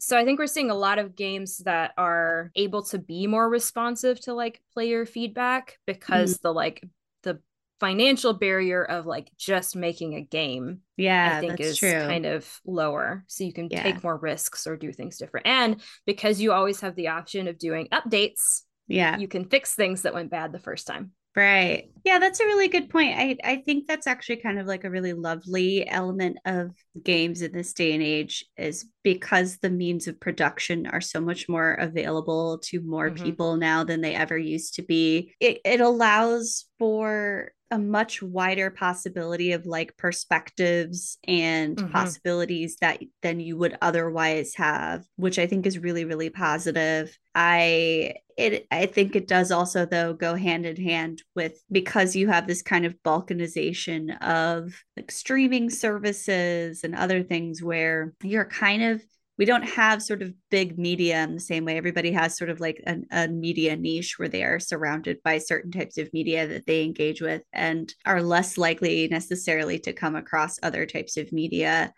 So 0.00 0.16
I 0.16 0.24
think 0.24 0.38
we're 0.38 0.46
seeing 0.46 0.70
a 0.70 0.74
lot 0.74 0.98
of 0.98 1.14
games 1.14 1.58
that 1.58 1.92
are 1.98 2.50
able 2.56 2.82
to 2.84 2.98
be 2.98 3.26
more 3.26 3.48
responsive 3.48 4.18
to 4.22 4.32
like 4.34 4.62
player 4.72 5.04
feedback 5.04 5.78
because 5.86 6.34
Mm-hmm. 6.38 6.48
the 6.48 6.52
like 6.54 6.88
the 7.22 7.40
financial 7.80 8.32
barrier 8.32 8.82
of 8.82 9.04
like 9.06 9.30
just 9.36 9.76
making 9.76 10.14
a 10.14 10.22
game 10.22 10.80
Yeah, 10.96 11.36
I 11.36 11.40
think 11.40 11.58
that's 11.58 11.70
is 11.72 11.78
true. 11.78 11.92
kind 11.92 12.24
of 12.24 12.48
lower. 12.64 13.24
So 13.26 13.44
you 13.44 13.52
can 13.52 13.68
Yeah. 13.70 13.82
take 13.82 14.02
more 14.02 14.16
risks 14.16 14.66
or 14.66 14.76
do 14.76 14.90
things 14.92 15.18
different. 15.18 15.46
And 15.46 15.80
because 16.06 16.40
you 16.40 16.52
always 16.52 16.80
have 16.80 16.94
the 16.94 17.08
option 17.08 17.46
of 17.46 17.58
doing 17.58 17.88
updates, 17.92 18.62
yeah. 18.88 19.18
you 19.18 19.28
can 19.28 19.44
fix 19.44 19.74
things 19.74 20.02
that 20.02 20.14
went 20.14 20.30
bad 20.30 20.52
the 20.52 20.58
first 20.58 20.86
time. 20.86 21.12
Right. 21.36 21.90
Yeah, 22.04 22.18
that's 22.18 22.40
a 22.40 22.44
really 22.44 22.66
good 22.68 22.90
point. 22.90 23.16
I, 23.16 23.36
I 23.44 23.56
think 23.58 23.86
that's 23.86 24.06
actually 24.08 24.38
kind 24.38 24.58
of 24.58 24.66
like 24.66 24.82
a 24.84 24.90
really 24.90 25.12
lovely 25.12 25.86
element 25.88 26.38
of 26.44 26.72
games 27.02 27.40
in 27.42 27.52
this 27.52 27.72
day 27.72 27.92
and 27.92 28.02
age 28.02 28.44
is 28.56 28.86
because 29.02 29.58
the 29.58 29.70
means 29.70 30.06
of 30.06 30.20
production 30.20 30.86
are 30.86 31.00
so 31.00 31.20
much 31.20 31.48
more 31.48 31.74
available 31.74 32.58
to 32.64 32.80
more 32.82 33.10
Mhm. 33.10 33.10
people 33.10 33.56
now 33.56 33.84
than 33.84 34.00
they 34.00 34.14
ever 34.14 34.38
used 34.38 34.74
to 34.74 34.82
be. 34.82 35.34
It 35.40 35.60
it 35.64 35.80
allows 35.80 36.66
for 36.78 37.52
a 37.72 37.78
much 37.78 38.20
wider 38.20 38.68
possibility 38.68 39.52
of 39.52 39.64
like 39.64 39.96
perspectives 39.96 41.18
and 41.28 41.78
Mhm. 41.78 41.90
possibilities 41.90 42.76
that 42.80 43.00
than 43.22 43.38
you 43.38 43.56
would 43.56 43.78
otherwise 43.80 44.54
have, 44.56 45.04
which 45.16 45.38
I 45.38 45.46
think 45.46 45.66
is 45.66 45.78
really 45.78 46.04
really 46.04 46.30
positive. 46.30 47.16
I 47.34 48.14
it 48.36 48.66
I 48.70 48.86
think 48.86 49.14
it 49.14 49.28
does 49.28 49.50
also 49.52 49.86
though 49.86 50.14
go 50.14 50.34
hand 50.34 50.66
in 50.66 50.76
hand 50.76 51.22
with 51.36 51.62
because 51.70 52.16
you 52.16 52.26
have 52.28 52.46
this 52.46 52.62
kind 52.62 52.86
of 52.86 52.96
balkanization 53.04 54.20
of 54.22 54.74
like 54.96 55.10
streaming 55.10 55.70
services 55.70 56.82
and 56.82 56.94
other 56.94 57.22
things 57.22 57.62
where 57.62 58.14
you're 58.22 58.46
kind 58.46 58.82
of 58.82 58.99
we 59.40 59.46
don't 59.46 59.62
have 59.62 60.02
sort 60.02 60.20
of 60.20 60.34
big 60.50 60.78
media 60.78 61.22
in 61.22 61.32
the 61.32 61.40
same 61.40 61.64
way 61.64 61.78
everybody 61.78 62.12
has 62.12 62.36
sort 62.36 62.50
of 62.50 62.60
like 62.60 62.78
an, 62.86 63.06
a 63.10 63.26
media 63.26 63.74
niche 63.74 64.18
where 64.18 64.28
they 64.28 64.44
are 64.44 64.60
surrounded 64.60 65.16
by 65.24 65.38
certain 65.38 65.72
types 65.72 65.96
of 65.96 66.12
media 66.12 66.46
that 66.46 66.66
they 66.66 66.84
engage 66.84 67.22
with 67.22 67.40
and 67.50 67.94
are 68.04 68.22
less 68.22 68.58
likely 68.58 69.08
necessarily 69.08 69.78
to 69.78 69.94
come 69.94 70.14
across 70.14 70.58
other 70.62 70.84
types 70.84 71.16
of 71.16 71.32
media 71.32 71.90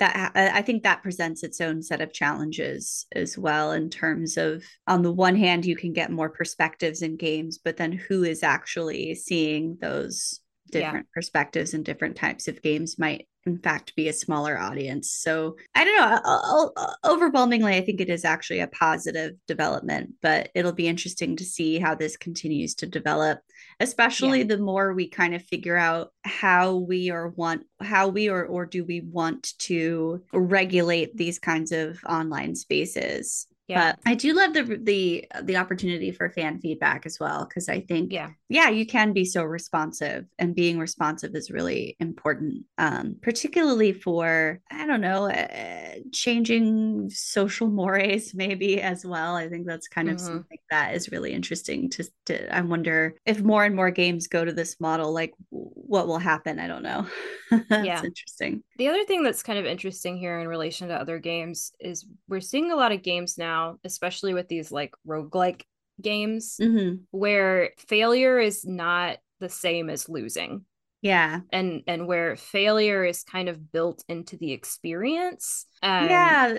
that 0.00 0.32
I 0.34 0.62
think 0.62 0.82
that 0.82 1.02
presents 1.02 1.44
its 1.44 1.60
own 1.60 1.80
set 1.80 2.00
of 2.00 2.12
challenges 2.12 3.06
as 3.14 3.38
well 3.38 3.70
in 3.70 3.88
terms 3.88 4.36
of 4.36 4.64
on 4.88 5.02
the 5.02 5.12
one 5.12 5.36
hand 5.36 5.64
you 5.64 5.76
can 5.76 5.92
get 5.92 6.10
more 6.10 6.30
perspectives 6.30 7.02
in 7.02 7.16
games 7.16 7.60
but 7.62 7.76
then 7.76 7.92
who 7.92 8.24
is 8.24 8.42
actually 8.42 9.14
seeing 9.14 9.78
those 9.80 10.40
Yeah. 10.72 10.80
different 10.80 11.06
perspectives 11.14 11.72
and 11.72 11.84
different 11.84 12.16
types 12.16 12.48
of 12.48 12.62
games 12.62 12.98
might 12.98 13.28
in 13.46 13.56
fact 13.58 13.94
be 13.96 14.08
a 14.08 14.12
smaller 14.12 14.58
audience 14.58 15.10
so 15.10 15.56
i 15.74 15.82
don't 15.84 15.96
know 15.98 16.20
o- 16.24 16.72
o- 16.76 17.12
overwhelmingly 17.12 17.74
i 17.76 17.80
think 17.80 18.00
it 18.00 18.10
is 18.10 18.24
actually 18.24 18.60
a 18.60 18.66
positive 18.68 19.32
development 19.46 20.10
but 20.20 20.50
it'll 20.54 20.72
be 20.72 20.86
interesting 20.88 21.36
to 21.36 21.44
see 21.44 21.78
how 21.78 21.94
this 21.94 22.16
continues 22.16 22.74
to 22.74 22.86
develop 22.86 23.38
especially 23.80 24.42
the 24.42 24.58
more 24.58 24.92
we 24.92 25.08
kind 25.08 25.34
of 25.34 25.42
figure 25.42 25.76
out 25.76 26.12
how 26.24 26.76
we 26.76 27.10
or 27.10 27.28
want 27.30 27.62
how 27.80 28.08
we 28.08 28.28
or 28.28 28.44
or 28.44 28.66
do 28.66 28.84
we 28.84 29.00
want 29.00 29.52
to 29.58 30.22
regulate 30.32 31.16
these 31.16 31.38
kinds 31.38 31.72
of 31.72 31.98
online 32.06 32.54
spaces 32.54 33.46
Yeah. 33.68 33.92
but 33.92 33.98
i 34.04 34.14
do 34.14 34.34
love 34.34 34.52
the 34.52 34.78
the 34.82 35.24
the 35.42 35.56
opportunity 35.56 36.12
for 36.12 36.28
fan 36.30 36.60
feedback 36.60 37.06
as 37.06 37.18
well 37.18 37.46
because 37.48 37.68
i 37.70 37.80
think 37.80 38.12
Yeah. 38.12 38.30
Yeah 38.50 38.68
you 38.68 38.84
can 38.86 39.14
be 39.14 39.24
so 39.24 39.44
responsive 39.44 40.26
and 40.38 40.54
being 40.54 40.78
responsive 40.78 41.34
is 41.34 41.50
really 41.50 41.96
important 42.00 42.64
um 42.78 43.16
particularly 43.22 43.92
for 43.92 44.60
i 44.70 44.86
don't 44.86 45.00
know 45.00 45.30
uh, 45.30 45.94
changing 46.12 47.08
social 47.10 47.68
mores 47.68 48.34
maybe 48.34 48.80
as 48.82 49.04
well 49.06 49.36
i 49.36 49.48
think 49.48 49.66
that's 49.66 49.88
kind 49.88 50.10
of 50.10 50.20
Mhm. 50.20 50.20
something 50.20 50.58
that 50.70 50.94
is 50.94 51.10
really 51.10 51.32
interesting 51.32 51.88
to, 51.90 52.04
to 52.26 52.54
i 52.54 52.60
wonder 52.60 53.16
if 53.26 53.40
more 53.42 53.64
and 53.64 53.76
more 53.76 53.90
games 53.90 54.26
go 54.28 54.44
to 54.44 54.52
this 54.52 54.78
model 54.80 55.12
like 55.12 55.32
what 55.50 56.06
will 56.08 56.18
happen 56.18 56.58
i 56.58 56.68
don't 56.68 56.82
know 56.82 57.06
that's 57.70 58.02
Yeah. 58.02 58.04
interesting 58.04 58.62
The 58.78 58.88
other 58.88 59.04
thing 59.04 59.22
that's 59.22 59.42
kind 59.42 59.58
of 59.58 59.66
interesting 59.66 60.18
here 60.18 60.40
in 60.40 60.48
relation 60.48 60.88
to 60.88 60.94
other 61.00 61.18
games 61.18 61.72
is 61.80 62.06
we're 62.28 62.40
seeing 62.40 62.72
a 62.72 62.76
lot 62.76 62.92
of 62.92 63.02
games 63.02 63.38
now, 63.38 63.78
especially 63.84 64.34
with 64.34 64.48
these 64.48 64.72
like 64.72 64.94
roguelike 65.06 65.62
games, 66.02 66.60
hmm 66.60 67.06
where 67.10 67.70
failure 67.78 68.38
is 68.38 68.64
not 68.64 69.18
the 69.40 69.48
same 69.48 69.90
as 69.90 70.08
losing. 70.08 70.64
yeah 71.02 71.40
And 71.52 71.82
and 71.86 72.06
where 72.06 72.36
failure 72.36 73.04
is 73.04 73.24
kind 73.24 73.48
of 73.48 73.72
built 73.72 74.04
into 74.08 74.36
the 74.36 74.52
experience. 74.52 75.66
Um, 75.82 76.08
yeah 76.08 76.58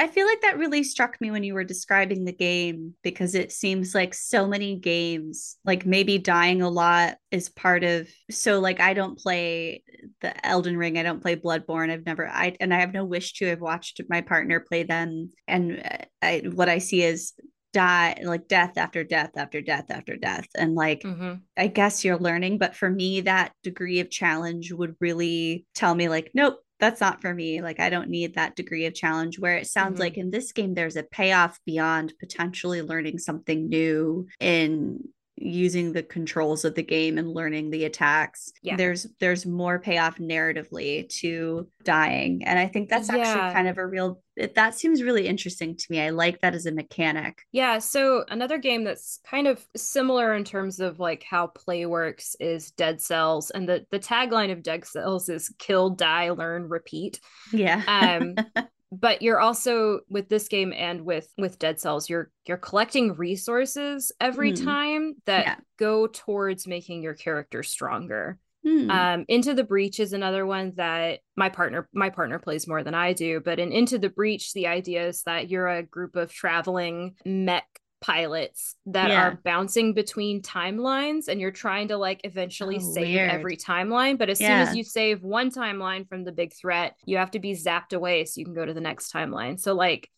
I 0.00 0.06
feel 0.06 0.26
like 0.26 0.42
that 0.42 0.58
really 0.58 0.84
struck 0.84 1.20
me 1.20 1.32
when 1.32 1.42
you 1.42 1.54
were 1.54 1.64
describing 1.64 2.24
the 2.24 2.32
game 2.32 2.94
because 3.02 3.34
it 3.34 3.50
seems 3.50 3.96
like 3.96 4.14
so 4.14 4.46
many 4.46 4.76
games, 4.76 5.56
like 5.64 5.86
maybe 5.86 6.18
dying 6.18 6.62
a 6.62 6.68
lot 6.70 7.16
is 7.32 7.48
part 7.48 7.82
of. 7.82 8.08
So, 8.30 8.60
like, 8.60 8.78
I 8.80 8.94
don't 8.94 9.18
play 9.18 9.82
the 10.20 10.46
Elden 10.46 10.76
Ring, 10.76 10.98
I 10.98 11.02
don't 11.02 11.20
play 11.20 11.34
Bloodborne. 11.34 11.90
I've 11.90 12.06
never, 12.06 12.28
I 12.28 12.56
and 12.60 12.72
I 12.72 12.78
have 12.78 12.94
no 12.94 13.04
wish 13.04 13.34
to. 13.34 13.50
I've 13.50 13.60
watched 13.60 14.00
my 14.08 14.20
partner 14.20 14.60
play 14.60 14.84
them, 14.84 15.30
and 15.48 15.82
uh, 15.84 16.04
I, 16.22 16.42
what 16.54 16.68
I 16.68 16.78
see 16.78 17.02
is 17.02 17.32
die 17.72 18.16
like 18.24 18.48
death 18.48 18.76
after 18.78 19.04
death 19.04 19.32
after 19.36 19.60
death 19.60 19.90
after 19.90 20.16
death 20.16 20.46
and 20.56 20.74
like 20.74 21.02
mhm. 21.02 21.40
I 21.56 21.66
guess 21.68 22.04
you're 22.04 22.18
learning, 22.18 22.58
but 22.58 22.74
for 22.76 22.88
me, 22.90 23.20
that 23.22 23.52
degree 23.62 24.00
of 24.00 24.10
challenge 24.10 24.72
would 24.72 24.94
really 25.00 25.66
tell 25.74 25.94
me, 25.94 26.08
like, 26.08 26.30
nope, 26.34 26.60
that's 26.80 27.00
not 27.00 27.20
for 27.20 27.34
me. 27.34 27.60
Like, 27.62 27.80
I 27.80 27.90
don't 27.90 28.10
need 28.10 28.34
that 28.34 28.54
degree 28.56 28.86
of 28.86 28.94
challenge. 28.94 29.38
Where 29.40 29.56
it 29.56 29.66
sounds 29.66 29.96
Mhm. 29.96 30.00
like 30.00 30.16
in 30.16 30.30
this 30.30 30.52
game, 30.52 30.74
there's 30.74 30.96
a 30.96 31.02
payoff 31.02 31.58
beyond 31.66 32.14
potentially 32.20 32.80
learning 32.82 33.18
something 33.18 33.68
new 33.68 34.26
in 34.40 35.00
using 35.40 35.92
the 35.92 36.02
controls 36.02 36.64
of 36.64 36.74
the 36.74 36.82
game 36.82 37.18
and 37.18 37.32
learning 37.32 37.70
the 37.70 37.84
attacks 37.84 38.52
Yeah. 38.62 38.76
there's 38.76 39.06
there's 39.20 39.46
more 39.46 39.78
payoff 39.78 40.18
narratively 40.18 41.08
to 41.20 41.68
dying 41.84 42.42
and 42.44 42.58
i 42.58 42.66
think 42.66 42.88
that's 42.88 43.08
Yeah. 43.08 43.18
actually 43.18 43.52
kind 43.54 43.68
of 43.68 43.78
a 43.78 43.86
real 43.86 44.20
it, 44.36 44.54
that 44.54 44.74
seems 44.74 45.02
really 45.02 45.26
interesting 45.26 45.76
to 45.76 45.86
me 45.90 46.00
i 46.00 46.10
like 46.10 46.40
that 46.40 46.54
as 46.54 46.66
a 46.66 46.72
mechanic 46.72 47.42
Yeah, 47.52 47.78
so 47.78 48.24
another 48.28 48.58
game 48.58 48.84
that's 48.84 49.20
kind 49.28 49.46
of 49.48 49.64
similar 49.76 50.34
in 50.34 50.44
terms 50.44 50.80
of 50.80 51.00
like 51.00 51.22
how 51.22 51.48
play 51.48 51.86
works 51.86 52.36
is 52.40 52.70
Dead 52.72 53.00
Cells, 53.00 53.50
and 53.50 53.68
the 53.68 53.84
the 53.90 53.98
tagline 53.98 54.52
of 54.52 54.62
Dead 54.62 54.84
Cells 54.84 55.28
is 55.28 55.52
"Kill, 55.58 55.90
Die, 55.90 56.30
Learn, 56.30 56.68
Repeat." 56.68 57.20
yeah 57.52 57.82
Um, 57.86 58.36
but 58.90 59.22
you're 59.22 59.40
also 59.40 60.00
with 60.08 60.28
this 60.28 60.48
game 60.48 60.72
and 60.72 61.02
with 61.02 61.28
with 61.36 61.58
Dead 61.58 61.78
Cells, 61.80 62.08
you're 62.08 62.30
you're 62.46 62.56
collecting 62.56 63.14
resources 63.14 64.12
every 64.20 64.52
Mhm. 64.52 64.64
time 64.64 65.14
that 65.26 65.44
Yeah. 65.46 65.56
go 65.78 66.06
towards 66.06 66.66
making 66.66 67.02
your 67.02 67.14
character 67.14 67.62
stronger. 67.62 68.38
Hmm. 68.64 68.90
Um, 68.90 69.24
Into 69.28 69.54
the 69.54 69.62
Breach 69.64 70.00
is 70.00 70.12
another 70.12 70.44
one 70.44 70.72
that 70.76 71.20
my 71.36 71.48
partner 71.48 71.88
my 71.92 72.10
partner 72.10 72.38
plays 72.38 72.66
more 72.66 72.82
than 72.82 72.94
I 72.94 73.12
do. 73.12 73.40
But 73.40 73.58
in 73.58 73.70
Into 73.72 73.98
the 73.98 74.08
Breach, 74.10 74.52
the 74.52 74.66
idea 74.66 75.06
is 75.06 75.22
that 75.24 75.48
you're 75.48 75.68
a 75.68 75.82
group 75.82 76.16
of 76.16 76.32
traveling 76.32 77.14
mech 77.24 77.66
pilots 78.00 78.76
that 78.86 79.08
Yeah. 79.10 79.22
are 79.22 79.40
bouncing 79.44 79.92
between 79.92 80.40
timelines 80.40 81.28
and 81.28 81.40
you're 81.40 81.50
trying 81.50 81.88
to 81.88 81.96
like 81.96 82.20
eventually 82.24 82.76
Oh, 82.76 82.92
save 82.94 83.08
weird. 83.08 83.30
every 83.30 83.56
timeline 83.56 84.16
but 84.18 84.30
as 84.30 84.38
soon 84.38 84.50
as 84.52 84.76
you 84.76 84.84
save 84.84 85.22
one 85.22 85.50
timeline 85.50 86.08
from 86.08 86.22
the 86.24 86.30
big 86.32 86.52
threat 86.52 86.94
you 87.06 87.16
have 87.16 87.32
to 87.32 87.40
be 87.40 87.52
zapped 87.54 87.92
away 87.92 88.24
so 88.24 88.38
you 88.38 88.44
can 88.44 88.54
go 88.54 88.64
to 88.64 88.72
the 88.74 88.80
next 88.80 89.12
timeline 89.12 89.58
so 89.58 89.74
like 89.74 90.08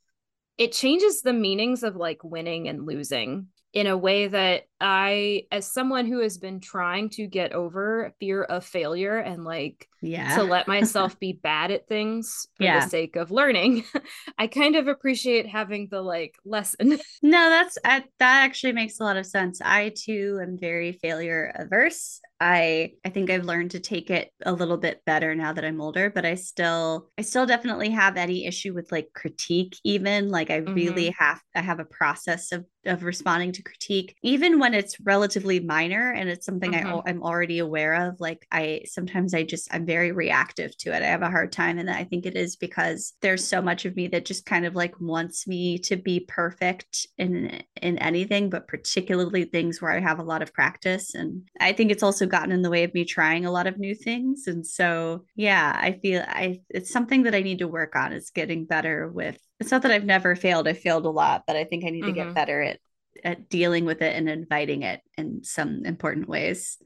it 0.58 0.72
changes 0.72 1.22
the 1.22 1.32
meanings 1.32 1.82
of 1.82 1.96
like 1.96 2.22
winning 2.22 2.68
and 2.68 2.84
losing 2.84 3.46
in 3.72 3.86
a 3.86 3.96
way 3.96 4.28
that 4.28 4.64
I, 4.80 5.44
as 5.52 5.70
someone 5.70 6.06
who 6.06 6.20
has 6.20 6.38
been 6.38 6.60
trying 6.60 7.10
to 7.10 7.26
get 7.26 7.52
over 7.52 8.12
fear 8.18 8.42
of 8.42 8.64
failure 8.64 9.18
and 9.18 9.44
like 9.44 9.86
yeah. 10.02 10.36
to 10.36 10.42
let 10.42 10.66
myself 10.66 11.18
be 11.20 11.32
bad 11.32 11.70
at 11.70 11.86
things 11.86 12.48
for 12.56 12.64
Yeah. 12.64 12.84
the 12.84 12.90
sake 12.90 13.16
of 13.16 13.30
learning, 13.30 13.84
I 14.38 14.46
kind 14.46 14.76
of 14.76 14.88
appreciate 14.88 15.46
having 15.46 15.88
the 15.90 16.00
like 16.02 16.36
lesson. 16.44 16.98
No, 17.22 17.50
that's 17.50 17.76
I, 17.84 18.04
that 18.18 18.44
actually 18.44 18.72
makes 18.72 18.98
a 18.98 19.04
lot 19.04 19.16
of 19.16 19.26
sense. 19.26 19.60
I 19.62 19.92
too 19.94 20.40
am 20.42 20.56
very 20.58 20.92
failure 20.92 21.52
averse. 21.54 22.20
I 22.40 22.92
I 23.04 23.10
think 23.10 23.28
I've 23.28 23.44
learned 23.44 23.72
to 23.72 23.80
take 23.80 24.10
it 24.10 24.30
a 24.46 24.52
little 24.52 24.78
bit 24.78 25.02
better 25.04 25.34
now 25.34 25.52
that 25.52 25.64
I'm 25.64 25.80
older, 25.80 26.08
but 26.08 26.24
I 26.24 26.34
still 26.36 27.10
I 27.18 27.22
still 27.22 27.44
definitely 27.44 27.90
have 27.90 28.16
any 28.16 28.46
issue 28.46 28.72
with 28.72 28.90
like 28.90 29.10
critique 29.14 29.76
even. 29.84 30.30
Like 30.30 30.50
I 30.50 30.56
really 30.56 31.10
mm-hmm. 31.10 31.22
have 31.22 31.40
I 31.54 31.60
have 31.60 31.80
a 31.80 31.84
process 31.84 32.52
of 32.52 32.64
of 32.86 33.02
responding 33.02 33.52
to 33.52 33.62
critique 33.62 34.16
even 34.22 34.58
when 34.58 34.69
it's 34.74 34.98
relatively 35.00 35.60
minor 35.60 36.12
and 36.12 36.28
it's 36.28 36.46
something 36.46 36.74
I, 36.74 36.80
Mhm. 36.80 36.86
al- 36.86 37.02
I'm 37.06 37.22
already 37.22 37.58
aware 37.58 38.08
of 38.08 38.20
like 38.20 38.46
I 38.50 38.82
sometimes 38.86 39.34
I 39.34 39.42
just 39.44 39.72
I'm 39.72 39.86
very 39.86 40.12
reactive 40.12 40.76
to 40.78 40.94
it 40.94 41.02
I 41.02 41.06
have 41.06 41.22
a 41.22 41.30
hard 41.30 41.52
time 41.52 41.78
and 41.78 41.90
I 41.90 42.04
think 42.04 42.26
it 42.26 42.36
is 42.36 42.56
because 42.56 43.14
there's 43.22 43.46
so 43.46 43.62
much 43.62 43.84
of 43.84 43.96
me 43.96 44.08
that 44.08 44.24
just 44.24 44.46
kind 44.46 44.66
of 44.66 44.74
like 44.74 45.00
wants 45.00 45.46
me 45.46 45.78
to 45.80 45.96
be 45.96 46.20
perfect 46.28 47.06
in 47.18 47.62
in 47.80 47.98
anything 47.98 48.50
but 48.50 48.68
particularly 48.68 49.44
things 49.44 49.80
where 49.80 49.92
I 49.92 50.00
have 50.00 50.18
a 50.18 50.24
lot 50.24 50.42
of 50.42 50.52
practice 50.52 51.14
and 51.14 51.48
I 51.60 51.72
think 51.72 51.90
it's 51.90 52.02
also 52.02 52.26
gotten 52.26 52.52
in 52.52 52.62
the 52.62 52.70
way 52.70 52.84
of 52.84 52.94
me 52.94 53.04
trying 53.04 53.46
a 53.46 53.50
lot 53.52 53.66
of 53.66 53.78
new 53.78 53.94
things 53.94 54.46
and 54.46 54.66
so 54.66 55.24
yeah 55.36 55.78
I 55.80 55.92
feel 55.92 56.24
I 56.26 56.60
it's 56.70 56.90
something 56.90 57.24
that 57.24 57.34
I 57.34 57.40
need 57.42 57.58
to 57.60 57.68
work 57.68 57.96
on 57.96 58.12
is 58.12 58.30
getting 58.30 58.64
better 58.66 59.08
with 59.08 59.38
it's 59.58 59.70
not 59.70 59.82
that 59.82 59.90
I've 59.92 60.04
never 60.06 60.34
failed. 60.36 60.66
I 60.66 60.72
failed 60.72 61.04
a 61.04 61.10
lot, 61.10 61.44
but 61.46 61.54
I 61.54 61.64
think 61.64 61.84
I 61.84 61.90
need 61.90 62.06
to 62.06 62.12
get 62.12 62.32
Mhm. 62.32 62.34
better 62.34 62.62
at 62.62 62.80
at 63.24 63.48
dealing 63.48 63.84
with 63.84 64.02
it 64.02 64.16
and 64.16 64.28
inviting 64.28 64.82
it 64.82 65.00
in 65.16 65.44
some 65.44 65.84
important 65.84 66.28
ways. 66.28 66.78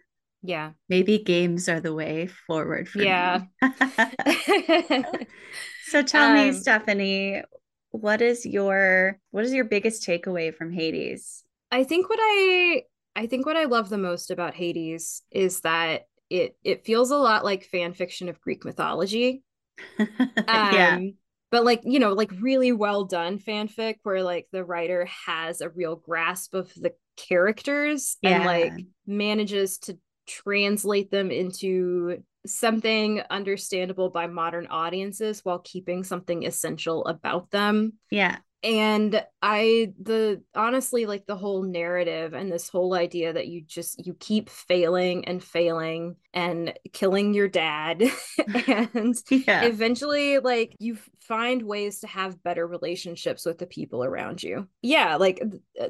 Yeah. 0.43 0.73
Maybe 0.89 1.19
games 1.19 1.69
are 1.69 1.81
the 1.81 1.95
way 1.95 2.27
forward 2.27 2.89
for 2.89 2.99
Yeah. 2.99 3.07
me. 3.07 3.51
so 5.81 6.03
tell 6.03 6.29
me, 6.29 6.53
Um, 6.53 6.61
Stephanie, 6.61 7.43
what 7.91 8.23
is 8.23 8.45
your 8.47 9.19
what 9.31 9.45
is 9.45 9.53
your 9.53 9.65
biggest 9.65 10.07
takeaway 10.07 10.55
from 10.55 10.73
Hades? 10.73 11.45
I 11.71 11.85
think 11.85 12.09
what 12.09 12.19
I 12.21 12.85
I 13.17 13.27
think 13.27 13.47
what 13.47 13.57
I 13.57 13.65
love 13.65 13.89
the 13.89 13.99
most 13.99 14.31
about 14.31 14.55
Hades 14.55 15.23
is 15.31 15.61
that 15.61 16.07
it 16.31 16.57
it 16.65 16.85
feels 16.85 17.11
a 17.11 17.17
lot 17.17 17.45
like 17.45 17.65
fan 17.65 17.93
fiction 17.95 18.29
of 18.29 18.41
Greek 18.41 18.65
mythology. 18.65 19.43
yeah, 20.71 20.99
Um, 20.99 21.15
but 21.55 21.65
like, 21.65 21.83
you 21.85 22.01
know, 22.01 22.15
like 22.15 22.33
really 22.41 22.73
well 22.73 23.05
done 23.05 23.39
fanfic 23.39 23.99
where 24.03 24.25
like 24.25 24.49
the 24.51 24.65
writer 24.65 25.05
has 25.27 25.61
a 25.61 25.69
real 25.69 25.95
grasp 25.95 26.53
of 26.53 26.75
the 26.75 26.93
characters 27.17 28.17
and 28.25 28.45
like 28.45 28.73
manages 29.07 29.79
to 29.79 29.97
translate 30.27 31.13
them 31.13 31.31
into 31.31 32.25
something 32.45 33.23
understandable 33.31 34.11
by 34.11 34.27
modern 34.27 34.67
audiences 34.67 35.45
while 35.45 35.61
keeping 35.61 36.03
something 36.03 36.45
essential 36.45 37.07
about 37.07 37.53
them. 37.53 37.93
Yeah, 38.11 38.39
and 38.65 39.23
i 39.43 39.93
the 40.03 40.43
honestly 40.55 41.05
like 41.07 41.27
the 41.27 41.37
whole 41.37 41.63
narrative 41.63 42.33
and 42.33 42.51
this 42.51 42.69
whole 42.69 42.95
idea 42.95 43.33
that 43.33 43.47
you 43.47 43.61
just 43.61 44.05
you 44.07 44.15
keep 44.15 44.49
failing 44.49 45.25
and 45.27 45.45
failing 45.45 46.17
and 46.33 46.73
killing 46.93 47.35
your 47.35 47.47
dad 47.47 48.03
and 48.69 49.17
yeah, 49.31 49.69
eventually 49.69 50.39
like 50.39 50.75
you 50.79 50.97
find 51.21 51.63
ways 51.63 52.01
to 52.01 52.07
have 52.07 52.43
better 52.43 52.67
relationships 52.67 53.45
with 53.47 53.59
the 53.59 53.67
people 53.67 54.03
around 54.03 54.43
you. 54.43 54.67
Yeah 54.83 55.17
like 55.17 55.43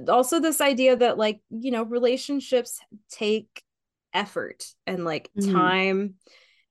also 0.09 0.41
this 0.41 0.61
idea 0.61 0.97
that 0.97 1.17
like 1.17 1.41
you 1.51 1.71
know 1.71 1.85
relationships 1.85 2.81
take 3.11 3.63
effort 4.13 4.67
and 4.87 5.05
like 5.05 5.31
Mhm. 5.35 5.51
time 5.53 6.15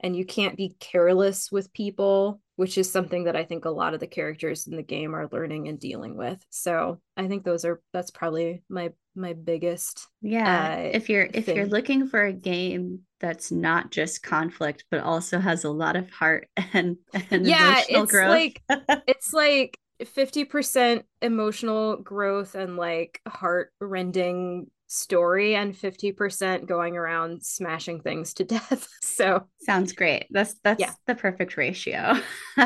and 0.04 0.16
you 0.16 0.26
can't 0.26 0.58
be 0.58 0.76
careless 0.80 1.52
with 1.52 1.74
people 1.74 2.40
which 2.56 2.78
is 2.78 2.92
something 2.92 3.24
that 3.24 3.36
i 3.36 3.44
think 3.44 3.66
a 3.66 3.70
lot 3.70 3.94
of 3.94 4.00
the 4.00 4.08
characters 4.08 4.68
in 4.68 4.76
the 4.76 4.84
game 4.84 5.16
are 5.16 5.30
learning 5.32 5.68
and 5.68 5.80
dealing 5.80 6.16
with 6.16 6.44
so 6.50 7.00
i 7.18 7.28
think 7.28 7.44
those 7.44 7.66
are 7.66 7.82
that's 7.94 8.12
probably 8.12 8.64
my 8.70 8.92
my 9.16 9.34
biggest 9.34 10.08
yeah. 10.22 10.76
uh, 10.78 10.90
if 10.94 11.10
you're 11.10 11.28
if 11.34 11.48
you're 11.48 11.66
looking 11.66 12.08
for 12.08 12.24
a 12.24 12.34
game 12.34 13.00
that's 13.24 13.54
not 13.54 13.90
just 13.90 14.22
conflict, 14.22 14.84
but 14.92 15.00
also 15.00 15.40
has 15.40 15.64
a 15.64 15.70
lot 15.70 15.96
of 15.96 16.10
heart 16.12 16.50
and, 16.74 16.98
and 17.32 17.48
yeah 17.48 17.82
emotional 17.88 18.04
it's 18.04 18.12
growth. 18.12 18.30
like 18.30 18.62
it's 19.08 19.34
like 19.34 19.80
50% 20.02 21.04
emotional 21.22 21.96
growth 21.96 22.56
and 22.56 22.76
like 22.76 23.22
heart 23.26 23.72
rending 23.80 24.70
story 24.94 25.56
and 25.56 25.74
50% 25.76 26.66
going 26.68 26.96
around 26.98 27.44
smashing 27.44 28.02
things 28.02 28.34
to 28.36 28.44
death 28.56 28.88
so 29.02 29.48
Sounds 29.62 29.94
great. 29.94 30.28
That's 30.30 30.56
that's 30.64 30.80
Yeah. 30.80 30.92
the 31.08 31.16
perfect 31.16 31.58
ratio. 31.58 32.16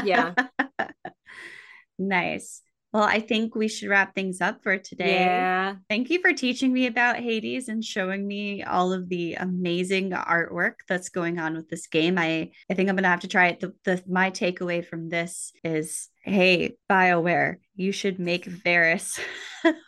Yeah. 0.03 0.33
nice. 1.99 2.61
Well, 2.93 3.03
I 3.03 3.19
think 3.19 3.53
we 3.53 3.67
should 3.67 3.89
wrap 3.89 4.15
things 4.15 4.39
up 4.41 4.63
for 4.63 4.77
today. 4.77 5.19
yeah 5.25 5.75
Thank 5.89 6.09
you 6.09 6.21
for 6.21 6.33
teaching 6.33 6.71
me 6.73 6.87
about 6.87 7.17
Hades 7.17 7.67
and 7.67 7.83
showing 7.83 8.25
me 8.25 8.63
all 8.63 8.93
of 8.93 9.09
the 9.09 9.35
amazing 9.35 10.11
artwork 10.11 10.75
that's 10.87 11.09
going 11.09 11.37
on 11.37 11.55
with 11.55 11.69
this 11.69 11.87
game. 11.87 12.17
I 12.17 12.51
I 12.71 12.73
think 12.73 12.89
I'm 12.89 12.95
gonna 12.95 13.09
have 13.09 13.19
to 13.21 13.27
try 13.27 13.47
it. 13.47 13.59
The, 13.59 13.73
the 13.83 14.03
my 14.07 14.31
takeaway 14.31 14.83
from 14.85 15.09
this 15.09 15.51
is, 15.63 16.09
hey, 16.23 16.77
BioWare, 16.89 17.57
you 17.75 17.91
should 17.91 18.19
make 18.19 18.45
Varric 18.45 19.19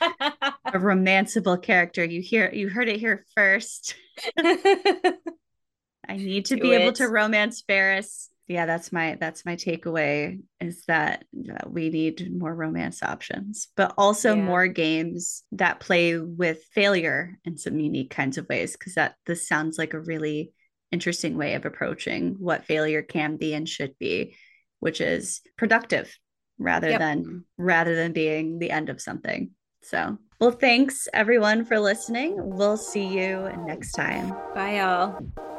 a 0.00 0.78
romanceable 0.78 1.60
character. 1.62 2.04
You 2.04 2.20
hear 2.20 2.50
you 2.52 2.68
heard 2.68 2.88
it 2.88 3.00
here 3.00 3.24
first. 3.34 3.94
I 4.38 6.16
need 6.16 6.46
to 6.46 6.56
Do 6.56 6.62
be 6.62 6.72
able 6.72 6.92
to 6.94 7.06
romance 7.06 7.62
Varric. 7.68 8.28
Yeah, 8.48 8.66
that's 8.66 8.90
my 8.90 9.16
that's 9.20 9.44
my 9.44 9.54
takeaway 9.54 10.40
is 10.60 10.84
that 10.86 11.24
uh, 11.48 11.68
we 11.68 11.88
need 11.88 12.36
more 12.36 12.52
romance 12.52 13.00
options, 13.00 13.68
but 13.76 13.94
also 13.96 14.34
Yeah. 14.34 14.42
more 14.42 14.66
games 14.66 15.44
that 15.52 15.78
play 15.78 16.18
with 16.18 16.64
failure 16.74 17.38
in 17.44 17.56
some 17.56 17.78
unique 17.78 18.10
kinds 18.10 18.38
of 18.38 18.48
ways 18.48 18.72
because 18.72 18.94
that 18.94 19.14
this 19.24 19.46
sounds 19.46 19.78
like 19.78 19.94
a 19.94 20.00
really 20.00 20.52
interesting 20.90 21.36
way 21.36 21.54
of 21.54 21.64
approaching 21.64 22.34
what 22.40 22.64
failure 22.64 23.02
can 23.02 23.36
be 23.36 23.54
and 23.54 23.68
should 23.68 23.96
be, 24.00 24.34
which 24.80 25.00
is 25.00 25.42
productive 25.56 26.12
rather 26.60 26.90
Yep. 26.90 26.98
than 27.00 27.44
rather 27.58 27.96
than 27.96 28.12
being 28.12 28.60
the 28.60 28.70
end 28.70 28.88
of 28.88 29.00
something. 29.00 29.50
So, 29.82 30.16
well, 30.40 30.52
thanks 30.52 31.08
everyone 31.12 31.64
for 31.64 31.80
listening. 31.80 32.34
We'll 32.36 32.76
see 32.76 33.06
you 33.06 33.50
next 33.66 33.92
time. 33.92 34.28
bye 34.54 34.76
y'all 34.76 35.49